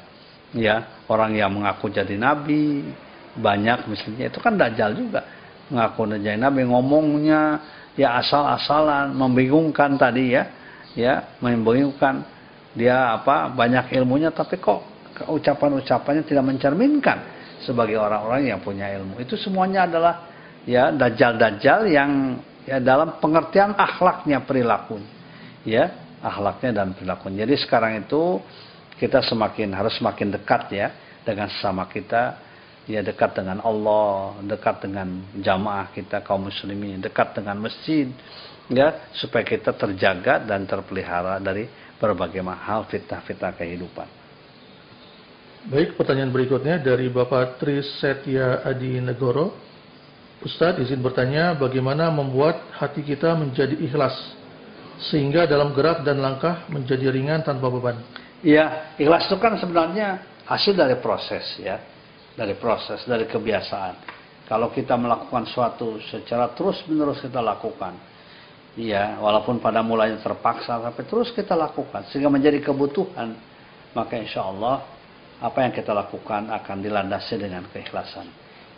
Ya, 0.51 1.07
orang 1.07 1.39
yang 1.39 1.55
mengaku 1.55 1.95
jadi 1.95 2.19
nabi 2.19 2.83
banyak 3.37 3.87
misalnya 3.87 4.31
itu 4.31 4.39
kan 4.43 4.59
dajjal 4.59 4.97
juga. 4.97 5.22
Mengaku 5.70 6.18
jadi 6.18 6.35
nabi 6.35 6.66
ngomongnya 6.66 7.62
ya 7.95 8.18
asal-asalan, 8.18 9.14
membingungkan 9.14 9.95
tadi 9.95 10.35
ya. 10.35 10.45
Ya, 10.99 11.39
membingungkan 11.39 12.26
dia 12.74 13.14
apa 13.14 13.47
banyak 13.47 13.95
ilmunya 13.95 14.35
tapi 14.35 14.59
kok 14.59 14.83
ucapan-ucapannya 15.22 16.26
tidak 16.26 16.43
mencerminkan 16.51 17.18
sebagai 17.62 17.95
orang-orang 17.95 18.51
yang 18.51 18.59
punya 18.59 18.91
ilmu. 18.99 19.22
Itu 19.22 19.39
semuanya 19.39 19.87
adalah 19.87 20.26
ya 20.66 20.91
dajjal-dajjal 20.91 21.81
yang 21.87 22.43
ya 22.66 22.83
dalam 22.83 23.22
pengertian 23.22 23.78
akhlaknya 23.78 24.43
perilaku. 24.43 24.99
ya 25.62 25.93
akhlaknya 26.20 26.70
dan 26.72 26.93
perilakunya. 26.93 27.49
Jadi 27.49 27.55
sekarang 27.64 27.93
itu 28.05 28.41
kita 29.01 29.24
semakin 29.24 29.72
harus 29.72 29.97
semakin 29.97 30.37
dekat 30.37 30.62
ya 30.72 30.89
dengan 31.24 31.49
sesama 31.49 31.89
kita, 31.89 32.37
ya 32.91 33.07
dekat 33.07 33.38
dengan 33.38 33.62
Allah, 33.62 34.34
dekat 34.43 34.82
dengan 34.82 35.22
jamaah 35.38 35.95
kita 35.95 36.20
kaum 36.26 36.51
muslimin, 36.51 36.99
dekat 36.99 37.38
dengan 37.38 37.62
masjid, 37.62 38.11
ya 38.66 39.11
supaya 39.14 39.47
kita 39.47 39.70
terjaga 39.74 40.43
dan 40.43 40.66
terpelihara 40.66 41.38
dari 41.38 41.70
berbagai 42.01 42.43
hal 42.43 42.88
fitnah-fitnah 42.91 43.53
kehidupan. 43.55 44.09
Baik, 45.68 45.93
pertanyaan 46.01 46.32
berikutnya 46.32 46.80
dari 46.80 47.12
Bapak 47.12 47.61
Tri 47.61 47.84
Setya 48.01 48.64
Adi 48.64 48.97
Negoro. 48.97 49.53
Ustadz 50.41 50.80
izin 50.80 51.05
bertanya 51.05 51.53
bagaimana 51.53 52.09
membuat 52.09 52.72
hati 52.72 53.05
kita 53.05 53.36
menjadi 53.36 53.76
ikhlas 53.76 54.16
sehingga 55.12 55.45
dalam 55.45 55.76
gerak 55.76 56.01
dan 56.01 56.16
langkah 56.16 56.64
menjadi 56.72 57.12
ringan 57.12 57.45
tanpa 57.45 57.68
beban. 57.68 58.01
Iya, 58.41 58.97
ikhlas 58.97 59.28
itu 59.28 59.36
kan 59.36 59.61
sebenarnya 59.61 60.24
hasil 60.49 60.72
dari 60.72 60.97
proses 60.97 61.45
ya, 61.61 61.76
dari 62.35 62.55
proses, 62.59 63.03
dari 63.07 63.26
kebiasaan. 63.26 63.95
Kalau 64.51 64.74
kita 64.74 64.99
melakukan 64.99 65.47
suatu 65.47 66.03
secara 66.11 66.51
terus 66.55 66.83
menerus 66.91 67.22
kita 67.22 67.39
lakukan, 67.39 67.95
ya 68.74 69.18
walaupun 69.22 69.62
pada 69.62 69.78
mulanya 69.83 70.18
terpaksa, 70.18 70.83
tapi 70.83 71.07
terus 71.07 71.31
kita 71.31 71.55
lakukan 71.55 72.11
sehingga 72.11 72.26
menjadi 72.26 72.59
kebutuhan, 72.59 73.39
maka 73.95 74.18
insya 74.18 74.43
Allah 74.43 74.83
apa 75.41 75.59
yang 75.62 75.72
kita 75.72 75.95
lakukan 75.95 76.51
akan 76.51 76.76
dilandasi 76.83 77.39
dengan 77.39 77.64
keikhlasan. 77.70 78.26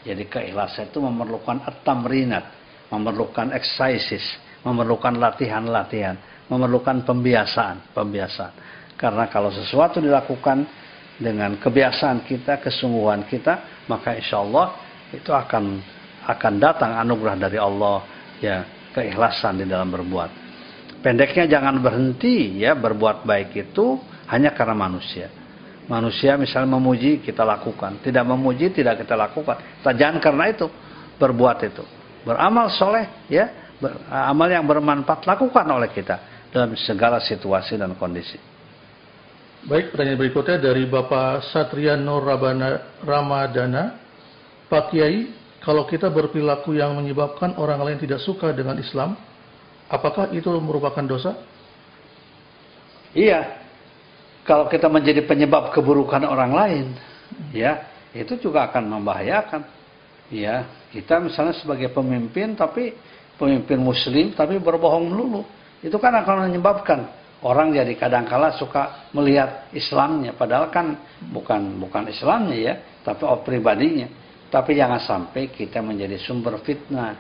Jadi 0.05 0.29
keikhlasan 0.29 0.93
itu 0.93 0.99
memerlukan 1.01 1.65
atamrinat, 1.65 2.45
memerlukan 2.93 3.55
exercises, 3.57 4.23
memerlukan 4.61 5.17
latihan-latihan, 5.17 6.19
memerlukan 6.53 7.03
pembiasaan, 7.07 7.97
pembiasaan. 7.97 8.53
Karena 9.01 9.27
kalau 9.27 9.51
sesuatu 9.51 9.99
dilakukan 9.99 10.82
dengan 11.23 11.57
kebiasaan 11.57 12.27
kita, 12.27 12.59
kesungguhan 12.59 13.25
kita, 13.31 13.87
maka 13.87 14.19
insya 14.19 14.43
Allah 14.43 14.77
itu 15.15 15.31
akan 15.31 15.79
akan 16.27 16.53
datang 16.59 16.99
anugerah 16.99 17.35
dari 17.39 17.59
Allah 17.59 18.03
ya 18.39 18.67
keikhlasan 18.93 19.63
di 19.63 19.67
dalam 19.67 19.91
berbuat. 19.91 20.31
Pendeknya 21.03 21.59
jangan 21.59 21.83
berhenti 21.83 22.63
ya 22.63 22.79
berbuat 22.79 23.27
baik 23.27 23.55
itu 23.59 23.99
hanya 24.31 24.55
karena 24.55 24.75
manusia. 24.75 25.31
Manusia 25.91 26.39
misalnya 26.39 26.79
memuji 26.79 27.19
kita 27.27 27.43
lakukan, 27.43 27.99
tidak 28.07 28.23
memuji 28.23 28.71
tidak 28.71 29.03
kita 29.03 29.19
lakukan. 29.19 29.83
Kita 29.83 29.91
jangan 29.99 30.23
karena 30.23 30.45
itu 30.51 30.71
berbuat 31.19 31.59
itu. 31.67 31.83
Beramal 32.23 32.71
soleh 32.71 33.27
ya, 33.27 33.75
amal 34.07 34.47
yang 34.47 34.63
bermanfaat 34.63 35.27
lakukan 35.27 35.67
oleh 35.67 35.91
kita 35.91 36.47
dalam 36.55 36.79
segala 36.79 37.19
situasi 37.19 37.75
dan 37.75 37.99
kondisi. 37.99 38.52
Baik, 39.63 39.95
pertanyaan 39.95 40.19
berikutnya 40.19 40.59
dari 40.59 40.91
Bapak 40.91 41.55
Satria 41.55 41.95
Nur 41.95 42.27
Ramadana. 43.07 43.95
Pak 44.67 44.91
Kiai, 44.91 45.31
kalau 45.63 45.87
kita 45.87 46.11
berperilaku 46.11 46.75
yang 46.75 46.99
menyebabkan 46.99 47.55
orang 47.55 47.79
lain 47.79 47.95
tidak 48.03 48.19
suka 48.27 48.51
dengan 48.51 48.75
Islam, 48.83 49.15
apakah 49.87 50.35
itu 50.35 50.51
merupakan 50.59 51.07
dosa? 51.07 51.39
Iya. 53.15 53.63
Kalau 54.43 54.67
kita 54.67 54.91
menjadi 54.91 55.23
penyebab 55.23 55.71
keburukan 55.71 56.27
orang 56.27 56.51
lain, 56.51 56.87
ya, 57.55 57.87
itu 58.19 58.35
juga 58.43 58.67
akan 58.67 58.99
membahayakan. 58.99 59.63
Ya, 60.35 60.67
kita 60.91 61.23
misalnya 61.23 61.55
sebagai 61.55 61.87
pemimpin 61.95 62.59
tapi 62.59 62.99
pemimpin 63.39 63.79
muslim 63.79 64.35
tapi 64.35 64.59
berbohong 64.59 65.07
melulu. 65.07 65.47
Itu 65.87 66.03
kan 66.03 66.19
akan 66.19 66.51
menyebabkan 66.51 67.22
orang 67.43 67.75
jadi 67.75 67.93
kadangkala 67.99 68.55
suka 68.57 69.11
melihat 69.15 69.71
Islamnya. 69.75 70.35
Padahal 70.35 70.71
kan 70.71 70.99
bukan 71.31 71.79
bukan 71.83 72.09
Islamnya 72.11 72.59
ya 72.59 72.75
tapi 73.03 73.23
oh, 73.27 73.43
pribadinya. 73.43 74.09
Tapi 74.53 74.77
jangan 74.77 75.01
sampai 75.01 75.49
kita 75.49 75.81
menjadi 75.81 76.21
sumber 76.21 76.61
fitnah 76.61 77.17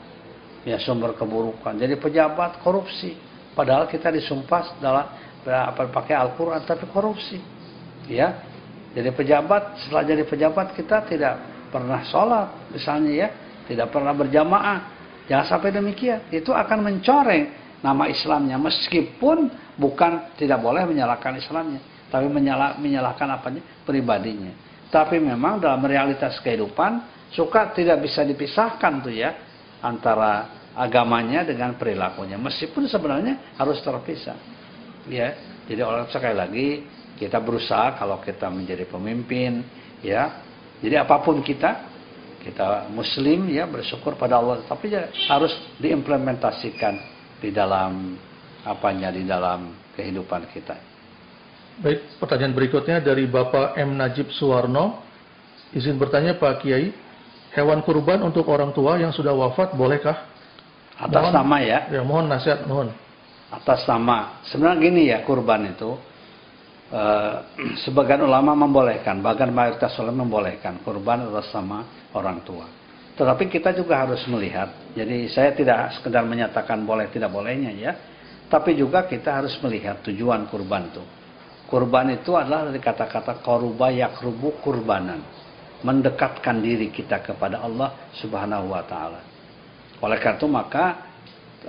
ya 0.62 0.77
sumber 0.79 1.16
keburukan. 1.16 1.75
Jadi 1.81 1.97
pejabat 1.99 2.61
korupsi. 2.61 3.16
Padahal 3.53 3.85
kita 3.89 4.09
disumpah 4.09 4.81
dalam 4.81 5.07
apa 5.43 5.91
pakai 5.91 6.14
Al-Qur'an 6.16 6.62
tapi 6.64 6.87
korupsi. 6.93 7.41
Ya 8.07 8.53
jadi 8.93 9.09
pejabat 9.11 9.81
setelah 9.85 10.05
jadi 10.05 10.23
pejabat 10.29 10.77
kita 10.77 11.09
tidak 11.09 11.35
pernah 11.73 12.05
sholat 12.05 12.73
misalnya 12.73 13.12
ya. 13.12 13.29
Tidak 13.62 13.89
pernah 13.89 14.12
berjamaah. 14.12 14.79
Jangan 15.31 15.47
sampai 15.49 15.70
demikian. 15.73 16.29
Itu 16.29 16.53
akan 16.53 16.79
mencoreng 16.85 17.62
nama 17.85 18.09
Islamnya. 18.09 18.57
Meskipun 18.57 19.51
bukan 19.76 20.39
tidak 20.39 20.62
boleh 20.62 20.87
menyalahkan 20.89 21.37
Islamnya 21.37 21.93
tapi 22.12 22.28
menyalah, 22.28 22.76
menyalahkan 22.76 23.24
apanya? 23.33 23.64
Pribadinya. 23.89 24.53
Tapi 24.93 25.16
memang 25.16 25.57
dalam 25.57 25.80
realitas 25.80 26.37
kehidupan 26.45 27.24
suka 27.33 27.72
tidak 27.72 28.05
bisa 28.05 28.20
dipisahkan 28.20 29.01
tuh 29.01 29.16
ya 29.16 29.33
antara 29.80 30.61
agamanya 30.76 31.49
dengan 31.49 31.72
perilakunya. 31.80 32.37
Meskipun 32.37 32.85
sebenarnya 32.85 33.57
harus 33.57 33.80
terpisah. 33.80 34.37
Ya 35.09 35.33
jadi 35.64 35.89
orang 35.89 36.12
sekali 36.12 36.37
lagi 36.37 36.68
kita 37.16 37.41
berusaha 37.41 37.97
kalau 37.97 38.20
kita 38.20 38.53
menjadi 38.53 38.85
pemimpin 38.85 39.64
ya. 40.05 40.45
Jadi 40.85 41.01
apa 41.01 41.16
pun 41.24 41.41
kita 41.41 41.89
kita 42.45 42.93
muslim 42.93 43.49
ya 43.49 43.64
bersyukur 43.64 44.20
pada 44.20 44.37
Allah. 44.37 44.61
Tapi 44.68 44.93
ya 44.93 45.09
harus 45.33 45.57
diimplementasikan 45.80 47.12
di 47.43 47.51
dalam 47.51 48.14
apanya 48.62 49.11
di 49.11 49.26
dalam 49.26 49.74
kehidupan 49.99 50.47
kita. 50.55 50.78
Baik, 51.82 52.22
pertanyaan 52.22 52.55
berikutnya 52.55 53.03
dari 53.03 53.26
Bapak 53.26 53.74
M 53.74 53.99
Najib 53.99 54.30
Suwarno. 54.30 55.03
Izin 55.74 55.99
bertanya 55.99 56.38
Pak 56.38 56.62
Kiai, 56.62 56.95
hewan 57.57 57.82
kurban 57.82 58.22
untuk 58.22 58.47
orang 58.53 58.70
tua 58.70 59.01
yang 59.01 59.11
sudah 59.11 59.32
wafat 59.34 59.74
bolehkah? 59.74 60.30
Atas 61.01 61.32
mohon, 61.32 61.34
nama 61.34 61.57
ya. 61.64 61.78
Ya, 61.88 62.03
mohon 62.05 62.28
nasihat, 62.28 62.68
mohon. 62.68 62.93
Atas 63.49 63.88
nama. 63.88 64.38
Sebenarnya 64.47 64.78
gini 64.78 65.03
ya, 65.11 65.24
kurban 65.24 65.72
itu 65.72 65.97
uh, 66.93 67.34
sebagian 67.88 68.22
ulama 68.22 68.53
membolehkan, 68.53 69.24
bahkan 69.24 69.49
mayoritas 69.49 69.97
ulama 69.99 70.28
membolehkan 70.28 70.84
kurban 70.84 71.32
atas 71.32 71.51
nama 71.57 71.88
orang 72.12 72.45
tua. 72.45 72.82
Tetapi 73.23 73.47
kita 73.47 73.70
juga 73.70 74.03
harus 74.03 74.18
melihat. 74.27 74.75
Jadi 74.99 75.31
saya 75.31 75.55
tidak 75.55 75.95
sekedar 75.95 76.27
menyatakan 76.27 76.83
boleh 76.83 77.07
tidak 77.07 77.31
bolehnya 77.31 77.70
ya. 77.70 77.95
Tapi 78.51 78.75
juga 78.75 79.07
kita 79.07 79.39
harus 79.39 79.55
melihat 79.62 80.03
tujuan 80.03 80.51
kurban 80.51 80.91
itu. 80.91 81.07
Kurban 81.70 82.18
itu 82.18 82.35
adalah 82.35 82.66
dari 82.66 82.83
kata-kata 82.83 83.39
koruba 83.39 83.95
yakrubu 83.95 84.59
kurbanan. 84.59 85.23
Mendekatkan 85.87 86.66
diri 86.66 86.91
kita 86.91 87.23
kepada 87.23 87.62
Allah 87.62 88.11
subhanahu 88.18 88.75
wa 88.75 88.83
ta'ala. 88.83 89.23
Oleh 90.03 90.18
karena 90.18 90.43
itu 90.43 90.49
maka 90.51 90.85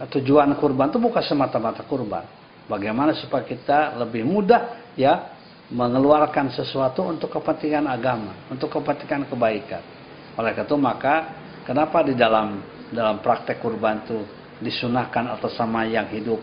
tujuan 0.10 0.58
kurban 0.58 0.90
itu 0.90 0.98
bukan 0.98 1.22
semata-mata 1.22 1.86
kurban. 1.86 2.26
Bagaimana 2.66 3.14
supaya 3.14 3.46
kita 3.46 3.94
lebih 4.02 4.26
mudah 4.26 4.90
ya 4.98 5.38
mengeluarkan 5.70 6.50
sesuatu 6.50 7.06
untuk 7.06 7.30
kepentingan 7.30 7.86
agama, 7.86 8.50
untuk 8.50 8.74
kepentingan 8.74 9.30
kebaikan. 9.30 9.86
Oleh 10.34 10.58
karena 10.58 10.66
itu 10.66 10.78
maka 10.82 11.43
kenapa 11.64 12.04
di 12.04 12.14
dalam 12.16 12.62
dalam 12.94 13.20
praktek 13.20 13.60
kurban 13.60 14.06
itu 14.06 14.22
disunahkan 14.62 15.34
atas 15.34 15.58
sama 15.58 15.84
yang 15.84 16.08
hidup 16.08 16.40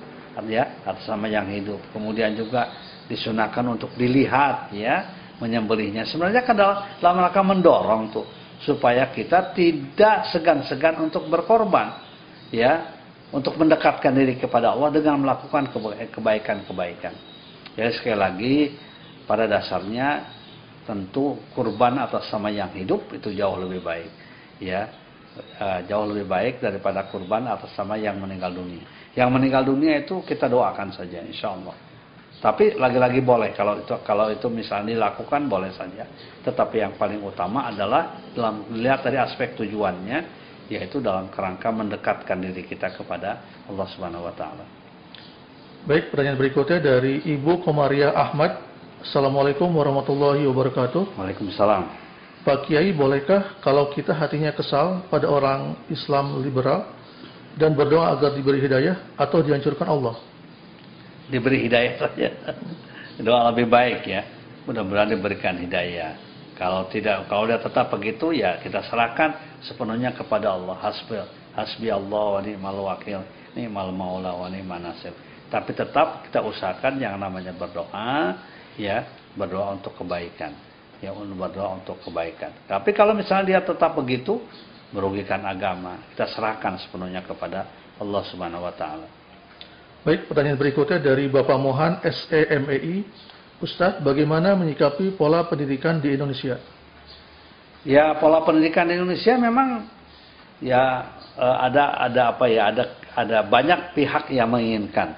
ya 0.49 0.83
atas 0.85 1.05
sama 1.07 1.31
yang 1.31 1.47
hidup. 1.49 1.79
Kemudian 1.95 2.35
juga 2.35 2.73
disunahkan 3.07 3.65
untuk 3.67 3.91
dilihat 3.95 4.73
ya 4.75 5.19
menyembelihnya. 5.41 6.07
Sebenarnya 6.07 6.43
kan 6.45 6.55
dalam, 6.55 6.79
rangka 7.01 7.43
mendorong 7.43 8.03
tuh 8.13 8.27
supaya 8.61 9.09
kita 9.09 9.57
tidak 9.57 10.29
segan-segan 10.33 11.01
untuk 11.01 11.27
berkorban 11.33 11.97
ya 12.53 13.01
untuk 13.33 13.57
mendekatkan 13.57 14.13
diri 14.13 14.37
kepada 14.37 14.77
Allah 14.77 14.93
dengan 14.93 15.25
melakukan 15.25 15.73
kebaikan-kebaikan. 16.13 17.15
Jadi 17.79 17.91
sekali 17.97 18.19
lagi 18.19 18.55
pada 19.25 19.49
dasarnya 19.49 20.27
tentu 20.85 21.39
kurban 21.55 22.03
atas 22.03 22.29
sama 22.29 22.51
yang 22.51 22.75
hidup 22.75 23.09
itu 23.15 23.31
jauh 23.31 23.55
lebih 23.63 23.81
baik 23.81 24.11
ya 24.59 25.00
uh, 25.39 25.81
jauh 25.87 26.07
lebih 26.11 26.27
baik 26.27 26.55
daripada 26.59 27.07
kurban 27.11 27.47
atas 27.47 27.71
sama 27.77 27.99
yang 28.01 28.19
meninggal 28.19 28.51
dunia 28.51 28.83
yang 29.15 29.31
meninggal 29.31 29.67
dunia 29.67 30.03
itu 30.03 30.23
kita 30.27 30.47
doakan 30.47 30.95
saja 30.95 31.23
insya 31.23 31.53
Allah 31.55 31.77
tapi 32.41 32.75
lagi-lagi 32.81 33.21
boleh 33.21 33.53
kalau 33.53 33.85
itu 33.85 33.93
kalau 34.01 34.33
itu 34.33 34.49
misalnya 34.49 34.97
dilakukan 34.97 35.45
boleh 35.51 35.71
saja 35.77 36.09
tetapi 36.41 36.81
yang 36.81 36.93
paling 36.97 37.21
utama 37.21 37.69
adalah 37.69 38.33
dalam 38.33 38.71
lihat 38.75 39.05
dari 39.05 39.21
aspek 39.21 39.59
tujuannya 39.61 40.41
yaitu 40.71 41.03
dalam 41.03 41.29
kerangka 41.29 41.69
mendekatkan 41.75 42.39
diri 42.39 42.63
kita 42.63 42.95
kepada 42.95 43.43
Allah 43.67 43.87
Subhanahu 43.91 44.23
wa 44.23 44.35
taala. 44.39 44.63
Baik, 45.83 46.15
pertanyaan 46.15 46.39
berikutnya 46.39 46.79
dari 46.79 47.27
Ibu 47.27 47.67
Komaria 47.67 48.15
Ahmad 48.15 48.71
Assalamualaikum 49.01 49.73
warahmatullahi 49.73 50.45
wabarakatuh. 50.45 51.17
Waalaikumsalam. 51.17 52.10
Pak 52.41 52.67
Kiai, 52.67 52.97
bolehkah 52.97 53.61
kalau 53.61 53.93
kita 53.93 54.17
hatinya 54.17 54.51
kesal 54.57 55.05
pada 55.13 55.29
orang 55.29 55.77
Islam 55.93 56.41
liberal 56.41 56.89
dan 57.61 57.77
berdoa 57.77 58.17
agar 58.17 58.33
diberi 58.33 58.65
hidayah 58.65 59.13
atau 59.21 59.45
dihancurkan 59.45 59.85
Allah? 59.85 60.17
diberi 61.31 61.65
hidayah 61.71 61.95
saja. 61.97 62.29
Doa 63.23 63.55
lebih 63.55 63.71
baik 63.71 64.03
ya. 64.05 64.23
Mudah-mudahan 64.67 65.15
diberikan 65.15 65.57
hidayah. 65.57 66.19
Kalau 66.59 66.85
tidak, 66.93 67.25
kalau 67.33 67.49
dia 67.49 67.57
tetap 67.57 67.89
begitu 67.89 68.37
ya 68.37 68.61
kita 68.61 68.85
serahkan 68.85 69.63
sepenuhnya 69.65 70.13
kepada 70.13 70.53
Allah. 70.53 70.77
Hasbi, 70.77 71.17
hasbi 71.57 71.89
Allah 71.89 72.27
wa 72.37 72.41
ni'mal 72.45 72.81
wakil, 72.85 73.25
ni'mal 73.57 73.95
maula 73.97 74.37
wa 74.37 74.51
ni'man 74.53 74.85
nasir. 74.85 75.17
Tapi 75.49 75.73
tetap 75.73 76.29
kita 76.29 76.45
usahakan 76.45 77.01
yang 77.01 77.17
namanya 77.17 77.57
berdoa, 77.57 78.37
ya 78.77 79.09
berdoa 79.33 79.81
untuk 79.81 79.97
kebaikan, 79.97 80.53
ya 81.01 81.11
berdoa 81.17 81.81
untuk 81.81 81.97
kebaikan. 82.05 82.53
Tapi 82.69 82.93
kalau 82.93 83.17
misalnya 83.17 83.57
dia 83.57 83.61
tetap 83.65 83.97
begitu, 83.97 84.41
merugikan 84.93 85.43
agama, 85.49 86.01
kita 86.13 86.29
serahkan 86.31 86.77
sepenuhnya 86.81 87.25
kepada 87.25 87.67
Allah 87.97 88.23
Subhanahu 88.29 88.65
Wa 88.69 88.75
Taala. 88.77 89.09
Baik, 90.01 90.33
pertanyaan 90.33 90.57
berikutnya 90.57 90.99
dari 91.01 91.29
Bapak 91.29 91.59
Mohan 91.61 92.01
SEMEI. 92.01 93.05
Ustadz, 93.61 94.01
bagaimana 94.01 94.57
menyikapi 94.57 95.13
pola 95.21 95.45
pendidikan 95.45 96.01
di 96.01 96.17
Indonesia? 96.17 96.57
Ya, 97.85 98.17
pola 98.17 98.41
pendidikan 98.41 98.89
di 98.89 98.97
Indonesia 98.97 99.37
memang 99.37 99.85
ya 100.65 101.13
eh, 101.37 101.57
ada 101.69 102.01
ada 102.01 102.23
apa 102.33 102.45
ya? 102.49 102.73
Ada 102.73 102.85
ada 103.13 103.39
banyak 103.45 103.93
pihak 103.93 104.33
yang 104.33 104.49
menginginkan 104.49 105.13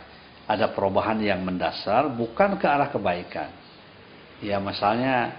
ada 0.52 0.68
perubahan 0.74 1.22
yang 1.22 1.40
mendasar 1.46 2.10
bukan 2.12 2.58
ke 2.58 2.66
arah 2.66 2.90
kebaikan. 2.90 3.48
Ya, 4.42 4.58
misalnya 4.58 5.38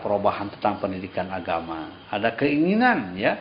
perubahan 0.00 0.52
tentang 0.52 0.78
pendidikan 0.78 1.28
agama. 1.32 2.06
Ada 2.12 2.36
keinginan 2.36 3.16
ya 3.16 3.36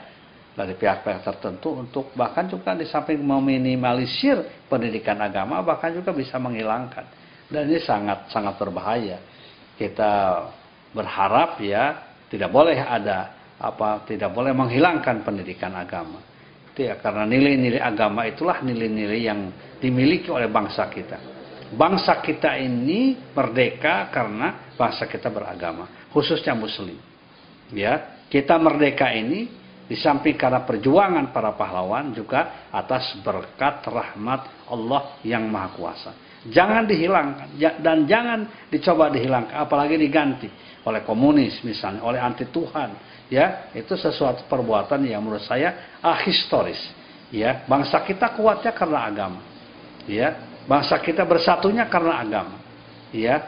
dari 0.56 0.76
pihak-pihak 0.76 1.24
tertentu 1.24 1.80
untuk 1.80 2.12
bahkan 2.16 2.48
juga 2.48 2.76
di 2.76 2.84
samping 2.88 3.20
meminimalisir 3.20 4.68
pendidikan 4.68 5.20
agama 5.20 5.64
bahkan 5.64 5.92
juga 5.96 6.16
bisa 6.16 6.40
menghilangkan. 6.40 7.06
Dan 7.50 7.68
ini 7.70 7.82
sangat 7.82 8.30
sangat 8.30 8.56
berbahaya. 8.62 9.20
Kita 9.76 10.44
berharap 10.92 11.60
ya 11.64 12.16
tidak 12.30 12.50
boleh 12.52 12.78
ada 12.78 13.36
apa 13.60 14.04
tidak 14.08 14.32
boleh 14.32 14.56
menghilangkan 14.56 15.24
pendidikan 15.24 15.76
agama. 15.76 16.24
Ya 16.80 16.96
karena 16.96 17.28
nilai-nilai 17.28 17.84
agama 17.84 18.24
itulah 18.24 18.64
nilai-nilai 18.64 19.20
yang 19.20 19.52
dimiliki 19.84 20.32
oleh 20.32 20.48
bangsa 20.48 20.88
kita. 20.88 21.20
Bangsa 21.76 22.24
kita 22.24 22.56
ini 22.56 23.20
merdeka 23.36 24.08
karena 24.10 24.72
bangsa 24.80 25.04
kita 25.04 25.28
beragama 25.28 25.99
khususnya 26.12 26.57
muslim 26.57 26.97
ya 27.74 28.20
kita 28.30 28.57
merdeka 28.62 29.10
ini 29.14 29.60
di 29.89 29.97
samping 29.97 30.38
karena 30.38 30.62
perjuangan 30.62 31.34
para 31.34 31.57
pahlawan 31.57 32.14
juga 32.14 32.70
atas 32.70 33.18
berkat 33.26 33.82
rahmat 33.89 34.70
Allah 34.70 35.18
yang 35.26 35.49
Maha 35.49 35.70
Kuasa. 35.74 36.12
Jangan 36.45 36.86
dihilangkan 36.86 37.57
dan 37.82 38.05
jangan 38.05 38.70
dicoba 38.70 39.10
dihilangkan 39.10 39.57
apalagi 39.66 39.97
diganti 39.97 40.45
oleh 40.86 41.01
komunis 41.01 41.66
misalnya, 41.66 42.05
oleh 42.05 42.22
anti 42.22 42.45
Tuhan. 42.47 43.18
Ya, 43.34 43.70
itu 43.74 43.97
sesuatu 43.97 44.45
perbuatan 44.45 45.05
yang 45.10 45.26
menurut 45.26 45.43
saya 45.43 45.97
ahistoris. 46.01 46.80
Ya, 47.34 47.66
bangsa 47.66 48.01
kita 48.05 48.38
kuatnya 48.38 48.74
karena 48.74 49.05
agama. 49.05 49.41
Ya, 50.05 50.38
bangsa 50.66 50.97
kita 51.01 51.26
bersatunya 51.26 51.86
karena 51.89 52.22
agama. 52.24 52.57
Ya, 53.10 53.41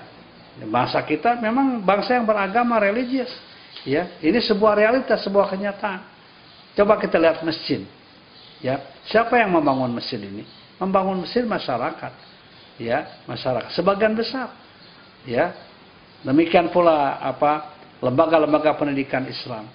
bangsa 0.60 1.00
kita 1.08 1.40
memang 1.40 1.80
bangsa 1.82 2.20
yang 2.20 2.28
beragama 2.28 2.82
religius. 2.82 3.32
Ya, 3.82 4.14
ini 4.22 4.38
sebuah 4.44 4.78
realitas, 4.78 5.26
sebuah 5.26 5.50
kenyataan. 5.50 6.06
Coba 6.78 7.02
kita 7.02 7.18
lihat 7.18 7.42
mesin. 7.42 7.90
Ya, 8.62 8.78
siapa 9.10 9.42
yang 9.42 9.58
membangun 9.58 9.90
mesin 9.90 10.22
ini? 10.22 10.44
Membangun 10.78 11.26
mesin 11.26 11.50
masyarakat. 11.50 12.14
Ya, 12.78 13.10
masyarakat 13.26 13.74
sebagian 13.74 14.14
besar. 14.14 14.54
Ya. 15.26 15.54
Demikian 16.22 16.70
pula 16.70 17.18
apa? 17.18 17.82
lembaga-lembaga 18.02 18.74
pendidikan 18.76 19.24
Islam. 19.30 19.70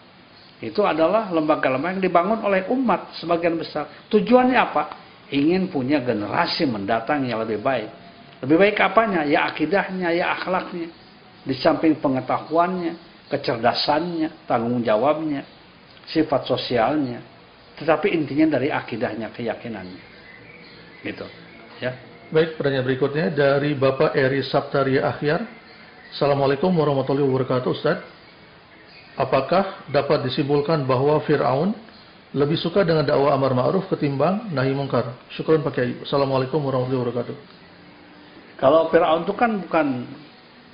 Itu 0.59 0.83
adalah 0.83 1.31
lembaga-lembaga 1.31 1.95
yang 1.95 2.03
dibangun 2.03 2.43
oleh 2.43 2.67
umat 2.75 3.15
sebagian 3.23 3.55
besar. 3.55 3.87
Tujuannya 4.11 4.59
apa? 4.59 4.83
Ingin 5.31 5.71
punya 5.71 6.03
generasi 6.03 6.67
mendatang 6.67 7.23
yang 7.23 7.43
lebih 7.43 7.63
baik. 7.63 8.06
Lebih 8.45 8.57
baik 8.61 8.77
apanya? 8.85 9.25
Ya 9.25 9.49
akidahnya, 9.49 10.13
ya 10.13 10.37
akhlaknya. 10.37 10.93
Di 11.47 11.55
samping 11.57 11.97
pengetahuannya, 12.03 12.93
kecerdasannya, 13.31 14.45
tanggung 14.45 14.83
jawabnya, 14.83 15.47
sifat 16.11 16.47
sosialnya, 16.47 17.23
tetapi 17.79 18.13
intinya 18.13 18.59
dari 18.59 18.69
akidahnya, 18.69 19.31
keyakinannya. 19.31 20.03
Gitu. 21.07 21.27
Ya. 21.81 21.95
Baik, 22.27 22.59
pertanyaan 22.59 22.83
berikutnya 22.83 23.31
dari 23.31 23.79
Bapak 23.79 24.19
Eri 24.19 24.43
Saptaria 24.43 25.07
Akhyar. 25.07 25.47
Assalamualaikum 26.11 26.75
warahmatullahi 26.75 27.23
wabarakatuh, 27.23 27.71
Ustaz. 27.71 28.03
Apakah 29.17 29.87
dapat 29.89 30.27
disimpulkan 30.29 30.85
bahwa 30.85 31.17
Fir'aun 31.25 31.73
lebih 32.37 32.59
suka 32.61 32.85
dengan 32.85 33.07
dakwah 33.07 33.33
amar 33.33 33.57
ma'ruf 33.57 33.89
ketimbang 33.89 34.53
nahi 34.53 34.75
mungkar? 34.75 35.15
Syukran 35.33 35.63
Pak 35.65 35.73
Kiai. 35.73 36.05
Assalamualaikum 36.05 36.61
warahmatullahi 36.61 37.01
wabarakatuh. 37.01 37.66
Kalau 38.57 38.89
Fir'aun 38.89 39.29
itu 39.29 39.35
kan 39.37 39.61
bukan 39.61 39.87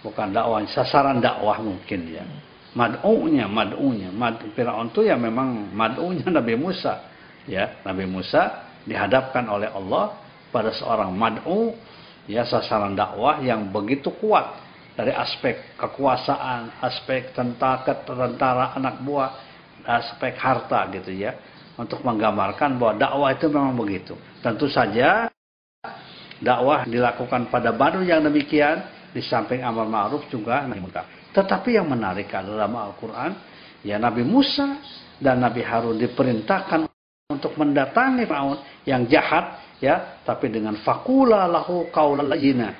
bukan 0.07 0.28
dakwah, 0.30 0.62
sasaran 0.70 1.18
dakwah 1.18 1.59
mungkin 1.59 2.14
ya. 2.14 2.22
Mad'unya 2.72 3.45
mad'unya. 3.51 4.09
Mad 4.09 4.41
Firaun 4.57 4.89
itu 4.89 5.05
ya 5.05 5.18
memang 5.18 5.70
mad'unya 5.76 6.24
Nabi 6.39 6.55
Musa. 6.57 7.05
Ya 7.45 7.83
Nabi 7.83 8.07
Musa 8.07 8.70
dihadapkan 8.87 9.45
oleh 9.51 9.68
Allah 9.70 10.14
pada 10.55 10.70
seorang 10.70 11.11
mad'u 11.11 11.74
ya 12.30 12.47
sasaran 12.47 12.95
dakwah 12.95 13.43
yang 13.43 13.70
begitu 13.74 14.14
kuat 14.14 14.62
dari 14.95 15.11
aspek 15.11 15.74
kekuasaan 15.74 16.85
aspek 16.85 17.35
tentara 17.35 17.83
tentara 18.05 18.76
anak 18.78 19.03
buah 19.03 19.30
aspek 19.83 20.39
harta 20.39 20.87
gitu 20.95 21.11
ya 21.11 21.35
untuk 21.74 22.05
menggambarkan 22.07 22.78
bahwa 22.78 22.95
dakwah 22.95 23.30
itu 23.35 23.47
memang 23.51 23.74
begitu. 23.74 24.14
Tentu 24.45 24.70
saja 24.70 25.33
dakwah 26.43 26.84
dilakukan 26.84 27.49
pada 27.49 27.70
Badu 27.70 28.03
yang 28.03 28.20
demikian 28.26 28.82
di 29.14 29.22
samping 29.22 29.62
amal 29.62 29.86
ma'ruf 29.86 30.26
juga 30.28 30.66
nahi 30.66 30.82
munkar 30.82 31.22
tetapi 31.32 31.80
yang 31.80 31.88
menarik 31.88 32.28
adalah 32.28 32.68
dalam 32.68 32.76
Al-Quran, 32.76 33.30
ya 33.80 33.97
Nabi 33.97 34.20
Musa 34.20 34.84
dan 35.16 35.40
Nabi 35.40 35.64
Harun 35.64 35.97
diperintahkan 35.97 36.84
untuk 37.32 37.57
mendatangi 37.57 38.28
Fir'aun 38.28 38.61
yang 38.84 39.09
jahat, 39.09 39.80
ya, 39.80 40.20
tapi 40.28 40.53
dengan 40.53 40.76
fakula 40.84 41.49
lahu 41.49 41.88
qawlan 41.88 42.28
layyina. 42.28 42.76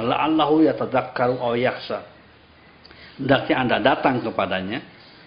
La'allahu 0.00 0.64
yatadzakkaru 0.64 1.36
aw 1.44 1.52
yakhsha. 1.52 2.08
Hendaknya 3.20 3.56
Anda 3.60 3.76
datang 3.84 4.24
kepadanya 4.24 4.80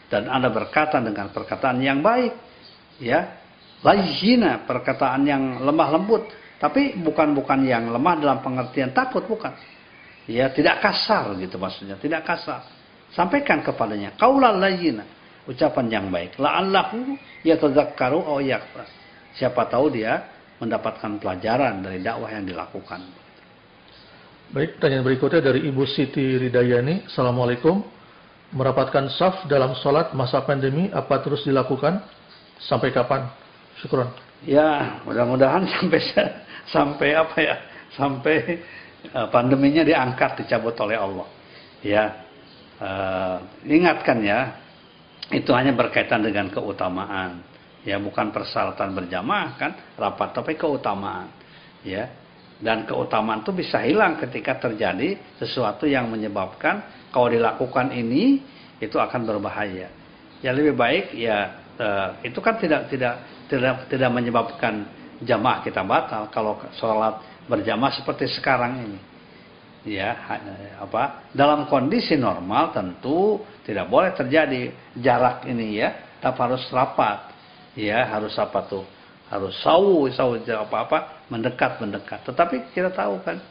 dan 0.09 0.25
Anda 0.25 0.49
berkata 0.49 0.97
dengan 0.97 1.29
perkataan 1.29 1.77
yang 1.77 2.01
baik, 2.01 2.33
ya. 2.97 3.37
Layyina, 3.85 4.65
perkataan 4.65 5.29
yang 5.29 5.61
lemah 5.61 5.89
lembut, 5.93 6.25
tapi 6.63 6.95
bukan 7.03 7.35
bukan 7.35 7.59
yang 7.67 7.91
lemah 7.91 8.15
dalam 8.23 8.39
pengertian 8.39 8.95
takut, 8.95 9.27
bukan 9.27 9.51
Ya, 10.23 10.47
tidak 10.55 10.79
kasar 10.79 11.35
gitu 11.35 11.59
maksudnya, 11.59 11.99
tidak 11.99 12.23
kasar. 12.23 12.63
Sampaikan 13.11 13.59
kepadanya 13.59 14.15
qaulal 14.15 14.55
layyina, 14.55 15.03
ucapan 15.43 15.85
yang 15.91 16.05
baik. 16.07 16.39
La'allahu 16.39 17.19
yatadzakkaru 17.43 18.23
aw 18.23 18.39
yakhfa. 18.39 18.87
Siapa 19.35 19.67
tahu 19.67 19.91
dia 19.91 20.23
mendapatkan 20.63 21.19
pelajaran 21.19 21.83
dari 21.83 21.99
dakwah 21.99 22.31
yang 22.31 22.47
dilakukan. 22.47 23.03
Baik, 24.53 24.79
pertanyaan 24.79 25.03
berikutnya 25.03 25.41
dari 25.43 25.67
Ibu 25.67 25.83
Siti 25.91 26.39
Ridayani. 26.39 27.11
Assalamualaikum. 27.11 27.83
Merapatkan 28.53 29.11
saf 29.11 29.43
dalam 29.49 29.75
sholat 29.75 30.13
masa 30.15 30.39
pandemi 30.45 30.87
apa 30.93 31.19
terus 31.19 31.43
dilakukan? 31.43 31.99
Sampai 32.63 32.95
kapan? 32.95 33.27
Syukuran. 33.81 34.22
Ya, 34.43 34.99
mudah-mudahan 35.07 35.67
sampai 35.79 36.01
sampai 36.67 37.09
apa 37.15 37.37
ya? 37.39 37.55
Sampai 37.93 38.59
Eh, 39.03 39.27
pandeminya 39.27 39.83
diangkat 39.83 40.39
dicabut 40.43 40.79
oleh 40.79 40.95
Allah. 40.95 41.27
Ya 41.83 42.23
uh, 42.79 43.43
ingatkan 43.67 44.23
ya 44.23 44.55
itu 45.27 45.51
hanya 45.51 45.75
berkaitan 45.75 46.23
dengan 46.23 46.47
keutamaan. 46.47 47.43
Ya 47.83 47.99
bukan 47.99 48.31
persyaratan 48.31 48.95
berjamaah 48.95 49.59
kan 49.59 49.71
rapat 49.99 50.31
tapi 50.31 50.55
keutamaan. 50.55 51.27
Ya 51.83 52.07
dan 52.63 52.87
keutamaan 52.87 53.43
itu 53.43 53.51
bisa 53.51 53.83
hilang 53.83 54.15
ketika 54.23 54.55
terjadi 54.55 55.19
sesuatu 55.35 55.83
yang 55.83 56.07
menyebabkan 56.07 57.11
kalau 57.11 57.27
dilakukan 57.27 57.91
ini 57.91 58.39
itu 58.79 58.95
akan 58.95 59.27
berbahaya. 59.27 59.91
Ya 60.39 60.55
lebih 60.55 60.79
baik 60.79 61.11
ya 61.11 61.59
uh, 61.75 62.23
itu 62.23 62.39
kan 62.39 62.55
tidak 62.55 62.87
tidak 62.87 63.19
tidak 63.53 63.85
tidak 63.85 64.09
menyebabkan 64.09 64.89
jamaah 65.21 65.61
kita 65.61 65.85
batal 65.85 66.33
kalau 66.33 66.57
sholat 66.81 67.21
berjamaah 67.45 67.93
seperti 67.93 68.25
sekarang 68.33 68.81
ini. 68.81 68.99
Ya, 69.83 70.15
apa? 70.79 71.27
Dalam 71.35 71.67
kondisi 71.67 72.15
normal 72.15 72.71
tentu 72.71 73.43
tidak 73.67 73.91
boleh 73.91 74.15
terjadi 74.15 74.71
jarak 74.95 75.43
ini 75.43 75.83
ya, 75.83 76.17
tapi 76.23 76.39
harus 76.39 76.63
rapat. 76.71 77.35
Ya, 77.75 78.07
harus 78.07 78.31
apa 78.39 78.63
tuh? 78.63 78.87
Harus 79.27 79.59
sawu, 79.59 80.07
sawu 80.15 80.39
apa-apa, 80.39 81.27
mendekat, 81.27 81.83
mendekat. 81.83 82.23
Tetapi 82.23 82.71
kita 82.71 82.95
tahu 82.95 83.19
kan, 83.27 83.43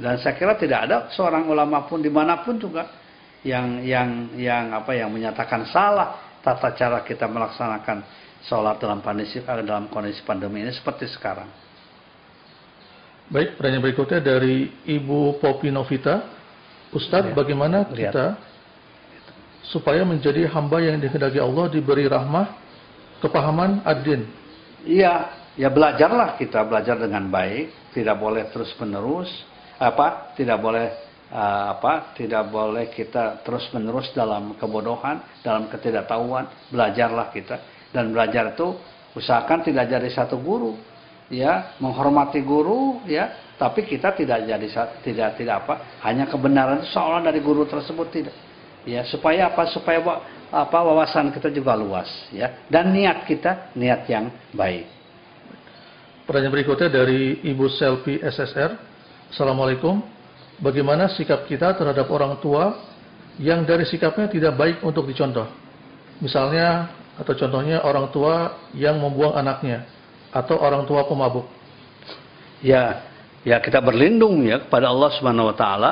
Dan 0.00 0.16
saya 0.22 0.32
kira 0.32 0.56
tidak 0.56 0.88
ada 0.88 0.96
seorang 1.12 1.44
ulama 1.44 1.84
pun 1.84 2.00
di 2.00 2.08
mana 2.08 2.40
pun 2.40 2.56
juga 2.56 2.88
yang 3.44 3.84
yang 3.84 4.32
yang 4.36 4.72
apa 4.72 4.96
yang 4.96 5.12
menyatakan 5.12 5.68
salah 5.68 6.38
tata 6.40 6.72
cara 6.72 7.04
kita 7.04 7.28
melaksanakan 7.28 8.04
sholat 8.46 8.80
dalam 8.80 9.04
kondisi 9.04 9.42
dalam 9.44 9.90
kondisi 9.92 10.20
pandemi 10.24 10.64
ini 10.64 10.72
seperti 10.72 11.08
sekarang. 11.10 11.48
Baik, 13.30 13.54
pertanyaan 13.54 13.84
berikutnya 13.86 14.18
dari 14.18 14.70
Ibu 14.90 15.38
Popi 15.38 15.70
Novita. 15.70 16.38
Ustadz, 16.90 17.30
ya. 17.30 17.34
bagaimana 17.38 17.86
Lihat. 17.86 17.94
kita 17.94 18.26
supaya 19.70 20.02
menjadi 20.02 20.50
hamba 20.50 20.82
yang 20.82 20.98
dikehendaki 20.98 21.38
Allah 21.38 21.70
diberi 21.70 22.10
rahmah, 22.10 22.58
kepahaman 23.22 23.86
ad-din? 23.86 24.26
Iya, 24.82 25.30
ya 25.54 25.70
belajarlah 25.70 26.34
kita 26.34 26.66
belajar 26.66 26.98
dengan 26.98 27.30
baik, 27.30 27.94
tidak 27.94 28.18
boleh 28.18 28.50
terus 28.50 28.74
menerus 28.82 29.30
apa 29.80 30.36
tidak 30.36 30.60
boleh 30.60 30.92
uh, 31.32 31.72
apa 31.72 32.12
tidak 32.12 32.52
boleh 32.52 32.92
kita 32.92 33.40
terus 33.40 33.64
menerus 33.72 34.12
dalam 34.12 34.52
kebodohan 34.60 35.24
dalam 35.40 35.72
ketidaktahuan 35.72 36.68
belajarlah 36.68 37.32
kita 37.32 37.56
dan 37.90 38.10
belajar 38.10 38.54
itu 38.54 38.76
usahakan 39.14 39.66
tidak 39.66 39.90
jadi 39.90 40.08
satu 40.10 40.38
guru 40.38 40.78
ya 41.30 41.74
menghormati 41.78 42.42
guru 42.42 43.02
ya 43.06 43.54
tapi 43.58 43.86
kita 43.86 44.14
tidak 44.14 44.46
jadi 44.46 44.66
tidak 45.02 45.28
tidak 45.38 45.54
apa 45.66 45.74
hanya 46.06 46.26
kebenaran 46.26 46.86
seolah 46.90 47.22
dari 47.22 47.42
guru 47.42 47.66
tersebut 47.66 48.06
tidak 48.10 48.34
ya 48.86 49.02
supaya 49.06 49.50
apa 49.50 49.66
supaya 49.70 49.98
apa 50.50 50.78
wawasan 50.82 51.30
kita 51.30 51.50
juga 51.50 51.78
luas 51.78 52.08
ya 52.34 52.66
dan 52.66 52.90
niat 52.90 53.26
kita 53.26 53.74
niat 53.78 54.06
yang 54.10 54.30
baik 54.54 54.86
pertanyaan 56.26 56.54
berikutnya 56.54 56.88
dari 56.90 57.42
Ibu 57.42 57.66
Selvi 57.74 58.22
SSR 58.22 58.90
Assalamualaikum. 59.30 60.02
Bagaimana 60.58 61.06
sikap 61.14 61.46
kita 61.46 61.78
terhadap 61.78 62.10
orang 62.10 62.42
tua 62.42 62.82
yang 63.38 63.62
dari 63.62 63.86
sikapnya 63.86 64.26
tidak 64.26 64.58
baik 64.58 64.76
untuk 64.82 65.06
dicontoh? 65.06 65.46
Misalnya 66.18 66.90
atau 67.20 67.32
contohnya 67.36 67.84
orang 67.84 68.08
tua 68.08 68.64
yang 68.72 68.96
membuang 68.96 69.36
anaknya 69.36 69.84
atau 70.32 70.56
orang 70.56 70.88
tua 70.88 71.04
pemabuk. 71.04 71.44
Ya, 72.64 73.04
ya 73.44 73.60
kita 73.60 73.84
berlindung 73.84 74.40
ya 74.48 74.64
kepada 74.64 74.88
Allah 74.88 75.10
Subhanahu 75.20 75.52
wa 75.52 75.56
taala 75.56 75.90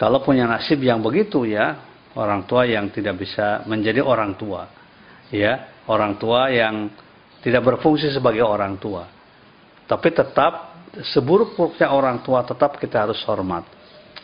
kalau 0.00 0.24
punya 0.24 0.48
nasib 0.48 0.80
yang 0.80 1.04
begitu 1.04 1.44
ya, 1.44 1.76
orang 2.16 2.48
tua 2.48 2.64
yang 2.64 2.88
tidak 2.88 3.20
bisa 3.20 3.66
menjadi 3.68 4.00
orang 4.00 4.32
tua. 4.32 4.64
Ya, 5.28 5.84
orang 5.84 6.16
tua 6.16 6.48
yang 6.48 6.88
tidak 7.44 7.68
berfungsi 7.68 8.08
sebagai 8.08 8.40
orang 8.40 8.80
tua. 8.80 9.04
Tapi 9.84 10.08
tetap 10.16 10.80
seburuk-buruknya 11.12 11.92
orang 11.92 12.24
tua 12.24 12.48
tetap 12.48 12.80
kita 12.80 13.04
harus 13.04 13.20
hormat. 13.28 13.68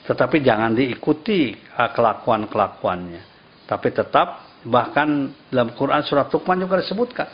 Tetapi 0.08 0.40
jangan 0.40 0.72
diikuti 0.72 1.52
ah, 1.76 1.92
kelakuan-kelakuannya. 1.92 3.22
Tapi 3.68 3.88
tetap 3.92 4.45
bahkan 4.66 5.30
dalam 5.48 5.72
Quran 5.78 6.02
surat 6.02 6.26
Luqman 6.28 6.58
juga 6.60 6.82
disebutkan 6.82 7.28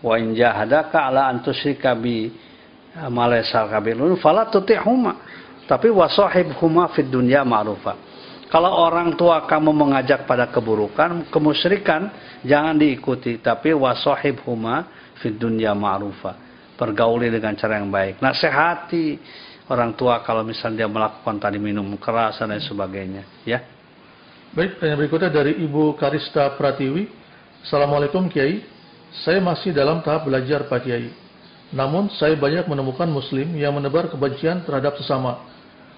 wa 0.00 0.14
in 0.14 0.32
jahadaka 0.32 1.10
ala 1.10 1.26
an 1.26 1.42
tusyrika 1.42 1.98
bi 1.98 2.30
ah, 2.94 3.10
ma 3.10 3.26
laysa 3.26 3.66
kabilun 3.66 4.14
fala 4.22 4.46
tuti'huma 4.46 5.12
tapi 5.66 5.90
wasahibhuma 5.90 6.94
fid 6.94 7.10
dunya 7.10 7.42
ma'rufa 7.42 7.98
kalau 8.48 8.88
orang 8.88 9.12
tua 9.18 9.44
kamu 9.44 9.74
mengajak 9.74 10.24
pada 10.24 10.48
keburukan 10.48 11.28
kemusyrikan 11.28 12.08
jangan 12.46 12.78
diikuti 12.78 13.42
tapi 13.42 13.74
wasahibhuma 13.74 14.86
fid 15.18 15.36
dunya 15.36 15.74
ma'rufa 15.74 16.48
pergauli 16.78 17.26
dengan 17.26 17.58
cara 17.58 17.82
yang 17.82 17.90
baik. 17.90 18.22
Nasihati 18.22 19.18
orang 19.66 19.98
tua 19.98 20.22
kalau 20.22 20.46
misalnya 20.46 20.86
dia 20.86 20.88
melakukan 20.88 21.42
tadi 21.42 21.58
minum 21.58 21.90
keras 21.98 22.38
dan 22.38 22.54
lain 22.54 22.62
sebagainya. 22.62 23.22
Ya. 23.42 23.66
Baik, 24.58 24.82
yang 24.82 24.98
berikutnya 24.98 25.30
dari 25.30 25.54
Ibu 25.54 25.94
Karista 25.94 26.50
Pratiwi. 26.58 27.06
Assalamualaikum 27.62 28.26
Kiai. 28.26 28.58
Saya 29.22 29.38
masih 29.38 29.70
dalam 29.70 30.02
tahap 30.02 30.26
belajar 30.26 30.66
Pak 30.66 30.82
Kiai. 30.82 31.14
Namun 31.70 32.10
saya 32.18 32.34
banyak 32.34 32.66
menemukan 32.66 33.06
Muslim 33.06 33.54
yang 33.54 33.78
menebar 33.78 34.10
kebencian 34.10 34.66
terhadap 34.66 34.98
sesama. 34.98 35.46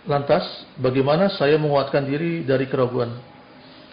Lantas, 0.04 0.44
bagaimana 0.76 1.32
saya 1.32 1.56
menguatkan 1.56 2.04
diri 2.04 2.44
dari 2.44 2.68
keraguan? 2.68 3.16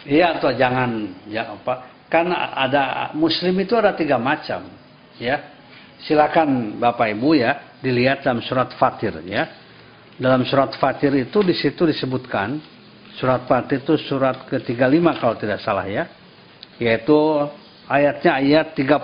Iya 0.04 0.36
atau 0.36 0.52
jangan 0.52 1.16
ya 1.32 1.48
apa? 1.48 2.04
Karena 2.12 2.52
ada 2.52 2.82
Muslim 3.16 3.56
itu 3.64 3.72
ada 3.72 3.96
tiga 3.96 4.20
macam, 4.20 4.68
ya 5.16 5.48
silakan 6.04 6.76
Bapak 6.76 7.08
Ibu 7.16 7.40
ya 7.40 7.80
dilihat 7.80 8.20
dalam 8.20 8.44
surat 8.44 8.76
Fatir 8.76 9.16
ya. 9.24 9.48
Dalam 10.20 10.44
surat 10.44 10.76
Fatir 10.76 11.16
itu 11.16 11.40
di 11.40 11.56
situ 11.56 11.88
disebutkan 11.88 12.76
surat 13.18 13.44
Fatir 13.50 13.82
itu 13.82 13.98
surat 14.06 14.46
ke-35 14.46 15.06
kalau 15.18 15.34
tidak 15.36 15.58
salah 15.60 15.86
ya. 15.86 16.06
Yaitu 16.78 17.18
ayatnya 17.90 18.38
ayat 18.38 18.66
32. 18.78 19.02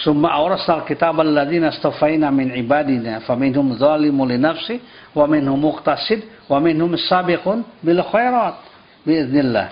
Summa 0.00 0.32
awrasal 0.32 0.86
kitab 0.86 1.18
alladziina 1.18 1.74
astafaina 1.74 2.30
min 2.30 2.54
ibadina 2.54 3.20
faminhum 3.26 3.74
zalimun 3.76 4.30
li 4.30 4.38
nafsi 4.38 4.80
wa 5.12 5.26
minhum 5.26 5.58
muqtasid 5.58 6.46
wa 6.46 6.62
minhum 6.62 6.94
sabiqun 6.96 7.66
bil 7.82 8.00
khairat 8.06 8.62
biiznillah. 9.02 9.68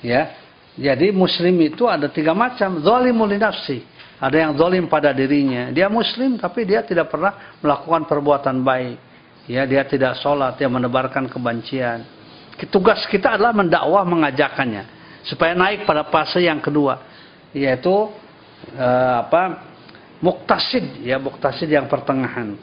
Ya. 0.00 0.34
Jadi 0.78 1.10
muslim 1.10 1.58
itu 1.60 1.90
ada 1.90 2.08
tiga 2.08 2.32
macam, 2.32 2.80
zalimun 2.80 3.28
li 3.28 3.38
nafsi 3.38 3.84
ada 4.18 4.34
yang 4.34 4.52
zalim 4.58 4.90
pada 4.90 5.14
dirinya. 5.14 5.70
Dia 5.70 5.86
muslim 5.86 6.36
tapi 6.42 6.66
dia 6.66 6.82
tidak 6.82 7.06
pernah 7.06 7.54
melakukan 7.62 8.02
perbuatan 8.10 8.66
baik. 8.66 8.98
Ya, 9.48 9.64
dia 9.64 9.82
tidak 9.88 10.20
sholat, 10.20 10.60
dia 10.60 10.68
menebarkan 10.68 11.26
kebencian. 11.26 12.04
Tugas 12.68 13.08
kita 13.08 13.38
adalah 13.38 13.56
mendakwah 13.56 14.04
mengajakannya 14.04 14.84
supaya 15.24 15.56
naik 15.56 15.88
pada 15.88 16.04
fase 16.12 16.44
yang 16.44 16.60
kedua, 16.60 17.00
yaitu 17.56 18.12
uh, 18.76 19.14
apa? 19.24 19.72
muktasid, 20.18 21.06
ya 21.06 21.16
muktasid 21.16 21.70
yang 21.70 21.86
pertengahan. 21.86 22.58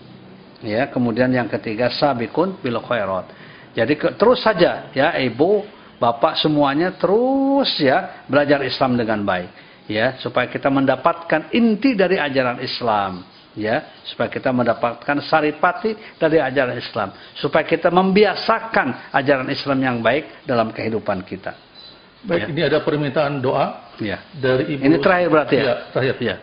Ya, 0.59 0.91
kemudian 0.91 1.31
yang 1.31 1.47
ketiga 1.47 1.87
sabikun 1.87 2.59
bil 2.59 2.79
khairat. 2.83 3.31
Jadi 3.75 3.93
ke, 3.95 4.11
terus 4.19 4.43
saja 4.43 4.91
ya 4.91 5.15
ibu, 5.19 5.63
bapak 5.99 6.39
semuanya 6.39 6.95
terus 6.95 7.79
ya 7.79 8.27
belajar 8.27 8.61
Islam 8.63 8.99
dengan 8.99 9.23
baik 9.23 9.51
ya 9.87 10.19
supaya 10.19 10.49
kita 10.51 10.67
mendapatkan 10.67 11.53
inti 11.55 11.95
dari 11.95 12.19
ajaran 12.19 12.59
Islam 12.59 13.23
ya 13.55 14.03
supaya 14.03 14.27
kita 14.27 14.51
mendapatkan 14.51 15.17
saripati 15.23 15.95
dari 16.19 16.37
ajaran 16.43 16.75
Islam 16.75 17.15
supaya 17.39 17.63
kita 17.63 17.87
membiasakan 17.89 19.15
ajaran 19.15 19.47
Islam 19.49 19.79
yang 19.81 19.97
baik 20.03 20.43
dalam 20.43 20.69
kehidupan 20.75 21.23
kita 21.23 21.55
baik 22.27 22.45
ya. 22.45 22.47
ini 22.51 22.61
ada 22.67 22.79
permintaan 22.83 23.39
doa 23.39 23.95
ya. 23.97 24.19
dari 24.35 24.75
ibu 24.75 24.81
ini 24.83 24.95
terakhir 24.99 25.27
berarti 25.31 25.55
ya, 25.55 25.63
ya 25.63 25.75
terakhir 25.95 26.15
ya 26.19 26.35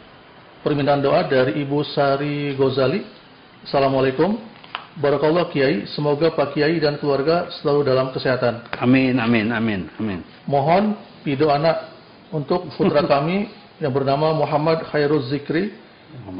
permintaan 0.65 1.01
doa 1.05 1.21
dari 1.29 1.61
ibu 1.61 1.85
Sari 1.85 2.57
Gozali 2.57 3.23
Assalamualaikum 3.63 4.53
Barakallah 4.93 5.49
Kiai, 5.49 5.89
semoga 5.89 6.29
Pak 6.37 6.53
Kiai 6.53 6.77
dan 6.77 7.01
keluarga 7.01 7.49
selalu 7.57 7.81
dalam 7.89 8.13
kesehatan. 8.13 8.69
Amin, 8.77 9.17
amin, 9.17 9.49
amin, 9.49 9.89
amin. 9.97 10.21
Mohon 10.45 11.01
pido 11.25 11.49
anak 11.49 11.89
untuk 12.29 12.69
putra 12.77 13.01
kami 13.17 13.49
yang 13.81 13.89
bernama 13.89 14.37
Muhammad 14.37 14.85
Khairul 14.93 15.25
Zikri 15.33 15.73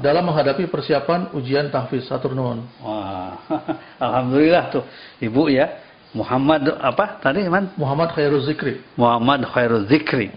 dalam 0.05 0.29
menghadapi 0.29 0.69
persiapan 0.69 1.33
ujian 1.33 1.73
tahfiz 1.73 2.05
Satur 2.05 2.37
Nuhun. 2.37 2.65
Wah, 2.85 3.41
alhamdulillah 4.07 4.65
tuh 4.69 4.85
Ibu 5.21 5.49
ya. 5.49 5.81
Muhammad 6.13 6.77
apa 6.77 7.25
tadi 7.25 7.41
man? 7.49 7.73
Muhammad 7.81 8.13
Khairul 8.13 8.45
Zikri. 8.45 8.85
Muhammad 9.01 9.49
Khairul 9.49 9.89
Zikri. 9.89 10.29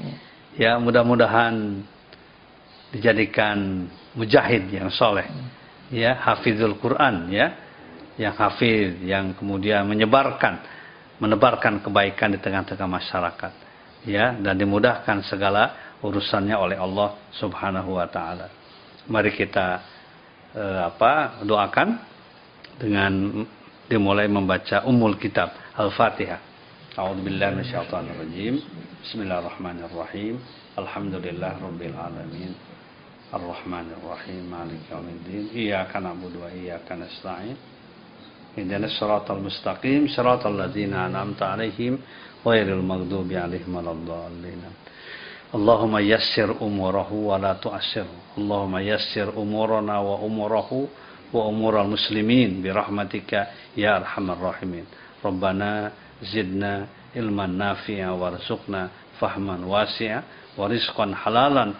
Ya, 0.55 0.79
mudah-mudahan 0.79 1.83
dijadikan 2.95 3.83
mujahid 4.15 4.71
yang 4.71 4.88
soleh. 4.88 5.27
Ya, 5.91 6.15
hafizul 6.15 6.79
Quran 6.79 7.27
ya. 7.27 7.51
Yang 8.15 8.36
hafiz, 8.39 8.95
yang 9.03 9.36
kemudian 9.36 9.83
menyebarkan 9.83 10.63
menebarkan 11.19 11.83
kebaikan 11.83 12.31
di 12.31 12.39
tengah-tengah 12.39 12.88
masyarakat 12.88 13.51
ya 14.07 14.36
dan 14.36 14.55
dimudahkan 14.55 15.23
segala 15.27 15.95
urusannya 16.03 16.55
oleh 16.55 16.77
Allah 16.79 17.15
Subhanahu 17.36 17.97
wa 17.97 18.07
taala. 18.07 18.64
Mari 19.06 19.38
kita 19.38 19.86
eh, 20.58 20.82
apa 20.82 21.45
doakan 21.45 22.01
dengan 22.82 23.45
dimulai 23.86 24.26
membaca 24.26 24.82
umul 24.89 25.22
kitab 25.22 25.53
Al-Fatihah. 25.78 26.41
A'udzubillahi 26.97 27.62
minasyaitonirrajim. 27.62 28.56
Bismillahirrahmanirrahim. 29.06 30.41
Alhamdulillah 30.74 31.53
rabbil 31.62 31.93
alamin. 31.93 32.51
Ar-Rahmanir 33.30 34.01
Rahim. 34.01 34.49
Maliki 34.49 34.89
yaumiddin. 34.89 35.53
Iyyaka 35.53 36.01
na'budu 36.01 36.41
wa 36.41 36.49
iyyaka 36.49 36.97
nasta'in. 36.97 37.53
Ihdinas 38.58 38.95
siratal 38.97 39.43
mustaqim, 39.43 40.08
siratal 40.10 40.56
ladzina 40.56 41.06
an'amta 41.06 41.53
'alaihim 41.53 42.01
Allahumma 45.56 46.03
yassir 46.03 46.51
umurahu 46.60 47.32
wa. 47.32 48.03
Allahumma 48.36 48.84
yassir 48.84 49.32
umurana 49.32 50.03
wa 50.03 50.20
umurahu 50.20 50.91
wa 51.32 51.47
umural 51.47 51.88
muslimin 51.88 52.60
bi 52.60 52.68
rahmatika 52.68 53.72
ya 53.72 54.03
arhamar 54.03 54.36
rahimin. 54.36 54.84
Rabbana 55.24 55.95
zidna 56.20 56.91
ilman 57.16 57.56
nafi'a 57.56 58.12
warzuqna 58.12 59.16
fahman 59.16 59.64
wasi'a 59.64 60.20
wa 60.60 60.68
rizqan 60.68 61.16
halalan 61.16 61.80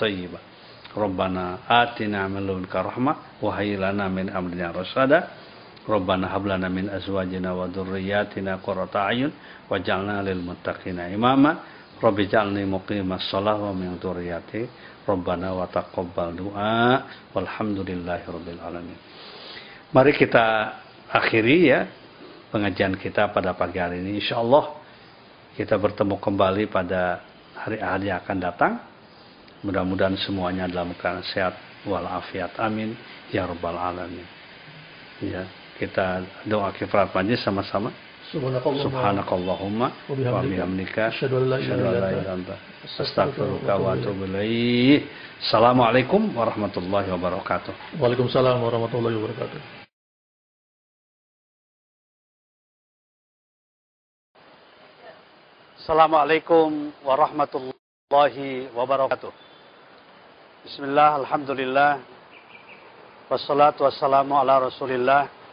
atina 1.68 2.32
min 2.32 2.48
ladunka 2.48 2.80
rahmah 2.80 3.44
wa 3.44 3.60
hayyi 3.60 3.76
min 4.08 4.32
amrina 4.32 4.72
rasada. 4.72 5.36
Rabbana 5.84 6.32
hab 6.32 6.48
lana 6.48 6.72
min 6.72 6.88
azwajina 6.88 7.52
a'yun 9.12 9.36
waj'alna 9.68 10.24
lil 10.24 10.40
imama. 11.12 11.75
Rabbi 12.06 12.30
ja'alni 12.30 12.70
muqimas 12.70 13.26
shalah 13.34 13.58
wa 13.58 13.74
min 13.74 13.98
turiyati 13.98 14.70
Rabbana 15.10 15.58
wa 15.58 15.66
taqabbal 15.66 16.38
du'a 16.38 17.02
walhamdulillahi 17.34 18.26
rabbil 18.30 18.62
alamin. 18.62 19.00
Mari 19.90 20.14
kita 20.14 20.46
akhiri 21.10 21.58
ya 21.66 21.90
pengajian 22.54 22.94
kita 23.02 23.34
pada 23.34 23.58
pagi 23.58 23.82
hari 23.82 24.06
ini. 24.06 24.22
Insya 24.22 24.38
Allah 24.38 24.78
kita 25.58 25.82
bertemu 25.82 26.22
kembali 26.22 26.70
pada 26.70 27.26
hari-hari 27.58 28.14
yang 28.14 28.22
akan 28.22 28.38
datang. 28.38 28.74
Mudah-mudahan 29.66 30.14
semuanya 30.22 30.70
dalam 30.70 30.94
keadaan 30.94 31.26
sehat 31.26 31.58
walafiat. 31.90 32.54
Amin. 32.62 32.94
Ya 33.34 33.50
Rabbal 33.50 33.82
Alamin. 33.82 34.28
Ya, 35.26 35.50
kita 35.82 36.22
doa 36.46 36.70
kifrat 36.70 37.10
majlis 37.16 37.42
sama-sama. 37.42 37.90
Subhanakallahumma 38.36 40.12
wa 40.12 40.44
bihamdika 40.44 41.08
asyhadu 41.08 41.40
an 41.40 41.56
la 41.56 41.58
ilaha 41.64 42.12
illa 42.12 42.32
anta 42.36 42.56
astaghfiruka 42.84 43.80
wa 43.80 43.96
atubu 43.96 44.28
ilaik. 44.28 45.08
Assalamualaikum 45.40 46.36
warahmatullahi 46.36 47.08
wabarakatuh. 47.16 47.96
Waalaikumsalam 47.96 48.60
warahmatullahi 48.60 49.16
wabarakatuh. 49.16 49.60
Assalamualaikum 55.80 56.92
warahmatullahi 57.08 58.68
wabarakatuh. 58.76 59.32
Bismillah, 60.68 61.24
Alhamdulillah. 61.24 62.04
Wassalatu 63.32 63.88
wassalamu 63.88 64.36
ala 64.36 64.68
rasulillah. 64.68 65.45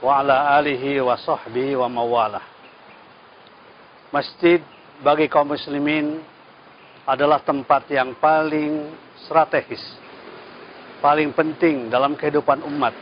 Wa 0.00 0.20
ala 0.20 0.56
alihi 0.60 1.00
wa 1.00 1.16
sahbihi 1.16 1.76
wa 1.76 1.88
mawalah. 1.88 2.44
Masjid 4.12 4.60
bagi 5.00 5.28
kaum 5.28 5.52
muslimin 5.52 6.20
adalah 7.04 7.40
tempat 7.42 7.88
yang 7.92 8.16
paling 8.16 8.92
strategis. 9.24 9.82
Paling 11.00 11.32
penting 11.36 11.92
dalam 11.92 12.16
kehidupan 12.16 12.64
umat. 12.64 12.94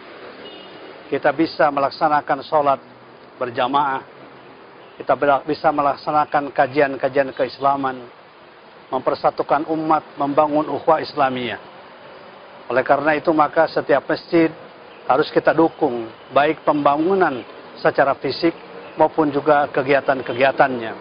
Kita 1.10 1.30
bisa 1.30 1.70
melaksanakan 1.70 2.40
sholat 2.42 2.80
berjamaah 3.38 4.14
kita 4.94 5.18
bisa 5.42 5.74
melaksanakan 5.74 6.54
kajian-kajian 6.54 7.34
keislaman, 7.34 7.98
mempersatukan 8.94 9.66
umat, 9.66 10.06
membangun 10.14 10.70
ukhuwah 10.70 11.02
Islamiyah. 11.02 11.58
Oleh 12.70 12.86
karena 12.86 13.18
itu 13.18 13.34
maka 13.34 13.66
setiap 13.66 14.06
masjid 14.06 14.54
harus 15.04 15.28
kita 15.32 15.52
dukung, 15.52 16.08
baik 16.32 16.64
pembangunan 16.64 17.44
secara 17.80 18.16
fisik 18.16 18.54
maupun 18.96 19.28
juga 19.28 19.68
kegiatan-kegiatannya. 19.72 20.92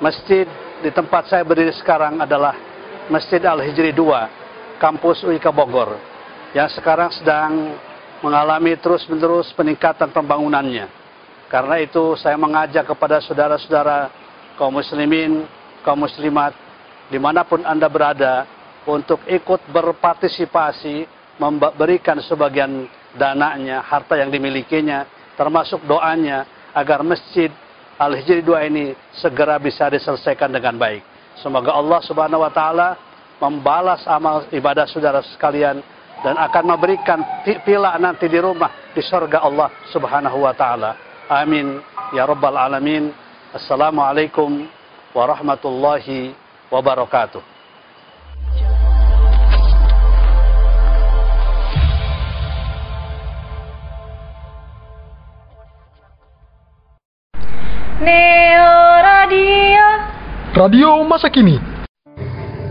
Masjid 0.00 0.48
di 0.80 0.90
tempat 0.90 1.28
saya 1.28 1.44
berdiri 1.44 1.76
sekarang 1.76 2.24
adalah 2.24 2.56
Masjid 3.12 3.42
Al-Hijri 3.42 3.92
II, 3.92 4.16
kampus 4.80 5.22
UIK 5.26 5.50
Bogor, 5.52 5.98
yang 6.56 6.70
sekarang 6.72 7.12
sedang 7.12 7.76
mengalami 8.24 8.76
terus-menerus 8.80 9.52
peningkatan 9.52 10.08
pembangunannya 10.12 11.00
karena 11.50 11.82
itu 11.82 12.14
saya 12.14 12.38
mengajak 12.38 12.86
kepada 12.86 13.18
saudara-saudara 13.26 14.06
kaum 14.54 14.70
muslimin, 14.70 15.50
kaum 15.82 15.98
muslimat, 15.98 16.54
di 17.10 17.18
mana 17.18 17.42
pun 17.42 17.66
Anda 17.66 17.90
berada, 17.90 18.46
untuk 18.86 19.18
ikut 19.26 19.66
berpartisipasi, 19.74 21.10
memberikan 21.40 22.20
sebagian 22.20 22.84
dananya, 23.16 23.80
harta 23.80 24.20
yang 24.20 24.28
dimilikinya, 24.28 25.08
termasuk 25.34 25.80
doanya, 25.88 26.44
agar 26.76 27.00
masjid 27.00 27.48
Al-Hijri 28.00 28.44
2 28.44 28.68
ini 28.72 28.84
segera 29.16 29.56
bisa 29.60 29.88
diselesaikan 29.88 30.52
dengan 30.52 30.76
baik. 30.76 31.04
Semoga 31.40 31.72
Allah 31.72 32.00
subhanahu 32.04 32.44
wa 32.44 32.52
ta'ala 32.52 32.88
membalas 33.40 34.04
amal 34.04 34.44
ibadah 34.52 34.84
saudara 34.88 35.24
sekalian 35.24 35.80
dan 36.20 36.36
akan 36.36 36.64
memberikan 36.76 37.20
pila 37.64 37.96
nanti 37.96 38.28
di 38.28 38.36
rumah 38.36 38.92
di 38.92 39.00
surga 39.00 39.40
Allah 39.44 39.68
subhanahu 39.92 40.44
wa 40.44 40.52
ta'ala. 40.52 40.96
Amin 41.28 41.80
ya 42.12 42.24
rabbal 42.28 42.56
alamin. 42.56 43.12
Assalamualaikum 43.52 44.68
warahmatullahi 45.12 46.32
wabarakatuh. 46.70 47.59
Neo 58.00 58.72
Radio. 59.04 59.84
Radio 60.56 60.88
masa 61.04 61.28
kini. 61.28 61.60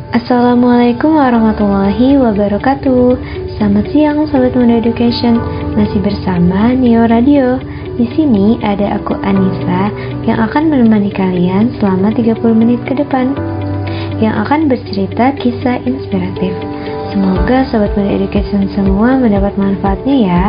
Assalamualaikum 0.10 1.22
warahmatullahi 1.22 2.18
wabarakatuh. 2.18 3.14
Selamat 3.54 3.86
siang 3.94 4.26
Sobat 4.26 4.58
Muda 4.58 4.82
Education. 4.82 5.38
Masih 5.78 6.02
bersama 6.02 6.74
Neo 6.74 7.06
Radio. 7.06 7.62
Di 7.94 8.10
sini 8.18 8.58
ada 8.66 8.98
aku 8.98 9.22
Anissa 9.22 9.94
yang 10.26 10.42
akan 10.50 10.74
menemani 10.74 11.14
kalian 11.14 11.78
selama 11.78 12.10
30 12.10 12.42
menit 12.58 12.82
ke 12.90 12.98
depan 12.98 13.38
yang 14.18 14.34
akan 14.34 14.66
bercerita 14.66 15.38
kisah 15.38 15.78
inspiratif. 15.86 16.58
Semoga 17.14 17.70
sobat 17.70 17.94
muda 17.94 18.18
education 18.18 18.66
semua 18.74 19.22
mendapat 19.22 19.54
manfaatnya 19.62 20.16
ya. 20.26 20.44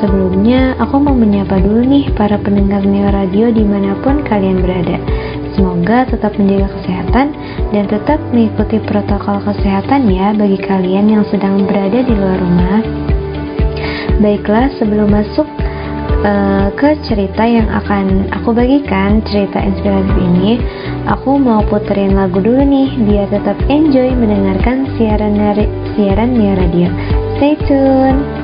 Sebelumnya, 0.00 0.80
aku 0.80 0.96
mau 0.96 1.12
menyapa 1.12 1.60
dulu 1.60 1.84
nih 1.84 2.08
para 2.16 2.40
pendengar 2.40 2.80
Neo 2.88 3.12
Radio 3.12 3.52
di 3.52 3.60
mana 3.60 3.92
pun 4.00 4.24
kalian 4.24 4.64
berada. 4.64 4.96
Semoga 5.52 6.08
tetap 6.08 6.40
menjaga 6.40 6.72
kesehatan 6.80 7.36
dan 7.68 7.84
tetap 7.84 8.16
mengikuti 8.32 8.80
protokol 8.80 9.44
kesehatan 9.44 10.08
ya 10.08 10.32
bagi 10.32 10.56
kalian 10.56 11.04
yang 11.12 11.24
sedang 11.28 11.68
berada 11.68 12.00
di 12.00 12.16
luar 12.16 12.40
rumah. 12.40 12.80
Baiklah, 14.24 14.72
sebelum 14.80 15.12
masuk 15.12 15.44
uh, 16.24 16.72
ke 16.80 16.96
cerita 17.04 17.44
yang 17.44 17.68
akan 17.68 18.32
aku 18.32 18.56
bagikan, 18.56 19.20
cerita 19.28 19.60
inspiratif 19.60 20.16
ini, 20.16 20.64
aku 21.12 21.36
mau 21.36 21.60
puterin 21.68 22.16
lagu 22.16 22.40
dulu 22.40 22.64
nih 22.64 22.88
biar 23.04 23.28
tetap 23.28 23.60
enjoy 23.68 24.08
mendengarkan 24.16 24.96
siaran 24.96 25.36
siaran 25.92 26.32
Mia 26.32 26.56
Radio. 26.56 26.88
Stay 27.36 27.52
tune. 27.68 28.39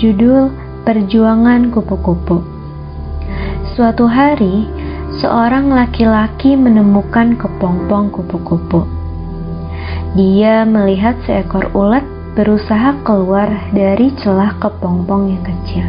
Berjudul 0.00 0.48
Perjuangan 0.88 1.68
Kupu-Kupu. 1.68 2.40
Suatu 3.76 4.08
hari, 4.08 4.64
seorang 5.20 5.68
laki-laki 5.68 6.56
menemukan 6.56 7.36
kepompong 7.36 8.08
kupu-kupu. 8.08 8.88
Dia 10.16 10.64
melihat 10.64 11.20
seekor 11.28 11.68
ulat 11.76 12.00
berusaha 12.32 12.96
keluar 13.04 13.52
dari 13.76 14.08
celah 14.16 14.56
kepompong 14.56 15.36
yang 15.36 15.44
kecil. 15.44 15.84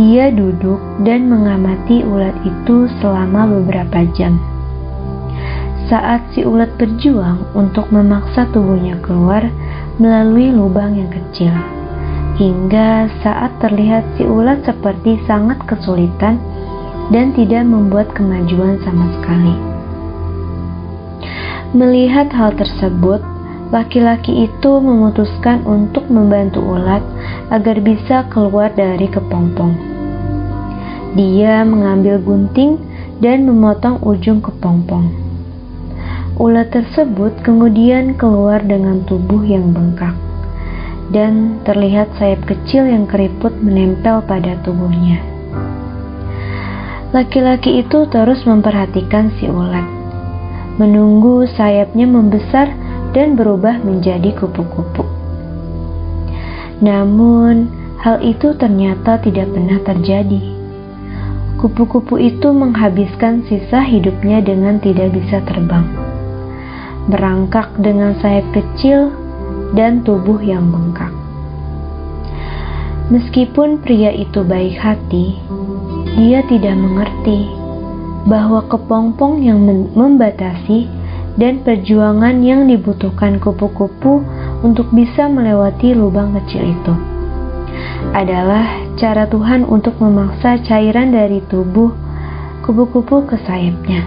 Dia 0.00 0.32
duduk 0.32 0.80
dan 1.04 1.28
mengamati 1.28 2.08
ulat 2.08 2.40
itu 2.40 2.88
selama 3.04 3.44
beberapa 3.52 4.00
jam. 4.16 4.40
Saat 5.92 6.32
si 6.32 6.40
ulat 6.40 6.72
berjuang 6.80 7.52
untuk 7.52 7.92
memaksa 7.92 8.48
tubuhnya 8.48 8.96
keluar 9.04 9.44
melalui 10.00 10.48
lubang 10.48 10.96
yang 10.96 11.12
kecil, 11.12 11.52
hingga 12.34 13.06
saat 13.22 13.54
terlihat 13.62 14.02
si 14.18 14.26
ulat 14.26 14.66
seperti 14.66 15.22
sangat 15.26 15.62
kesulitan 15.70 16.42
dan 17.14 17.30
tidak 17.36 17.62
membuat 17.62 18.10
kemajuan 18.16 18.80
sama 18.82 19.06
sekali. 19.18 19.54
Melihat 21.74 22.30
hal 22.30 22.54
tersebut, 22.54 23.18
laki-laki 23.74 24.46
itu 24.46 24.72
memutuskan 24.78 25.66
untuk 25.66 26.06
membantu 26.06 26.62
ulat 26.62 27.02
agar 27.50 27.82
bisa 27.82 28.26
keluar 28.30 28.70
dari 28.70 29.10
kepompong. 29.10 29.74
Dia 31.18 31.62
mengambil 31.62 32.18
gunting 32.22 32.78
dan 33.18 33.46
memotong 33.46 34.02
ujung 34.02 34.42
kepompong. 34.42 35.10
Ulat 36.34 36.74
tersebut 36.74 37.30
kemudian 37.46 38.18
keluar 38.18 38.58
dengan 38.58 39.06
tubuh 39.06 39.46
yang 39.46 39.70
bengkak, 39.70 40.14
dan 41.12 41.60
terlihat 41.68 42.08
sayap 42.16 42.44
kecil 42.48 42.88
yang 42.88 43.04
keriput 43.04 43.52
menempel 43.60 44.24
pada 44.24 44.56
tubuhnya. 44.64 45.20
Laki-laki 47.12 47.84
itu 47.84 48.08
terus 48.10 48.42
memperhatikan 48.48 49.32
si 49.38 49.46
ulat, 49.46 49.86
menunggu 50.80 51.46
sayapnya 51.46 52.08
membesar 52.08 52.72
dan 53.12 53.38
berubah 53.38 53.78
menjadi 53.84 54.34
kupu-kupu. 54.34 55.06
Namun, 56.82 57.70
hal 58.02 58.18
itu 58.24 58.56
ternyata 58.58 59.22
tidak 59.22 59.46
pernah 59.54 59.78
terjadi. 59.86 60.42
Kupu-kupu 61.60 62.18
itu 62.18 62.50
menghabiskan 62.50 63.46
sisa 63.46 63.80
hidupnya 63.86 64.42
dengan 64.42 64.82
tidak 64.82 65.14
bisa 65.14 65.38
terbang 65.46 65.86
merangkak 67.04 67.68
dengan 67.76 68.16
sayap 68.16 68.48
kecil 68.56 69.12
dan 69.74 70.06
tubuh 70.06 70.38
yang 70.38 70.70
bengkak. 70.70 71.10
Meskipun 73.12 73.84
pria 73.84 74.14
itu 74.14 74.40
baik 74.40 74.80
hati, 74.80 75.36
dia 76.16 76.40
tidak 76.48 76.78
mengerti 76.78 77.50
bahwa 78.24 78.64
kepompong 78.64 79.44
yang 79.44 79.60
membatasi 79.92 80.88
dan 81.36 81.60
perjuangan 81.66 82.40
yang 82.40 82.64
dibutuhkan 82.64 83.42
kupu-kupu 83.42 84.22
untuk 84.62 84.88
bisa 84.94 85.26
melewati 85.26 85.92
lubang 85.92 86.32
kecil 86.40 86.62
itu 86.64 86.94
adalah 88.14 88.78
cara 88.94 89.26
Tuhan 89.26 89.66
untuk 89.66 89.98
memaksa 89.98 90.62
cairan 90.62 91.10
dari 91.10 91.42
tubuh 91.50 91.90
kupu-kupu 92.62 93.26
ke 93.26 93.36
sayapnya 93.42 94.06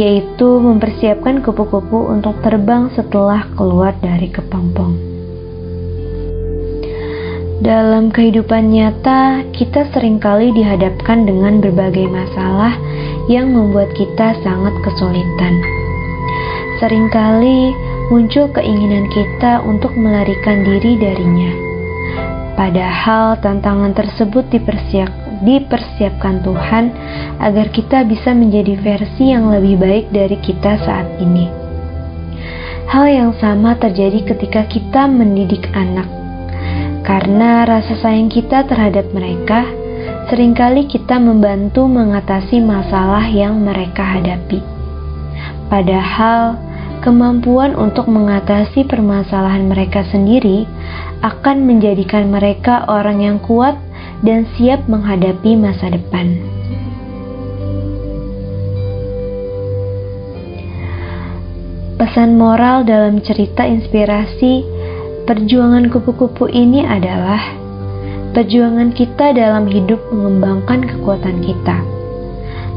yaitu 0.00 0.48
mempersiapkan 0.64 1.44
kupu-kupu 1.44 2.08
untuk 2.08 2.40
terbang 2.40 2.88
setelah 2.96 3.44
keluar 3.52 3.92
dari 4.00 4.32
kepompong. 4.32 4.96
Dalam 7.60 8.08
kehidupan 8.08 8.72
nyata, 8.72 9.44
kita 9.52 9.92
sering 9.92 10.16
kali 10.16 10.48
dihadapkan 10.56 11.28
dengan 11.28 11.60
berbagai 11.60 12.08
masalah 12.08 12.72
yang 13.28 13.52
membuat 13.52 13.92
kita 13.92 14.32
sangat 14.40 14.72
kesulitan. 14.80 15.60
Seringkali 16.80 17.76
muncul 18.08 18.48
keinginan 18.56 19.12
kita 19.12 19.60
untuk 19.68 19.92
melarikan 19.92 20.64
diri 20.64 20.96
darinya. 20.96 21.52
Padahal 22.56 23.36
tantangan 23.44 23.92
tersebut 23.92 24.48
dipersiap, 24.48 25.12
dipersiapkan 25.40 26.44
Tuhan 26.44 26.84
agar 27.40 27.66
kita 27.72 28.04
bisa 28.04 28.36
menjadi 28.36 28.76
versi 28.80 29.32
yang 29.32 29.48
lebih 29.48 29.80
baik 29.80 30.06
dari 30.12 30.36
kita 30.40 30.80
saat 30.84 31.08
ini. 31.20 31.48
Hal 32.90 33.06
yang 33.06 33.32
sama 33.38 33.78
terjadi 33.78 34.34
ketika 34.34 34.66
kita 34.66 35.06
mendidik 35.06 35.70
anak. 35.72 36.10
Karena 37.06 37.62
rasa 37.62 37.94
sayang 37.98 38.28
kita 38.28 38.66
terhadap 38.66 39.08
mereka, 39.14 39.62
sering 40.26 40.54
kali 40.54 40.86
kita 40.86 41.18
membantu 41.18 41.86
mengatasi 41.86 42.58
masalah 42.62 43.24
yang 43.30 43.62
mereka 43.62 44.02
hadapi. 44.02 44.62
Padahal, 45.70 46.58
kemampuan 47.00 47.78
untuk 47.78 48.10
mengatasi 48.10 48.84
permasalahan 48.84 49.70
mereka 49.70 50.04
sendiri 50.10 50.66
akan 51.22 51.64
menjadikan 51.64 52.28
mereka 52.28 52.84
orang 52.90 53.22
yang 53.22 53.38
kuat 53.38 53.78
dan 54.20 54.44
siap 54.56 54.84
menghadapi 54.88 55.56
masa 55.56 55.92
depan. 55.92 56.36
Pesan 62.00 62.40
moral 62.40 62.88
dalam 62.88 63.20
cerita 63.20 63.68
inspirasi 63.68 64.64
perjuangan 65.28 65.92
kupu-kupu 65.92 66.48
ini 66.48 66.80
adalah 66.80 67.38
perjuangan 68.32 68.96
kita 68.96 69.36
dalam 69.36 69.68
hidup 69.68 70.00
mengembangkan 70.08 70.80
kekuatan 70.86 71.44
kita. 71.44 71.76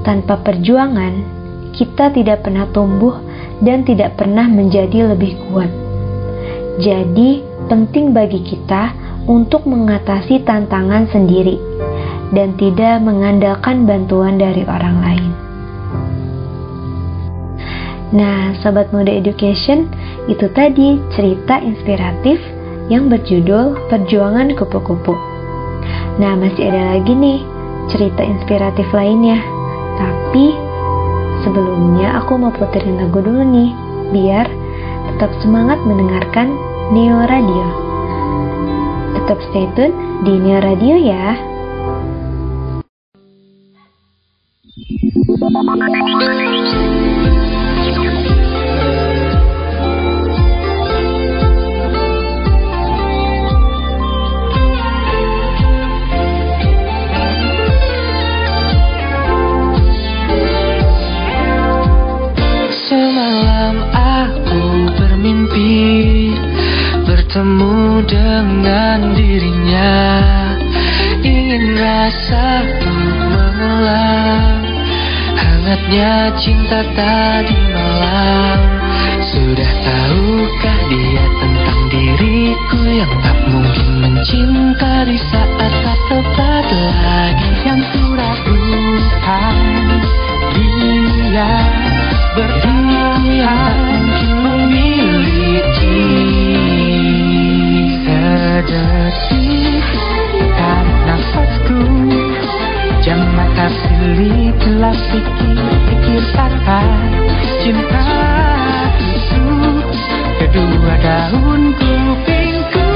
Tanpa 0.03 0.43
perjuangan, 0.43 1.23
kita 1.71 2.11
tidak 2.11 2.43
pernah 2.43 2.67
tumbuh 2.75 3.23
dan 3.63 3.87
tidak 3.87 4.19
pernah 4.19 4.43
menjadi 4.43 5.15
lebih 5.15 5.39
kuat. 5.47 5.71
Jadi, 6.83 7.45
penting 7.71 8.11
bagi 8.11 8.43
kita 8.43 8.91
untuk 9.29 9.63
mengatasi 9.63 10.43
tantangan 10.43 11.07
sendiri 11.11 11.55
dan 12.33 12.57
tidak 12.59 12.99
mengandalkan 13.05 13.87
bantuan 13.87 14.35
dari 14.41 14.65
orang 14.65 14.97
lain. 14.99 15.31
Nah, 18.13 18.53
Sobat 18.61 18.93
Muda 18.93 19.09
Education, 19.09 19.89
itu 20.29 20.45
tadi 20.53 21.01
cerita 21.17 21.57
inspiratif 21.57 22.37
yang 22.85 23.09
berjudul 23.09 23.89
Perjuangan 23.89 24.53
Kupu-Kupu. 24.53 25.17
Nah, 26.21 26.37
masih 26.37 26.69
ada 26.69 26.93
lagi 26.93 27.09
nih 27.09 27.41
cerita 27.89 28.21
inspiratif 28.21 28.85
lainnya. 28.93 29.41
Tapi 29.97 30.53
sebelumnya 31.41 32.21
aku 32.21 32.37
mau 32.37 32.53
puterin 32.53 33.01
lagu 33.01 33.17
dulu 33.17 33.41
nih, 33.41 33.73
biar 34.13 34.45
tetap 35.09 35.33
semangat 35.41 35.81
mendengarkan 35.81 36.53
Neo 36.93 37.17
Radio. 37.25 37.82
Tetap 39.23 39.39
stay 39.39 39.63
tune 39.71 39.95
di 40.27 40.35
Neo 40.35 40.59
Radio 40.59 40.99
ya. 40.99 41.31
Semalam 62.91 63.87
aku 63.87 64.63
bermimpi 64.99 65.79
bertemu 67.07 68.03
dengan 68.03 68.82
Manisnya 75.93 76.33
cinta 76.41 76.81
tadi 76.97 77.53
malam. 77.69 78.57
Sudah 79.29 79.73
tahukah 79.85 80.79
dia 80.89 81.25
tentang 81.37 81.81
diriku 81.93 82.81
Yang 82.81 83.13
tak 83.21 83.37
mungkin 83.53 83.89
mencinta 84.01 85.05
di 85.05 85.21
saat 85.21 85.53
tak 85.53 85.99
tepat 86.09 86.65
lagi 86.65 87.49
Yang 87.61 87.81
kuragukan 87.93 89.57
dia 90.57 91.53
berdiri 92.41 93.45
mungkin 93.85 94.33
memiliki 94.41 96.09
Sedetik 98.01 99.42
Kasih 103.53 104.49
telah 104.57 104.97
pikir 105.13 105.61
pikir 105.85 106.23
kata 106.33 106.81
cinta 107.61 108.05
tusuk 108.97 109.87
kedua 110.41 110.93
daun 110.97 111.61
kupingku 111.77 112.89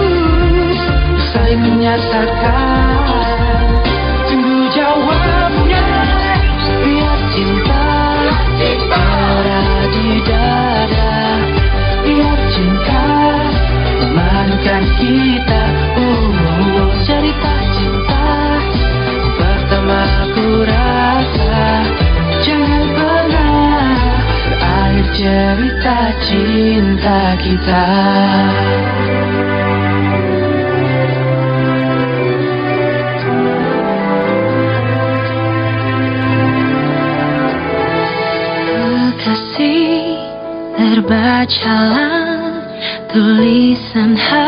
saya 1.30 1.56
menyatakan 1.62 2.67
cinta 26.58 27.38
kita. 27.38 27.86
Terbacalah 40.78 42.62
tulisan 43.14 44.14
hati. 44.18 44.47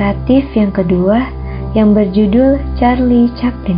Inspiratif 0.00 0.48
yang 0.56 0.72
kedua 0.72 1.28
yang 1.76 1.92
berjudul 1.92 2.56
Charlie 2.80 3.28
Chaplin. 3.36 3.76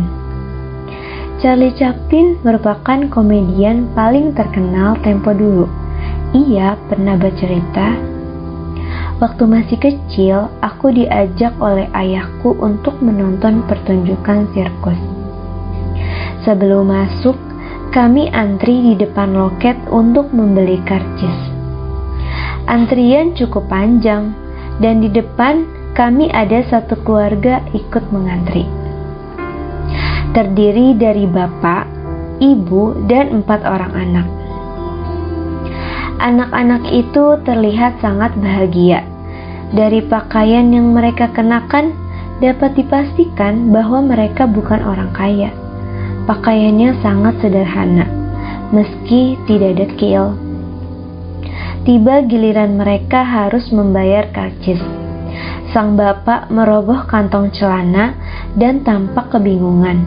Charlie 1.43 1.75
Chaplin 1.75 2.39
merupakan 2.47 3.11
komedian 3.11 3.91
paling 3.91 4.31
terkenal 4.31 4.95
tempo 5.03 5.35
dulu. 5.35 5.67
Ia 6.31 6.79
pernah 6.87 7.19
bercerita, 7.19 8.15
Waktu 9.19 9.43
masih 9.51 9.75
kecil, 9.83 10.47
aku 10.63 10.95
diajak 10.95 11.59
oleh 11.59 11.91
ayahku 11.91 12.55
untuk 12.55 13.03
menonton 13.03 13.67
pertunjukan 13.67 14.47
sirkus. 14.55 14.99
Sebelum 16.47 16.87
masuk, 16.87 17.35
kami 17.91 18.31
antri 18.31 18.79
di 18.79 18.93
depan 18.95 19.35
loket 19.35 19.75
untuk 19.91 20.31
membeli 20.31 20.79
karcis. 20.87 21.39
Antrian 22.71 23.35
cukup 23.35 23.67
panjang, 23.67 24.31
dan 24.79 25.03
di 25.03 25.11
depan 25.11 25.72
kami 26.03 26.27
ada 26.35 26.59
satu 26.67 26.99
keluarga 27.07 27.63
ikut 27.71 28.11
mengantri. 28.11 28.67
Terdiri 30.35 30.99
dari 30.99 31.23
bapak, 31.23 31.87
ibu, 32.43 33.07
dan 33.07 33.39
empat 33.39 33.63
orang 33.63 33.93
anak. 33.95 34.27
Anak-anak 36.19 36.91
itu 36.91 37.39
terlihat 37.47 38.03
sangat 38.03 38.35
bahagia. 38.35 39.07
Dari 39.71 40.03
pakaian 40.03 40.75
yang 40.75 40.91
mereka 40.91 41.31
kenakan, 41.31 41.95
dapat 42.43 42.75
dipastikan 42.75 43.71
bahwa 43.71 44.03
mereka 44.03 44.43
bukan 44.43 44.83
orang 44.83 45.15
kaya. 45.15 45.55
Pakaiannya 46.27 46.99
sangat 46.99 47.39
sederhana, 47.39 48.11
meski 48.75 49.39
tidak 49.47 49.87
dekil. 49.87 50.35
Tiba 51.87 52.27
giliran 52.27 52.75
mereka 52.75 53.23
harus 53.23 53.71
membayar 53.71 54.27
karcis. 54.35 55.02
Sang 55.73 55.97
bapak 55.97 56.53
meroboh 56.53 57.09
kantong 57.09 57.49
celana 57.49 58.13
dan 58.53 58.85
tampak 58.85 59.33
kebingungan. 59.33 60.05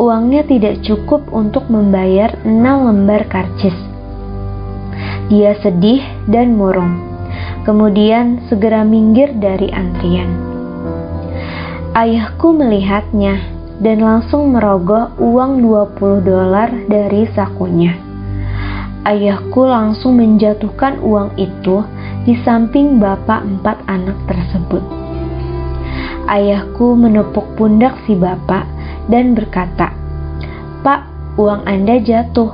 Uangnya 0.00 0.40
tidak 0.48 0.80
cukup 0.80 1.28
untuk 1.36 1.68
membayar 1.68 2.32
enam 2.48 2.88
lembar 2.88 3.28
karcis. 3.28 3.76
Dia 5.28 5.52
sedih 5.60 6.00
dan 6.32 6.56
murung. 6.56 6.96
Kemudian 7.68 8.48
segera 8.48 8.88
minggir 8.88 9.36
dari 9.36 9.68
antrian. 9.68 10.32
Ayahku 11.92 12.56
melihatnya 12.56 13.36
dan 13.84 14.00
langsung 14.00 14.48
merogoh 14.48 15.12
uang 15.20 15.60
20 15.60 16.24
dolar 16.24 16.72
dari 16.88 17.28
sakunya. 17.36 18.00
Ayahku 19.04 19.60
langsung 19.68 20.16
menjatuhkan 20.16 21.04
uang 21.04 21.36
itu 21.36 21.84
di 22.26 22.34
samping 22.42 22.98
bapak 22.98 23.46
empat 23.46 23.86
anak 23.86 24.18
tersebut. 24.26 24.82
Ayahku 26.26 26.98
menepuk 26.98 27.54
pundak 27.54 27.94
si 28.02 28.18
bapak 28.18 28.66
dan 29.06 29.38
berkata, 29.38 29.94
"Pak, 30.82 31.06
uang 31.38 31.62
Anda 31.70 32.02
jatuh." 32.02 32.50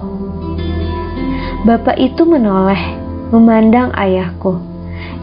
Bapak 1.65 1.97
itu 1.97 2.29
menoleh, 2.29 3.01
memandang 3.33 3.97
ayahku, 3.97 4.61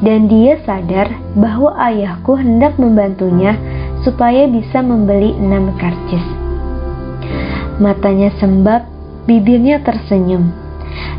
dan 0.02 0.26
dia 0.26 0.58
sadar 0.66 1.14
bahwa 1.38 1.78
ayahku 1.78 2.34
hendak 2.34 2.74
membantunya 2.82 3.54
supaya 4.02 4.50
bisa 4.50 4.82
membeli 4.82 5.38
enam 5.38 5.70
karcis. 5.78 6.26
Matanya 7.78 8.34
sembab, 8.42 8.88
bibirnya 9.30 9.78
tersenyum, 9.86 10.50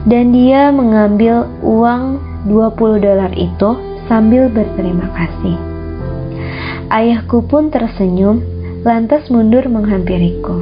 dan 0.03 0.35
dia 0.35 0.75
mengambil 0.75 1.47
uang 1.63 2.30
20 2.49 3.05
dolar 3.05 3.33
itu 3.37 3.71
sambil 4.09 4.49
berterima 4.49 5.07
kasih. 5.13 5.57
Ayahku 6.91 7.47
pun 7.47 7.71
tersenyum, 7.71 8.43
lantas 8.83 9.29
mundur 9.31 9.69
menghampiriku. 9.71 10.59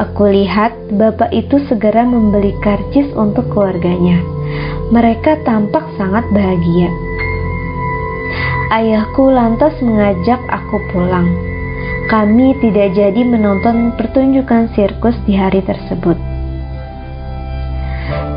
Aku 0.00 0.24
lihat 0.26 0.72
bapak 0.90 1.30
itu 1.30 1.60
segera 1.68 2.02
membeli 2.02 2.56
karcis 2.64 3.06
untuk 3.12 3.46
keluarganya. 3.52 4.18
Mereka 4.90 5.44
tampak 5.44 5.84
sangat 6.00 6.26
bahagia. 6.32 6.90
Ayahku 8.72 9.28
lantas 9.28 9.76
mengajak 9.84 10.40
aku 10.48 10.80
pulang. 10.90 11.28
Kami 12.08 12.56
tidak 12.58 12.96
jadi 12.96 13.22
menonton 13.22 13.94
pertunjukan 14.00 14.72
sirkus 14.72 15.14
di 15.28 15.36
hari 15.36 15.60
tersebut. 15.60 16.16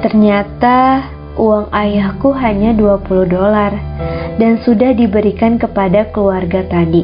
Ternyata 0.06 1.08
uang 1.36 1.72
ayahku 1.72 2.32
hanya 2.36 2.72
20 2.72 3.28
dolar 3.28 3.76
dan 4.40 4.60
sudah 4.64 4.96
diberikan 4.96 5.60
kepada 5.60 6.12
keluarga 6.12 6.64
tadi. 6.68 7.04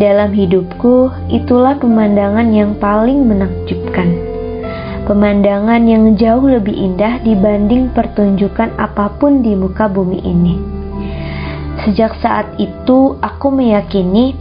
Dalam 0.00 0.32
hidupku, 0.32 1.12
itulah 1.28 1.76
pemandangan 1.76 2.48
yang 2.50 2.72
paling 2.80 3.28
menakjubkan. 3.28 4.08
Pemandangan 5.04 5.84
yang 5.84 6.16
jauh 6.16 6.48
lebih 6.48 6.72
indah 6.72 7.20
dibanding 7.20 7.92
pertunjukan 7.92 8.72
apa 8.80 9.12
pun 9.20 9.44
di 9.44 9.52
muka 9.52 9.92
bumi 9.92 10.18
ini. 10.24 10.54
Sejak 11.84 12.16
saat 12.24 12.56
itu, 12.56 13.20
aku 13.20 13.52
meyakini 13.52 14.32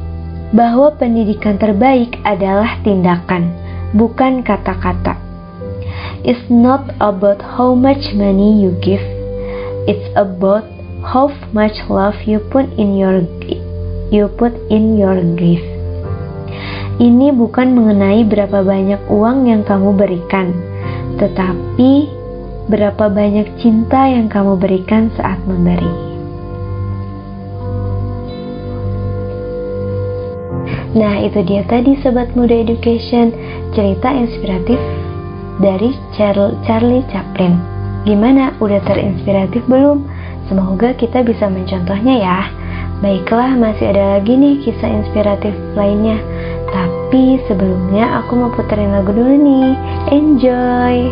bahwa 0.55 0.95
pendidikan 0.95 1.59
terbaik 1.59 2.19
adalah 2.23 2.79
tindakan, 2.83 3.51
bukan 3.91 4.43
kata-kata. 4.45 5.30
It's 6.21 6.45
not 6.53 6.93
about 7.01 7.41
how 7.41 7.73
much 7.73 8.13
money 8.13 8.61
you 8.61 8.77
give, 8.77 9.01
it's 9.89 10.05
about 10.13 10.69
how 11.01 11.33
much 11.49 11.81
love 11.89 12.29
you 12.29 12.37
put 12.53 12.69
in 12.77 12.93
your 12.93 13.25
you 14.13 14.29
put 14.37 14.53
in 14.69 15.01
your 15.01 15.17
gift. 15.33 15.65
Ini 17.01 17.33
bukan 17.33 17.73
mengenai 17.73 18.21
berapa 18.29 18.61
banyak 18.61 19.09
uang 19.09 19.49
yang 19.49 19.65
kamu 19.65 19.97
berikan, 19.97 20.53
tetapi 21.17 22.05
berapa 22.69 23.09
banyak 23.09 23.57
cinta 23.57 24.05
yang 24.05 24.29
kamu 24.29 24.61
berikan 24.61 25.09
saat 25.17 25.41
memberi. 25.49 25.89
Nah, 30.91 31.23
itu 31.23 31.39
dia 31.47 31.63
tadi 31.65 31.97
Sobat 32.03 32.35
Muda 32.35 32.53
Education, 32.53 33.31
cerita 33.71 34.11
inspiratif 34.11 34.77
dari 35.61 35.95
Charlie 36.17 37.05
Chaplin. 37.13 37.55
Gimana? 38.03 38.57
Udah 38.57 38.81
terinspiratif 38.83 39.61
belum? 39.69 40.03
Semoga 40.49 40.97
kita 40.97 41.21
bisa 41.21 41.47
mencontohnya 41.47 42.15
ya. 42.17 42.39
Baiklah, 42.99 43.57
masih 43.57 43.93
ada 43.93 44.17
lagi 44.17 44.33
nih 44.35 44.61
kisah 44.65 44.89
inspiratif 44.89 45.53
lainnya. 45.77 46.17
Tapi 46.73 47.39
sebelumnya 47.45 48.21
aku 48.21 48.37
mau 48.37 48.51
puterin 48.53 48.93
lagu 48.93 49.13
dulu 49.13 49.37
nih. 49.37 49.73
Enjoy! 50.09 51.09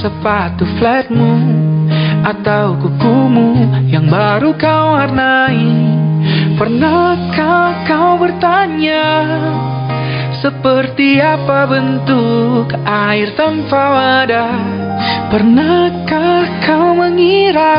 Sepatu 0.00 0.64
flatmu 0.80 1.32
Atau 2.24 2.80
kukumu 2.80 3.68
yang 3.88 4.08
baru 4.08 4.56
kau 4.56 4.96
warnai. 4.96 5.68
Pernahkah 6.56 7.84
kau 7.84 8.20
bertanya 8.20 9.08
Seperti 10.40 11.20
apa 11.20 11.68
bentuk 11.68 12.72
air 12.84 13.36
tanpa 13.36 13.82
wadah? 13.92 14.56
Pernahkah 15.28 16.44
kau 16.64 16.96
mengira 16.96 17.76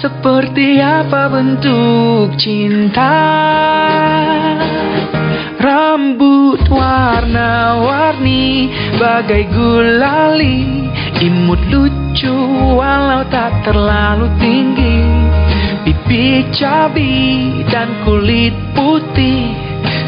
Seperti 0.00 0.80
apa 0.80 1.28
bentuk 1.28 2.32
cinta? 2.40 3.16
Warna-warni 6.68 8.68
bagai 9.00 9.48
gulali 9.50 10.77
Imut 11.18 11.58
lucu 11.66 12.30
walau 12.78 13.26
tak 13.26 13.50
terlalu 13.66 14.30
tinggi. 14.38 15.02
Pipi 15.82 16.46
cabi 16.54 17.58
dan 17.66 17.90
kulit 18.06 18.54
putih. 18.70 19.50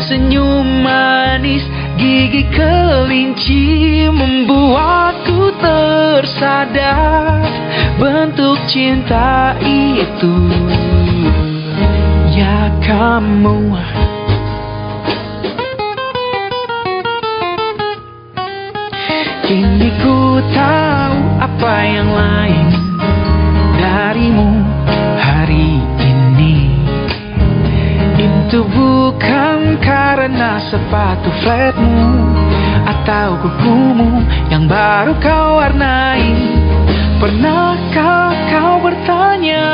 Senyum 0.07 0.87
manis 0.87 1.67
gigi 1.99 2.47
kelinci 2.55 4.07
Membuatku 4.07 5.51
tersadar. 5.59 7.43
Bentuk 7.99 8.63
cinta 8.71 9.59
itu. 9.67 10.35
Ya 12.31 12.71
kamu 12.87 13.75
Kini 19.51 19.91
ku 19.99 20.39
tahu 20.55 21.43
apa 21.43 21.75
yang 21.83 22.07
lain 22.07 22.67
darimu 23.83 24.63
hari 25.19 25.83
ini. 25.99 26.71
Itu 28.15 28.63
bukan 28.63 29.83
karena 29.83 30.63
sepatu 30.71 31.35
flatmu 31.43 32.31
Atau 32.95 33.43
kukumu 33.43 34.23
yang 34.55 34.71
baru 34.71 35.19
kau 35.19 35.59
warnai. 35.59 36.31
Pernahkah 37.19 38.31
kau 38.55 38.87
bertanya 38.87 39.67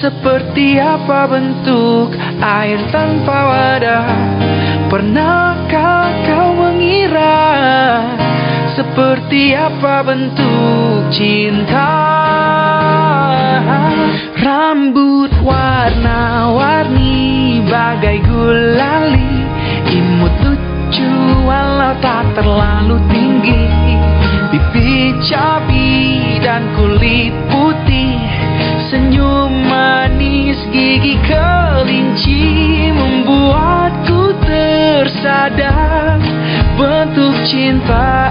Seperti 0.00 0.80
apa 0.80 1.28
bentuk 1.28 2.16
air 2.40 2.80
tanpa 2.88 3.36
wadah? 3.44 4.08
Pernahkah 4.88 6.08
kau 6.24 6.48
mengira 6.56 7.36
seperti 8.78 9.58
apa 9.58 10.06
bentuk 10.06 11.10
cinta? 11.10 11.98
Rambut 14.38 15.34
warna-warni 15.42 17.18
bagai 17.66 18.22
gulali. 18.22 19.42
Imut 19.90 20.30
lucu 20.46 21.10
walau 21.42 21.98
tak 21.98 22.30
terlalu 22.38 23.02
tinggi. 23.10 23.66
Pipi 24.54 25.10
cabi 25.26 26.38
dan 26.38 26.62
kulit 26.78 27.34
putih. 27.50 28.14
Senyum 28.94 29.66
manis 29.66 30.62
gigi 30.70 31.18
kelinci 31.26 32.46
Membuatku 32.94 34.38
tersadar. 34.46 36.22
Bentuk 36.78 37.34
cinta 37.42 38.27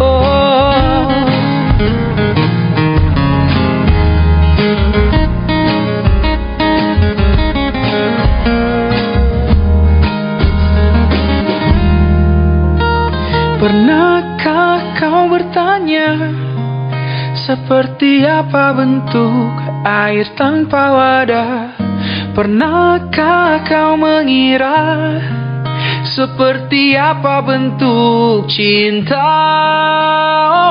oh. 0.00 1.08
Pernahkah 13.56 15.00
kau 15.00 15.32
bertanya 15.32 16.12
seperti 17.32 18.28
apa 18.28 18.76
bentuk 18.76 19.56
air 19.88 20.28
tanpa 20.36 20.92
wadah 20.92 21.84
Pernahkah 22.34 23.62
kau 23.62 23.94
mengira 23.94 25.33
Seperti 26.14 26.94
apa 26.94 27.42
bentuk 27.42 28.46
cinta? 28.46 29.34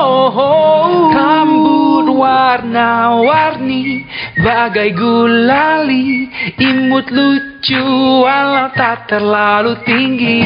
Oh, 0.00 0.32
oh. 0.32 1.12
Rambut 1.12 2.16
warna-warni 2.16 4.08
Bagai 4.40 4.96
gulali 4.96 6.32
Imut 6.56 7.12
lucu 7.12 7.84
walau 8.24 8.72
tak 8.72 9.04
terlalu 9.12 9.76
tinggi. 9.84 10.40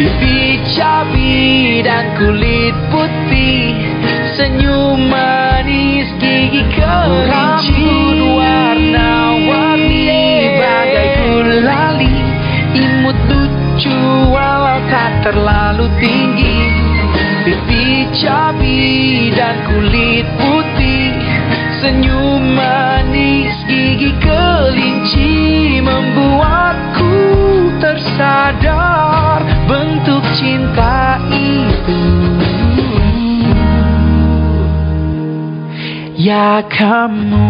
Pipi 0.00 0.64
cabi 0.72 1.84
dan 1.84 2.16
kulit 2.16 2.72
putih 2.88 3.76
Senyum 4.32 5.12
manis 5.12 6.08
gigi 6.16 6.64
kelinci 6.72 7.76
warna-warni 7.84 8.25
lucu 13.76 13.92
walau 14.32 14.80
tak 14.88 15.20
terlalu 15.20 15.84
tinggi. 16.00 16.64
Pipi 17.44 18.08
cabi 18.16 19.28
dan 19.36 19.68
kulit 19.68 20.24
putih. 20.40 21.12
Senyum 21.84 22.56
manis 22.56 23.52
gigi 23.68 24.16
kelinci 24.16 25.36
Membuatku 25.84 27.20
tersadar 27.76 29.44
bentuk 29.68 30.24
cinta 30.40 31.20
itu. 31.28 32.00
Ya 36.16 36.64
kamu 36.64 37.44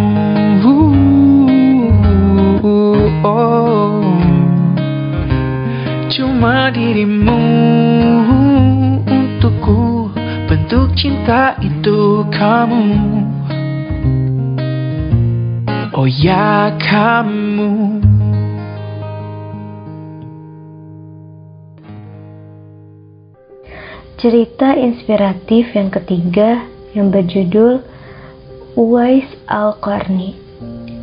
oh, 3.22 4.25
Cuma 6.16 6.72
dirimu 6.72 7.40
untukku. 9.04 10.08
Bentuk 10.48 10.96
cinta 10.96 11.60
itu 11.60 12.24
kamu. 12.32 12.88
Oh 15.92 16.08
ya 16.08 16.72
kamu. 16.80 18.00
Cerita 24.16 24.72
inspiratif 24.72 25.68
yang 25.76 25.92
ketiga 25.92 26.64
yang 26.96 27.12
berjudul 27.12 27.84
Uwais 28.72 29.28
Al-Qarni 29.44 30.32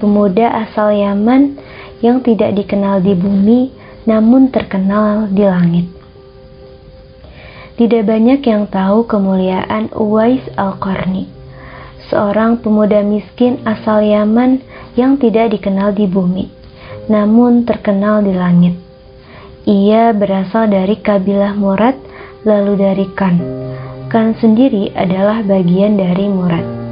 Pemuda 0.02 0.66
asal 0.66 0.98
Yaman 0.98 1.62
yang 2.02 2.26
tidak 2.26 2.58
dikenal 2.58 3.06
di 3.06 3.14
bumi 3.14 3.83
namun 4.04 4.52
terkenal 4.52 5.32
di 5.32 5.44
langit 5.44 5.88
Tidak 7.74 8.06
banyak 8.06 8.46
yang 8.46 8.70
tahu 8.70 9.10
kemuliaan 9.10 9.90
Uwais 9.96 10.44
Al-Qarni 10.56 11.26
Seorang 12.12 12.62
pemuda 12.62 13.02
miskin 13.02 13.64
asal 13.66 14.06
Yaman 14.06 14.62
yang 14.94 15.18
tidak 15.18 15.56
dikenal 15.56 15.96
di 15.96 16.06
bumi 16.06 16.52
namun 17.10 17.68
terkenal 17.68 18.24
di 18.24 18.32
langit 18.32 18.76
Ia 19.64 20.12
berasal 20.12 20.72
dari 20.72 21.00
kabilah 21.00 21.56
Murad 21.56 21.96
lalu 22.44 22.74
dari 22.76 23.08
Kan. 23.16 23.40
Kan 24.12 24.36
sendiri 24.38 24.92
adalah 24.94 25.42
bagian 25.42 25.96
dari 25.96 26.28
Murad. 26.28 26.83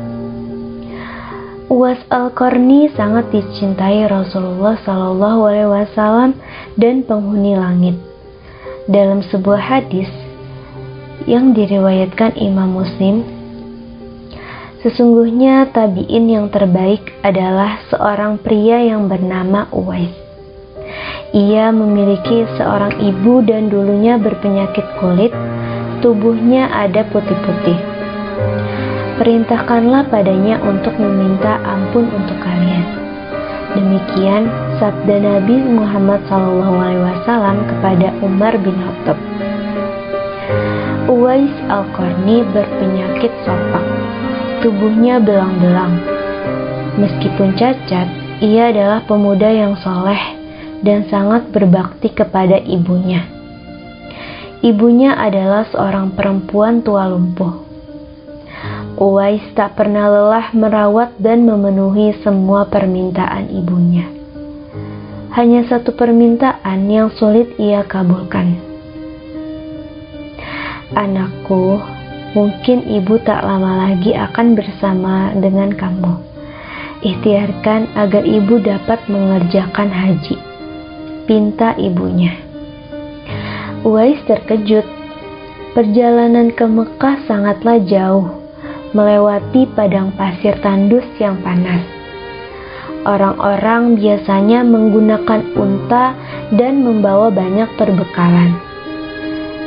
Uwas 1.71 2.03
Al-Qarni 2.11 2.91
sangat 2.99 3.31
dicintai 3.31 4.03
Rasulullah 4.03 4.75
Shallallahu 4.83 5.39
Alaihi 5.47 5.71
Wasallam 5.71 6.35
dan 6.75 7.07
penghuni 7.07 7.55
langit. 7.55 7.95
Dalam 8.91 9.23
sebuah 9.23 9.71
hadis 9.79 10.11
yang 11.23 11.55
diriwayatkan 11.55 12.35
Imam 12.35 12.75
Muslim, 12.75 13.23
sesungguhnya 14.83 15.71
tabiin 15.71 16.27
yang 16.27 16.51
terbaik 16.51 17.07
adalah 17.23 17.79
seorang 17.87 18.35
pria 18.43 18.91
yang 18.91 19.07
bernama 19.07 19.71
Uwais. 19.71 20.11
Ia 21.31 21.71
memiliki 21.71 22.51
seorang 22.59 22.99
ibu 22.99 23.47
dan 23.47 23.71
dulunya 23.71 24.19
berpenyakit 24.19 24.99
kulit, 24.99 25.31
tubuhnya 26.03 26.67
ada 26.67 27.07
putih-putih. 27.07 27.90
Perintahkanlah 29.21 30.09
padanya 30.09 30.57
untuk 30.65 30.97
meminta 30.97 31.61
ampun 31.61 32.09
untuk 32.09 32.41
kalian. 32.41 32.81
Demikian 33.77 34.49
sabda 34.81 35.21
Nabi 35.21 35.61
Muhammad 35.61 36.25
SAW 36.25 37.61
kepada 37.69 38.17
Umar 38.25 38.57
bin 38.65 38.73
Khattab. 38.81 39.21
Uwais 41.05 41.53
Al-Qarni 41.69 42.41
berpenyakit 42.49 43.29
sopak. 43.45 43.85
Tubuhnya 44.65 45.21
belang-belang. 45.21 46.01
Meskipun 46.97 47.53
cacat, 47.61 48.09
ia 48.41 48.73
adalah 48.73 49.05
pemuda 49.05 49.53
yang 49.53 49.77
soleh 49.85 50.33
dan 50.81 51.05
sangat 51.13 51.45
berbakti 51.53 52.09
kepada 52.09 52.57
ibunya. 52.57 53.29
Ibunya 54.65 55.13
adalah 55.13 55.69
seorang 55.69 56.17
perempuan 56.17 56.81
tua 56.81 57.05
lumpuh. 57.05 57.70
Uwais 58.99 59.43
tak 59.55 59.79
pernah 59.79 60.11
lelah 60.11 60.51
merawat 60.51 61.15
dan 61.15 61.47
memenuhi 61.47 62.11
semua 62.19 62.67
permintaan 62.67 63.47
ibunya. 63.47 64.03
Hanya 65.31 65.63
satu 65.63 65.95
permintaan 65.95 66.91
yang 66.91 67.07
sulit 67.15 67.55
ia 67.55 67.87
kabulkan. 67.87 68.59
Anakku, 70.91 71.79
mungkin 72.35 72.83
ibu 72.83 73.15
tak 73.23 73.47
lama 73.47 73.87
lagi 73.87 74.11
akan 74.11 74.59
bersama 74.59 75.31
dengan 75.39 75.71
kamu. 75.71 76.19
Ikhtiarkan 76.99 77.95
agar 77.95 78.27
ibu 78.27 78.59
dapat 78.59 78.99
mengerjakan 79.07 79.87
haji. 79.87 80.35
Pinta 81.31 81.79
ibunya. 81.79 82.35
Uwais 83.87 84.19
terkejut. 84.27 84.83
Perjalanan 85.71 86.51
ke 86.51 86.67
Mekah 86.67 87.23
sangatlah 87.23 87.79
jauh, 87.87 88.40
melewati 88.91 89.67
padang 89.71 90.11
pasir 90.19 90.55
tandus 90.59 91.07
yang 91.19 91.39
panas. 91.39 91.83
Orang-orang 93.01 93.97
biasanya 93.97 94.61
menggunakan 94.61 95.41
unta 95.57 96.13
dan 96.53 96.85
membawa 96.85 97.33
banyak 97.33 97.65
perbekalan. 97.79 98.53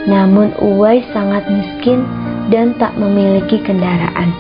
Namun 0.07 0.55
Uwais 0.63 1.03
sangat 1.11 1.49
miskin 1.51 2.07
dan 2.53 2.77
tak 2.79 2.95
memiliki 2.95 3.59
kendaraan. 3.65 4.31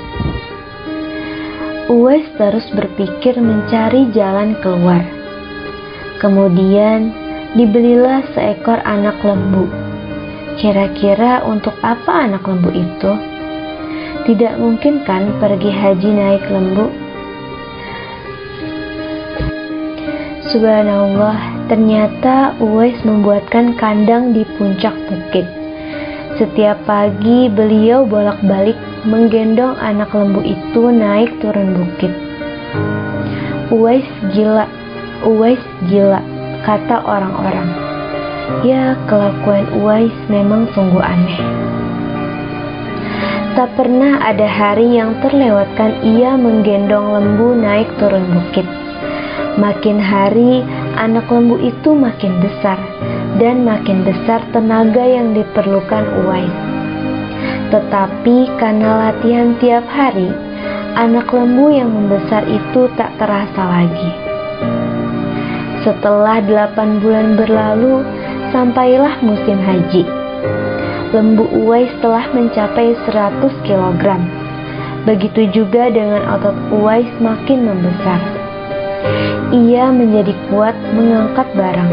Uwais 1.90 2.24
terus 2.39 2.65
berpikir 2.70 3.40
mencari 3.40 4.12
jalan 4.15 4.55
keluar. 4.62 5.02
Kemudian 6.23 7.11
dibelilah 7.59 8.23
seekor 8.36 8.78
anak 8.86 9.19
lembu. 9.27 9.66
Kira-kira 10.55 11.43
untuk 11.43 11.74
apa 11.82 12.31
anak 12.31 12.47
lembu 12.47 12.70
itu? 12.70 13.34
Tidak 14.24 14.56
mungkin 14.56 15.05
kan 15.05 15.36
pergi 15.36 15.68
haji 15.68 16.10
naik 16.16 16.48
lembu? 16.48 16.88
Subhanallah, 20.48 21.68
ternyata 21.68 22.56
Uwais 22.56 22.96
membuatkan 23.05 23.76
kandang 23.76 24.32
di 24.32 24.48
puncak 24.56 24.96
bukit. 25.12 25.44
Setiap 26.40 26.80
pagi 26.88 27.52
beliau 27.52 28.09
bolak-balik 28.09 28.80
menggendong 29.05 29.76
anak 29.76 30.09
lembu 30.16 30.40
itu 30.40 30.88
naik 30.88 31.28
turun 31.44 31.76
bukit. 31.76 32.16
Uwais 33.68 34.09
gila, 34.32 34.64
Uwais 35.20 35.60
gila, 35.92 36.24
kata 36.64 36.96
orang-orang. 37.05 37.68
Ya, 38.64 38.96
kelakuan 39.05 39.68
Uwais 39.84 40.16
memang 40.32 40.64
sungguh 40.72 41.05
aneh. 41.05 41.40
Tak 43.55 43.78
pernah 43.78 44.18
ada 44.18 44.51
hari 44.51 44.98
yang 44.98 45.14
terlewatkan 45.22 46.02
ia 46.02 46.35
menggendong 46.35 47.14
lembu 47.14 47.55
naik 47.55 47.86
turun 48.02 48.26
bukit. 48.35 48.66
Makin 49.62 50.02
hari, 50.02 50.66
anak 50.98 51.31
lembu 51.31 51.62
itu 51.62 51.94
makin 51.94 52.43
besar, 52.43 52.74
dan 53.39 53.62
makin 53.62 54.02
besar 54.02 54.43
tenaga 54.51 55.06
yang 55.06 55.39
diperlukan 55.39 56.02
Uwais. 56.26 56.51
Tetapi 57.70 58.59
karena 58.59 58.90
latihan 59.06 59.55
tiap 59.62 59.86
hari, 59.86 60.35
anak 60.98 61.31
lembu 61.31 61.70
yang 61.70 61.94
membesar 61.94 62.43
itu 62.51 62.90
tak 62.98 63.14
terasa 63.22 63.62
lagi. 63.70 64.10
Setelah 65.86 66.43
delapan 66.43 66.98
bulan 66.98 67.39
berlalu, 67.39 68.02
sampailah 68.51 69.14
musim 69.22 69.62
haji. 69.62 70.23
Lembu 71.15 71.47
Uwais 71.55 71.95
telah 72.03 72.27
mencapai 72.35 72.99
100 73.07 73.39
kg. 73.62 74.05
Begitu 75.07 75.47
juga 75.55 75.86
dengan 75.86 76.27
otot 76.35 76.59
Uwais 76.74 77.07
makin 77.23 77.70
membesar 77.70 78.45
ia 79.55 79.93
menjadi 79.95 80.35
kuat 80.51 80.74
mengangkat 80.97 81.47
barang. 81.55 81.93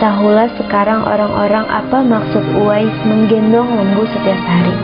Tahulah 0.00 0.48
sekarang 0.60 1.04
orang-orang 1.04 1.64
apa 1.68 2.04
maksud 2.04 2.44
Uwais 2.56 2.92
menggendong 3.04 3.68
lembu 3.68 4.04
setiap 4.08 4.40
hari. 4.44 4.74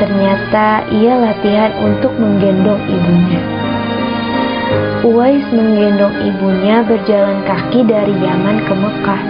Ternyata 0.00 0.88
ia 0.92 1.12
latihan 1.16 1.72
untuk 1.84 2.12
menggendong 2.16 2.80
ibunya. 2.88 3.42
Uwais 5.04 5.44
menggendong 5.52 6.16
ibunya 6.24 6.84
berjalan 6.84 7.44
kaki 7.44 7.84
dari 7.84 8.14
Yaman 8.16 8.64
ke 8.64 8.72
Mekah. 8.76 9.22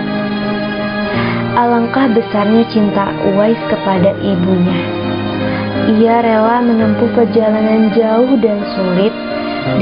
Alangkah 1.50 2.06
besarnya 2.14 2.62
cinta 2.70 3.10
Uwais 3.34 3.58
kepada 3.66 4.14
ibunya. 4.22 4.78
Ia 5.90 6.22
rela 6.22 6.62
menempuh 6.62 7.10
perjalanan 7.10 7.90
jauh 7.90 8.38
dan 8.38 8.62
sulit 8.76 9.10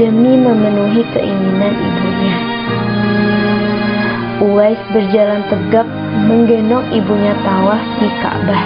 demi 0.01 0.33
memenuhi 0.33 1.05
keinginan 1.13 1.73
ibunya. 1.77 2.37
Uwais 4.41 4.81
berjalan 4.89 5.45
tegap 5.51 5.85
menggendong 6.25 6.89
ibunya 6.89 7.37
tawaf 7.45 7.83
di 8.01 8.09
Ka'bah. 8.17 8.63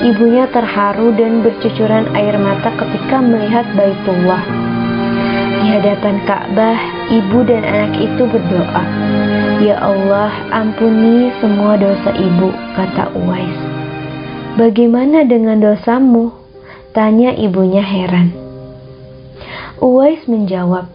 Ibunya 0.00 0.44
terharu 0.52 1.16
dan 1.16 1.40
bercucuran 1.40 2.04
air 2.12 2.36
mata 2.36 2.68
ketika 2.74 3.22
melihat 3.24 3.64
Baitullah. 3.72 4.44
Di 5.60 5.66
hadapan 5.72 6.16
Ka'bah, 6.28 6.99
ibu 7.10 7.42
dan 7.42 7.66
anak 7.66 7.98
itu 7.98 8.22
berdoa, 8.22 8.82
"Ya 9.58 9.82
Allah, 9.82 10.30
ampuni 10.54 11.34
semua 11.42 11.74
dosa 11.74 12.14
ibu," 12.14 12.54
kata 12.78 13.10
Uwais. 13.18 13.58
"Bagaimana 14.54 15.26
dengan 15.26 15.58
dosamu?" 15.58 16.30
tanya 16.94 17.34
ibunya 17.34 17.82
heran. 17.82 18.30
Uwais 19.82 20.22
menjawab, 20.30 20.86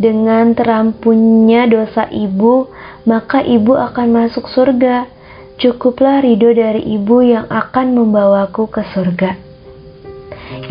"Dengan 0.00 0.56
terampunnya 0.56 1.68
dosa 1.68 2.08
ibu, 2.08 2.72
maka 3.04 3.44
ibu 3.44 3.76
akan 3.76 4.08
masuk 4.24 4.48
surga. 4.48 5.08
Cukuplah 5.58 6.22
ridho 6.22 6.54
dari 6.54 6.86
ibu 6.94 7.20
yang 7.20 7.44
akan 7.50 7.92
membawaku 7.98 8.70
ke 8.70 8.80
surga." 8.96 9.36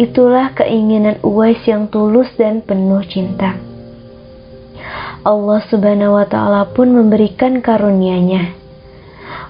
Itulah 0.01 0.53
keinginan 0.57 1.21
Uwais 1.21 1.61
yang 1.69 1.89
tulus 1.89 2.29
dan 2.39 2.65
penuh 2.65 3.03
cinta. 3.05 3.76
Allah 5.27 5.59
Subhanahu 5.67 6.15
wa 6.15 6.23
taala 6.23 6.71
pun 6.71 6.95
memberikan 6.95 7.59
karunia-Nya. 7.59 8.55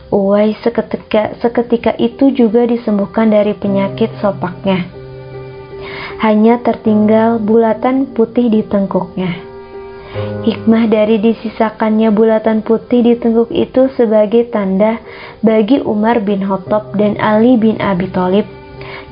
Uwais 0.09 0.57
seketika, 0.65 1.37
seketika 1.37 1.93
itu 2.01 2.33
juga 2.33 2.65
disembuhkan 2.65 3.29
dari 3.29 3.53
penyakit 3.53 4.09
sopaknya 4.17 4.97
hanya 6.17 6.57
tertinggal 6.65 7.37
bulatan 7.37 8.09
putih 8.17 8.49
di 8.49 8.65
tengkuknya. 8.65 9.45
Hikmah 10.17 10.89
dari 10.89 11.21
disisakannya 11.21 12.09
bulatan 12.09 12.65
putih 12.65 13.05
di 13.05 13.13
tengkuk 13.19 13.53
itu 13.53 13.91
sebagai 13.93 14.49
tanda 14.49 14.97
bagi 15.45 15.77
Umar 15.83 16.23
bin 16.25 16.41
Khattab 16.41 16.97
dan 16.97 17.19
Ali 17.21 17.59
bin 17.59 17.77
Abi 17.77 18.09
Thalib, 18.09 18.49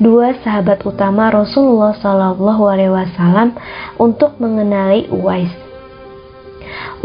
dua 0.02 0.34
sahabat 0.42 0.82
utama 0.82 1.30
Rasulullah 1.30 1.94
Wasallam, 1.94 3.54
untuk 4.02 4.34
mengenali 4.42 5.06
Uwais. 5.14 5.65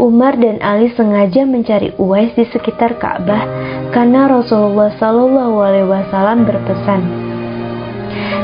Umar 0.00 0.34
dan 0.40 0.58
Ali 0.64 0.90
sengaja 0.96 1.44
mencari 1.44 1.94
Uwais 2.00 2.32
di 2.34 2.48
sekitar 2.48 2.96
Ka'bah 2.98 3.44
karena 3.92 4.26
Rasulullah 4.26 4.90
Shallallahu 4.96 5.56
Alaihi 5.62 5.88
Wasallam 5.88 6.48
berpesan, 6.48 7.02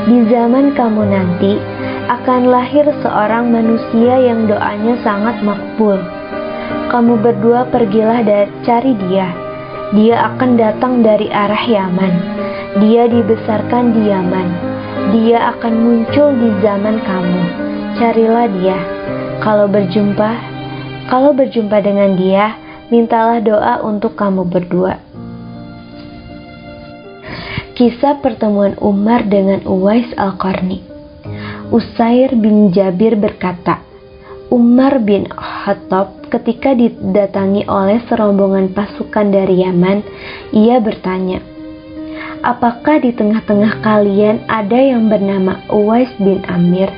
di 0.09 0.25
zaman 0.31 0.73
kamu 0.73 1.03
nanti 1.09 1.59
akan 2.09 2.49
lahir 2.49 2.89
seorang 3.05 3.53
manusia 3.53 4.17
yang 4.17 4.49
doanya 4.49 4.97
sangat 5.05 5.37
makbul. 5.45 6.01
Kamu 6.89 7.21
berdua 7.21 7.69
pergilah 7.69 8.25
dan 8.25 8.49
cari 8.65 8.97
dia. 9.05 9.29
Dia 9.93 10.33
akan 10.33 10.57
datang 10.57 11.05
dari 11.05 11.29
arah 11.29 11.61
Yaman. 11.61 12.13
Dia 12.81 13.05
dibesarkan 13.05 13.93
di 13.93 14.09
Yaman. 14.09 14.49
Dia 15.13 15.53
akan 15.53 15.73
muncul 15.77 16.33
di 16.33 16.49
zaman 16.65 16.97
kamu. 17.05 17.41
Carilah 18.01 18.47
dia. 18.57 18.79
Kalau 19.45 19.69
berjumpa, 19.69 20.48
kalau 21.09 21.33
berjumpa 21.33 21.81
dengan 21.81 22.13
dia, 22.13 22.55
mintalah 22.93 23.41
doa 23.41 23.81
untuk 23.81 24.13
kamu 24.13 24.45
berdua. 24.45 25.01
Kisah 27.73 28.21
pertemuan 28.21 28.77
Umar 28.77 29.25
dengan 29.25 29.63
Uwais 29.63 30.11
Al-Qarni 30.19 30.89
Usair 31.69 32.33
bin 32.33 32.73
Jabir 32.73 33.13
berkata, 33.13 33.85
Umar 34.49 34.97
bin 35.05 35.29
Khattab 35.29 36.25
ketika 36.33 36.73
didatangi 36.73 37.69
oleh 37.69 38.01
serombongan 38.09 38.73
pasukan 38.73 39.29
dari 39.29 39.61
Yaman, 39.61 40.01
ia 40.49 40.81
bertanya, 40.81 41.37
Apakah 42.41 43.05
di 43.05 43.13
tengah-tengah 43.13 43.85
kalian 43.85 44.49
ada 44.49 44.81
yang 44.81 45.13
bernama 45.13 45.61
Uwais 45.69 46.09
bin 46.17 46.41
Amir? 46.49 46.89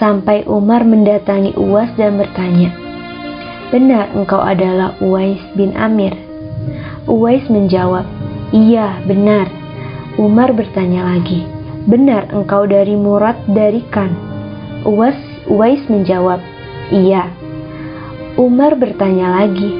Sampai 0.00 0.48
Umar 0.48 0.80
mendatangi 0.88 1.52
Uwais 1.60 1.92
dan 2.00 2.16
bertanya, 2.16 2.72
Benar 3.70 4.10
engkau 4.18 4.42
adalah 4.42 4.98
Uwais 4.98 5.38
bin 5.54 5.78
Amir? 5.78 6.10
Uwais 7.06 7.46
menjawab, 7.46 8.02
Iya, 8.50 8.98
benar. 9.06 9.46
Umar 10.18 10.50
bertanya 10.58 11.06
lagi, 11.06 11.46
Benar 11.86 12.34
engkau 12.34 12.66
dari 12.66 12.98
Murad 12.98 13.38
dari 13.46 13.86
Kan. 13.94 14.10
Uwais, 14.82 15.14
Uwais 15.46 15.78
menjawab, 15.86 16.42
Iya. 16.90 17.30
Umar 18.34 18.74
bertanya 18.74 19.38
lagi, 19.38 19.70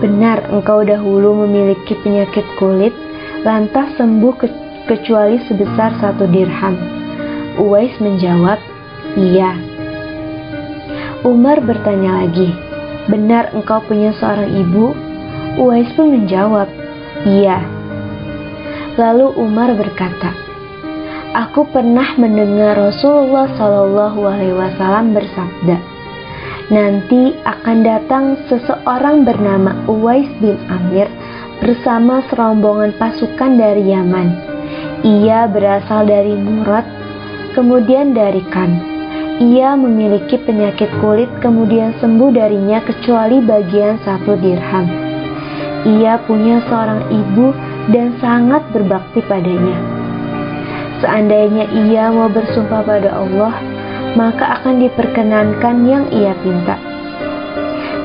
Benar 0.00 0.48
engkau 0.48 0.80
dahulu 0.88 1.44
memiliki 1.44 2.00
penyakit 2.00 2.48
kulit, 2.56 2.96
lantas 3.44 3.92
sembuh 4.00 4.34
ke 4.40 4.48
kecuali 4.88 5.36
sebesar 5.44 6.00
satu 6.00 6.24
dirham. 6.32 6.80
Uwais 7.60 7.92
menjawab, 8.00 8.56
Iya. 9.20 9.52
Umar 11.28 11.60
bertanya 11.60 12.24
lagi, 12.24 12.67
Benar 13.08 13.56
engkau 13.56 13.80
punya 13.88 14.12
seorang 14.20 14.52
ibu? 14.52 14.92
Uwais 15.56 15.88
pun 15.96 16.12
menjawab, 16.12 16.68
Iya. 17.24 17.64
Lalu 19.00 19.32
Umar 19.40 19.74
berkata, 19.74 20.30
Aku 21.34 21.68
pernah 21.72 22.16
mendengar 22.20 22.76
Rasulullah 22.76 23.48
Shallallahu 23.56 24.20
Alaihi 24.28 24.56
Wasallam 24.56 25.12
bersabda, 25.12 25.76
nanti 26.72 27.36
akan 27.44 27.78
datang 27.84 28.24
seseorang 28.48 29.28
bernama 29.28 29.76
Uwais 29.88 30.28
bin 30.40 30.56
Amir 30.68 31.08
bersama 31.64 32.24
serombongan 32.28 32.96
pasukan 32.96 33.60
dari 33.60 33.92
Yaman. 33.92 34.28
Ia 35.04 35.46
berasal 35.46 36.08
dari 36.10 36.34
Murad, 36.36 36.84
kemudian 37.54 38.12
dari 38.16 38.42
Kan. 38.48 38.97
Ia 39.38 39.78
memiliki 39.78 40.34
penyakit 40.34 40.90
kulit 40.98 41.30
kemudian 41.38 41.94
sembuh 42.02 42.34
darinya 42.34 42.82
kecuali 42.82 43.38
bagian 43.38 44.02
satu 44.02 44.34
dirham. 44.34 44.90
Ia 45.86 46.18
punya 46.26 46.58
seorang 46.66 47.06
ibu 47.06 47.54
dan 47.94 48.18
sangat 48.18 48.66
berbakti 48.74 49.22
padanya. 49.22 49.78
Seandainya 50.98 51.70
ia 51.70 52.10
mau 52.10 52.26
bersumpah 52.26 52.82
pada 52.82 53.14
Allah, 53.14 53.54
maka 54.18 54.58
akan 54.58 54.82
diperkenankan 54.82 55.76
yang 55.86 56.10
ia 56.10 56.34
pinta. 56.42 56.74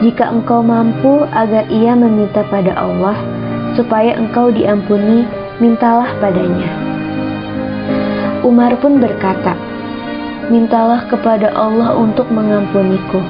Jika 0.06 0.30
engkau 0.30 0.62
mampu 0.62 1.26
agar 1.34 1.66
ia 1.74 1.98
meminta 1.98 2.46
pada 2.46 2.78
Allah, 2.78 3.18
supaya 3.74 4.14
engkau 4.22 4.54
diampuni, 4.54 5.26
mintalah 5.58 6.14
padanya. 6.22 6.70
Umar 8.46 8.78
pun 8.78 9.02
berkata, 9.02 9.58
Mintalah 10.52 11.08
kepada 11.08 11.56
Allah 11.56 11.96
untuk 11.96 12.28
mengampuniku. 12.28 13.24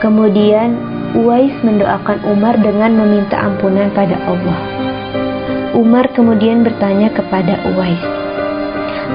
Kemudian 0.00 0.78
Uwais 1.16 1.52
mendoakan 1.64 2.20
Umar 2.28 2.56
dengan 2.60 2.96
meminta 2.96 3.40
ampunan 3.40 3.88
pada 3.96 4.16
Allah. 4.28 4.60
Umar 5.72 6.08
kemudian 6.12 6.64
bertanya 6.64 7.08
kepada 7.12 7.60
Uwais, 7.72 8.00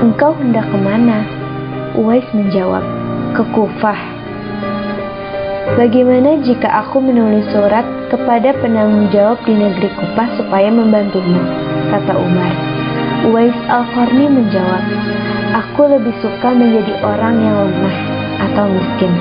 Engkau 0.01 0.33
hendak 0.37 0.65
ke 0.69 0.77
mana? 0.81 1.21
Uwais 1.93 2.25
menjawab, 2.33 2.81
ke 3.37 3.45
Kufah. 3.53 4.01
Bagaimana 5.77 6.41
jika 6.41 6.69
aku 6.81 6.97
menulis 6.97 7.45
surat 7.53 7.85
kepada 8.09 8.57
penanggung 8.57 9.09
jawab 9.13 9.41
di 9.45 9.53
negeri 9.53 9.89
Kufah 9.93 10.33
supaya 10.37 10.69
membantumu? 10.73 11.41
Kata 11.93 12.13
Umar. 12.17 12.82
Uwais 13.23 13.55
Al-Qarni 13.71 14.27
menjawab, 14.27 14.83
Aku 15.55 15.87
lebih 15.87 16.11
suka 16.19 16.51
menjadi 16.51 16.99
orang 17.07 17.39
yang 17.39 17.55
lemah 17.71 17.97
atau 18.51 18.67
miskin. 18.67 19.13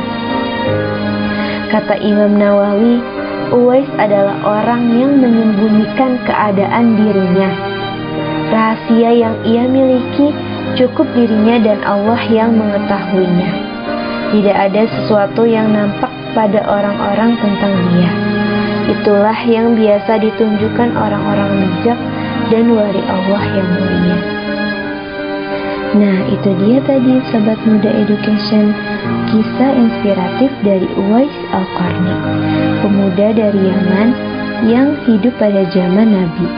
Kata 1.70 2.02
Imam 2.02 2.34
Nawawi, 2.34 2.98
Uwais 3.54 3.86
adalah 4.02 4.42
orang 4.42 4.90
yang 4.90 5.22
menyembunyikan 5.22 6.18
keadaan 6.26 6.98
dirinya. 6.98 7.50
Rahasia 8.50 9.10
yang 9.14 9.36
ia 9.46 9.70
miliki 9.70 10.34
cukup 10.74 11.06
dirinya 11.14 11.62
dan 11.62 11.78
Allah 11.86 12.20
yang 12.26 12.58
mengetahuinya. 12.58 13.50
Tidak 14.34 14.56
ada 14.56 14.82
sesuatu 14.98 15.46
yang 15.46 15.70
nampak 15.70 16.10
pada 16.34 16.64
orang-orang 16.66 17.38
tentang 17.38 17.74
dia. 17.94 18.10
Itulah 18.98 19.38
yang 19.46 19.78
biasa 19.78 20.18
ditunjukkan 20.18 20.90
orang-orang 20.98 21.70
bijak 21.70 22.00
dan 22.50 22.72
wali 22.72 23.02
Allah 23.06 23.42
yang 23.54 23.68
mulia. 23.76 24.18
Nah, 25.92 26.18
itu 26.32 26.50
dia 26.56 26.80
tadi 26.88 27.20
Sobat 27.28 27.60
Muda 27.68 27.92
Education 27.92 28.72
Kisah 29.28 29.72
inspiratif 29.76 30.48
dari 30.64 30.88
Uwais 30.96 31.36
Al-Qarni 31.52 32.16
Pemuda 32.80 33.28
dari 33.36 33.60
Yaman 33.60 34.08
yang 34.72 34.96
hidup 35.04 35.36
pada 35.36 35.68
zaman 35.68 36.16
Nabi. 36.16 36.48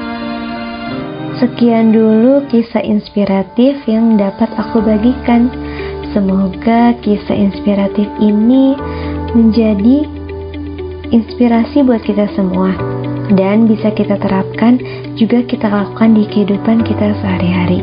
Sekian 1.42 1.90
dulu 1.90 2.46
kisah 2.46 2.78
inspiratif 2.86 3.82
yang 3.90 4.14
dapat 4.14 4.46
aku 4.54 4.78
bagikan. 4.78 5.50
Semoga 6.14 6.94
kisah 7.02 7.34
inspiratif 7.34 8.06
ini 8.22 8.78
menjadi 9.34 10.06
inspirasi 11.10 11.82
buat 11.82 12.06
kita 12.06 12.30
semua 12.38 12.70
dan 13.32 13.64
bisa 13.64 13.88
kita 13.96 14.20
terapkan 14.20 14.76
juga 15.16 15.40
kita 15.48 15.72
lakukan 15.72 16.12
di 16.12 16.28
kehidupan 16.28 16.84
kita 16.84 17.16
sehari-hari. 17.24 17.80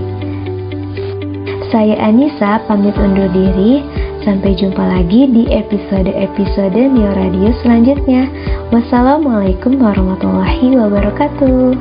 Saya 1.71 1.95
Anissa 2.03 2.61
pamit 2.67 2.93
undur 2.99 3.31
diri. 3.31 3.81
Sampai 4.21 4.53
jumpa 4.53 4.85
lagi 4.85 5.25
di 5.33 5.49
episode-episode 5.49 6.77
Neo 6.77 7.09
Radio 7.17 7.49
selanjutnya. 7.65 8.29
Wassalamualaikum 8.69 9.81
warahmatullahi 9.81 10.77
wabarakatuh. 10.77 11.73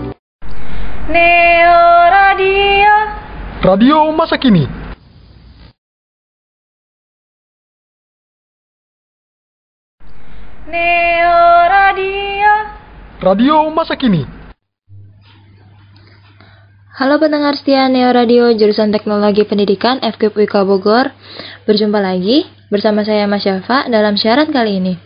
Neo 1.13 1.83
Radio. 2.09 2.95
Radio 3.61 3.97
masa 4.17 4.41
kini. 4.41 4.65
Neo 10.71 11.39
Radio. 11.69 12.53
Radio 13.21 13.69
masa 13.69 14.01
kini. 14.01 14.25
Halo 16.97 17.21
pendengar 17.21 17.53
setia 17.53 17.85
Neo 17.93 18.09
Radio 18.17 18.49
jurusan 18.49 18.89
Teknologi 18.97 19.45
Pendidikan 19.45 20.01
FKIP 20.01 20.41
UIK 20.41 20.65
Bogor. 20.65 21.13
Berjumpa 21.69 22.01
lagi 22.01 22.49
bersama 22.73 23.05
saya 23.05 23.29
Mas 23.29 23.45
Syafa 23.45 23.85
dalam 23.93 24.17
siaran 24.17 24.49
kali 24.49 24.81
ini. 24.81 24.97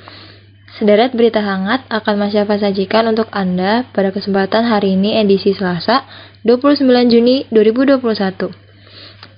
Sederet 0.79 1.11
berita 1.11 1.43
hangat 1.43 1.91
akan 1.91 2.15
Mas 2.23 2.31
Syafa 2.31 2.55
sajikan 2.63 3.11
untuk 3.11 3.27
Anda 3.35 3.83
pada 3.91 4.15
kesempatan 4.15 4.63
hari 4.63 4.95
ini 4.95 5.19
edisi 5.19 5.51
Selasa 5.51 6.07
29 6.47 6.87
Juni 7.11 7.51
2021. 7.51 7.99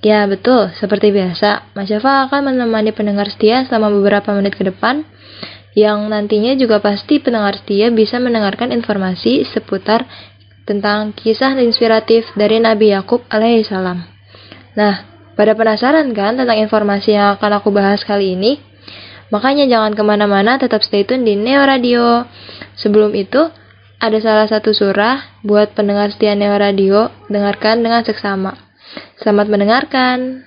Ya 0.05 0.21
betul, 0.29 0.69
seperti 0.77 1.09
biasa, 1.09 1.73
Mas 1.73 1.89
Syafa 1.89 2.29
akan 2.29 2.53
menemani 2.53 2.93
pendengar 2.93 3.25
setia 3.33 3.65
selama 3.65 3.89
beberapa 3.89 4.37
menit 4.37 4.53
ke 4.53 4.69
depan 4.69 5.01
yang 5.77 6.09
nantinya 6.09 6.57
juga 6.57 6.81
pasti 6.81 7.21
pendengar 7.21 7.61
setia 7.61 7.93
bisa 7.93 8.17
mendengarkan 8.17 8.73
informasi 8.73 9.45
seputar 9.45 10.09
tentang 10.65 11.13
kisah 11.13 11.53
inspiratif 11.61 12.25
dari 12.33 12.57
Nabi 12.57 12.97
Yakub 12.97 13.21
alaihissalam. 13.29 14.01
Nah, 14.73 14.95
pada 15.37 15.53
penasaran 15.53 16.09
kan 16.17 16.33
tentang 16.33 16.57
informasi 16.57 17.13
yang 17.13 17.37
akan 17.37 17.61
aku 17.61 17.69
bahas 17.69 18.01
kali 18.01 18.33
ini? 18.33 18.57
Makanya 19.29 19.69
jangan 19.69 19.93
ke 19.93 20.01
mana-mana, 20.01 20.57
tetap 20.57 20.81
stay 20.81 21.05
tune 21.05 21.21
di 21.21 21.37
Neo 21.37 21.61
Radio. 21.61 22.25
Sebelum 22.73 23.13
itu, 23.13 23.45
ada 24.01 24.17
salah 24.17 24.49
satu 24.49 24.73
surah 24.73 25.45
buat 25.45 25.77
pendengar 25.77 26.09
setia 26.09 26.33
Neo 26.33 26.57
Radio, 26.57 27.13
dengarkan 27.29 27.85
dengan 27.85 28.01
seksama. 28.01 28.57
Selamat 29.21 29.45
mendengarkan. 29.45 30.46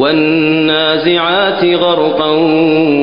والنازعات 0.00 1.64
غرقا 1.64 2.30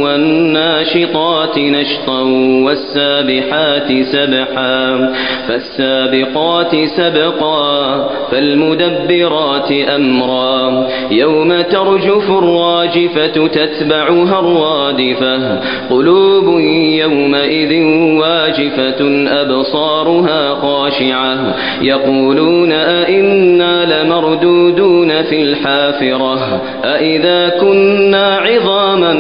والناشطات 0.04 1.58
نشطا 1.58 2.22
والسابحات 2.66 4.02
سبحا 4.02 5.14
فالسابقات 5.48 6.76
سبقا 6.86 8.10
فالمدبرات 8.32 9.72
أمرا 9.72 10.88
يوم 11.12 11.62
ترجف 11.62 12.30
الراجفة 12.30 13.48
تتبعها 13.48 14.40
الرادفة 14.40 15.60
قلوب 15.90 16.60
يومئذ 17.00 17.84
واجفة 18.20 19.28
أبصارها 19.42 20.56
خاشعة 20.56 21.56
يقولون 21.82 22.72
أئنا 22.72 24.04
لمردودون 24.04 25.22
في 25.24 25.42
الحافرة 25.42 26.62
أئذا 26.94 27.50
كنا 27.50 28.38
عظاما 28.38 29.14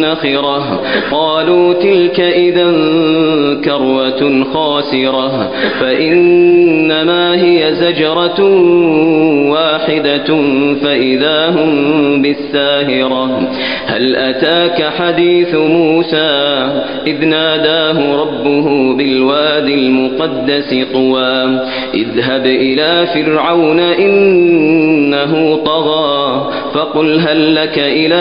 نخرة 0.00 0.82
قالوا 1.10 1.74
تلك 1.74 2.20
إذا 2.20 2.70
كروة 3.64 4.44
خاسرة 4.54 5.50
فإنما 5.80 7.34
هي 7.34 7.74
زجرة 7.74 8.40
واحدة 9.50 10.36
فإذا 10.82 11.48
هم 11.48 12.22
بالساهرة 12.22 13.48
هل 13.86 14.16
أتاك 14.16 14.82
حديث 14.98 15.54
موسى 15.54 16.70
إذ 17.06 17.24
ناداه 17.24 18.22
ربه 18.22 18.96
بالوادي 18.96 19.74
المقدس 19.74 20.74
طوى 20.92 21.60
اذهب 21.94 22.46
إلى 22.46 23.06
فرعون 23.14 23.80
إنه 23.80 25.56
طغى 25.64 26.50
فقل 26.74 27.09
هل 27.18 27.54
لك 27.54 27.78
إلى 27.78 28.20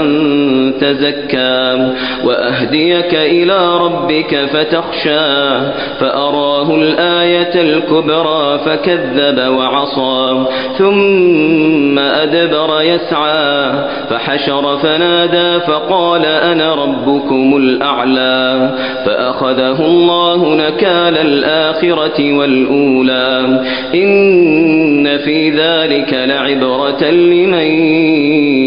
أن 0.00 0.74
تزكى 0.80 1.92
وأهديك 2.24 3.14
إلى 3.14 3.76
ربك 3.78 4.36
فتخشى 4.52 5.60
فأراه 6.00 6.74
الآية 6.74 7.60
الكبرى 7.62 8.58
فكذب 8.58 9.38
وعصى 9.48 10.44
ثم 10.78 11.98
أدبر 11.98 12.80
يسعى 12.82 13.72
فحشر 14.10 14.76
فنادى 14.78 15.60
فقال 15.66 16.26
أنا 16.26 16.74
ربكم 16.74 17.56
الأعلى 17.56 18.70
فأخذه 19.06 19.80
الله 19.86 20.54
نكال 20.54 21.18
الآخرة 21.18 22.32
والأولى 22.38 23.60
إن 23.94 25.18
في 25.18 25.50
ذلك 25.50 26.14
لعبرة 26.14 27.04
لمن 27.10 27.66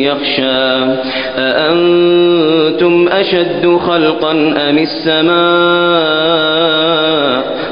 يخشى 0.03 0.85
أأنتم 1.38 3.08
أشد 3.08 3.78
خلقا 3.88 4.32
أم 4.70 4.78
السماء 4.78 6.40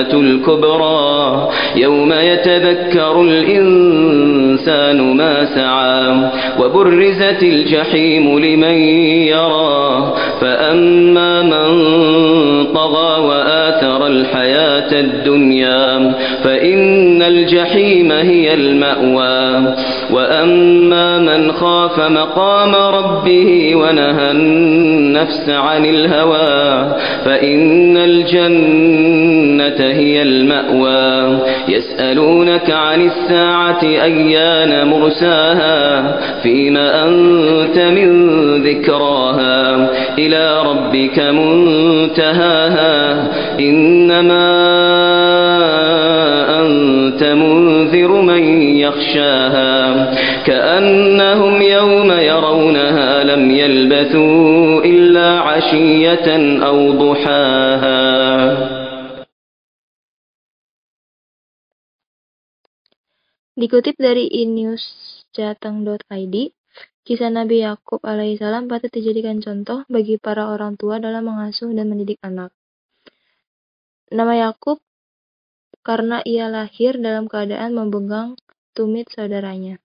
الكبرى. 0.00 1.48
يوم 1.76 2.12
يتذكر 2.12 3.20
الإنسان 3.22 5.16
ما 5.16 5.44
سعى 5.44 6.30
وبرزت 6.60 7.42
الجحيم 7.42 8.38
لمن 8.38 8.78
يرى. 9.28 10.12
فأما 10.40 11.42
من 11.42 11.66
طغى 12.76 13.20
وآثر 13.20 14.06
الحياة 14.06 15.00
الدنيا 15.00 16.12
فإن 16.44 17.22
الجحيم 17.22 18.12
هي 18.12 18.54
المأوى. 18.54 19.74
وأما 20.10 21.18
من 21.18 21.52
خاف 21.52 22.00
مقام 22.00 22.74
ربه 22.74 23.76
ونهى 23.76 24.30
النفس 24.30 25.50
عن 25.50 25.84
الهوى 25.84 26.94
فإن 27.24 27.96
الجنة 27.96 29.86
هي 29.86 30.22
المأوى. 30.22 31.38
يسألونك 31.68 32.70
عن 32.70 33.06
الساعة 33.06 33.82
أيان 33.82 34.88
مرساها 34.88 36.16
فيما 36.42 37.08
أنت 37.08 37.78
من 37.78 38.10
ذكراها. 38.62 39.88
إلى 40.18 40.62
ربك 40.62 41.18
منتهاها 41.18 42.65
إنما 43.60 44.48
أنت 46.60 47.22
منذر 47.22 48.20
من 48.20 48.42
يخشاها. 48.76 50.14
كأنهم 50.46 51.62
يوم 51.62 52.12
يرونها 52.12 53.24
لم 53.24 53.50
يلبثوا 53.50 54.84
إلا 54.84 55.40
عشية 55.40 56.56
أو 56.66 56.92
ضحاها. 56.92 57.96
Dikutip 63.56 63.96
dari 63.96 64.28
inewsjateng.id, 64.28 66.36
kisah 67.06 67.30
Nabi 67.30 67.62
Yakub 67.62 68.02
alaihissalam 68.02 68.66
patut 68.66 68.90
dijadikan 68.90 69.38
contoh 69.38 69.86
bagi 69.86 70.18
para 70.18 70.50
orang 70.50 70.74
tua 70.74 70.98
dalam 70.98 71.30
mengasuh 71.30 71.70
dan 71.70 71.86
mendidik 71.86 72.18
anak. 72.18 72.50
Nama 74.10 74.50
Yakub 74.50 74.82
karena 75.86 76.18
ia 76.26 76.50
lahir 76.50 76.98
dalam 76.98 77.30
keadaan 77.30 77.78
memegang 77.78 78.34
tumit 78.74 79.06
saudaranya. 79.14 79.78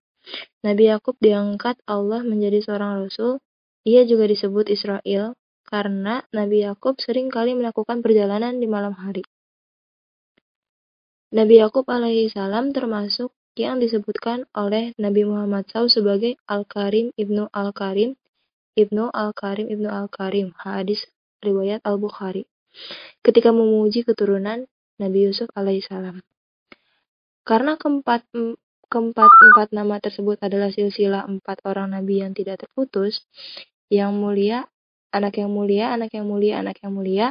Nabi 0.65 0.89
Yakub 0.89 1.13
diangkat 1.21 1.77
Allah 1.85 2.25
menjadi 2.25 2.65
seorang 2.65 3.05
rasul. 3.05 3.37
Ia 3.85 4.05
juga 4.05 4.25
disebut 4.25 4.69
Israel 4.73 5.37
karena 5.65 6.25
Nabi 6.33 6.65
Yakub 6.65 6.97
sering 6.97 7.29
kali 7.29 7.53
melakukan 7.53 8.01
perjalanan 8.01 8.57
di 8.57 8.65
malam 8.65 8.97
hari. 8.97 9.21
Nabi 11.33 11.61
Yakub 11.61 11.85
alaihissalam 11.85 12.73
termasuk 12.73 13.29
yang 13.59 13.83
disebutkan 13.83 14.47
oleh 14.55 14.95
Nabi 14.95 15.27
Muhammad 15.27 15.67
SAW 15.67 15.91
sebagai 15.91 16.39
Al-Karim 16.47 17.11
Ibnu 17.15 17.51
Al-Karim 17.51 18.15
Ibnu 18.77 19.11
Al-Karim 19.11 19.67
Ibnu 19.67 19.89
Al-Karim. 19.91 20.55
Hadis 20.55 21.03
riwayat 21.43 21.83
Al-Bukhari. 21.83 22.47
Ketika 23.19 23.51
memuji 23.51 24.07
keturunan 24.07 24.63
Nabi 25.01 25.27
Yusuf 25.27 25.51
alaihissalam 25.57 26.23
karena 27.41 27.73
keempat 27.73 28.21
keempat 28.85 29.31
empat 29.33 29.67
nama 29.73 29.97
tersebut 29.97 30.37
adalah 30.45 30.69
silsilah 30.69 31.25
empat 31.25 31.65
orang 31.65 31.97
nabi 31.97 32.21
yang 32.21 32.37
tidak 32.37 32.61
terputus 32.61 33.25
yang 33.89 34.13
mulia 34.13 34.69
anak 35.09 35.41
yang 35.41 35.49
mulia 35.49 35.89
anak 35.89 36.13
yang 36.13 36.29
mulia 36.29 36.61
anak 36.61 36.77
yang 36.85 36.93
mulia 36.93 37.27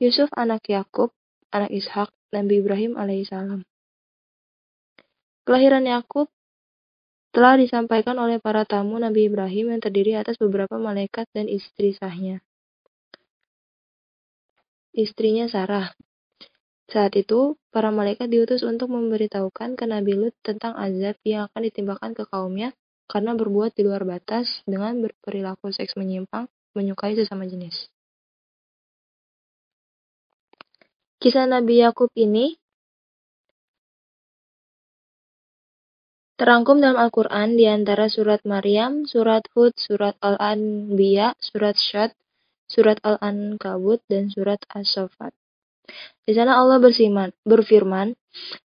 Yusuf 0.00 0.32
anak 0.34 0.64
Yakub 0.66 1.12
anak 1.52 1.70
Ishak 1.70 2.10
Nabi 2.32 2.64
Ibrahim 2.64 2.96
alaihissalam 2.96 3.68
Kelahiran 5.44 5.84
Yakub 5.84 6.32
telah 7.34 7.60
disampaikan 7.60 8.16
oleh 8.16 8.40
para 8.40 8.64
tamu 8.64 8.96
Nabi 8.96 9.28
Ibrahim 9.28 9.76
yang 9.76 9.82
terdiri 9.84 10.16
atas 10.16 10.40
beberapa 10.40 10.80
malaikat 10.80 11.28
dan 11.36 11.52
istri 11.52 11.92
sahnya. 11.92 12.40
Istrinya 14.94 15.44
Sarah. 15.50 15.92
Saat 16.88 17.18
itu, 17.18 17.58
para 17.74 17.90
malaikat 17.90 18.30
diutus 18.30 18.62
untuk 18.62 18.88
memberitahukan 18.94 19.74
ke 19.74 19.84
Nabi 19.84 20.14
Lut 20.14 20.34
tentang 20.40 20.78
azab 20.78 21.18
yang 21.26 21.50
akan 21.50 21.60
ditimbakan 21.66 22.14
ke 22.14 22.24
kaumnya 22.24 22.70
karena 23.10 23.36
berbuat 23.36 23.76
di 23.76 23.84
luar 23.84 24.06
batas 24.08 24.62
dengan 24.64 25.02
berperilaku 25.02 25.74
seks 25.74 25.98
menyimpang, 25.98 26.48
menyukai 26.72 27.18
sesama 27.18 27.44
jenis. 27.44 27.92
Kisah 31.20 31.48
Nabi 31.48 31.82
Yakub 31.82 32.12
ini 32.14 32.54
Terangkum 36.34 36.82
dalam 36.82 36.98
Al-Quran 36.98 37.54
di 37.54 37.70
antara 37.70 38.10
surat 38.10 38.42
Maryam, 38.42 39.06
surat 39.06 39.46
Hud, 39.54 39.78
surat 39.78 40.18
Al-Anbiya, 40.18 41.38
surat 41.38 41.78
Syad, 41.78 42.10
surat 42.66 42.98
Al-Ankabut, 43.06 44.02
dan 44.10 44.34
surat 44.34 44.58
As-Sofat. 44.66 45.30
Di 46.26 46.34
sana 46.34 46.58
Allah 46.58 46.82
bersiman, 46.82 47.30
berfirman, 47.46 48.18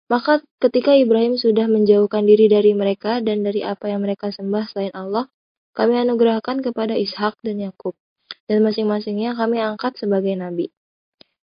maka 0.07 0.39
ketika 0.63 0.95
Ibrahim 0.95 1.35
sudah 1.35 1.67
menjauhkan 1.67 2.23
diri 2.23 2.47
dari 2.47 2.71
mereka 2.71 3.19
dan 3.19 3.43
dari 3.43 3.67
apa 3.67 3.91
yang 3.91 3.99
mereka 3.99 4.31
sembah 4.31 4.63
selain 4.71 4.95
Allah, 4.95 5.27
kami 5.75 5.99
anugerahkan 5.99 6.63
kepada 6.63 6.95
Ishak 6.95 7.35
dan 7.43 7.59
Yakub, 7.59 7.99
dan 8.47 8.63
masing-masingnya 8.63 9.35
kami 9.35 9.59
angkat 9.59 9.99
sebagai 9.99 10.39
nabi. 10.39 10.71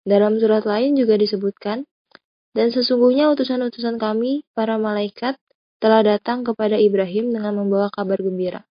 Dalam 0.02 0.42
surat 0.42 0.66
lain 0.66 0.98
juga 0.98 1.14
disebutkan, 1.14 1.86
dan 2.58 2.74
sesungguhnya 2.74 3.30
utusan-utusan 3.38 4.02
kami, 4.02 4.42
para 4.58 4.82
malaikat, 4.82 5.38
telah 5.78 6.02
datang 6.02 6.42
kepada 6.42 6.78
Ibrahim 6.78 7.34
dengan 7.34 7.54
membawa 7.58 7.94
kabar 7.94 8.18
gembira. 8.22 8.66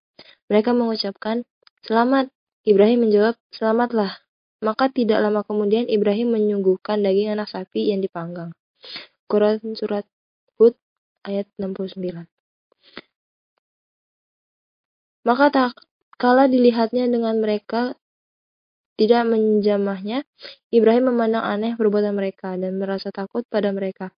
Mereka 0.51 0.75
mengucapkan, 0.75 1.43
Selamat. 1.83 2.27
Ibrahim 2.67 3.07
menjawab, 3.07 3.39
Selamatlah. 3.55 4.19
Maka 4.59 4.89
tidak 4.89 5.21
lama 5.21 5.45
kemudian 5.45 5.85
Ibrahim 5.87 6.33
menyuguhkan 6.33 7.05
daging 7.05 7.37
anak 7.37 7.47
sapi 7.47 7.93
yang 7.93 8.01
dipanggang. 8.01 8.51
Quran 9.29 9.77
Surat 9.77 10.07
Hud 10.57 10.73
ayat 11.23 11.45
69 11.61 12.25
Maka 15.27 15.45
tak 15.51 15.71
kala 16.15 16.47
dilihatnya 16.47 17.05
dengan 17.11 17.37
mereka 17.43 17.99
tidak 18.97 19.29
menjamahnya, 19.29 20.25
Ibrahim 20.73 21.13
memandang 21.13 21.45
aneh 21.45 21.77
perbuatan 21.77 22.17
mereka 22.17 22.57
dan 22.57 22.81
merasa 22.81 23.13
takut 23.13 23.45
pada 23.45 23.69
mereka. 23.69 24.09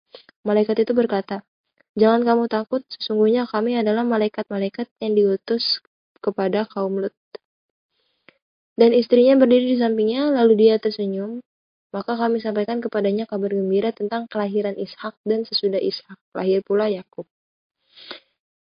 Malaikat 0.47 0.87
itu 0.87 0.95
berkata, 0.95 1.43
Jangan 1.97 2.21
kamu 2.21 2.43
takut, 2.51 2.85
sesungguhnya 2.91 3.49
kami 3.49 3.77
adalah 3.79 4.05
malaikat-malaikat 4.05 4.89
yang 5.01 5.13
diutus 5.17 5.81
kepada 6.21 6.67
kaum 6.69 7.01
Lut. 7.01 7.15
Dan 8.79 8.95
istrinya 8.95 9.35
berdiri 9.35 9.75
di 9.75 9.77
sampingnya, 9.79 10.31
lalu 10.31 10.69
dia 10.69 10.75
tersenyum. 10.77 11.41
Maka 11.89 12.13
kami 12.13 12.37
sampaikan 12.37 12.77
kepadanya 12.85 13.25
kabar 13.25 13.49
gembira 13.49 13.89
tentang 13.89 14.29
kelahiran 14.29 14.77
Ishak 14.77 15.17
dan 15.25 15.41
sesudah 15.41 15.81
Ishak, 15.81 16.21
lahir 16.37 16.61
pula 16.61 16.85
Yakub. 16.85 17.25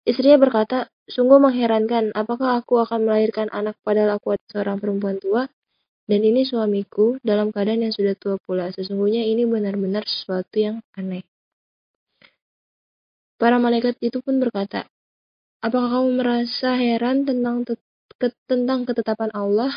Istrinya 0.07 0.39
berkata, 0.41 0.87
sungguh 1.05 1.37
mengherankan, 1.37 2.15
apakah 2.17 2.57
aku 2.57 2.81
akan 2.81 3.05
melahirkan 3.05 3.51
anak 3.53 3.77
padahal 3.83 4.17
aku 4.17 4.33
adalah 4.33 4.49
seorang 4.49 4.77
perempuan 4.79 5.19
tua? 5.21 5.45
Dan 6.09 6.27
ini 6.27 6.43
suamiku 6.43 7.21
dalam 7.21 7.53
keadaan 7.53 7.85
yang 7.85 7.93
sudah 7.93 8.17
tua 8.17 8.35
pula. 8.41 8.67
Sesungguhnya 8.73 9.23
ini 9.23 9.45
benar-benar 9.45 10.03
sesuatu 10.03 10.57
yang 10.57 10.83
aneh. 10.97 11.30
Para 13.41 13.57
malaikat 13.57 13.97
itu 14.05 14.21
pun 14.21 14.37
berkata, 14.37 14.85
Apakah 15.65 15.97
kamu 15.97 16.21
merasa 16.21 16.77
heran 16.77 17.25
tentang 17.25 17.65
tentang 18.45 18.85
ketetapan 18.85 19.33
Allah 19.33 19.73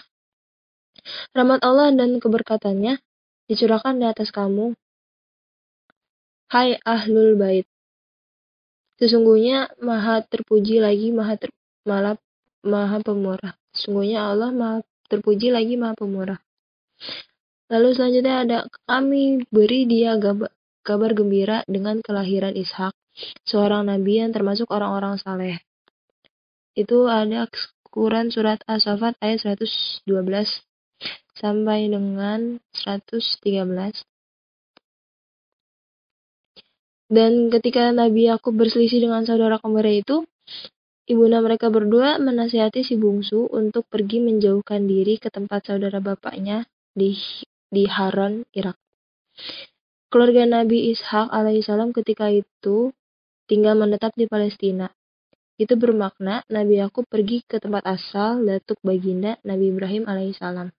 Rahmat 1.34 1.60
Allah 1.66 1.90
dan 1.92 2.22
keberkatannya 2.22 3.02
dicurahkan 3.50 3.94
di 3.98 4.06
atas 4.06 4.30
kamu. 4.30 4.72
Hai 6.48 6.78
ahlul 6.86 7.34
bait. 7.34 7.66
Sesungguhnya 8.96 9.74
maha 9.82 10.22
terpuji 10.22 10.78
lagi 10.78 11.10
maha 11.10 11.34
ter, 11.34 11.50
malah 11.82 12.14
maha 12.62 13.02
pemurah. 13.02 13.58
Sesungguhnya 13.74 14.30
Allah 14.30 14.54
maha 14.54 14.78
terpuji 15.10 15.50
lagi 15.50 15.74
maha 15.74 15.98
pemurah. 15.98 16.38
Lalu 17.68 17.88
selanjutnya 17.90 18.34
ada 18.46 18.58
kami 18.86 19.42
beri 19.50 19.90
dia 19.90 20.14
kabar 20.86 21.10
gembira 21.10 21.66
dengan 21.66 21.98
kelahiran 21.98 22.54
Ishak, 22.54 22.94
seorang 23.46 23.86
nabi 23.88 24.20
yang 24.22 24.34
termasuk 24.34 24.70
orang-orang 24.70 25.18
saleh. 25.18 25.62
Itu 26.74 27.06
ada 27.06 27.46
Quran 27.94 28.34
surat 28.34 28.58
As-Saffat 28.66 29.14
ayat 29.22 29.46
112 29.46 30.02
sampai 31.38 31.86
dengan 31.86 32.58
113. 32.74 34.02
Dan 37.14 37.52
ketika 37.54 37.94
Nabi 37.94 38.26
Yakub 38.26 38.58
berselisih 38.58 39.06
dengan 39.06 39.22
saudara 39.22 39.62
kembar 39.62 39.86
itu, 39.86 40.26
ibunda 41.06 41.38
mereka 41.38 41.70
berdua 41.70 42.18
menasihati 42.18 42.82
si 42.82 42.98
bungsu 42.98 43.46
untuk 43.54 43.86
pergi 43.86 44.18
menjauhkan 44.18 44.88
diri 44.88 45.20
ke 45.22 45.30
tempat 45.30 45.70
saudara 45.70 46.02
bapaknya 46.02 46.66
di 46.90 47.14
di 47.70 47.86
Haran, 47.86 48.42
Irak. 48.50 48.74
Keluarga 50.10 50.46
Nabi 50.46 50.94
Ishak 50.94 51.30
alaihissalam 51.30 51.94
ketika 51.94 52.30
itu 52.30 52.94
tinggal 53.48 53.76
menetap 53.76 54.12
di 54.16 54.28
Palestina. 54.28 54.88
Itu 55.54 55.78
bermakna 55.78 56.42
Nabi 56.50 56.82
Yakub 56.82 57.06
pergi 57.06 57.46
ke 57.46 57.62
tempat 57.62 57.86
asal 57.86 58.42
datuk 58.42 58.82
baginda 58.82 59.38
Nabi 59.46 59.70
Ibrahim 59.70 60.04
alaihissalam. 60.10 60.74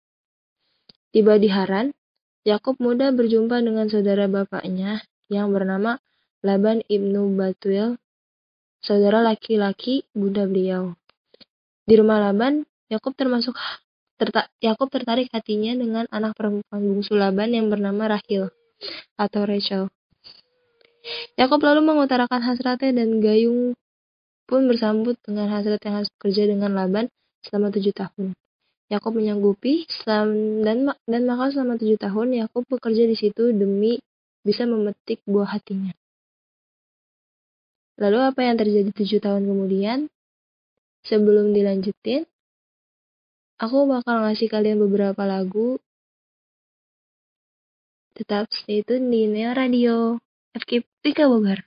Tiba 1.15 1.39
di 1.39 1.47
Haran, 1.47 1.95
Yakub 2.43 2.75
mudah 2.83 3.15
berjumpa 3.15 3.63
dengan 3.63 3.87
saudara 3.87 4.27
bapaknya 4.27 4.99
yang 5.31 5.55
bernama 5.55 5.97
Laban 6.43 6.83
ibnu 6.85 7.33
Batuel, 7.33 7.97
saudara 8.83 9.23
laki-laki 9.23 10.05
Bunda 10.13 10.45
beliau. 10.45 10.93
Di 11.87 11.95
rumah 11.95 12.19
Laban, 12.19 12.67
Yakub 12.91 13.17
termasuk 13.17 13.55
Yakub 14.61 14.87
tertarik 14.91 15.31
hatinya 15.31 15.73
dengan 15.73 16.05
anak 16.13 16.37
perempuan 16.37 16.81
bungsu 16.83 17.17
Laban 17.17 17.55
yang 17.55 17.67
bernama 17.71 18.19
Rahil 18.19 18.51
atau 19.15 19.41
Rachel. 19.43 19.89
Yakub 21.37 21.61
lalu 21.61 21.81
mengutarakan 21.85 22.41
hasratnya 22.41 22.91
dan 23.03 23.21
Gayung 23.21 23.77
pun 24.45 24.69
bersambut 24.69 25.17
dengan 25.25 25.49
hasrat 25.49 25.81
yang 25.85 26.01
harus 26.01 26.09
bekerja 26.17 26.49
dengan 26.49 26.73
Laban 26.73 27.09
selama 27.45 27.73
tujuh 27.73 27.93
tahun. 27.93 28.33
Yakub 28.85 29.17
menyanggupi 29.17 29.89
dan 30.05 30.93
dan 31.09 31.21
maka 31.25 31.49
selama 31.49 31.81
tujuh 31.81 31.97
tahun 31.97 32.45
Yakub 32.45 32.69
bekerja 32.69 33.09
di 33.09 33.17
situ 33.17 33.49
demi 33.49 33.97
bisa 34.45 34.69
memetik 34.69 35.25
buah 35.25 35.57
hatinya. 35.57 35.93
Lalu 37.97 38.19
apa 38.21 38.41
yang 38.45 38.61
terjadi 38.61 38.93
tujuh 38.93 39.19
tahun 39.23 39.49
kemudian? 39.49 39.99
Sebelum 41.05 41.53
dilanjutin, 41.53 42.25
aku 43.61 43.77
bakal 43.85 44.25
ngasih 44.25 44.49
kalian 44.49 44.81
beberapa 44.81 45.21
lagu. 45.25 45.77
Tetap 48.17 48.49
stay 48.53 48.81
tune 48.81 49.09
di 49.09 49.29
Neo 49.29 49.53
Radio. 49.53 50.24
FKP 50.55 51.13
Bogor. 51.29 51.59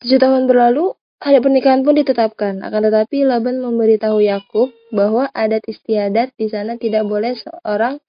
Tujuh 0.00 0.16
tahun 0.16 0.48
berlalu, 0.48 0.96
hari 1.20 1.44
pernikahan 1.44 1.84
pun 1.84 1.92
ditetapkan. 1.92 2.64
Akan 2.64 2.88
tetapi 2.88 3.20
Laban 3.28 3.60
memberitahu 3.60 4.24
Yakub 4.24 4.72
bahwa 4.96 5.28
adat 5.36 5.60
istiadat 5.68 6.32
di 6.40 6.48
sana 6.48 6.80
tidak 6.80 7.04
boleh 7.04 7.36
seorang 7.36 8.00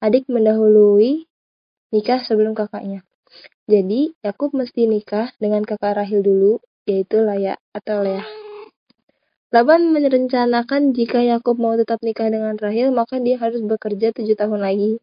adik 0.00 0.24
mendahului 0.32 1.28
nikah 1.92 2.24
sebelum 2.24 2.56
kakaknya. 2.56 3.04
Jadi, 3.68 4.16
Yakub 4.24 4.56
mesti 4.56 4.88
nikah 4.88 5.36
dengan 5.36 5.68
kakak 5.68 6.00
Rahil 6.00 6.24
dulu, 6.24 6.64
yaitu 6.88 7.20
Laya 7.20 7.60
atau 7.76 8.00
Leah. 8.00 8.24
Laban 9.52 9.92
merencanakan 9.92 10.96
jika 10.96 11.20
Yakub 11.20 11.60
mau 11.60 11.76
tetap 11.76 12.00
nikah 12.00 12.32
dengan 12.32 12.56
Rahil, 12.56 12.88
maka 12.88 13.20
dia 13.20 13.36
harus 13.36 13.60
bekerja 13.60 14.16
tujuh 14.16 14.32
tahun 14.32 14.64
lagi. 14.64 14.96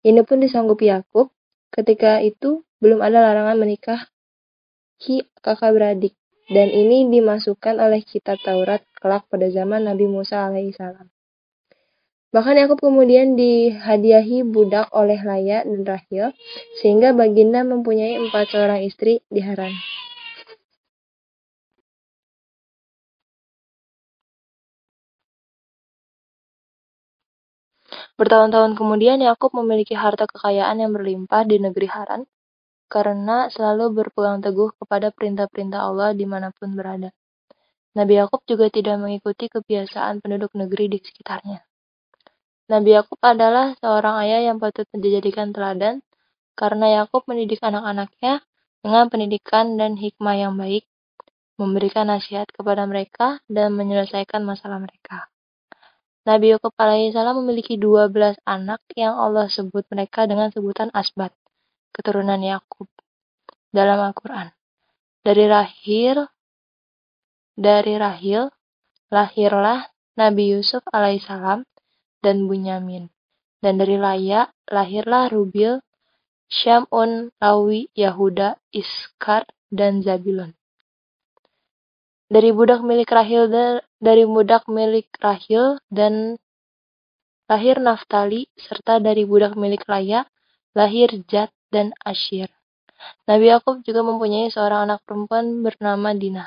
Ini 0.00 0.24
pun 0.24 0.40
disanggupi 0.40 0.88
Yakub. 0.88 1.28
Ketika 1.68 2.24
itu, 2.24 2.64
belum 2.80 3.04
ada 3.04 3.20
larangan 3.20 3.60
menikah 3.60 4.13
ki 5.00 5.26
kakak 5.42 5.74
beradik, 5.74 6.14
dan 6.52 6.68
ini 6.68 7.08
dimasukkan 7.08 7.80
oleh 7.80 8.04
kitab 8.04 8.38
Taurat 8.44 8.84
kelak 9.00 9.24
pada 9.28 9.48
zaman 9.48 9.88
Nabi 9.88 10.06
Musa 10.08 10.46
alaihissalam. 10.48 11.08
Bahkan 12.34 12.58
Yakub 12.58 12.82
kemudian 12.82 13.38
dihadiahi 13.38 14.42
budak 14.42 14.90
oleh 14.90 15.22
Laya 15.22 15.62
dan 15.62 15.86
Rahil, 15.86 16.34
sehingga 16.82 17.14
baginda 17.14 17.62
mempunyai 17.62 18.18
empat 18.18 18.50
seorang 18.50 18.82
istri 18.82 19.22
di 19.30 19.38
Haran. 19.38 19.70
Bertahun-tahun 28.14 28.78
kemudian 28.78 29.18
Yakub 29.22 29.54
memiliki 29.58 29.94
harta 29.94 30.30
kekayaan 30.30 30.78
yang 30.82 30.94
berlimpah 30.94 31.42
di 31.46 31.58
negeri 31.62 31.86
Haran, 31.90 32.26
karena 32.86 33.50
selalu 33.50 33.90
berpegang 33.90 34.44
teguh 34.44 34.70
kepada 34.78 35.10
perintah-perintah 35.10 35.80
Allah 35.82 36.10
di 36.12 36.24
mana 36.28 36.54
pun 36.54 36.72
berada. 36.76 37.10
Nabi 37.94 38.18
Yakub 38.18 38.42
juga 38.46 38.66
tidak 38.70 38.98
mengikuti 38.98 39.46
kebiasaan 39.46 40.18
penduduk 40.18 40.50
negeri 40.58 40.90
di 40.90 40.98
sekitarnya. 40.98 41.62
Nabi 42.64 42.90
Yakub 42.96 43.20
adalah 43.22 43.76
seorang 43.78 44.24
ayah 44.26 44.50
yang 44.50 44.58
patut 44.58 44.88
dijadikan 44.90 45.54
teladan, 45.54 46.02
karena 46.58 47.02
Yakub 47.02 47.22
mendidik 47.30 47.62
anak-anaknya 47.62 48.42
dengan 48.82 49.04
pendidikan 49.12 49.78
dan 49.78 49.94
hikmah 49.94 50.34
yang 50.34 50.58
baik, 50.58 50.88
memberikan 51.54 52.10
nasihat 52.10 52.50
kepada 52.50 52.82
mereka, 52.88 53.38
dan 53.46 53.76
menyelesaikan 53.78 54.42
masalah 54.42 54.82
mereka. 54.82 55.30
Nabi 56.24 56.56
Yakub 56.56 56.72
alaihissalam 56.74 57.36
memiliki 57.44 57.76
12 57.76 58.40
anak 58.48 58.80
yang 58.96 59.12
Allah 59.12 59.46
sebut 59.46 59.84
mereka 59.92 60.24
dengan 60.24 60.48
sebutan 60.48 60.88
asbat 60.96 61.36
keturunan 61.94 62.42
Yakub 62.42 62.90
dalam 63.70 64.02
Al-Quran. 64.02 64.50
Dari 65.22 65.46
Rahil, 65.46 66.18
dari 67.54 67.94
Rahil, 67.94 68.50
lahirlah 69.14 69.86
Nabi 70.18 70.58
Yusuf 70.58 70.82
alaihissalam 70.90 71.62
dan 72.18 72.36
Bunyamin. 72.50 73.06
Dan 73.62 73.80
dari 73.80 73.96
Laya, 73.96 74.50
lahirlah 74.68 75.30
Rubil, 75.30 75.80
Syamun, 76.50 77.32
Lawi, 77.40 77.88
Yahuda, 77.96 78.60
Iskar, 78.74 79.48
dan 79.72 80.04
Zabilon. 80.04 80.52
Dari 82.28 82.50
budak 82.52 82.84
milik 82.84 83.08
Rahil 83.08 83.48
dari 84.00 84.24
budak 84.28 84.68
milik 84.68 85.08
Rahil 85.22 85.78
dan 85.88 86.36
lahir 87.46 87.76
Naftali 87.78 88.48
serta 88.56 88.98
dari 88.98 89.28
budak 89.28 89.54
milik 89.54 89.84
Laya 89.86 90.24
lahir 90.72 91.12
Jad 91.28 91.52
dan 91.74 91.90
Ashir. 92.06 92.46
Nabi 93.26 93.50
Yakub 93.50 93.82
juga 93.82 94.06
mempunyai 94.06 94.46
seorang 94.54 94.86
anak 94.86 95.02
perempuan 95.02 95.66
bernama 95.66 96.14
Dina. 96.14 96.46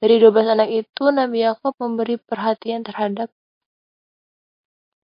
Dari 0.00 0.16
12 0.16 0.56
anak 0.56 0.68
itu, 0.72 1.04
Nabi 1.12 1.44
Yakub 1.44 1.76
memberi 1.76 2.16
perhatian 2.16 2.80
terhadap 2.80 3.28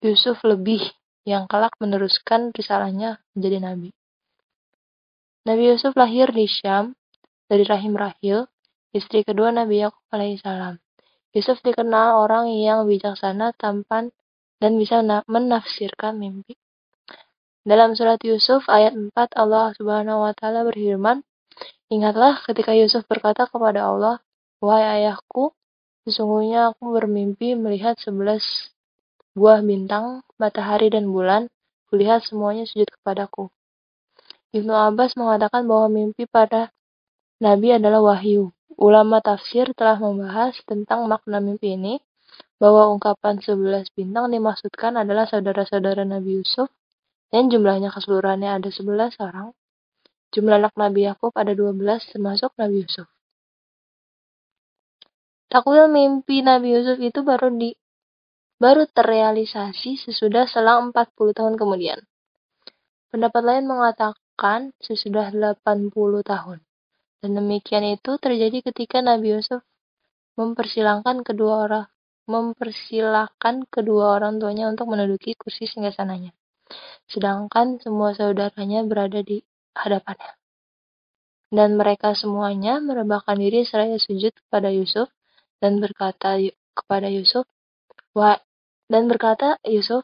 Yusuf 0.02 0.41
lebih 0.41 0.82
yang 1.26 1.49
kelak 1.49 1.73
meneruskan 1.82 2.53
risalahnya 2.53 3.18
menjadi 3.34 3.57
nabi. 3.65 3.90
Nabi 5.45 5.73
Yusuf 5.73 5.98
lahir 5.98 6.30
di 6.30 6.45
Syam 6.45 6.94
dari 7.49 7.65
rahim 7.65 7.98
Rahil, 7.98 8.45
istri 8.94 9.26
kedua 9.26 9.49
Nabi 9.49 9.82
Yakub 9.82 10.02
alaihissalam. 10.14 10.77
Yusuf 11.34 11.61
dikenal 11.65 12.22
orang 12.22 12.53
yang 12.53 12.86
bijaksana, 12.86 13.57
tampan, 13.57 14.14
dan 14.61 14.77
bisa 14.80 15.02
menafsirkan 15.27 16.15
mimpi. 16.15 16.56
Dalam 17.65 17.97
surat 17.97 18.21
Yusuf 18.21 18.69
ayat 18.69 18.93
4 18.93 19.33
Allah 19.33 19.73
Subhanahu 19.73 20.21
wa 20.21 20.37
taala 20.37 20.61
berfirman, 20.69 21.25
"Ingatlah 21.89 22.37
ketika 22.45 22.77
Yusuf 22.77 23.09
berkata 23.09 23.49
kepada 23.49 23.89
Allah, 23.89 24.21
"Wahai 24.61 25.01
ayahku, 25.01 25.49
sesungguhnya 26.05 26.69
aku 26.69 26.93
bermimpi 26.93 27.57
melihat 27.57 27.97
sebelas 27.97 28.69
buah 29.33 29.65
bintang, 29.65 30.21
matahari 30.37 30.93
dan 30.93 31.09
bulan, 31.09 31.49
kulihat 31.89 32.21
semuanya 32.21 32.69
sujud 32.69 32.85
kepadaku." 32.85 33.49
Ibnu 34.53 34.69
Abbas 34.69 35.17
mengatakan 35.17 35.65
bahwa 35.65 35.89
mimpi 35.89 36.29
pada 36.29 36.69
Nabi 37.41 37.81
adalah 37.81 38.05
wahyu. 38.05 38.53
Ulama 38.77 39.25
tafsir 39.25 39.73
telah 39.73 39.97
membahas 39.97 40.53
tentang 40.69 41.09
makna 41.09 41.41
mimpi 41.41 41.73
ini, 41.73 41.97
bahwa 42.61 42.93
ungkapan 42.93 43.41
sebelas 43.41 43.89
bintang 43.97 44.29
dimaksudkan 44.29 45.01
adalah 45.01 45.25
saudara-saudara 45.25 46.05
Nabi 46.05 46.45
Yusuf 46.45 46.69
dan 47.36 47.52
jumlahnya 47.52 47.91
keseluruhannya 47.91 48.48
ada 48.48 48.72
11 48.72 49.20
orang. 49.20 49.52
Jumlah 50.32 50.56
anak 50.56 50.72
Nabi 50.80 51.03
Yakub 51.03 51.36
ada 51.36 51.52
12 51.52 52.16
termasuk 52.16 52.56
Nabi 52.56 52.88
Yusuf. 52.88 53.12
Takwil 55.52 55.91
mimpi 55.91 56.40
Nabi 56.40 56.80
Yusuf 56.80 56.95
itu 57.03 57.28
baru 57.28 57.52
di 57.52 57.76
baru 58.56 58.88
terrealisasi 58.88 59.99
sesudah 59.99 60.48
selang 60.48 60.95
40 60.95 61.36
tahun 61.36 61.60
kemudian. 61.60 61.99
Pendapat 63.12 63.44
lain 63.44 63.68
mengatakan 63.68 64.72
sesudah 64.80 65.36
80 65.36 65.91
tahun. 66.24 66.64
Dan 67.20 67.36
demikian 67.36 67.84
itu 67.84 68.16
terjadi 68.16 68.64
ketika 68.64 69.03
Nabi 69.03 69.36
Yusuf 69.36 69.60
mempersilahkan 70.40 71.20
kedua 71.28 71.68
orang 71.68 71.88
mempersilahkan 72.32 73.68
kedua 73.68 74.24
orang 74.24 74.40
tuanya 74.40 74.72
untuk 74.72 74.88
menduduki 74.88 75.36
kursi 75.36 75.68
singgasananya 75.68 76.32
sedangkan 77.09 77.77
semua 77.81 78.13
saudaranya 78.17 78.81
berada 78.85 79.21
di 79.21 79.41
hadapannya. 79.77 80.33
Dan 81.53 81.77
mereka 81.77 82.17
semuanya 82.17 82.81
merebahkan 82.81 83.37
diri 83.37 83.63
seraya 83.63 84.01
sujud 84.01 84.33
kepada 84.33 84.73
Yusuf 84.73 85.07
dan 85.61 85.79
berkata 85.79 86.41
kepada 86.75 87.07
Yusuf, 87.07 87.47
Wah, 88.11 88.39
dan 88.91 89.07
berkata 89.07 89.61
Yusuf, 89.63 90.03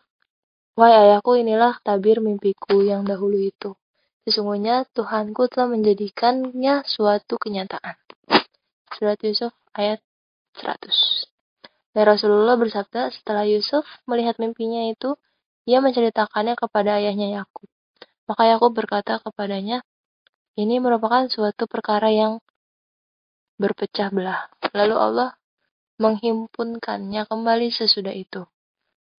Wahai 0.72 1.12
ayahku 1.12 1.36
inilah 1.36 1.84
tabir 1.84 2.24
mimpiku 2.24 2.80
yang 2.80 3.04
dahulu 3.04 3.36
itu. 3.36 3.76
Sesungguhnya 4.24 4.88
Tuhanku 4.96 5.52
telah 5.52 5.68
menjadikannya 5.68 6.88
suatu 6.88 7.36
kenyataan. 7.36 8.00
Surat 8.96 9.20
Yusuf 9.20 9.52
ayat 9.76 10.00
100. 10.56 11.28
Dan 11.92 12.04
Rasulullah 12.08 12.56
bersabda 12.56 13.12
setelah 13.12 13.44
Yusuf 13.44 13.84
melihat 14.08 14.40
mimpinya 14.40 14.88
itu, 14.88 15.20
ia 15.70 15.80
menceritakannya 15.82 16.58
kepada 16.58 16.98
ayahnya 16.98 17.42
Yakub. 17.42 17.68
Maka 18.26 18.44
Yakub 18.50 18.72
berkata 18.74 19.20
kepadanya, 19.22 19.84
ini 20.58 20.80
merupakan 20.80 21.28
suatu 21.28 21.68
perkara 21.70 22.10
yang 22.12 22.42
berpecah 23.62 24.10
belah. 24.10 24.50
Lalu 24.74 24.96
Allah 24.98 25.30
menghimpunkannya 26.02 27.30
kembali 27.30 27.70
sesudah 27.70 28.14
itu. 28.16 28.44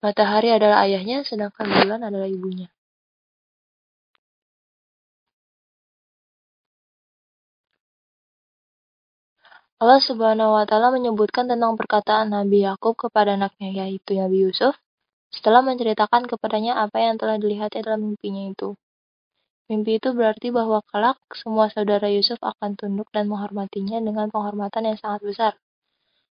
Matahari 0.03 0.51
adalah 0.51 0.83
ayahnya, 0.83 1.23
sedangkan 1.23 1.71
bulan 1.71 2.03
adalah 2.03 2.27
ibunya. 2.27 2.67
Allah 9.83 9.99
Subhanahu 9.99 10.55
wa 10.55 10.63
taala 10.63 10.95
menyebutkan 10.95 11.51
tentang 11.51 11.75
perkataan 11.75 12.31
Nabi 12.31 12.63
Yakub 12.63 12.95
kepada 12.95 13.35
anaknya 13.35 13.83
yaitu 13.83 14.15
Nabi 14.15 14.47
Yusuf 14.47 14.79
setelah 15.33 15.65
menceritakan 15.65 16.29
kepadanya 16.29 16.79
apa 16.85 17.01
yang 17.01 17.17
telah 17.17 17.41
dilihatnya 17.41 17.81
dalam 17.83 18.13
mimpinya 18.13 18.53
itu. 18.53 18.77
Mimpi 19.73 19.97
itu 19.97 20.13
berarti 20.13 20.53
bahwa 20.53 20.85
kelak 20.85 21.17
semua 21.33 21.73
saudara 21.73 22.13
Yusuf 22.13 22.37
akan 22.45 22.77
tunduk 22.77 23.09
dan 23.09 23.33
menghormatinya 23.33 24.05
dengan 24.05 24.29
penghormatan 24.29 24.93
yang 24.93 24.99
sangat 25.01 25.25
besar. 25.25 25.53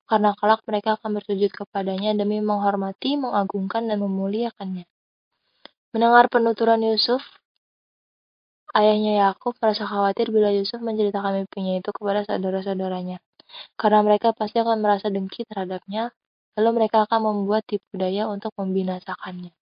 Karena 0.05 0.37
kelak 0.37 0.61
mereka 0.69 1.01
akan 1.01 1.17
bersujud 1.17 1.49
kepadanya 1.49 2.13
demi 2.13 2.45
menghormati, 2.45 3.17
mengagungkan, 3.17 3.89
dan 3.89 4.05
memuliakannya. 4.05 4.85
Mendengar 5.97 6.29
penuturan 6.29 6.85
Yusuf, 6.85 7.25
ayahnya 8.77 9.25
Yakub 9.25 9.57
merasa 9.63 9.89
khawatir 9.89 10.29
bila 10.29 10.53
Yusuf 10.53 10.83
menceritakan 10.85 11.43
mimpinya 11.47 11.81
itu 11.81 11.91
kepada 11.95 12.27
saudara-saudaranya. 12.29 13.23
Karena 13.81 14.05
mereka 14.05 14.37
pasti 14.37 14.61
akan 14.61 14.79
merasa 14.85 15.09
dengki 15.09 15.49
terhadapnya 15.49 16.13
lalu 16.59 16.83
mereka 16.83 17.07
akan 17.07 17.21
membuat 17.21 17.67
tipu 17.67 17.95
daya 17.95 18.27
untuk 18.27 18.51
membinasakannya. 18.59 19.53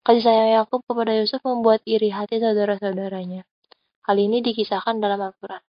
Kasih 0.00 0.24
sayang 0.24 0.50
Yakub 0.56 0.80
kepada 0.88 1.12
Yusuf 1.12 1.44
membuat 1.44 1.84
iri 1.84 2.08
hati 2.08 2.40
saudara-saudaranya. 2.40 3.44
Hal 4.08 4.16
ini 4.16 4.40
dikisahkan 4.40 4.96
dalam 4.96 5.20
Al-Quran. 5.20 5.60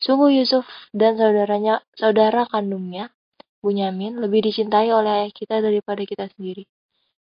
Sungguh 0.00 0.38
Yusuf 0.38 0.64
dan 0.94 1.18
saudaranya, 1.18 1.82
saudara 1.98 2.46
kandungnya, 2.46 3.12
Bunyamin, 3.60 4.16
lebih 4.22 4.48
dicintai 4.48 4.88
oleh 4.94 5.26
ayah 5.26 5.32
kita 5.34 5.60
daripada 5.60 6.00
kita 6.06 6.30
sendiri. 6.32 6.64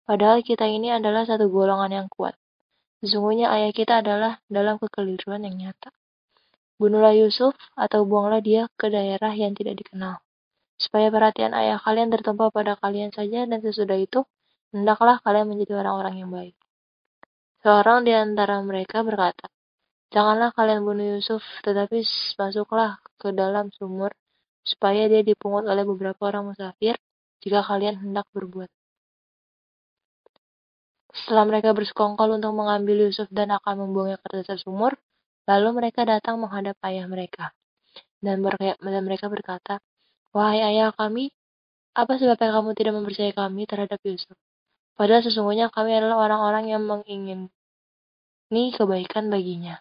Padahal 0.08 0.40
kita 0.42 0.66
ini 0.66 0.90
adalah 0.90 1.28
satu 1.28 1.46
golongan 1.52 1.92
yang 1.92 2.08
kuat. 2.08 2.34
Sesungguhnya 3.04 3.52
ayah 3.52 3.70
kita 3.70 4.00
adalah 4.00 4.40
dalam 4.48 4.80
kekeliruan 4.80 5.44
yang 5.44 5.60
nyata. 5.60 5.92
Bunuhlah 6.80 7.12
Yusuf 7.12 7.52
atau 7.76 8.08
buanglah 8.08 8.40
dia 8.40 8.66
ke 8.80 8.88
daerah 8.88 9.30
yang 9.36 9.52
tidak 9.52 9.78
dikenal. 9.84 10.23
Supaya 10.74 11.08
perhatian 11.08 11.54
ayah 11.54 11.78
kalian 11.78 12.10
tertumpah 12.10 12.50
pada 12.50 12.74
kalian 12.78 13.14
saja 13.14 13.46
dan 13.46 13.58
sesudah 13.62 13.98
itu, 13.98 14.26
hendaklah 14.74 15.22
kalian 15.22 15.46
menjadi 15.50 15.80
orang-orang 15.80 16.14
yang 16.20 16.30
baik. 16.34 16.56
Seorang 17.62 18.04
di 18.04 18.12
antara 18.12 18.60
mereka 18.60 19.00
berkata, 19.00 19.48
Janganlah 20.14 20.54
kalian 20.54 20.86
bunuh 20.86 21.18
Yusuf, 21.18 21.42
tetapi 21.66 22.06
masuklah 22.38 23.02
ke 23.18 23.34
dalam 23.34 23.74
sumur, 23.74 24.14
supaya 24.62 25.10
dia 25.10 25.26
dipungut 25.26 25.66
oleh 25.66 25.82
beberapa 25.82 26.30
orang 26.30 26.54
musafir, 26.54 26.94
jika 27.42 27.66
kalian 27.66 27.98
hendak 27.98 28.22
berbuat. 28.30 28.70
Setelah 31.14 31.44
mereka 31.50 31.74
bersekongkol 31.74 32.38
untuk 32.38 32.54
mengambil 32.54 33.10
Yusuf 33.10 33.26
dan 33.34 33.54
akan 33.54 33.86
membuangnya 33.86 34.22
ke 34.22 34.38
dasar 34.38 34.58
sumur, 34.58 34.94
lalu 35.50 35.82
mereka 35.82 36.06
datang 36.06 36.38
menghadap 36.38 36.78
ayah 36.86 37.10
mereka. 37.10 37.50
Dan, 38.22 38.38
mereka 39.02 39.26
berkata, 39.26 39.82
Wahai 40.34 40.66
ayah 40.66 40.90
kami, 40.90 41.30
apa 41.94 42.18
sebabnya 42.18 42.50
kamu 42.50 42.74
tidak 42.74 42.92
mempercayai 42.98 43.30
kami 43.30 43.70
terhadap 43.70 44.02
Yusuf? 44.02 44.34
Padahal 44.98 45.22
sesungguhnya 45.22 45.70
kami 45.70 45.94
adalah 45.94 46.26
orang-orang 46.26 46.74
yang 46.74 46.82
mengingini 46.82 47.48
kebaikan 48.50 49.30
baginya. 49.30 49.78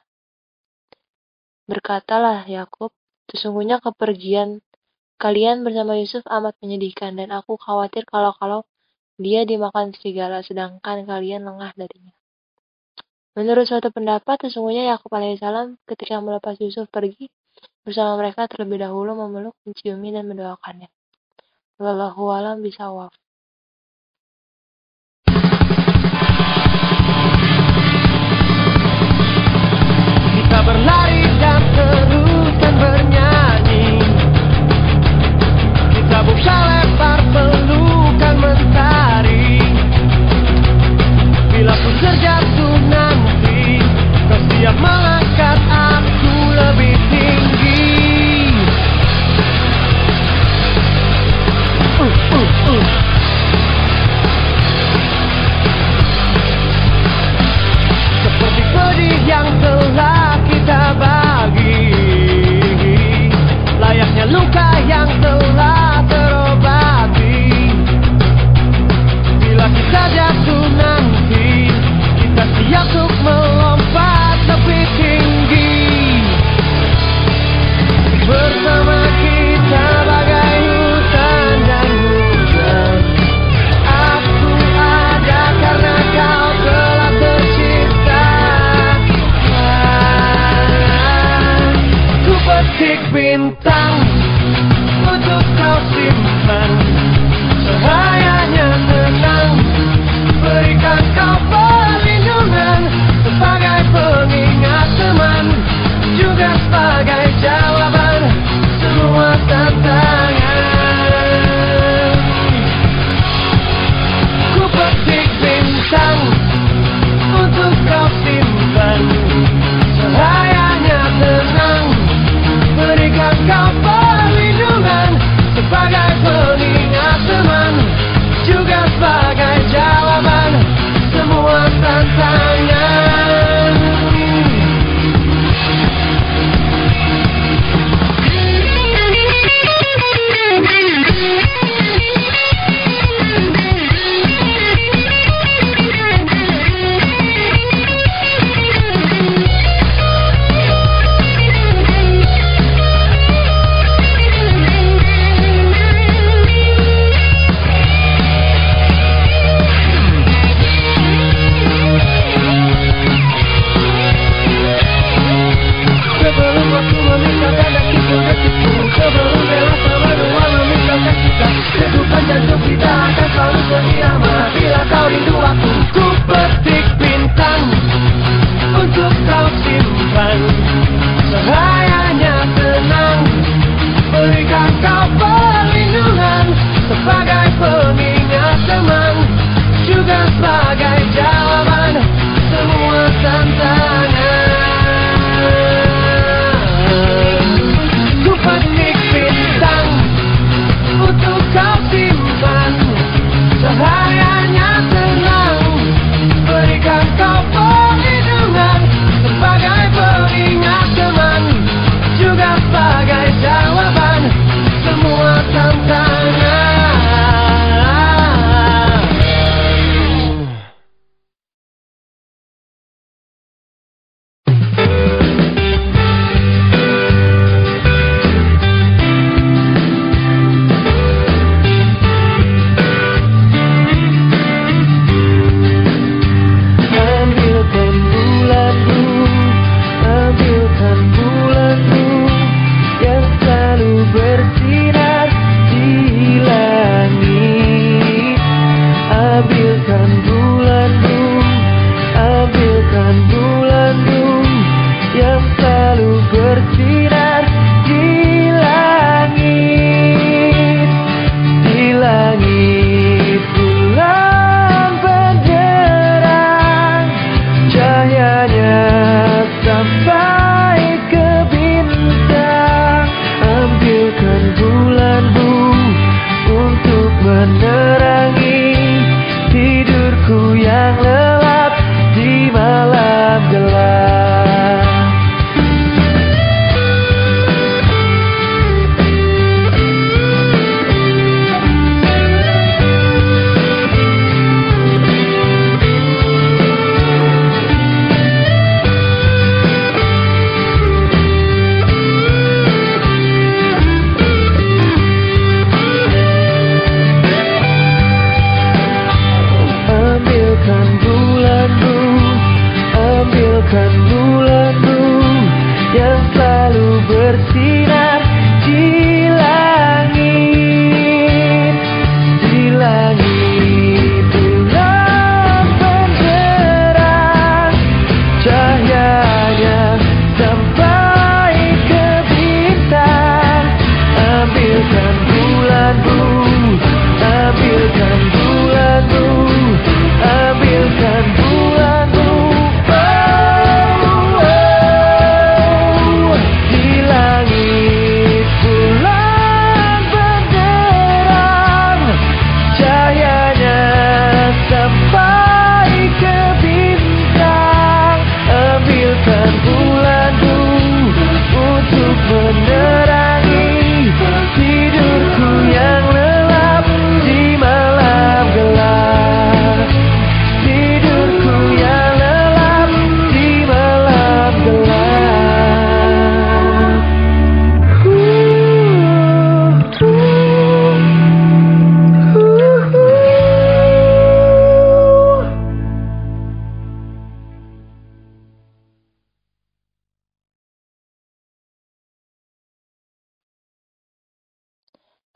Berkatalah 1.66 2.46
Yakub, 2.46 2.94
sesungguhnya 3.34 3.82
kepergian 3.82 4.62
kalian 5.18 5.66
bersama 5.66 5.98
Yusuf 5.98 6.22
amat 6.30 6.54
menyedihkan 6.62 7.18
dan 7.18 7.34
aku 7.34 7.58
khawatir 7.58 8.06
kalau-kalau 8.06 8.62
dia 9.18 9.50
dimakan 9.50 9.90
serigala, 9.98 10.46
sedangkan 10.46 11.06
kalian 11.06 11.50
lengah 11.50 11.74
darinya. 11.74 12.14
Menurut 13.34 13.66
suatu 13.66 13.90
pendapat, 13.90 14.38
sesungguhnya 14.46 14.86
Yakub 14.94 15.10
alaihissalam 15.10 15.82
ketika 15.90 16.22
melepas 16.22 16.62
Yusuf 16.62 16.86
pergi 16.94 17.34
bersama 17.84 18.16
mereka 18.16 18.48
terlebih 18.48 18.80
dahulu 18.80 19.12
memeluk, 19.28 19.56
menciumi, 19.68 20.16
dan 20.16 20.24
mendoakannya. 20.32 20.88
Wallahu 21.76 22.32
alam 22.32 22.64
bisawab. 22.64 23.12
Kita 30.34 30.60
berlari 30.64 31.26
dan 31.42 31.62
teruskan 31.74 32.74
bernyanyi 32.78 33.86
Kita 35.98 36.18
buka 36.22 36.58
lebar 36.70 37.20
pelukan 37.34 38.36
mentari 38.38 38.93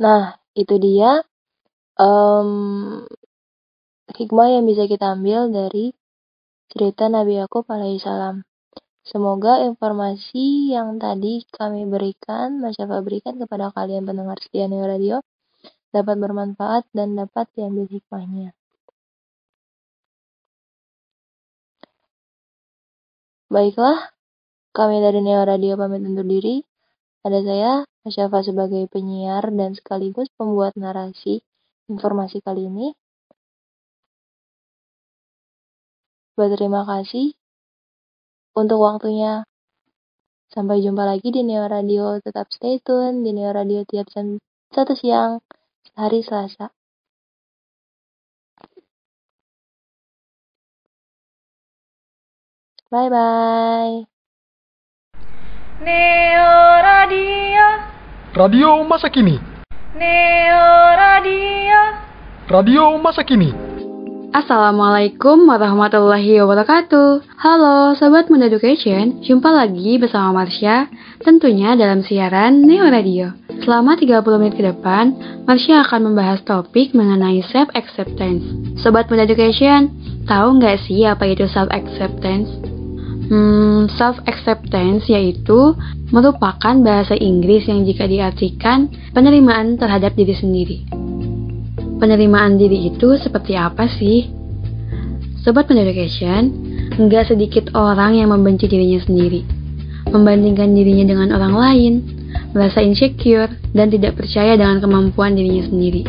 Nah, 0.07 0.39
itu 0.55 0.75
dia 0.79 1.19
um, 1.99 3.03
hikmah 4.15 4.47
yang 4.55 4.63
bisa 4.63 4.87
kita 4.87 5.19
ambil 5.19 5.51
dari 5.51 5.91
cerita 6.71 7.11
Nabi 7.11 7.43
Yakub 7.43 7.67
alaihissalam. 7.67 8.47
Semoga 9.03 9.67
informasi 9.67 10.71
yang 10.71 10.95
tadi 10.95 11.43
kami 11.51 11.83
berikan, 11.91 12.63
Mas 12.63 12.79
Syafa 12.79 13.03
berikan 13.03 13.35
kepada 13.35 13.67
kalian 13.75 14.07
pendengar 14.07 14.39
setia 14.39 14.71
Neo 14.71 14.87
Radio 14.87 15.19
dapat 15.91 16.15
bermanfaat 16.23 16.87
dan 16.95 17.19
dapat 17.19 17.51
diambil 17.55 17.91
hikmahnya. 17.91 18.55
Baiklah, 23.51 24.11
kami 24.71 25.03
dari 25.03 25.19
Neo 25.19 25.43
Radio 25.43 25.75
pamit 25.75 26.03
undur 26.03 26.27
diri. 26.27 26.63
Ada 27.27 27.43
saya, 27.43 27.73
Syafa 28.07 28.39
sebagai 28.39 28.87
penyiar 28.87 29.51
dan 29.51 29.75
sekaligus 29.75 30.31
pembuat 30.39 30.71
narasi 30.79 31.43
informasi 31.91 32.39
kali 32.39 32.71
ini. 32.71 32.95
Berterima 36.39 36.87
kasih 36.87 37.35
untuk 38.55 38.79
waktunya. 38.79 39.43
Sampai 40.47 40.79
jumpa 40.79 41.03
lagi 41.03 41.27
di 41.35 41.43
Neo 41.43 41.67
Radio. 41.67 42.15
Tetap 42.23 42.47
stay 42.47 42.79
tune 42.79 43.27
di 43.27 43.35
Neo 43.35 43.51
Radio 43.51 43.83
tiap 43.83 44.07
jam 44.07 44.39
1 44.71 44.95
siang 44.95 45.43
hari 45.99 46.23
Selasa. 46.23 46.71
Bye 52.87 53.11
bye. 53.11 54.16
Neo 55.77 56.81
Radio. 56.81 57.65
Radio 58.33 58.81
masa 58.81 59.13
kini. 59.13 59.37
Neo 59.93 60.65
Radio. 60.97 61.81
Radio 62.49 62.83
masa 62.97 63.21
kini. 63.21 63.53
Assalamualaikum 64.33 65.45
warahmatullahi 65.45 66.41
wabarakatuh 66.41 67.29
Halo 67.39 67.93
Sobat 67.93 68.27
Muda 68.27 68.49
Education 68.51 69.23
Jumpa 69.23 69.49
lagi 69.49 69.95
bersama 69.97 70.43
Marsha 70.43 70.91
Tentunya 71.23 71.73
dalam 71.79 72.03
siaran 72.03 72.59
Neo 72.61 72.85
Radio 72.91 73.31
Selama 73.63 73.95
30 73.95 74.19
menit 74.37 74.59
ke 74.59 74.67
depan 74.67 75.15
Marsha 75.47 75.81
akan 75.85 76.11
membahas 76.11 76.43
topik 76.43 76.91
mengenai 76.91 77.39
self-acceptance 77.49 78.77
Sobat 78.83 79.07
Muda 79.07 79.25
Education 79.25 79.95
Tahu 80.27 80.59
nggak 80.59 80.85
sih 80.85 81.07
apa 81.07 81.23
itu 81.23 81.47
self-acceptance? 81.47 82.76
Hmm, 83.27 83.91
self-acceptance 83.91 85.11
yaitu 85.11 85.75
merupakan 86.15 86.75
bahasa 86.79 87.11
Inggris 87.19 87.67
yang 87.67 87.83
jika 87.83 88.07
diartikan 88.07 88.87
penerimaan 89.11 89.75
terhadap 89.75 90.15
diri 90.15 90.31
sendiri 90.31 90.87
Penerimaan 91.97 92.61
diri 92.61 92.93
itu 92.93 93.17
seperti 93.17 93.57
apa 93.57 93.89
sih? 93.89 94.29
Sobat 95.41 95.65
Pendeducation, 95.65 96.45
nggak 96.93 97.33
sedikit 97.33 97.73
orang 97.73 98.21
yang 98.21 98.29
membenci 98.29 98.69
dirinya 98.69 99.01
sendiri, 99.01 99.41
membandingkan 100.13 100.77
dirinya 100.77 101.09
dengan 101.09 101.33
orang 101.33 101.57
lain, 101.57 101.93
merasa 102.53 102.85
insecure, 102.85 103.49
dan 103.73 103.89
tidak 103.89 104.13
percaya 104.13 104.53
dengan 104.53 104.77
kemampuan 104.77 105.33
dirinya 105.33 105.65
sendiri. 105.65 106.05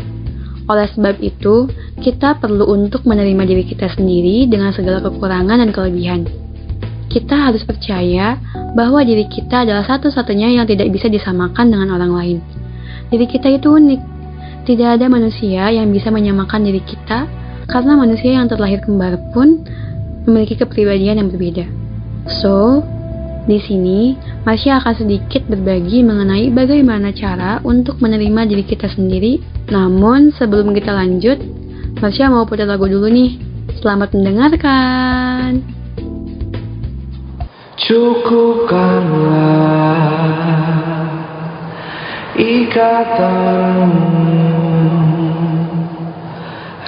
Oleh 0.68 0.92
sebab 0.92 1.24
itu, 1.24 1.72
kita 2.04 2.36
perlu 2.36 2.68
untuk 2.68 3.08
menerima 3.08 3.48
diri 3.48 3.64
kita 3.64 3.88
sendiri 3.88 4.44
dengan 4.44 4.76
segala 4.76 5.00
kekurangan 5.00 5.56
dan 5.56 5.72
kelebihan. 5.72 6.28
Kita 7.08 7.48
harus 7.48 7.64
percaya 7.64 8.36
bahwa 8.76 9.00
diri 9.00 9.24
kita 9.26 9.64
adalah 9.64 9.84
satu-satunya 9.88 10.60
yang 10.60 10.68
tidak 10.68 10.92
bisa 10.92 11.08
disamakan 11.08 11.72
dengan 11.72 11.96
orang 11.96 12.12
lain. 12.12 12.38
Diri 13.08 13.24
kita 13.24 13.48
itu 13.48 13.72
unik, 13.72 14.00
tidak 14.68 15.00
ada 15.00 15.08
manusia 15.08 15.72
yang 15.72 15.88
bisa 15.88 16.12
menyamakan 16.12 16.68
diri 16.68 16.84
kita 16.84 17.24
karena 17.64 17.96
manusia 17.96 18.36
yang 18.36 18.44
terlahir 18.44 18.84
kembar 18.84 19.16
pun 19.32 19.64
memiliki 20.28 20.60
kepribadian 20.60 21.24
yang 21.24 21.28
berbeda. 21.32 21.64
So, 22.28 22.84
di 23.48 23.56
sini 23.64 24.12
Marsha 24.44 24.76
akan 24.76 24.94
sedikit 25.00 25.48
berbagi 25.48 26.04
mengenai 26.04 26.52
bagaimana 26.52 27.16
cara 27.16 27.64
untuk 27.64 27.96
menerima 28.04 28.44
diri 28.44 28.64
kita 28.68 28.92
sendiri. 28.92 29.40
Namun 29.72 30.36
sebelum 30.36 30.76
kita 30.76 30.92
lanjut, 30.92 31.40
Marsha 31.96 32.28
mau 32.28 32.44
putar 32.44 32.68
lagu 32.68 32.84
dulu 32.84 33.08
nih. 33.08 33.40
Selamat 33.80 34.12
mendengarkan. 34.12 35.77
Cukupkanlah 37.78 39.38
ikatanmu. 42.34 44.18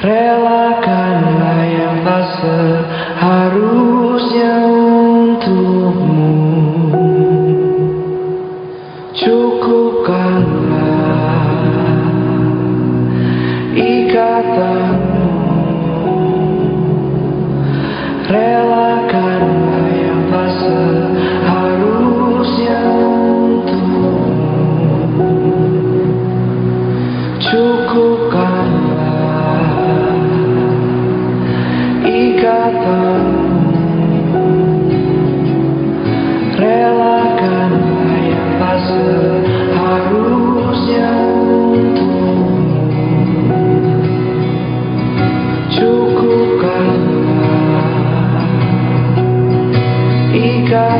Relakanlah 0.02 1.62
yang 1.70 2.02
tak 2.02 2.26
seharusnya 2.42 4.66
untukmu. 4.66 6.34
Cukupkanlah 9.14 10.58
ikatanmu. 13.78 15.30
Relakanlah 18.26 18.89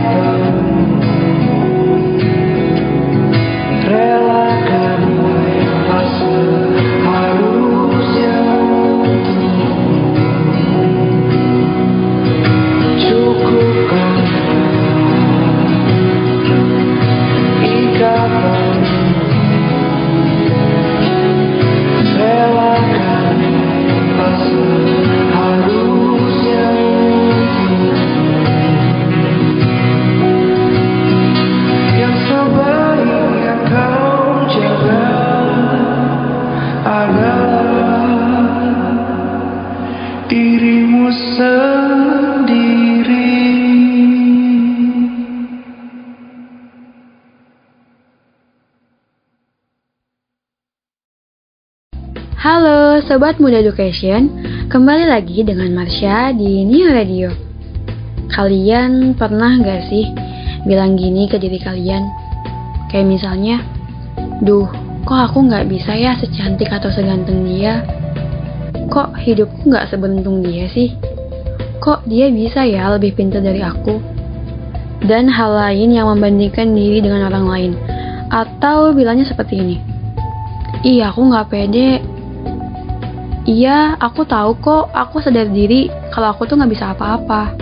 ikatanmu 0.01 0.21
Relakanlah 0.21 0.40
Sobat 53.11 53.43
Muda 53.43 53.59
Education, 53.59 54.31
kembali 54.71 55.11
lagi 55.11 55.43
dengan 55.43 55.75
Marsha 55.75 56.31
di 56.31 56.63
New 56.63 56.95
Radio. 56.95 57.35
Kalian 58.31 59.19
pernah 59.19 59.59
gak 59.59 59.91
sih 59.91 60.07
bilang 60.63 60.95
gini 60.95 61.27
ke 61.27 61.35
diri 61.35 61.59
kalian? 61.59 62.07
Kayak 62.87 63.11
misalnya, 63.11 63.67
Duh, 64.47 64.71
kok 65.03 65.27
aku 65.27 65.43
gak 65.51 65.67
bisa 65.67 65.91
ya 65.99 66.15
secantik 66.23 66.71
atau 66.71 66.87
seganteng 66.87 67.51
dia? 67.51 67.83
Kok 68.87 69.19
hidupku 69.19 69.75
gak 69.75 69.91
seberuntung 69.91 70.47
dia 70.47 70.71
sih? 70.71 70.95
Kok 71.83 72.07
dia 72.07 72.31
bisa 72.31 72.63
ya 72.63 72.95
lebih 72.95 73.19
pintar 73.19 73.43
dari 73.43 73.59
aku? 73.59 73.99
Dan 75.03 75.27
hal 75.27 75.51
lain 75.51 75.99
yang 75.99 76.07
membandingkan 76.07 76.71
diri 76.79 77.03
dengan 77.03 77.27
orang 77.27 77.47
lain. 77.51 77.73
Atau 78.31 78.95
bilangnya 78.95 79.27
seperti 79.27 79.59
ini. 79.59 79.77
Iya, 80.87 81.11
aku 81.11 81.27
gak 81.27 81.51
pede, 81.51 82.20
Iya, 83.49 83.97
aku 83.97 84.29
tahu 84.29 84.61
kok. 84.61 84.93
Aku 84.93 85.25
sadar 85.25 85.49
diri 85.49 85.89
kalau 86.13 86.37
aku 86.37 86.45
tuh 86.45 86.61
nggak 86.61 86.73
bisa 86.77 86.93
apa-apa. 86.93 87.57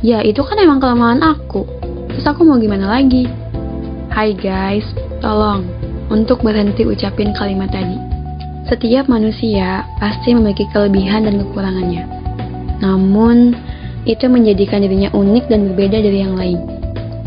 Ya, 0.00 0.24
itu 0.24 0.40
kan 0.40 0.56
emang 0.56 0.80
kelemahan 0.80 1.20
aku. 1.20 1.68
Terus 2.08 2.24
aku 2.24 2.48
mau 2.48 2.56
gimana 2.56 2.88
lagi? 2.88 3.28
Hai 4.08 4.32
guys, 4.32 4.86
tolong. 5.20 5.68
untuk 6.08 6.40
berhenti 6.40 6.88
ucapin 6.88 7.36
kalimat 7.36 7.68
tadi. 7.68 8.00
Setiap 8.64 9.12
manusia 9.12 9.84
pasti 10.00 10.32
memiliki 10.32 10.64
kelebihan 10.72 11.28
dan 11.28 11.36
kekurangannya. 11.36 12.08
Namun, 12.80 13.52
itu 14.08 14.24
menjadikan 14.24 14.80
dirinya 14.80 15.12
unik 15.12 15.52
dan 15.52 15.68
berbeda 15.68 16.00
dari 16.00 16.18
yang 16.24 16.32
lain. 16.32 16.64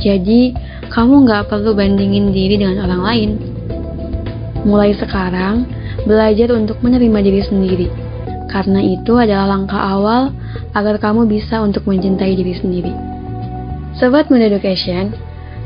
Jadi, 0.02 0.58
kamu 0.90 1.30
nggak 1.30 1.54
perlu 1.54 1.78
bandingin 1.78 2.34
diri 2.34 2.58
dengan 2.58 2.82
orang 2.90 3.02
lain. 3.06 3.30
Mulai 4.66 4.98
sekarang, 4.98 5.70
belajar 6.04 6.52
untuk 6.56 6.80
menerima 6.82 7.20
diri 7.24 7.42
sendiri. 7.44 7.88
Karena 8.52 8.84
itu 8.84 9.16
adalah 9.16 9.56
langkah 9.56 9.80
awal 9.80 10.36
agar 10.76 11.00
kamu 11.00 11.28
bisa 11.28 11.64
untuk 11.64 11.88
mencintai 11.88 12.36
diri 12.36 12.52
sendiri. 12.52 12.94
Sobat 13.96 14.28
Muda 14.28 14.52
Education, 14.52 15.16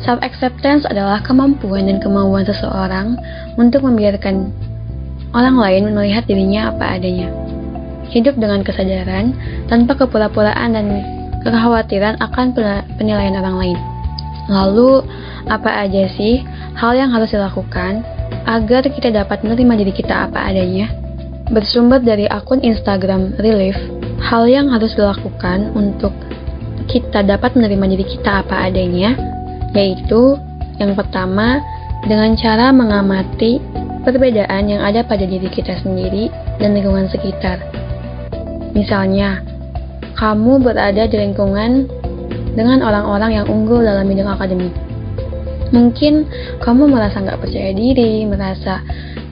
self-acceptance 0.06 0.86
adalah 0.86 1.22
kemampuan 1.26 1.90
dan 1.90 1.98
kemauan 1.98 2.46
seseorang 2.46 3.18
untuk 3.58 3.86
membiarkan 3.86 4.54
orang 5.34 5.58
lain 5.58 5.94
melihat 5.94 6.30
dirinya 6.30 6.70
apa 6.74 6.98
adanya. 6.98 7.30
Hidup 8.14 8.38
dengan 8.38 8.62
kesadaran, 8.62 9.34
tanpa 9.66 9.98
kepura-puraan 9.98 10.78
dan 10.78 10.86
kekhawatiran 11.42 12.22
akan 12.22 12.54
penilaian 13.02 13.34
orang 13.42 13.58
lain. 13.58 13.80
Lalu, 14.46 15.02
apa 15.50 15.86
aja 15.86 16.06
sih 16.10 16.42
hal 16.78 16.98
yang 16.98 17.14
harus 17.14 17.34
dilakukan 17.34 18.06
agar 18.46 18.86
kita 18.86 19.10
dapat 19.10 19.42
menerima 19.42 19.74
diri 19.86 19.94
kita 19.94 20.30
apa 20.30 20.50
adanya? 20.50 20.90
Bersumber 21.50 22.02
dari 22.02 22.26
akun 22.26 22.62
Instagram 22.62 23.38
Relief, 23.38 23.78
hal 24.22 24.50
yang 24.50 24.70
harus 24.74 24.98
dilakukan 24.98 25.74
untuk 25.78 26.14
kita 26.90 27.26
dapat 27.26 27.54
menerima 27.58 27.86
diri 27.98 28.06
kita 28.06 28.46
apa 28.46 28.66
adanya, 28.70 29.14
yaitu 29.74 30.38
yang 30.78 30.94
pertama 30.94 31.62
dengan 32.06 32.38
cara 32.38 32.70
mengamati 32.70 33.58
perbedaan 34.06 34.70
yang 34.70 34.82
ada 34.86 35.02
pada 35.02 35.26
diri 35.26 35.50
kita 35.50 35.82
sendiri 35.82 36.30
dan 36.62 36.78
lingkungan 36.78 37.10
sekitar. 37.10 37.58
Misalnya, 38.78 39.42
kamu 40.16 40.62
berada 40.62 41.10
di 41.10 41.18
lingkungan 41.18 41.90
dengan 42.56 42.86
orang-orang 42.86 43.42
yang 43.42 43.46
unggul 43.50 43.82
dalam 43.84 44.08
bidang 44.08 44.30
akademik. 44.32 44.85
Mungkin 45.74 46.14
kamu 46.62 46.84
merasa 46.90 47.22
nggak 47.22 47.42
percaya 47.42 47.72
diri, 47.74 48.26
merasa 48.26 48.86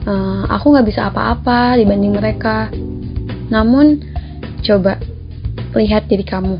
uh, 0.08 0.44
aku 0.50 0.74
nggak 0.74 0.86
bisa 0.88 1.10
apa-apa 1.10 1.78
dibanding 1.78 2.14
mereka. 2.14 2.70
Namun, 3.52 4.02
coba 4.64 4.98
lihat 5.76 6.10
diri 6.10 6.24
kamu. 6.26 6.56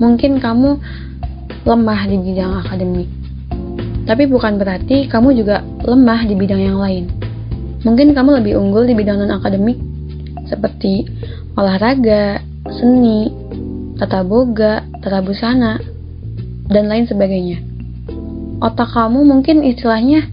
Mungkin 0.00 0.42
kamu 0.42 0.70
lemah 1.64 2.00
di 2.10 2.16
bidang 2.20 2.52
akademik, 2.66 3.08
tapi 4.04 4.28
bukan 4.28 4.60
berarti 4.60 5.08
kamu 5.08 5.32
juga 5.32 5.64
lemah 5.64 6.28
di 6.28 6.34
bidang 6.36 6.60
yang 6.60 6.76
lain. 6.76 7.08
Mungkin 7.84 8.12
kamu 8.12 8.40
lebih 8.40 8.60
unggul 8.60 8.84
di 8.84 8.92
bidang 8.96 9.20
non-akademik, 9.20 9.80
seperti 10.48 11.08
olahraga, 11.56 12.40
seni, 12.68 13.32
tata 13.96 14.20
boga, 14.24 14.84
tata 15.00 15.20
busana, 15.24 15.80
dan 16.68 16.88
lain 16.88 17.08
sebagainya. 17.08 17.73
Otak 18.64 18.96
kamu 18.96 19.28
mungkin 19.28 19.60
istilahnya 19.60 20.24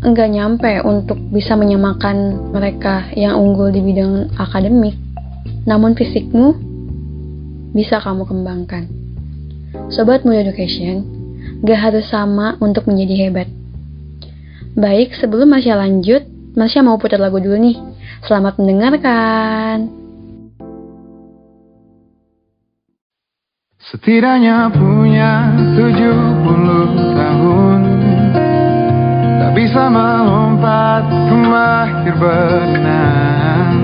enggak 0.00 0.32
nyampe 0.32 0.80
untuk 0.80 1.20
bisa 1.28 1.52
menyamakan 1.60 2.48
mereka 2.56 3.12
yang 3.12 3.36
unggul 3.36 3.68
di 3.68 3.84
bidang 3.84 4.32
akademik, 4.40 4.96
namun 5.68 5.92
fisikmu 5.92 6.56
bisa 7.76 8.00
kamu 8.00 8.24
kembangkan. 8.24 8.88
Sobat 9.92 10.24
Muda 10.24 10.40
Education, 10.40 11.04
gak 11.60 11.84
harus 11.84 12.08
sama 12.08 12.56
untuk 12.64 12.88
menjadi 12.88 13.28
hebat. 13.28 13.48
Baik, 14.72 15.12
sebelum 15.12 15.52
Masya 15.52 15.76
lanjut, 15.76 16.24
Masya 16.56 16.80
mau 16.80 16.96
putar 16.96 17.20
lagu 17.20 17.36
dulu 17.44 17.60
nih. 17.60 17.76
Selamat 18.24 18.56
mendengarkan. 18.56 19.92
Setidaknya 23.84 24.72
punya 24.72 25.52
70 25.76 27.13
tahun 27.44 27.80
Tak 29.40 29.52
bisa 29.52 29.82
melompat 29.92 31.04
ke 31.04 31.36
mahir 31.36 32.14
berenang 32.16 33.74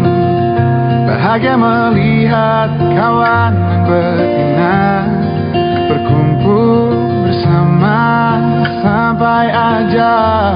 Bahagia 1.04 1.54
melihat 1.60 2.70
kawan 2.96 3.52
yang 3.52 3.84
betina 3.84 4.80
Berkumpul 5.92 6.88
bersama 7.28 8.00
sampai 8.80 9.44
ajal 9.52 10.54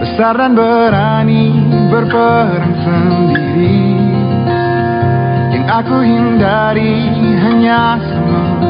Besar 0.00 0.36
dan 0.36 0.52
berani 0.52 1.60
berperang 1.88 2.76
sendiri. 2.84 3.96
Yang 5.52 5.64
aku 5.80 5.96
hindari 6.04 7.08
hanya 7.40 7.96
semua 8.04 8.60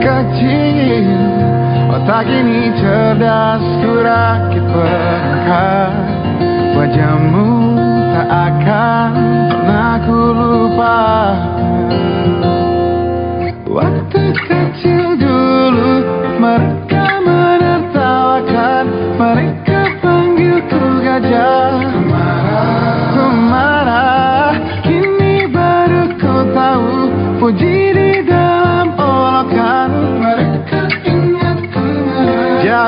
kecil 0.00 1.04
Otak 1.98 2.30
ini 2.30 2.70
cerdas 2.78 3.58
ku 3.82 3.90
rakit 4.06 4.62
perangkat 4.70 5.92
Wajahmu 6.78 7.74
tak 8.14 8.28
akan 8.30 9.10
pernah 9.50 9.98
ku 10.06 10.18
lupa. 10.30 11.02
Waktu 13.66 14.22
kecil 14.30 15.18
dulu 15.18 16.06
mereka 16.38 17.18
menertawakan. 17.18 18.84
Mereka 19.18 19.98
panggilku 19.98 21.02
gajah 21.02 21.87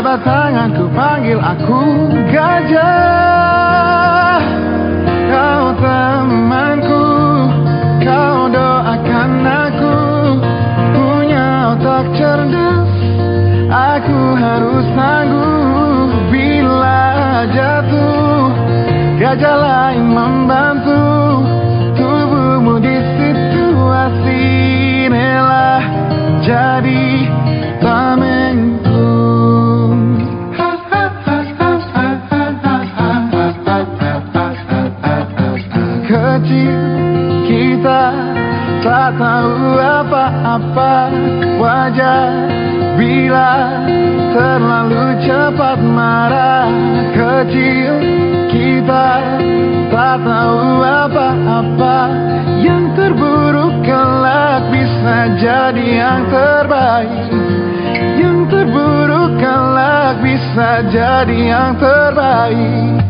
Jabat 0.01 0.25
tanganku 0.25 0.89
panggil 0.97 1.37
aku 1.37 2.09
gajah. 2.33 4.41
Kau 5.29 5.77
temanku 5.77 7.05
Kau 8.01 8.49
doakan 8.49 9.45
aku. 9.45 9.97
Punya 10.97 11.77
otak 11.77 12.17
cerdas 12.17 12.89
Aku 13.69 14.41
harus 14.41 14.89
tangguh 14.97 16.09
Bila 16.33 17.45
jatuh 17.53 18.57
Gajah 19.21 19.57
lain 19.61 20.17
membantu. 20.17 21.05
Tubuhmu 21.93 22.81
di 22.81 22.97
situasi 23.21 24.45
Inilah 25.13 25.85
jadi 26.41 27.10
tahu 39.19 39.79
apa-apa. 39.79 40.95
Wajar 41.59 42.31
bila 42.95 43.83
terlalu 44.35 45.05
cepat 45.25 45.79
marah. 45.83 46.69
Kecil 47.15 47.95
kita 48.51 49.09
tak 49.91 50.17
tahu 50.23 50.83
apa-apa. 50.85 51.99
Yang 52.61 52.85
terburuk 52.95 53.75
kelak 53.83 54.69
bisa 54.71 55.17
jadi 55.41 55.87
yang 56.05 56.23
terbaik. 56.29 57.29
Yang 58.21 58.39
terburuk 58.53 59.31
kelak 59.41 60.21
bisa 60.23 60.71
jadi 60.93 61.39
yang 61.51 61.73
terbaik 61.81 63.10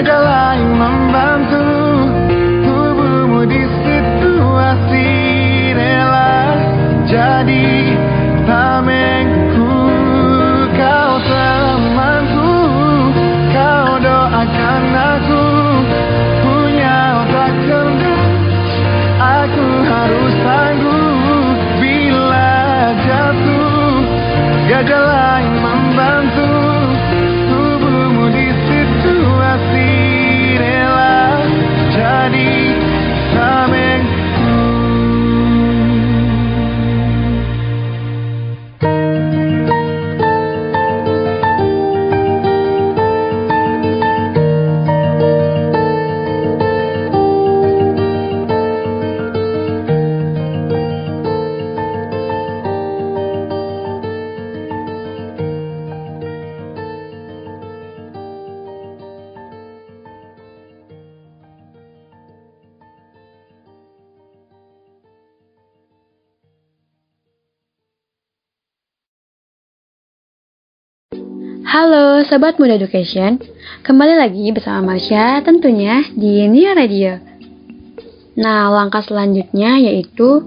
gajah 0.00 0.49
Halo 71.70 72.18
Sobat 72.26 72.58
Muda 72.58 72.74
Education, 72.74 73.38
kembali 73.86 74.18
lagi 74.18 74.50
bersama 74.50 74.90
Marsha 74.90 75.38
tentunya 75.38 76.02
di 76.18 76.42
Nia 76.50 76.74
Radio. 76.74 77.14
Nah, 78.34 78.74
langkah 78.74 79.06
selanjutnya 79.06 79.78
yaitu 79.78 80.42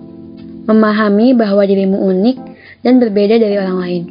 memahami 0.67 1.31
bahwa 1.31 1.63
dirimu 1.63 1.95
unik 1.95 2.37
dan 2.83 2.99
berbeda 2.99 3.39
dari 3.39 3.55
orang 3.55 3.77
lain. 3.79 4.03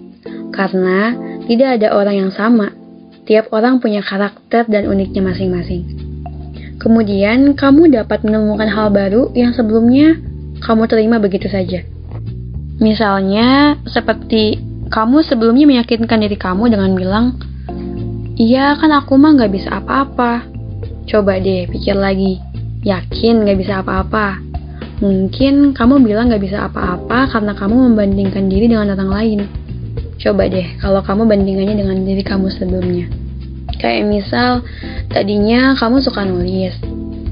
Karena 0.57 1.13
tidak 1.45 1.77
ada 1.77 1.93
orang 2.01 2.17
yang 2.17 2.33
sama, 2.33 2.73
tiap 3.29 3.53
orang 3.53 3.77
punya 3.77 4.01
karakter 4.01 4.65
dan 4.73 4.89
uniknya 4.89 5.21
masing-masing. 5.21 5.85
Kemudian, 6.81 7.53
kamu 7.53 7.93
dapat 7.93 8.25
menemukan 8.25 8.73
hal 8.73 8.89
baru 8.89 9.29
yang 9.37 9.53
sebelumnya 9.53 10.17
kamu 10.65 10.89
terima 10.89 11.21
begitu 11.21 11.45
saja. 11.53 11.85
Misalnya, 12.81 13.77
seperti 13.85 14.72
kamu 14.93 15.25
sebelumnya 15.25 15.65
meyakinkan 15.65 16.21
diri 16.21 16.37
kamu 16.37 16.69
dengan 16.69 16.93
bilang, 16.93 17.27
Iya 18.37 18.77
kan 18.77 18.93
aku 18.93 19.17
mah 19.17 19.33
gak 19.41 19.53
bisa 19.53 19.81
apa-apa. 19.81 20.45
Coba 21.09 21.41
deh 21.41 21.65
pikir 21.65 21.97
lagi, 21.97 22.37
yakin 22.85 23.49
gak 23.49 23.57
bisa 23.57 23.81
apa-apa. 23.81 24.37
Mungkin 25.01 25.73
kamu 25.73 26.05
bilang 26.05 26.29
gak 26.29 26.45
bisa 26.45 26.69
apa-apa 26.69 27.33
karena 27.33 27.57
kamu 27.57 27.93
membandingkan 27.93 28.53
diri 28.53 28.69
dengan 28.69 28.93
orang 28.93 29.11
lain. 29.11 29.41
Coba 30.21 30.47
deh 30.47 30.77
kalau 30.79 31.01
kamu 31.01 31.25
bandingannya 31.25 31.75
dengan 31.81 31.99
diri 32.05 32.21
kamu 32.21 32.53
sebelumnya. 32.53 33.09
Kayak 33.81 34.07
misal, 34.07 34.63
tadinya 35.11 35.75
kamu 35.75 36.05
suka 36.05 36.23
nulis, 36.23 36.77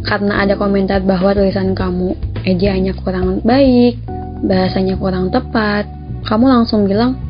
karena 0.03 0.43
ada 0.43 0.59
komentar 0.59 0.99
bahwa 1.05 1.31
tulisan 1.31 1.78
kamu 1.78 2.18
ejaannya 2.43 2.91
kurang 3.07 3.39
baik, 3.47 4.02
bahasanya 4.43 4.99
kurang 4.99 5.31
tepat, 5.31 5.86
kamu 6.26 6.51
langsung 6.51 6.91
bilang, 6.91 7.30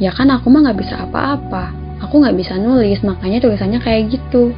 ya 0.00 0.10
kan 0.10 0.32
aku 0.32 0.48
mah 0.48 0.64
nggak 0.64 0.80
bisa 0.80 1.04
apa-apa. 1.04 1.76
Aku 2.00 2.24
nggak 2.24 2.34
bisa 2.34 2.56
nulis 2.56 3.04
makanya 3.04 3.44
tulisannya 3.44 3.78
kayak 3.84 4.16
gitu. 4.16 4.56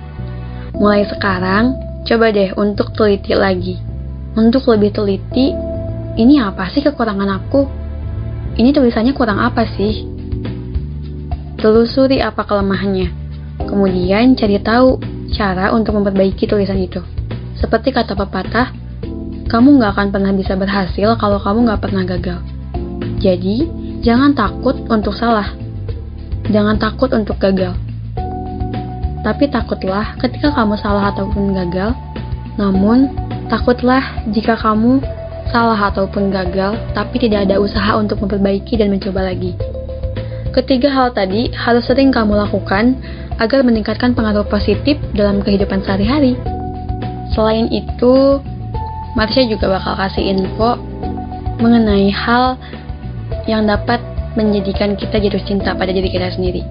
Mulai 0.78 1.04
sekarang 1.10 1.74
coba 2.06 2.30
deh 2.30 2.54
untuk 2.54 2.94
teliti 2.94 3.34
lagi. 3.34 3.76
Untuk 4.38 4.64
lebih 4.70 4.94
teliti 4.94 5.52
ini 6.16 6.38
apa 6.38 6.70
sih 6.70 6.80
kekurangan 6.80 7.28
aku? 7.42 7.66
Ini 8.56 8.70
tulisannya 8.70 9.12
kurang 9.12 9.42
apa 9.42 9.66
sih? 9.66 10.06
Telusuri 11.58 12.22
apa 12.22 12.46
kelemahannya. 12.46 13.10
Kemudian 13.66 14.38
cari 14.38 14.62
tahu 14.62 15.02
cara 15.34 15.74
untuk 15.74 15.98
memperbaiki 15.98 16.46
tulisan 16.46 16.78
itu. 16.78 17.02
Seperti 17.58 17.90
kata 17.90 18.14
pepatah 18.14 18.70
kamu 19.50 19.80
nggak 19.80 19.92
akan 19.98 20.08
pernah 20.14 20.32
bisa 20.32 20.56
berhasil 20.56 21.16
kalau 21.18 21.42
kamu 21.42 21.68
nggak 21.68 21.82
pernah 21.82 22.04
gagal. 22.06 22.40
Jadi 23.20 23.81
Jangan 24.02 24.34
takut 24.34 24.74
untuk 24.90 25.14
salah. 25.14 25.54
Jangan 26.50 26.74
takut 26.74 27.06
untuk 27.14 27.38
gagal. 27.38 27.78
Tapi 29.22 29.46
takutlah 29.46 30.18
ketika 30.18 30.50
kamu 30.50 30.74
salah 30.74 31.14
ataupun 31.14 31.54
gagal. 31.54 31.94
Namun, 32.58 33.14
takutlah 33.46 34.02
jika 34.34 34.58
kamu 34.58 34.98
salah 35.54 35.78
ataupun 35.94 36.34
gagal, 36.34 36.74
tapi 36.98 37.22
tidak 37.22 37.46
ada 37.46 37.62
usaha 37.62 37.94
untuk 37.94 38.18
memperbaiki 38.26 38.74
dan 38.74 38.90
mencoba 38.90 39.22
lagi. 39.22 39.54
Ketiga 40.50 40.90
hal 40.90 41.14
tadi 41.14 41.54
harus 41.54 41.86
sering 41.86 42.10
kamu 42.10 42.34
lakukan 42.34 42.98
agar 43.38 43.62
meningkatkan 43.62 44.18
pengaruh 44.18 44.50
positif 44.50 44.98
dalam 45.14 45.46
kehidupan 45.46 45.78
sehari-hari. 45.86 46.34
Selain 47.38 47.70
itu, 47.70 48.42
Marsha 49.14 49.46
juga 49.46 49.78
bakal 49.78 49.94
kasih 49.94 50.34
info 50.34 50.74
mengenai 51.62 52.10
hal 52.10 52.58
yang 53.48 53.68
dapat 53.68 54.00
menjadikan 54.34 54.96
kita 54.96 55.20
jatuh 55.20 55.42
cinta 55.44 55.76
pada 55.76 55.92
diri 55.92 56.08
kita 56.08 56.32
sendiri. 56.32 56.64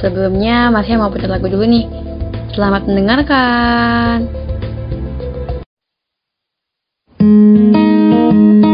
Sebelumnya, 0.00 0.72
Marsha 0.72 0.98
mau 0.98 1.12
putar 1.12 1.30
lagu 1.30 1.46
dulu 1.46 1.62
nih. 1.62 1.86
Selamat 2.52 2.84
mendengarkan. 2.88 4.26
Pegang 7.22 8.71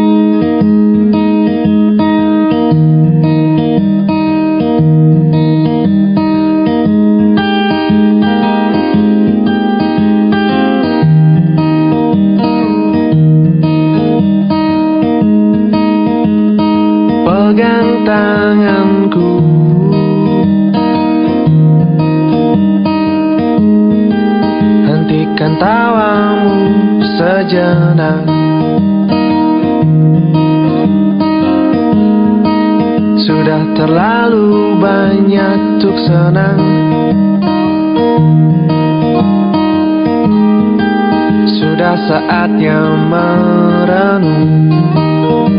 saatnya 42.08 42.96
merenung 43.12 44.72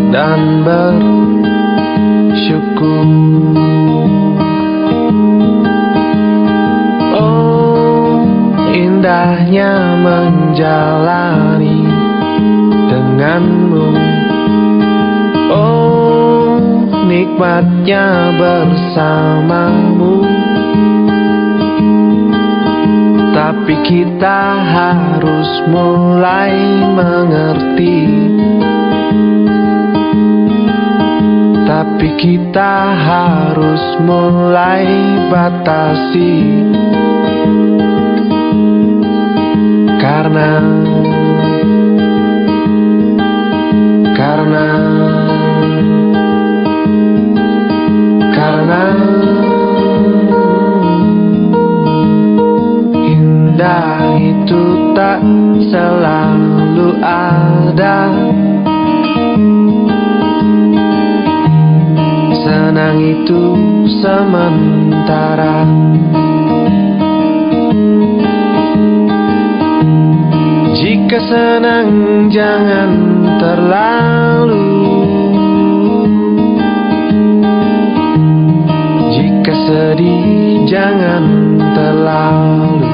dan 0.09 0.65
bersyukur. 0.65 3.05
Oh 7.13 8.25
indahnya 8.73 9.93
menjalani 10.01 11.85
denganmu. 12.89 13.89
Oh 15.53 16.57
nikmatnya 17.05 18.33
bersamamu 18.41 20.28
Tapi 23.69 23.85
kita 23.85 24.41
harus 24.65 25.49
mulai 25.69 26.57
mengerti. 26.89 28.01
Tapi 31.69 32.09
kita 32.17 32.73
harus 32.98 33.83
mulai 34.01 34.89
batasi. 35.30 36.65
Karena 40.01 40.65
Karena 44.17 44.69
Karena 48.33 48.83
Indah 53.59 54.15
itu 54.15 54.95
tak 54.95 55.19
selalu 55.67 56.95
ada. 57.03 58.07
Senang 62.39 63.03
itu 63.03 63.43
sementara. 63.99 65.67
Jika 70.79 71.19
senang 71.27 71.91
jangan 72.31 72.91
terlalu. 73.43 74.71
Jika 79.11 79.51
sedih 79.67 80.63
jangan 80.63 81.27
terlalu 81.75 82.89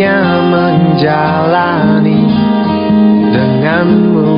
indahnya 0.00 0.40
menjalani 0.48 2.24
denganmu. 3.36 4.32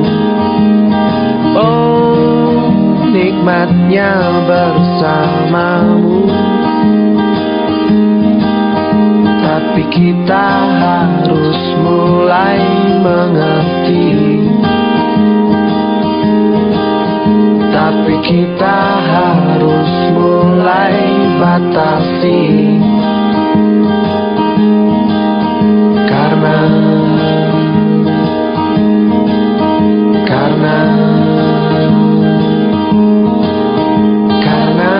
Oh 1.55 2.67
nikmatnya 3.15 4.11
bersamamu. 4.43 6.27
Tapi 9.39 9.83
kita 9.87 10.47
harus 10.83 11.59
mulai 11.79 12.59
mengerti. 12.99 14.11
Tapi 17.71 18.15
kita 18.19 18.79
harus 18.99 19.91
mulai 20.11 20.95
batasi 21.39 22.51
Karena 30.27 30.77
Karena 34.43 34.95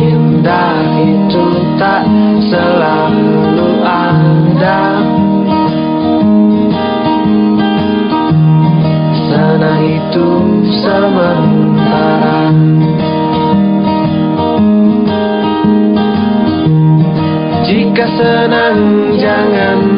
Indah 0.00 0.80
itu 0.96 1.44
tak 1.76 2.08
selalu 2.48 3.68
ada. 3.84 4.80
Senang 9.28 9.84
itu 9.84 10.28
sementara 10.72 12.48
Jika 18.20 18.52
senang 18.52 19.16
jangan 19.16 19.89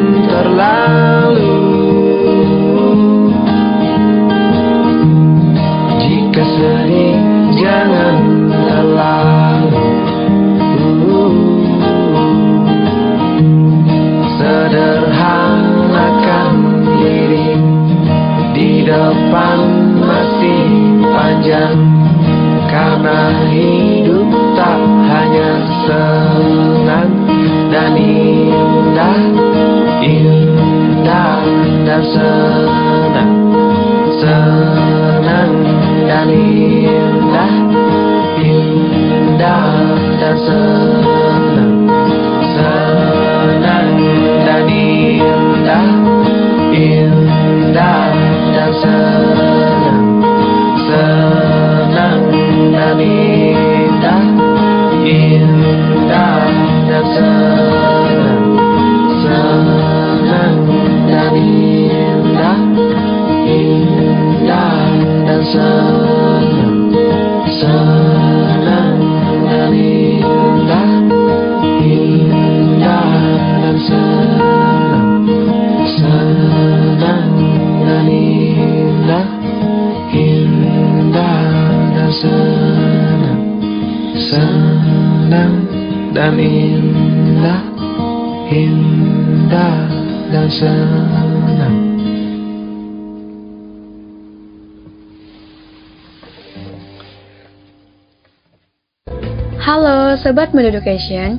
Sobat 100.33 100.49
Mood 100.49 100.65
Education 100.65 101.37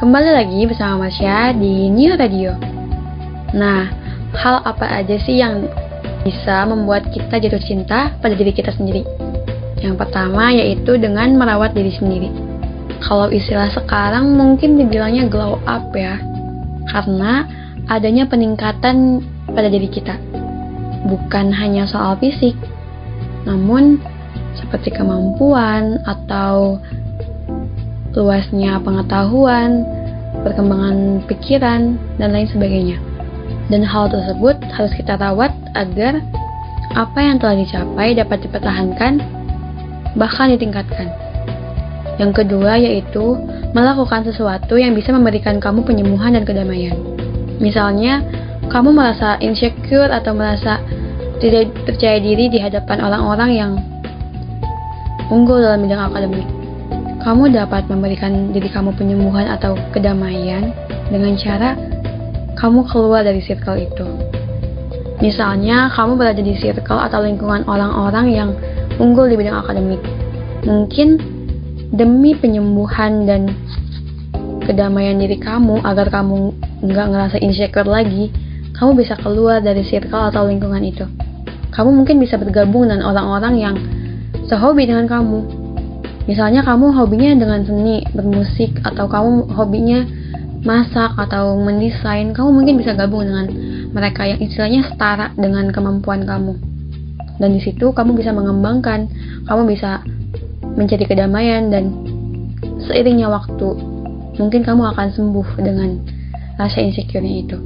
Kembali 0.00 0.32
lagi 0.32 0.64
bersama 0.64 1.04
Masya 1.04 1.52
di 1.52 1.92
New 1.92 2.16
Radio. 2.16 2.56
Nah, 3.52 3.92
hal 4.40 4.64
apa 4.64 4.88
aja 4.88 5.20
sih 5.20 5.36
yang 5.36 5.68
bisa 6.24 6.64
membuat 6.64 7.12
kita 7.12 7.36
jatuh 7.36 7.60
cinta 7.60 8.08
pada 8.24 8.32
diri 8.32 8.56
kita 8.56 8.72
sendiri? 8.72 9.04
Yang 9.84 10.00
pertama 10.00 10.48
yaitu 10.48 10.96
dengan 10.96 11.36
merawat 11.36 11.76
diri 11.76 11.92
sendiri. 11.92 12.32
Kalau 13.04 13.28
istilah 13.28 13.68
sekarang 13.68 14.32
mungkin 14.32 14.80
dibilangnya 14.80 15.28
glow 15.28 15.60
up 15.68 15.92
ya 15.92 16.16
Karena 16.88 17.44
adanya 17.84 18.24
peningkatan 18.24 19.20
pada 19.52 19.68
diri 19.68 19.92
kita. 19.92 20.16
Bukan 21.04 21.52
hanya 21.52 21.84
soal 21.84 22.16
fisik 22.16 22.56
Namun 23.44 24.00
seperti 24.56 24.88
kemampuan 24.88 26.00
atau 26.08 26.80
luasnya 28.14 28.82
pengetahuan, 28.82 29.86
perkembangan 30.42 31.22
pikiran, 31.30 32.00
dan 32.18 32.28
lain 32.34 32.48
sebagainya. 32.50 32.98
Dan 33.70 33.86
hal 33.86 34.10
tersebut 34.10 34.58
harus 34.74 34.92
kita 34.98 35.14
rawat 35.14 35.54
agar 35.78 36.18
apa 36.98 37.18
yang 37.22 37.38
telah 37.38 37.54
dicapai 37.54 38.18
dapat 38.18 38.42
dipertahankan, 38.42 39.22
bahkan 40.18 40.50
ditingkatkan. 40.50 41.06
Yang 42.18 42.44
kedua 42.44 42.76
yaitu 42.76 43.38
melakukan 43.70 44.26
sesuatu 44.26 44.74
yang 44.74 44.98
bisa 44.98 45.14
memberikan 45.14 45.62
kamu 45.62 45.86
penyembuhan 45.86 46.34
dan 46.34 46.42
kedamaian. 46.42 46.98
Misalnya, 47.62 48.26
kamu 48.66 48.90
merasa 48.90 49.38
insecure 49.38 50.10
atau 50.10 50.34
merasa 50.34 50.82
tidak 51.38 51.72
percaya 51.86 52.18
diri 52.18 52.50
di 52.50 52.58
hadapan 52.58 52.98
orang-orang 53.00 53.50
yang 53.54 53.72
unggul 55.30 55.62
dalam 55.62 55.86
bidang 55.86 56.10
akademik. 56.10 56.59
Kamu 57.20 57.52
dapat 57.52 57.84
memberikan 57.92 58.48
diri 58.50 58.72
kamu 58.72 58.96
penyembuhan 58.96 59.44
atau 59.52 59.76
kedamaian 59.92 60.72
dengan 61.12 61.36
cara 61.36 61.76
kamu 62.56 62.88
keluar 62.88 63.20
dari 63.20 63.44
circle 63.44 63.76
itu. 63.76 64.08
Misalnya, 65.20 65.92
kamu 65.92 66.16
berada 66.16 66.40
di 66.40 66.56
circle 66.56 66.96
atau 66.96 67.20
lingkungan 67.20 67.68
orang-orang 67.68 68.26
yang 68.32 68.50
unggul 68.96 69.28
di 69.28 69.36
bidang 69.36 69.60
akademik. 69.60 70.00
Mungkin 70.64 71.20
demi 71.92 72.32
penyembuhan 72.32 73.28
dan 73.28 73.52
kedamaian 74.64 75.20
diri 75.20 75.36
kamu 75.36 75.84
agar 75.84 76.08
kamu 76.08 76.56
nggak 76.88 77.06
ngerasa 77.12 77.36
insecure 77.44 77.84
lagi, 77.84 78.32
kamu 78.72 78.96
bisa 79.04 79.12
keluar 79.20 79.60
dari 79.60 79.84
circle 79.84 80.32
atau 80.32 80.48
lingkungan 80.48 80.80
itu. 80.80 81.04
Kamu 81.68 81.92
mungkin 81.92 82.16
bisa 82.16 82.40
bergabung 82.40 82.88
dengan 82.88 83.04
orang-orang 83.04 83.54
yang 83.60 83.76
sehobi 84.48 84.88
dengan 84.88 85.04
kamu. 85.04 85.59
Misalnya 86.30 86.62
kamu 86.62 86.94
hobinya 86.94 87.34
dengan 87.34 87.66
seni, 87.66 88.06
bermusik, 88.14 88.78
atau 88.86 89.10
kamu 89.10 89.50
hobinya 89.50 90.06
masak 90.62 91.18
atau 91.18 91.58
mendesain, 91.58 92.30
kamu 92.30 92.54
mungkin 92.54 92.78
bisa 92.78 92.94
gabung 92.94 93.26
dengan 93.26 93.50
mereka 93.90 94.30
yang 94.30 94.38
istilahnya 94.38 94.86
setara 94.86 95.34
dengan 95.34 95.74
kemampuan 95.74 96.22
kamu. 96.22 96.54
Dan 97.42 97.50
di 97.50 97.58
situ 97.58 97.90
kamu 97.90 98.14
bisa 98.14 98.30
mengembangkan, 98.30 99.10
kamu 99.50 99.74
bisa 99.74 100.06
mencari 100.78 101.02
kedamaian 101.02 101.66
dan 101.66 101.90
seiringnya 102.86 103.26
waktu 103.26 103.74
mungkin 104.38 104.62
kamu 104.62 104.86
akan 104.94 105.08
sembuh 105.10 105.48
dengan 105.58 105.98
rasa 106.54 106.78
insecure 106.78 107.26
itu. 107.26 107.58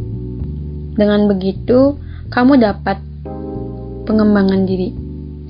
Dengan 0.96 1.28
begitu, 1.28 2.00
kamu 2.32 2.56
dapat 2.64 2.96
pengembangan 4.08 4.64
diri 4.64 4.96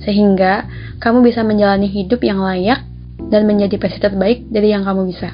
sehingga 0.03 0.67
kamu 0.99 1.23
bisa 1.31 1.47
menjalani 1.47 1.87
hidup 1.87 2.19
yang 2.19 2.43
layak 2.43 2.83
dan 3.29 3.45
menjadi 3.49 3.75
versi 3.77 3.99
terbaik 4.01 4.49
dari 4.49 4.73
yang 4.73 4.85
kamu 4.85 5.09
bisa. 5.09 5.33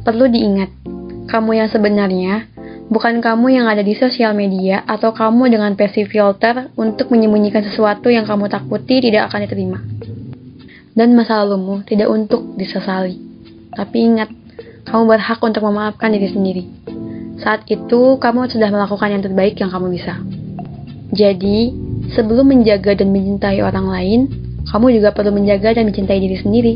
Perlu 0.00 0.28
diingat, 0.32 0.70
kamu 1.28 1.60
yang 1.60 1.68
sebenarnya 1.68 2.48
bukan 2.90 3.22
kamu 3.22 3.54
yang 3.54 3.66
ada 3.70 3.86
di 3.86 3.94
sosial 3.94 4.34
media 4.34 4.82
atau 4.82 5.14
kamu 5.14 5.52
dengan 5.52 5.72
versi 5.78 6.02
filter 6.08 6.74
untuk 6.74 7.14
menyembunyikan 7.14 7.62
sesuatu 7.62 8.10
yang 8.10 8.26
kamu 8.26 8.50
takuti 8.50 8.98
tidak 8.98 9.30
akan 9.30 9.46
diterima. 9.46 9.78
Dan 10.90 11.14
masa 11.14 11.38
lalumu 11.40 11.86
tidak 11.86 12.10
untuk 12.10 12.58
disesali. 12.58 13.14
Tapi 13.70 13.96
ingat, 14.02 14.28
kamu 14.90 15.06
berhak 15.06 15.38
untuk 15.38 15.62
memaafkan 15.62 16.10
diri 16.10 16.28
sendiri. 16.34 16.64
Saat 17.40 17.64
itu, 17.70 18.18
kamu 18.18 18.50
sudah 18.50 18.68
melakukan 18.68 19.08
yang 19.08 19.22
terbaik 19.22 19.54
yang 19.56 19.70
kamu 19.70 19.94
bisa. 19.94 20.18
Jadi, 21.14 21.72
sebelum 22.10 22.50
menjaga 22.50 22.98
dan 22.98 23.14
mencintai 23.14 23.62
orang 23.62 23.86
lain, 23.86 24.20
kamu 24.66 24.98
juga 24.98 25.14
perlu 25.14 25.30
menjaga 25.30 25.78
dan 25.78 25.88
mencintai 25.88 26.18
diri 26.20 26.36
sendiri. 26.36 26.74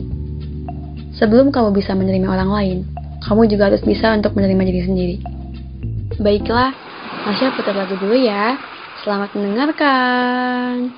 Sebelum 1.14 1.54
kamu 1.54 1.70
bisa 1.70 1.94
menerima 1.94 2.26
orang 2.26 2.50
lain, 2.50 2.78
kamu 3.22 3.46
juga 3.46 3.70
harus 3.70 3.82
bisa 3.86 4.10
untuk 4.18 4.34
menerima 4.34 4.62
diri 4.66 4.82
sendiri. 4.82 5.16
Baiklah, 6.18 6.74
Masya 7.24 7.54
putar 7.54 7.78
lagu 7.78 7.94
dulu 7.96 8.18
ya. 8.18 8.58
Selamat 9.06 9.30
mendengarkan. 9.38 10.90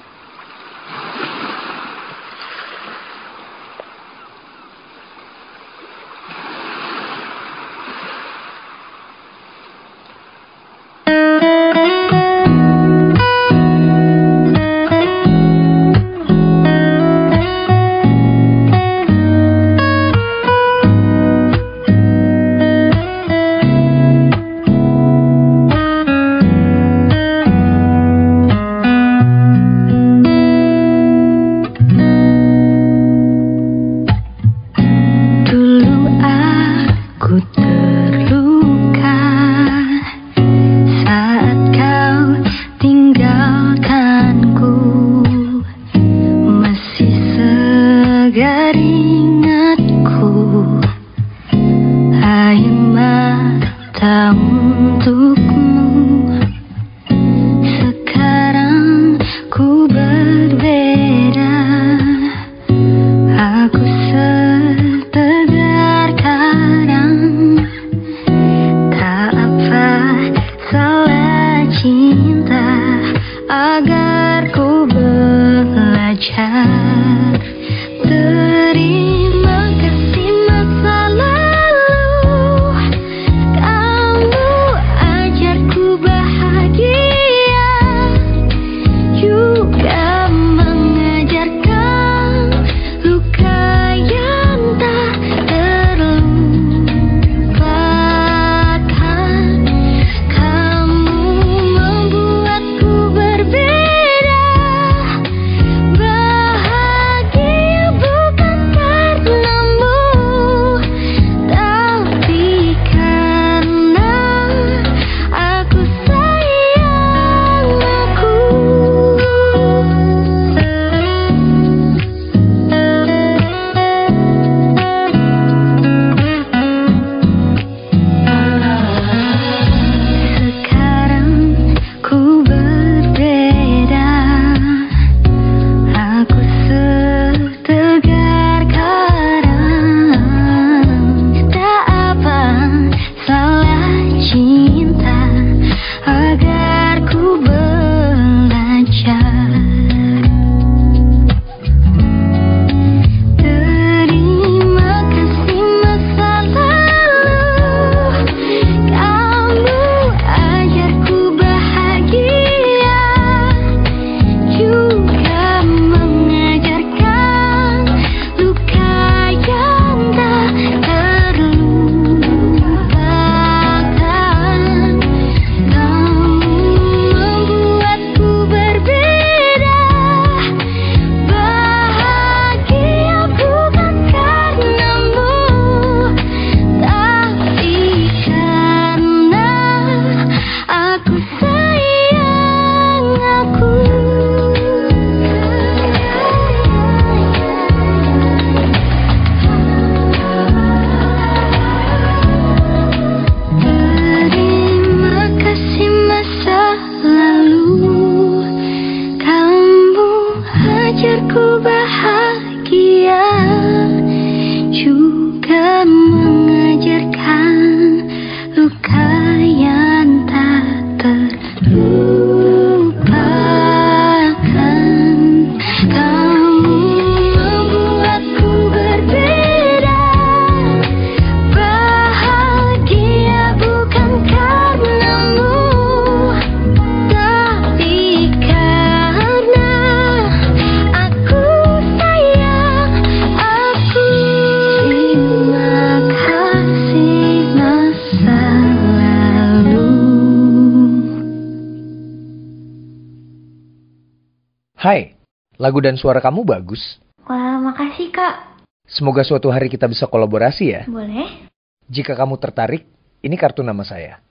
Lagu 255.77 255.85
dan 255.85 256.01
suara 256.01 256.25
kamu 256.25 256.41
bagus. 256.41 256.97
Wah, 257.29 257.61
makasih 257.61 258.09
kak. 258.09 258.65
Semoga 258.89 259.21
suatu 259.21 259.53
hari 259.53 259.69
kita 259.69 259.85
bisa 259.85 260.09
kolaborasi 260.09 260.65
ya. 260.73 260.83
Boleh? 260.89 261.53
Jika 261.93 262.17
kamu 262.17 262.41
tertarik, 262.41 262.89
ini 263.21 263.37
kartu 263.37 263.61
nama 263.61 263.85
saya. 263.85 264.25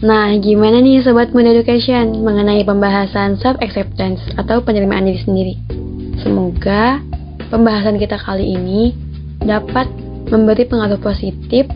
Nah, 0.00 0.32
gimana 0.40 0.80
nih 0.80 1.04
Sobat 1.04 1.36
Muda 1.36 1.52
Education 1.52 2.24
mengenai 2.24 2.64
pembahasan 2.64 3.36
self-acceptance 3.36 4.32
atau 4.40 4.64
penerimaan 4.64 5.04
diri 5.04 5.20
sendiri? 5.20 5.54
Semoga 6.24 7.04
pembahasan 7.52 8.00
kita 8.00 8.16
kali 8.16 8.56
ini 8.56 8.96
dapat 9.44 9.92
memberi 10.32 10.64
pengaruh 10.64 10.98
positif 11.04 11.68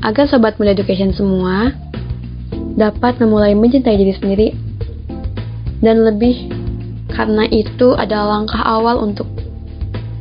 agar 0.00 0.24
Sobat 0.32 0.56
Muda 0.56 0.72
Education 0.72 1.12
semua 1.12 1.76
dapat 2.72 3.20
memulai 3.20 3.52
mencintai 3.52 4.00
diri 4.00 4.16
sendiri 4.16 4.69
dan 5.80 6.04
lebih 6.04 6.48
karena 7.10 7.44
itu 7.50 7.92
adalah 7.96 8.40
langkah 8.40 8.62
awal 8.62 9.02
untuk 9.02 9.26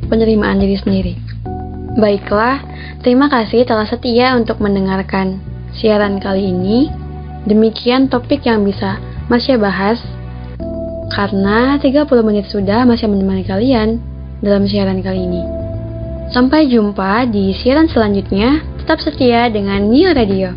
penerimaan 0.10 0.60
diri 0.60 0.76
sendiri. 0.80 1.14
Baiklah, 2.00 2.64
terima 3.06 3.30
kasih 3.30 3.68
telah 3.68 3.86
setia 3.86 4.34
untuk 4.36 4.58
mendengarkan 4.64 5.40
siaran 5.76 6.18
kali 6.18 6.50
ini. 6.50 6.90
Demikian 7.48 8.12
topik 8.12 8.44
yang 8.44 8.68
bisa 8.68 9.00
Masya 9.30 9.62
bahas 9.62 10.02
karena 11.14 11.78
30 11.78 12.06
menit 12.26 12.50
sudah 12.50 12.84
masih 12.84 13.08
menemani 13.08 13.46
kalian 13.46 14.02
dalam 14.42 14.66
siaran 14.66 15.00
kali 15.00 15.24
ini. 15.24 15.42
Sampai 16.30 16.70
jumpa 16.70 17.26
di 17.30 17.54
siaran 17.58 17.90
selanjutnya. 17.90 18.62
Tetap 18.86 19.06
setia 19.06 19.54
dengan 19.54 19.86
Neo 19.86 20.14
Radio. 20.18 20.50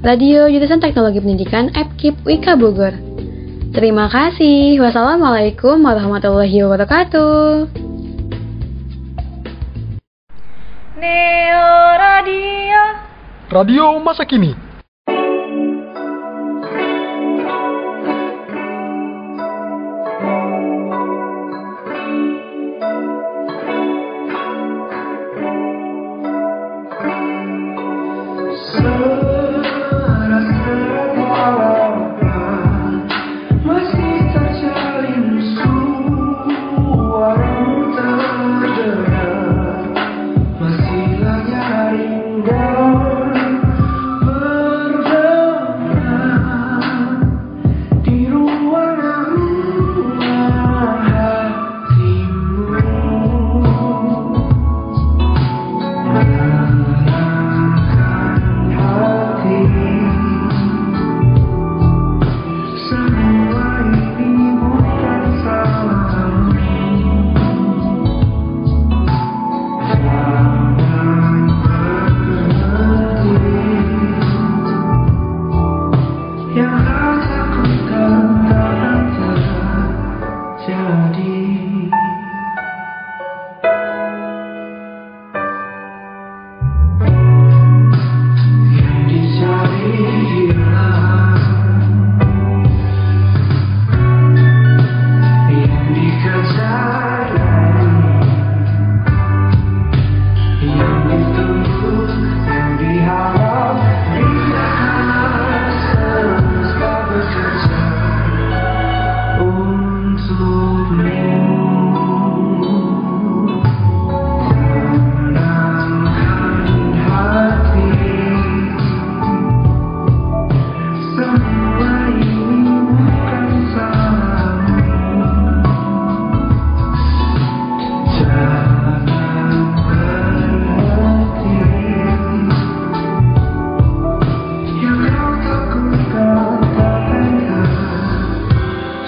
Radio 0.00 0.48
Jurusan 0.48 0.80
Teknologi 0.80 1.20
Pendidikan 1.20 1.68
FKIP 1.72 2.24
Wika 2.24 2.56
Bogor. 2.56 3.05
Terima 3.76 4.08
kasih. 4.08 4.80
Wassalamualaikum 4.80 5.76
warahmatullahi 5.84 6.64
wabarakatuh. 6.64 7.68
Neo 10.96 11.68
Radio. 12.00 12.82
Radio 13.52 13.84
masa 14.00 14.24
kini. 14.24 14.65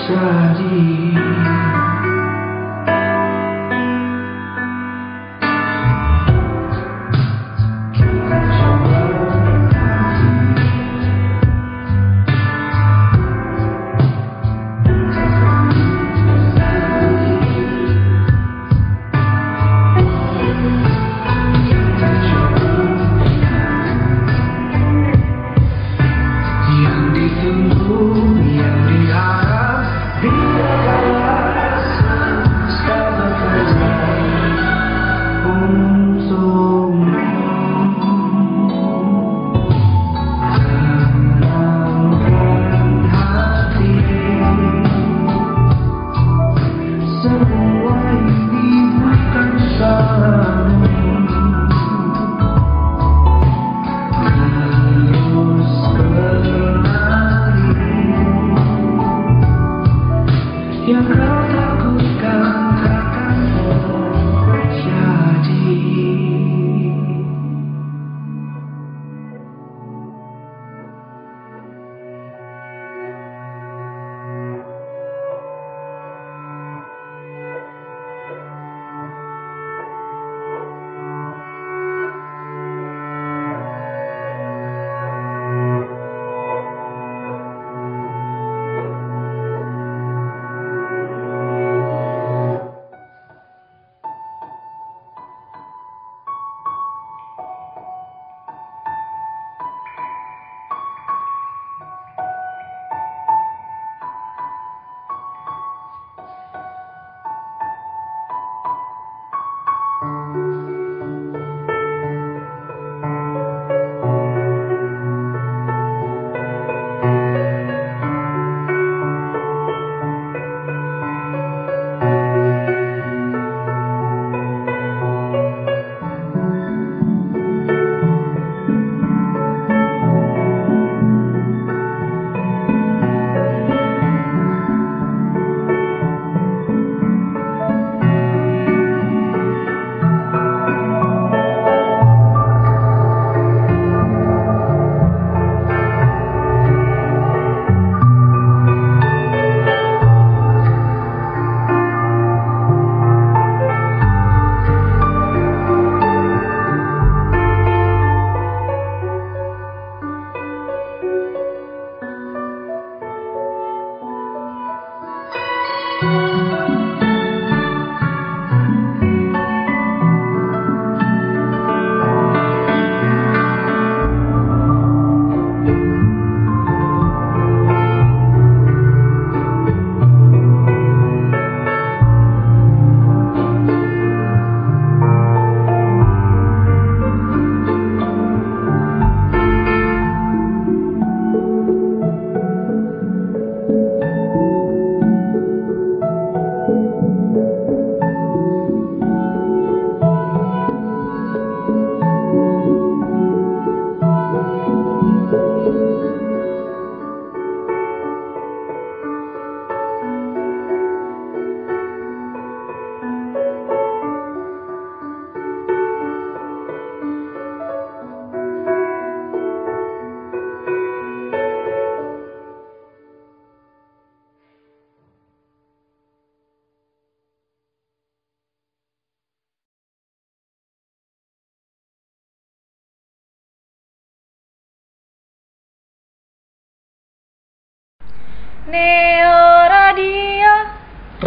study 0.08 1.97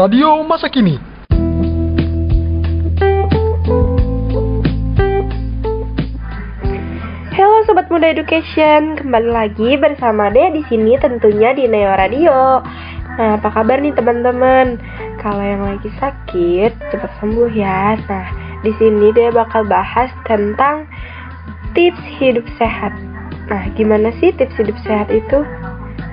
Radio 0.01 0.41
masa 0.41 0.65
kini. 0.65 0.97
Halo 7.37 7.61
Sobat 7.69 7.85
Muda 7.93 8.09
Education, 8.09 8.97
kembali 8.97 9.29
lagi 9.29 9.77
bersama 9.77 10.33
Dea 10.33 10.49
di 10.57 10.65
sini 10.73 10.97
tentunya 10.97 11.53
di 11.53 11.69
Neo 11.69 11.93
Radio. 11.93 12.65
Nah, 13.13 13.37
apa 13.37 13.53
kabar 13.53 13.77
nih 13.77 13.93
teman-teman? 13.93 14.81
Kalau 15.21 15.45
yang 15.45 15.69
lagi 15.69 15.93
sakit, 16.01 16.73
cepat 16.89 17.11
sembuh 17.21 17.53
ya. 17.53 17.93
Nah, 18.09 18.25
di 18.65 18.73
sini 18.81 19.13
Dea 19.13 19.29
bakal 19.29 19.69
bahas 19.69 20.09
tentang 20.25 20.89
tips 21.77 22.01
hidup 22.17 22.49
sehat. 22.57 22.97
Nah, 23.53 23.69
gimana 23.77 24.09
sih 24.17 24.33
tips 24.33 24.57
hidup 24.57 24.81
sehat 24.81 25.13
itu? 25.13 25.45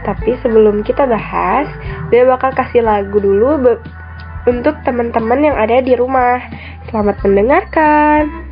Tapi 0.06 0.38
sebelum 0.40 0.86
kita 0.86 1.04
bahas, 1.06 1.68
Dea 2.08 2.24
bakal 2.26 2.54
kasih 2.54 2.86
lagu 2.86 3.18
dulu 3.18 3.60
untuk 4.48 4.74
teman-teman 4.86 5.40
yang 5.44 5.56
ada 5.58 5.82
di 5.84 5.92
rumah. 5.98 6.40
Selamat 6.88 7.20
mendengarkan. 7.20 8.47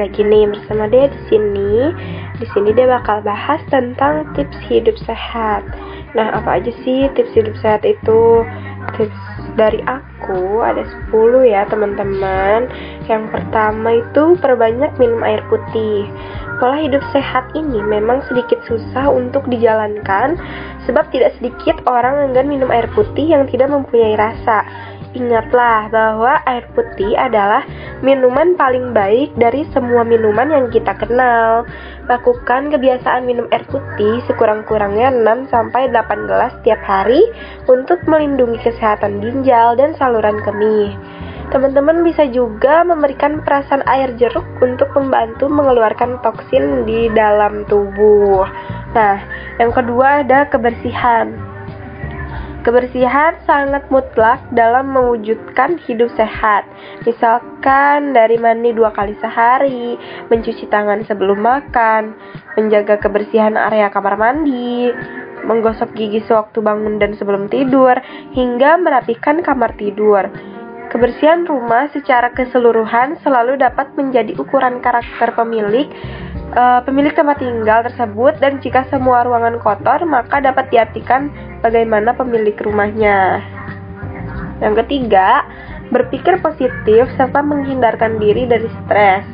Lagi 0.00 0.24
nih 0.24 0.48
bersama 0.48 0.88
dia 0.88 1.12
di 1.12 1.20
sini. 1.28 1.92
Di 2.40 2.46
sini 2.56 2.72
dia 2.72 2.88
bakal 2.88 3.20
bahas 3.20 3.60
tentang 3.68 4.24
tips 4.32 4.56
hidup 4.72 4.96
sehat. 5.04 5.60
Nah, 6.16 6.32
apa 6.40 6.56
aja 6.56 6.72
sih 6.82 7.06
tips 7.12 7.36
hidup 7.36 7.52
sehat 7.60 7.84
itu? 7.84 8.42
Tips 8.96 9.20
dari 9.60 9.84
aku 9.84 10.64
ada 10.64 10.80
10 11.12 11.44
ya, 11.44 11.68
teman-teman. 11.68 12.66
Yang 13.06 13.28
pertama 13.28 14.00
itu 14.00 14.40
perbanyak 14.40 14.96
minum 14.96 15.20
air 15.20 15.44
putih. 15.52 16.08
Pola 16.60 16.80
hidup 16.80 17.00
sehat 17.12 17.52
ini 17.56 17.80
memang 17.80 18.20
sedikit 18.28 18.60
susah 18.68 19.08
untuk 19.08 19.48
dijalankan 19.48 20.36
sebab 20.84 21.08
tidak 21.08 21.32
sedikit 21.40 21.80
orang 21.88 22.28
enggan 22.28 22.52
minum 22.52 22.68
air 22.68 22.84
putih 22.92 23.32
yang 23.32 23.48
tidak 23.48 23.72
mempunyai 23.72 24.12
rasa. 24.16 24.64
Ingatlah 25.10 25.90
bahwa 25.90 26.38
air 26.46 26.70
putih 26.70 27.18
adalah 27.18 27.66
minuman 27.98 28.54
paling 28.54 28.94
baik 28.94 29.34
dari 29.34 29.66
semua 29.74 30.06
minuman 30.06 30.54
yang 30.54 30.66
kita 30.70 30.94
kenal. 30.94 31.66
Lakukan 32.06 32.70
kebiasaan 32.70 33.26
minum 33.26 33.50
air 33.50 33.66
putih 33.66 34.22
sekurang-kurangnya 34.30 35.10
6 35.10 35.50
sampai 35.50 35.90
8 35.90 36.30
gelas 36.30 36.54
setiap 36.62 36.78
hari 36.86 37.26
untuk 37.66 37.98
melindungi 38.06 38.62
kesehatan 38.62 39.18
ginjal 39.18 39.74
dan 39.74 39.98
saluran 39.98 40.38
kemih. 40.46 40.94
Teman-teman 41.50 42.06
bisa 42.06 42.30
juga 42.30 42.86
memberikan 42.86 43.42
perasan 43.42 43.82
air 43.90 44.14
jeruk 44.14 44.46
untuk 44.62 44.94
membantu 44.94 45.50
mengeluarkan 45.50 46.22
toksin 46.22 46.86
di 46.86 47.10
dalam 47.10 47.66
tubuh. 47.66 48.46
Nah, 48.94 49.18
yang 49.58 49.74
kedua 49.74 50.22
ada 50.22 50.46
kebersihan. 50.46 51.49
Kebersihan 52.60 53.40
sangat 53.48 53.88
mutlak 53.88 54.44
dalam 54.52 54.92
mewujudkan 54.92 55.80
hidup 55.88 56.12
sehat. 56.12 56.68
Misalkan 57.08 58.12
dari 58.12 58.36
mandi 58.36 58.76
dua 58.76 58.92
kali 58.92 59.16
sehari, 59.16 59.96
mencuci 60.28 60.68
tangan 60.68 61.00
sebelum 61.08 61.40
makan, 61.40 62.12
menjaga 62.60 63.00
kebersihan 63.00 63.56
area 63.56 63.88
kamar 63.88 64.20
mandi, 64.20 64.92
menggosok 65.48 65.96
gigi 65.96 66.20
sewaktu 66.28 66.60
bangun 66.60 67.00
dan 67.00 67.16
sebelum 67.16 67.48
tidur, 67.48 67.96
hingga 68.36 68.76
merapikan 68.76 69.40
kamar 69.40 69.72
tidur. 69.80 70.28
Kebersihan 70.92 71.46
rumah 71.46 71.86
secara 71.94 72.34
keseluruhan 72.34 73.22
selalu 73.24 73.56
dapat 73.62 73.94
menjadi 73.94 74.34
ukuran 74.36 74.82
karakter 74.82 75.32
pemilik 75.32 75.86
uh, 76.54 76.80
pemilik 76.82 77.14
tempat 77.14 77.38
tinggal 77.42 77.86
tersebut 77.86 78.38
dan 78.38 78.58
jika 78.62 78.86
semua 78.90 79.26
ruangan 79.26 79.58
kotor 79.62 80.02
maka 80.06 80.42
dapat 80.42 80.70
diartikan 80.70 81.30
bagaimana 81.62 82.14
pemilik 82.14 82.54
rumahnya. 82.60 83.42
Yang 84.60 84.84
ketiga, 84.84 85.44
berpikir 85.88 86.38
positif 86.44 87.08
serta 87.16 87.40
menghindarkan 87.40 88.20
diri 88.20 88.46
dari 88.46 88.68
stres. 88.84 89.24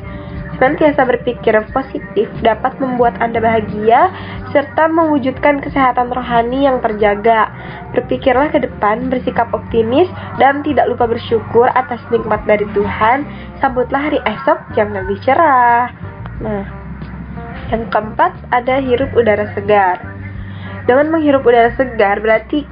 Senantiasa 0.57 1.05
berpikir 1.05 1.53
positif 1.69 2.25
dapat 2.41 2.81
membuat 2.81 3.13
Anda 3.21 3.37
bahagia 3.37 4.09
serta 4.49 4.89
mewujudkan 4.89 5.61
kesehatan 5.61 6.09
rohani 6.09 6.65
yang 6.65 6.81
terjaga. 6.81 7.53
Berpikirlah 7.93 8.49
ke 8.49 8.65
depan, 8.65 9.05
bersikap 9.13 9.53
optimis, 9.53 10.09
dan 10.41 10.65
tidak 10.65 10.89
lupa 10.89 11.05
bersyukur 11.05 11.69
atas 11.77 12.01
nikmat 12.09 12.41
dari 12.49 12.65
Tuhan. 12.73 13.21
Sambutlah 13.61 14.09
hari 14.09 14.17
esok 14.25 14.57
yang 14.73 14.97
lebih 14.97 15.21
cerah. 15.21 15.93
Nah, 16.41 16.86
yang 17.71 17.87
keempat 17.91 18.33
ada 18.51 18.79
hirup 18.79 19.11
udara 19.15 19.51
segar. 19.55 19.99
Dengan 20.87 21.11
menghirup 21.11 21.43
udara 21.43 21.75
segar 21.75 22.23
berarti 22.23 22.63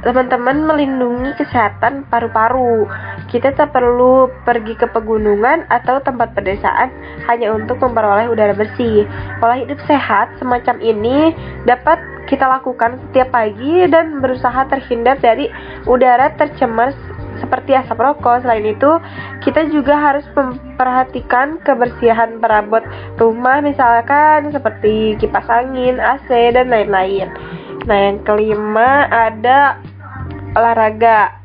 teman-teman 0.00 0.64
melindungi 0.64 1.36
kesehatan 1.36 2.08
paru-paru. 2.08 2.88
Kita 3.28 3.52
tak 3.54 3.70
perlu 3.76 4.26
pergi 4.42 4.74
ke 4.74 4.88
pegunungan 4.90 5.68
atau 5.70 6.00
tempat 6.02 6.34
pedesaan 6.34 6.90
hanya 7.28 7.52
untuk 7.54 7.78
memperoleh 7.78 8.26
udara 8.32 8.56
bersih. 8.56 9.06
Pola 9.38 9.60
hidup 9.60 9.78
sehat 9.86 10.34
semacam 10.40 10.76
ini 10.82 11.36
dapat 11.68 12.00
kita 12.26 12.46
lakukan 12.46 12.98
setiap 13.08 13.34
pagi 13.34 13.86
dan 13.90 14.22
berusaha 14.22 14.66
terhindar 14.70 15.18
dari 15.18 15.50
udara 15.86 16.32
tercemar 16.38 16.94
seperti 17.40 17.74
asap 17.74 17.98
rokok. 17.98 18.44
Selain 18.44 18.62
itu, 18.62 18.90
kita 19.42 19.66
juga 19.72 19.96
harus 19.96 20.24
memperhatikan 20.36 21.58
kebersihan 21.64 22.38
perabot 22.38 22.84
rumah 23.16 23.64
misalkan 23.64 24.52
seperti 24.52 25.16
kipas 25.18 25.48
angin, 25.48 25.98
AC, 25.98 26.28
dan 26.52 26.68
lain-lain. 26.68 27.32
Nah, 27.88 27.98
yang 28.12 28.20
kelima 28.22 29.08
ada 29.08 29.80
olahraga. 30.54 31.40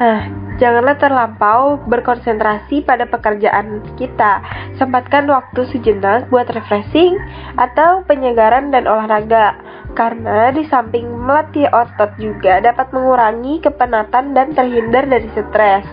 Nah, 0.00 0.20
janganlah 0.56 0.96
terlampau 1.00 1.80
berkonsentrasi 1.88 2.84
pada 2.84 3.08
pekerjaan 3.08 3.80
kita. 3.96 4.40
Sempatkan 4.76 5.28
waktu 5.28 5.68
sejenak 5.72 6.28
buat 6.28 6.48
refreshing 6.52 7.16
atau 7.56 8.04
penyegaran 8.04 8.72
dan 8.72 8.88
olahraga 8.88 9.56
karena 9.94 10.54
di 10.54 10.66
samping 10.70 11.06
melatih 11.06 11.66
otot 11.70 12.14
juga 12.16 12.62
dapat 12.62 12.90
mengurangi 12.94 13.58
kepenatan 13.62 14.32
dan 14.32 14.54
terhindar 14.54 15.06
dari 15.06 15.28
stres. 15.34 15.84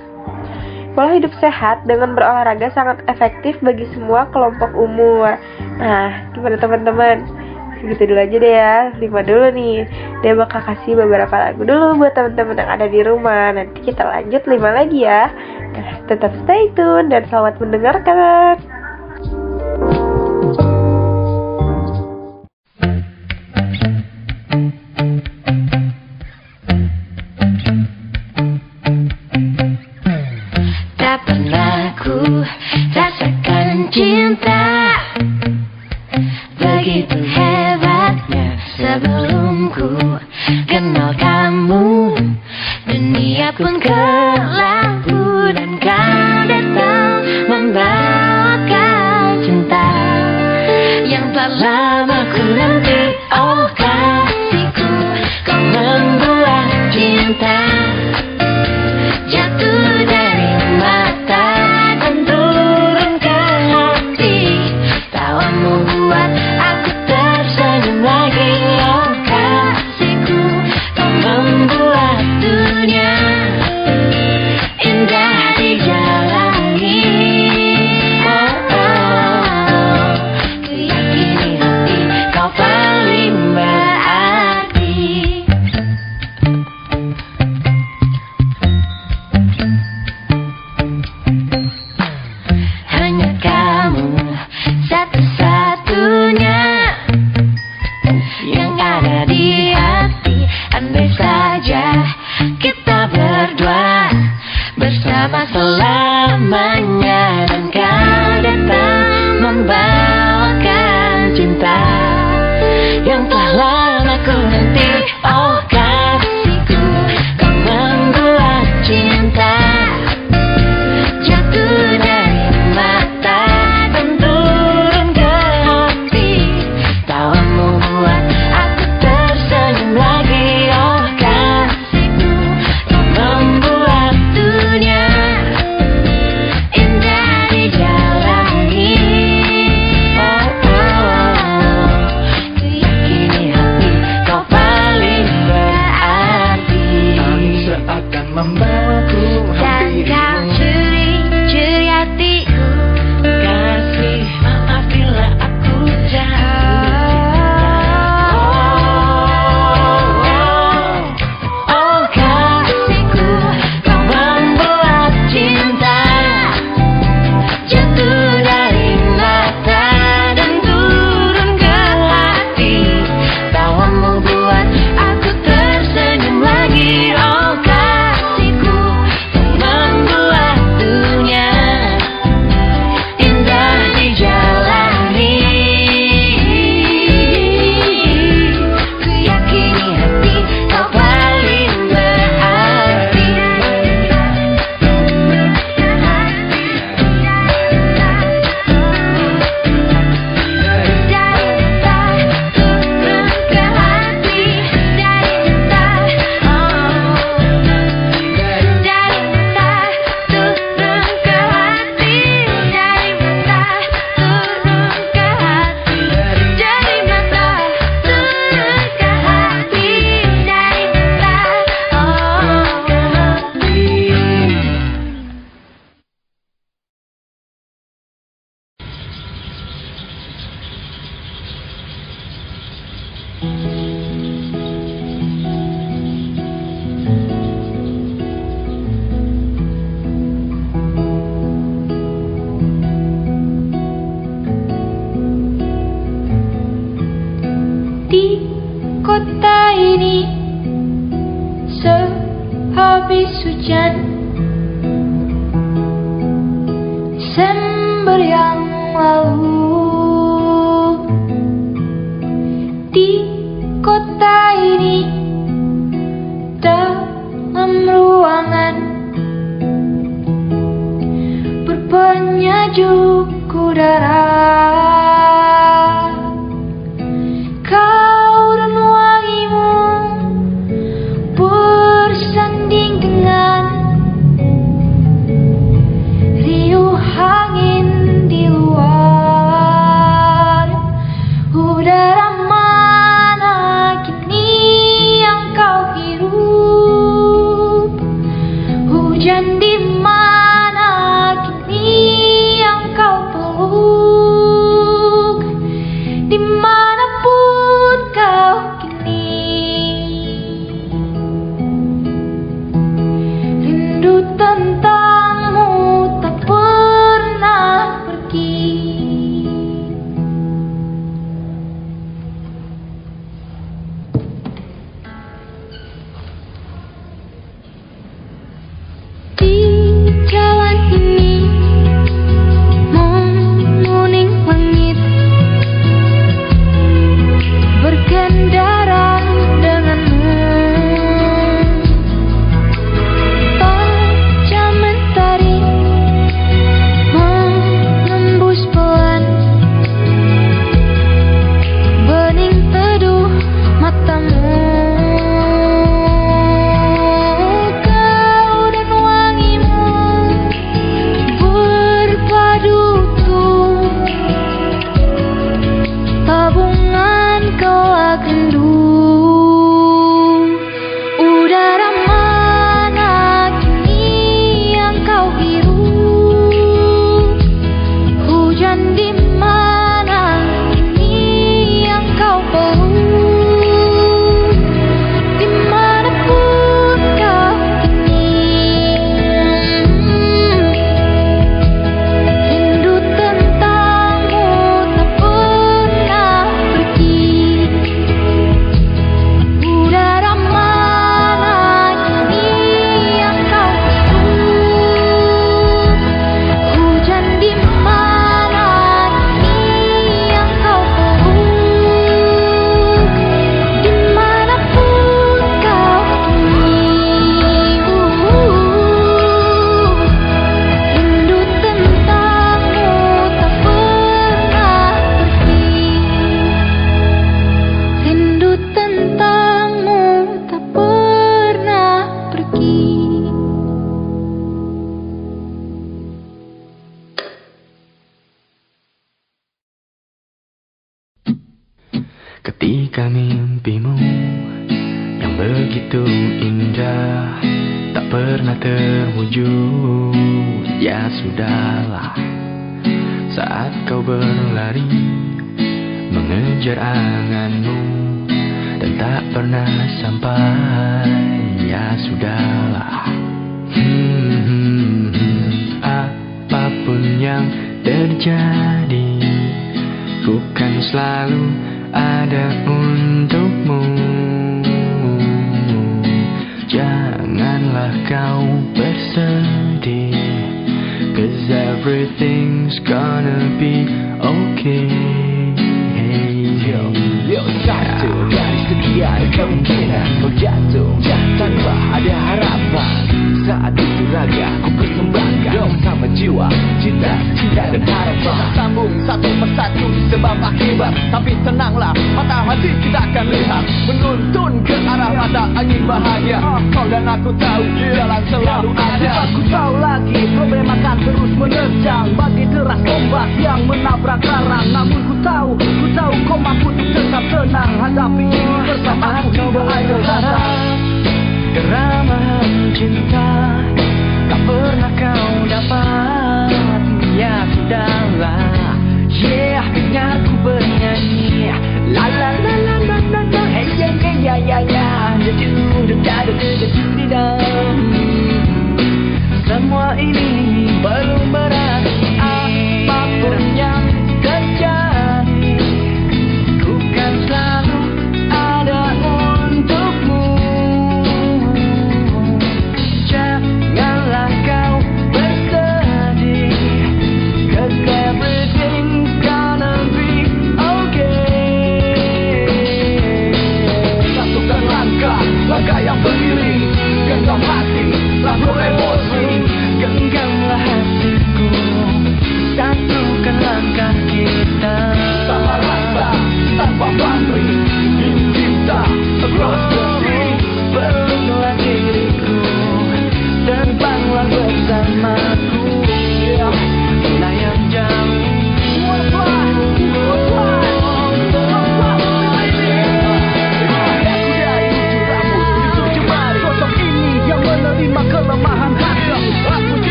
Pola 0.98 1.14
hidup 1.14 1.30
sehat 1.38 1.86
dengan 1.86 2.18
berolahraga 2.18 2.74
sangat 2.74 3.06
efektif 3.06 3.54
bagi 3.62 3.86
semua 3.94 4.26
kelompok 4.34 4.74
umur. 4.74 5.38
Nah, 5.78 6.34
gimana 6.34 6.58
teman-teman? 6.58 7.22
Segitu 7.78 8.10
dulu 8.10 8.26
aja 8.26 8.38
deh 8.42 8.54
ya, 8.58 8.78
lima 8.98 9.22
dulu 9.22 9.54
nih. 9.54 9.86
Dia 10.26 10.34
bakal 10.34 10.66
kasih 10.66 10.98
beberapa 10.98 11.38
lagu 11.38 11.62
dulu 11.62 12.02
buat 12.02 12.18
teman-teman 12.18 12.58
yang 12.58 12.72
ada 12.74 12.88
di 12.90 13.00
rumah. 13.06 13.54
Nanti 13.54 13.78
kita 13.86 14.02
lanjut 14.10 14.42
lima 14.50 14.70
lagi 14.74 15.06
ya. 15.06 15.30
Nah, 15.78 15.90
tetap 16.10 16.34
stay 16.42 16.74
tune 16.74 17.14
dan 17.14 17.30
selamat 17.30 17.62
mendengarkan. 17.62 18.58
Aku 31.54 32.44
rasakan 32.92 33.88
cinta. 33.94 34.96
Begitu 36.58 37.20
hebatnya 37.24 38.60
sebelum 38.76 39.72
ku 39.72 39.92
kenal 40.68 41.12
kamu 41.16 42.16
Dunia 42.88 43.52
pun 43.56 43.80
gelap 43.84 44.67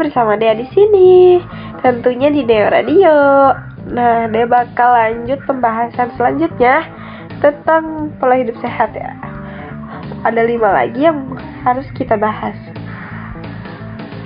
bersama 0.00 0.40
Dea 0.40 0.56
di 0.56 0.64
sini. 0.72 1.36
Tentunya 1.84 2.32
di 2.32 2.48
Dea 2.48 2.72
Radio. 2.72 3.16
Nah, 3.92 4.24
Dea 4.32 4.48
bakal 4.48 4.96
lanjut 4.96 5.44
pembahasan 5.44 6.16
selanjutnya 6.16 6.88
tentang 7.44 8.08
pola 8.16 8.40
hidup 8.40 8.56
sehat 8.64 8.96
ya. 8.96 9.12
Ada 10.24 10.48
lima 10.48 10.72
lagi 10.72 11.04
yang 11.04 11.36
harus 11.64 11.84
kita 11.92 12.16
bahas. 12.16 12.56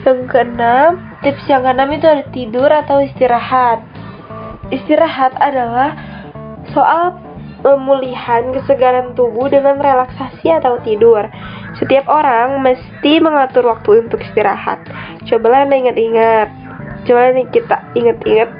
Yang 0.06 0.30
keenam, 0.30 1.02
tips 1.26 1.42
yang 1.50 1.66
keenam 1.66 1.90
itu 1.90 2.06
ada 2.06 2.24
tidur 2.30 2.70
atau 2.70 3.02
istirahat. 3.02 3.82
Istirahat 4.70 5.34
adalah 5.42 5.96
soal 6.70 7.18
pemulihan 7.64 8.52
kesegaran 8.52 9.16
tubuh 9.16 9.48
dengan 9.48 9.80
relaksasi 9.80 10.52
atau 10.52 10.76
tidur. 10.84 11.24
Setiap 11.80 12.04
orang 12.06 12.60
mesti 12.60 13.18
mengatur 13.24 13.64
waktu 13.64 14.04
untuk 14.04 14.20
istirahat. 14.20 14.84
Cobalah 15.24 15.64
Anda 15.64 15.76
ingat-ingat. 15.80 16.48
Coba 17.04 17.32
nih 17.36 17.46
kita 17.52 17.76
ingat-ingat 17.96 18.50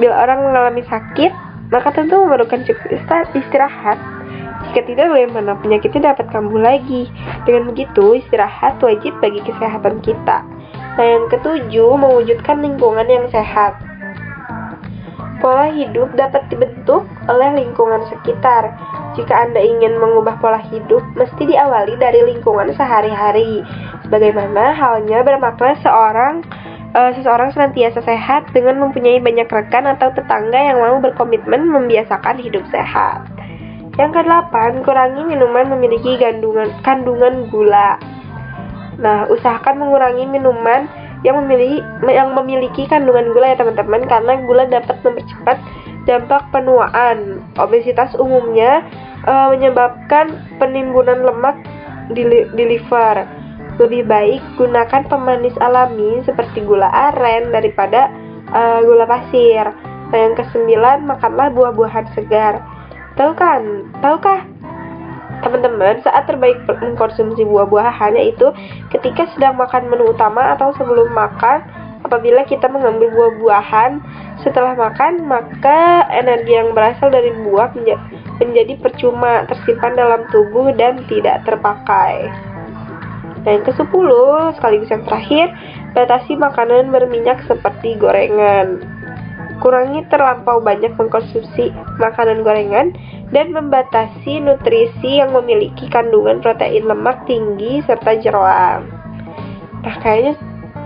bila 0.00 0.14
orang 0.24 0.48
mengalami 0.48 0.82
sakit, 0.88 1.32
maka 1.68 1.92
tentu 1.92 2.16
memerlukan 2.20 2.64
cukup 2.64 3.04
istirahat. 3.36 4.00
Jika 4.70 4.88
tidak, 4.88 5.12
bagaimana 5.12 5.58
penyakitnya 5.60 6.14
dapat 6.14 6.32
kambuh 6.32 6.60
lagi? 6.60 7.10
Dengan 7.44 7.68
begitu, 7.74 8.16
istirahat 8.16 8.80
wajib 8.80 9.12
bagi 9.20 9.44
kesehatan 9.44 10.00
kita. 10.00 10.44
Nah, 10.96 11.04
yang 11.04 11.28
ketujuh, 11.28 11.92
mewujudkan 11.96 12.60
lingkungan 12.60 13.08
yang 13.08 13.26
sehat. 13.28 13.76
Pola 15.42 15.74
hidup 15.74 16.14
dapat 16.14 16.46
dibentuk 16.48 17.02
oleh 17.26 17.50
lingkungan 17.58 18.06
sekitar. 18.06 18.78
Jika 19.18 19.34
Anda 19.44 19.58
ingin 19.58 19.98
mengubah 19.98 20.38
pola 20.38 20.62
hidup, 20.70 21.02
mesti 21.18 21.42
diawali 21.50 21.98
dari 21.98 22.22
lingkungan 22.32 22.70
sehari-hari. 22.78 23.60
Sebagaimana 24.12 24.76
halnya 24.76 25.24
bermakna 25.24 25.72
seorang 25.80 26.44
eh, 26.92 27.16
seseorang 27.16 27.48
senantiasa 27.56 28.04
sehat 28.04 28.44
dengan 28.52 28.76
mempunyai 28.84 29.16
banyak 29.24 29.48
rekan 29.48 29.88
atau 29.88 30.12
tetangga 30.12 30.52
yang 30.52 30.84
mau 30.84 31.00
berkomitmen 31.00 31.64
membiasakan 31.64 32.36
hidup 32.36 32.60
sehat. 32.68 33.24
Yang 33.96 34.20
kedelapan, 34.20 34.84
kurangi 34.84 35.24
minuman 35.24 35.64
memiliki 35.72 36.20
kandungan 36.20 36.68
kandungan 36.84 37.48
gula. 37.48 37.96
Nah, 39.00 39.24
usahakan 39.32 39.80
mengurangi 39.80 40.28
minuman 40.28 40.92
yang 41.24 41.40
memiliki 41.40 41.80
yang 42.04 42.36
memiliki 42.36 42.84
kandungan 42.92 43.32
gula 43.32 43.56
ya 43.56 43.64
teman-teman 43.64 44.04
karena 44.12 44.32
gula 44.44 44.68
dapat 44.68 45.00
mempercepat 45.00 45.56
dampak 46.04 46.52
penuaan. 46.52 47.40
Obesitas 47.56 48.12
umumnya 48.20 48.84
eh, 49.24 49.46
menyebabkan 49.56 50.36
penimbunan 50.60 51.24
lemak 51.24 51.56
di, 52.12 52.28
di 52.28 52.76
liver. 52.76 53.40
Lebih 53.80 54.04
baik 54.04 54.42
gunakan 54.60 55.02
pemanis 55.08 55.56
alami 55.60 56.20
seperti 56.28 56.60
gula 56.64 56.88
aren 56.88 57.52
daripada 57.52 58.12
eh, 58.52 58.78
gula 58.84 59.08
pasir. 59.08 59.64
Nah, 60.12 60.18
yang 60.18 60.36
kesembilan, 60.36 61.08
makanlah 61.08 61.48
buah-buahan 61.56 62.12
segar. 62.12 62.60
Tahu 63.16 63.32
kan? 63.32 63.88
Tahukah 64.04 64.44
teman-teman 65.42 65.98
saat 66.06 66.24
terbaik 66.30 66.62
mengkonsumsi 66.68 67.42
buah-buahan 67.42 68.14
yaitu 68.14 68.54
ketika 68.94 69.26
sedang 69.34 69.58
makan 69.58 69.90
menu 69.90 70.14
utama 70.14 70.54
atau 70.54 70.70
sebelum 70.78 71.10
makan 71.10 71.66
apabila 72.06 72.46
kita 72.46 72.70
mengambil 72.70 73.10
buah-buahan 73.10 73.98
setelah 74.46 74.78
makan 74.78 75.26
maka 75.26 76.06
energi 76.14 76.54
yang 76.54 76.70
berasal 76.74 77.10
dari 77.10 77.34
buah 77.42 77.74
menja- 77.74 78.02
menjadi 78.38 78.78
percuma 78.78 79.46
tersimpan 79.50 79.98
dalam 79.98 80.22
tubuh 80.30 80.70
dan 80.78 81.02
tidak 81.10 81.42
terpakai 81.42 82.30
dan 83.42 83.60
yang 83.60 83.64
ke-10 83.66 84.08
sekaligus 84.58 84.90
yang 84.90 85.04
terakhir 85.06 85.46
batasi 85.92 86.38
makanan 86.38 86.94
berminyak 86.94 87.42
seperti 87.46 87.98
gorengan 87.98 88.82
kurangi 89.62 90.02
terlampau 90.10 90.58
banyak 90.58 90.90
mengkonsumsi 90.98 91.70
makanan 92.02 92.42
gorengan 92.42 92.90
dan 93.30 93.54
membatasi 93.54 94.42
nutrisi 94.42 95.22
yang 95.22 95.30
memiliki 95.30 95.86
kandungan 95.86 96.42
protein 96.42 96.84
lemak 96.84 97.22
tinggi 97.30 97.78
serta 97.86 98.18
jeroan. 98.18 98.90
Nah, 99.86 99.96
kayaknya 100.02 100.34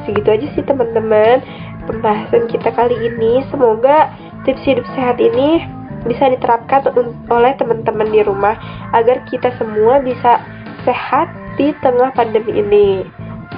segitu 0.05 0.29
aja 0.29 0.47
sih 0.53 0.63
teman-teman 0.63 1.41
pembahasan 1.89 2.47
kita 2.53 2.69
kali 2.77 2.95
ini. 3.01 3.41
Semoga 3.49 4.13
tips 4.45 4.63
hidup 4.69 4.87
sehat 4.93 5.17
ini 5.19 5.65
bisa 6.07 6.31
diterapkan 6.31 6.87
oleh 7.33 7.53
teman-teman 7.59 8.13
di 8.13 8.23
rumah 8.23 8.55
agar 8.95 9.25
kita 9.27 9.51
semua 9.59 9.99
bisa 10.05 10.39
sehat 10.87 11.29
di 11.59 11.75
tengah 11.83 12.15
pandemi 12.15 12.63
ini. 12.63 13.03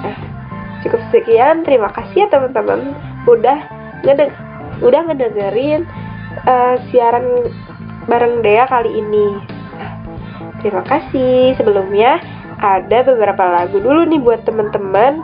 Nah, 0.01 0.17
cukup 0.81 0.99
sekian. 1.13 1.61
Terima 1.63 1.93
kasih 1.93 2.25
ya 2.25 2.27
teman-teman 2.33 2.97
udah 3.29 3.57
ngedeng 4.03 4.33
udah 4.81 5.01
ngedengerin 5.07 5.85
uh, 6.49 6.75
siaran 6.89 7.53
bareng 8.09 8.41
Dea 8.41 8.65
kali 8.65 8.91
ini. 8.97 9.27
Nah, 9.77 9.93
terima 10.65 10.83
kasih. 10.83 11.53
Sebelumnya 11.55 12.19
ada 12.59 13.05
beberapa 13.05 13.43
lagu 13.45 13.79
dulu 13.79 14.09
nih 14.09 14.19
buat 14.19 14.43
teman-teman 14.43 15.21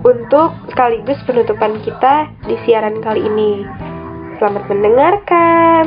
untuk 0.00 0.56
sekaligus 0.72 1.20
penutupan 1.28 1.76
kita 1.84 2.32
di 2.48 2.56
siaran 2.64 3.04
kali 3.04 3.20
ini. 3.20 3.68
Selamat 4.40 4.64
mendengarkan. 4.72 5.84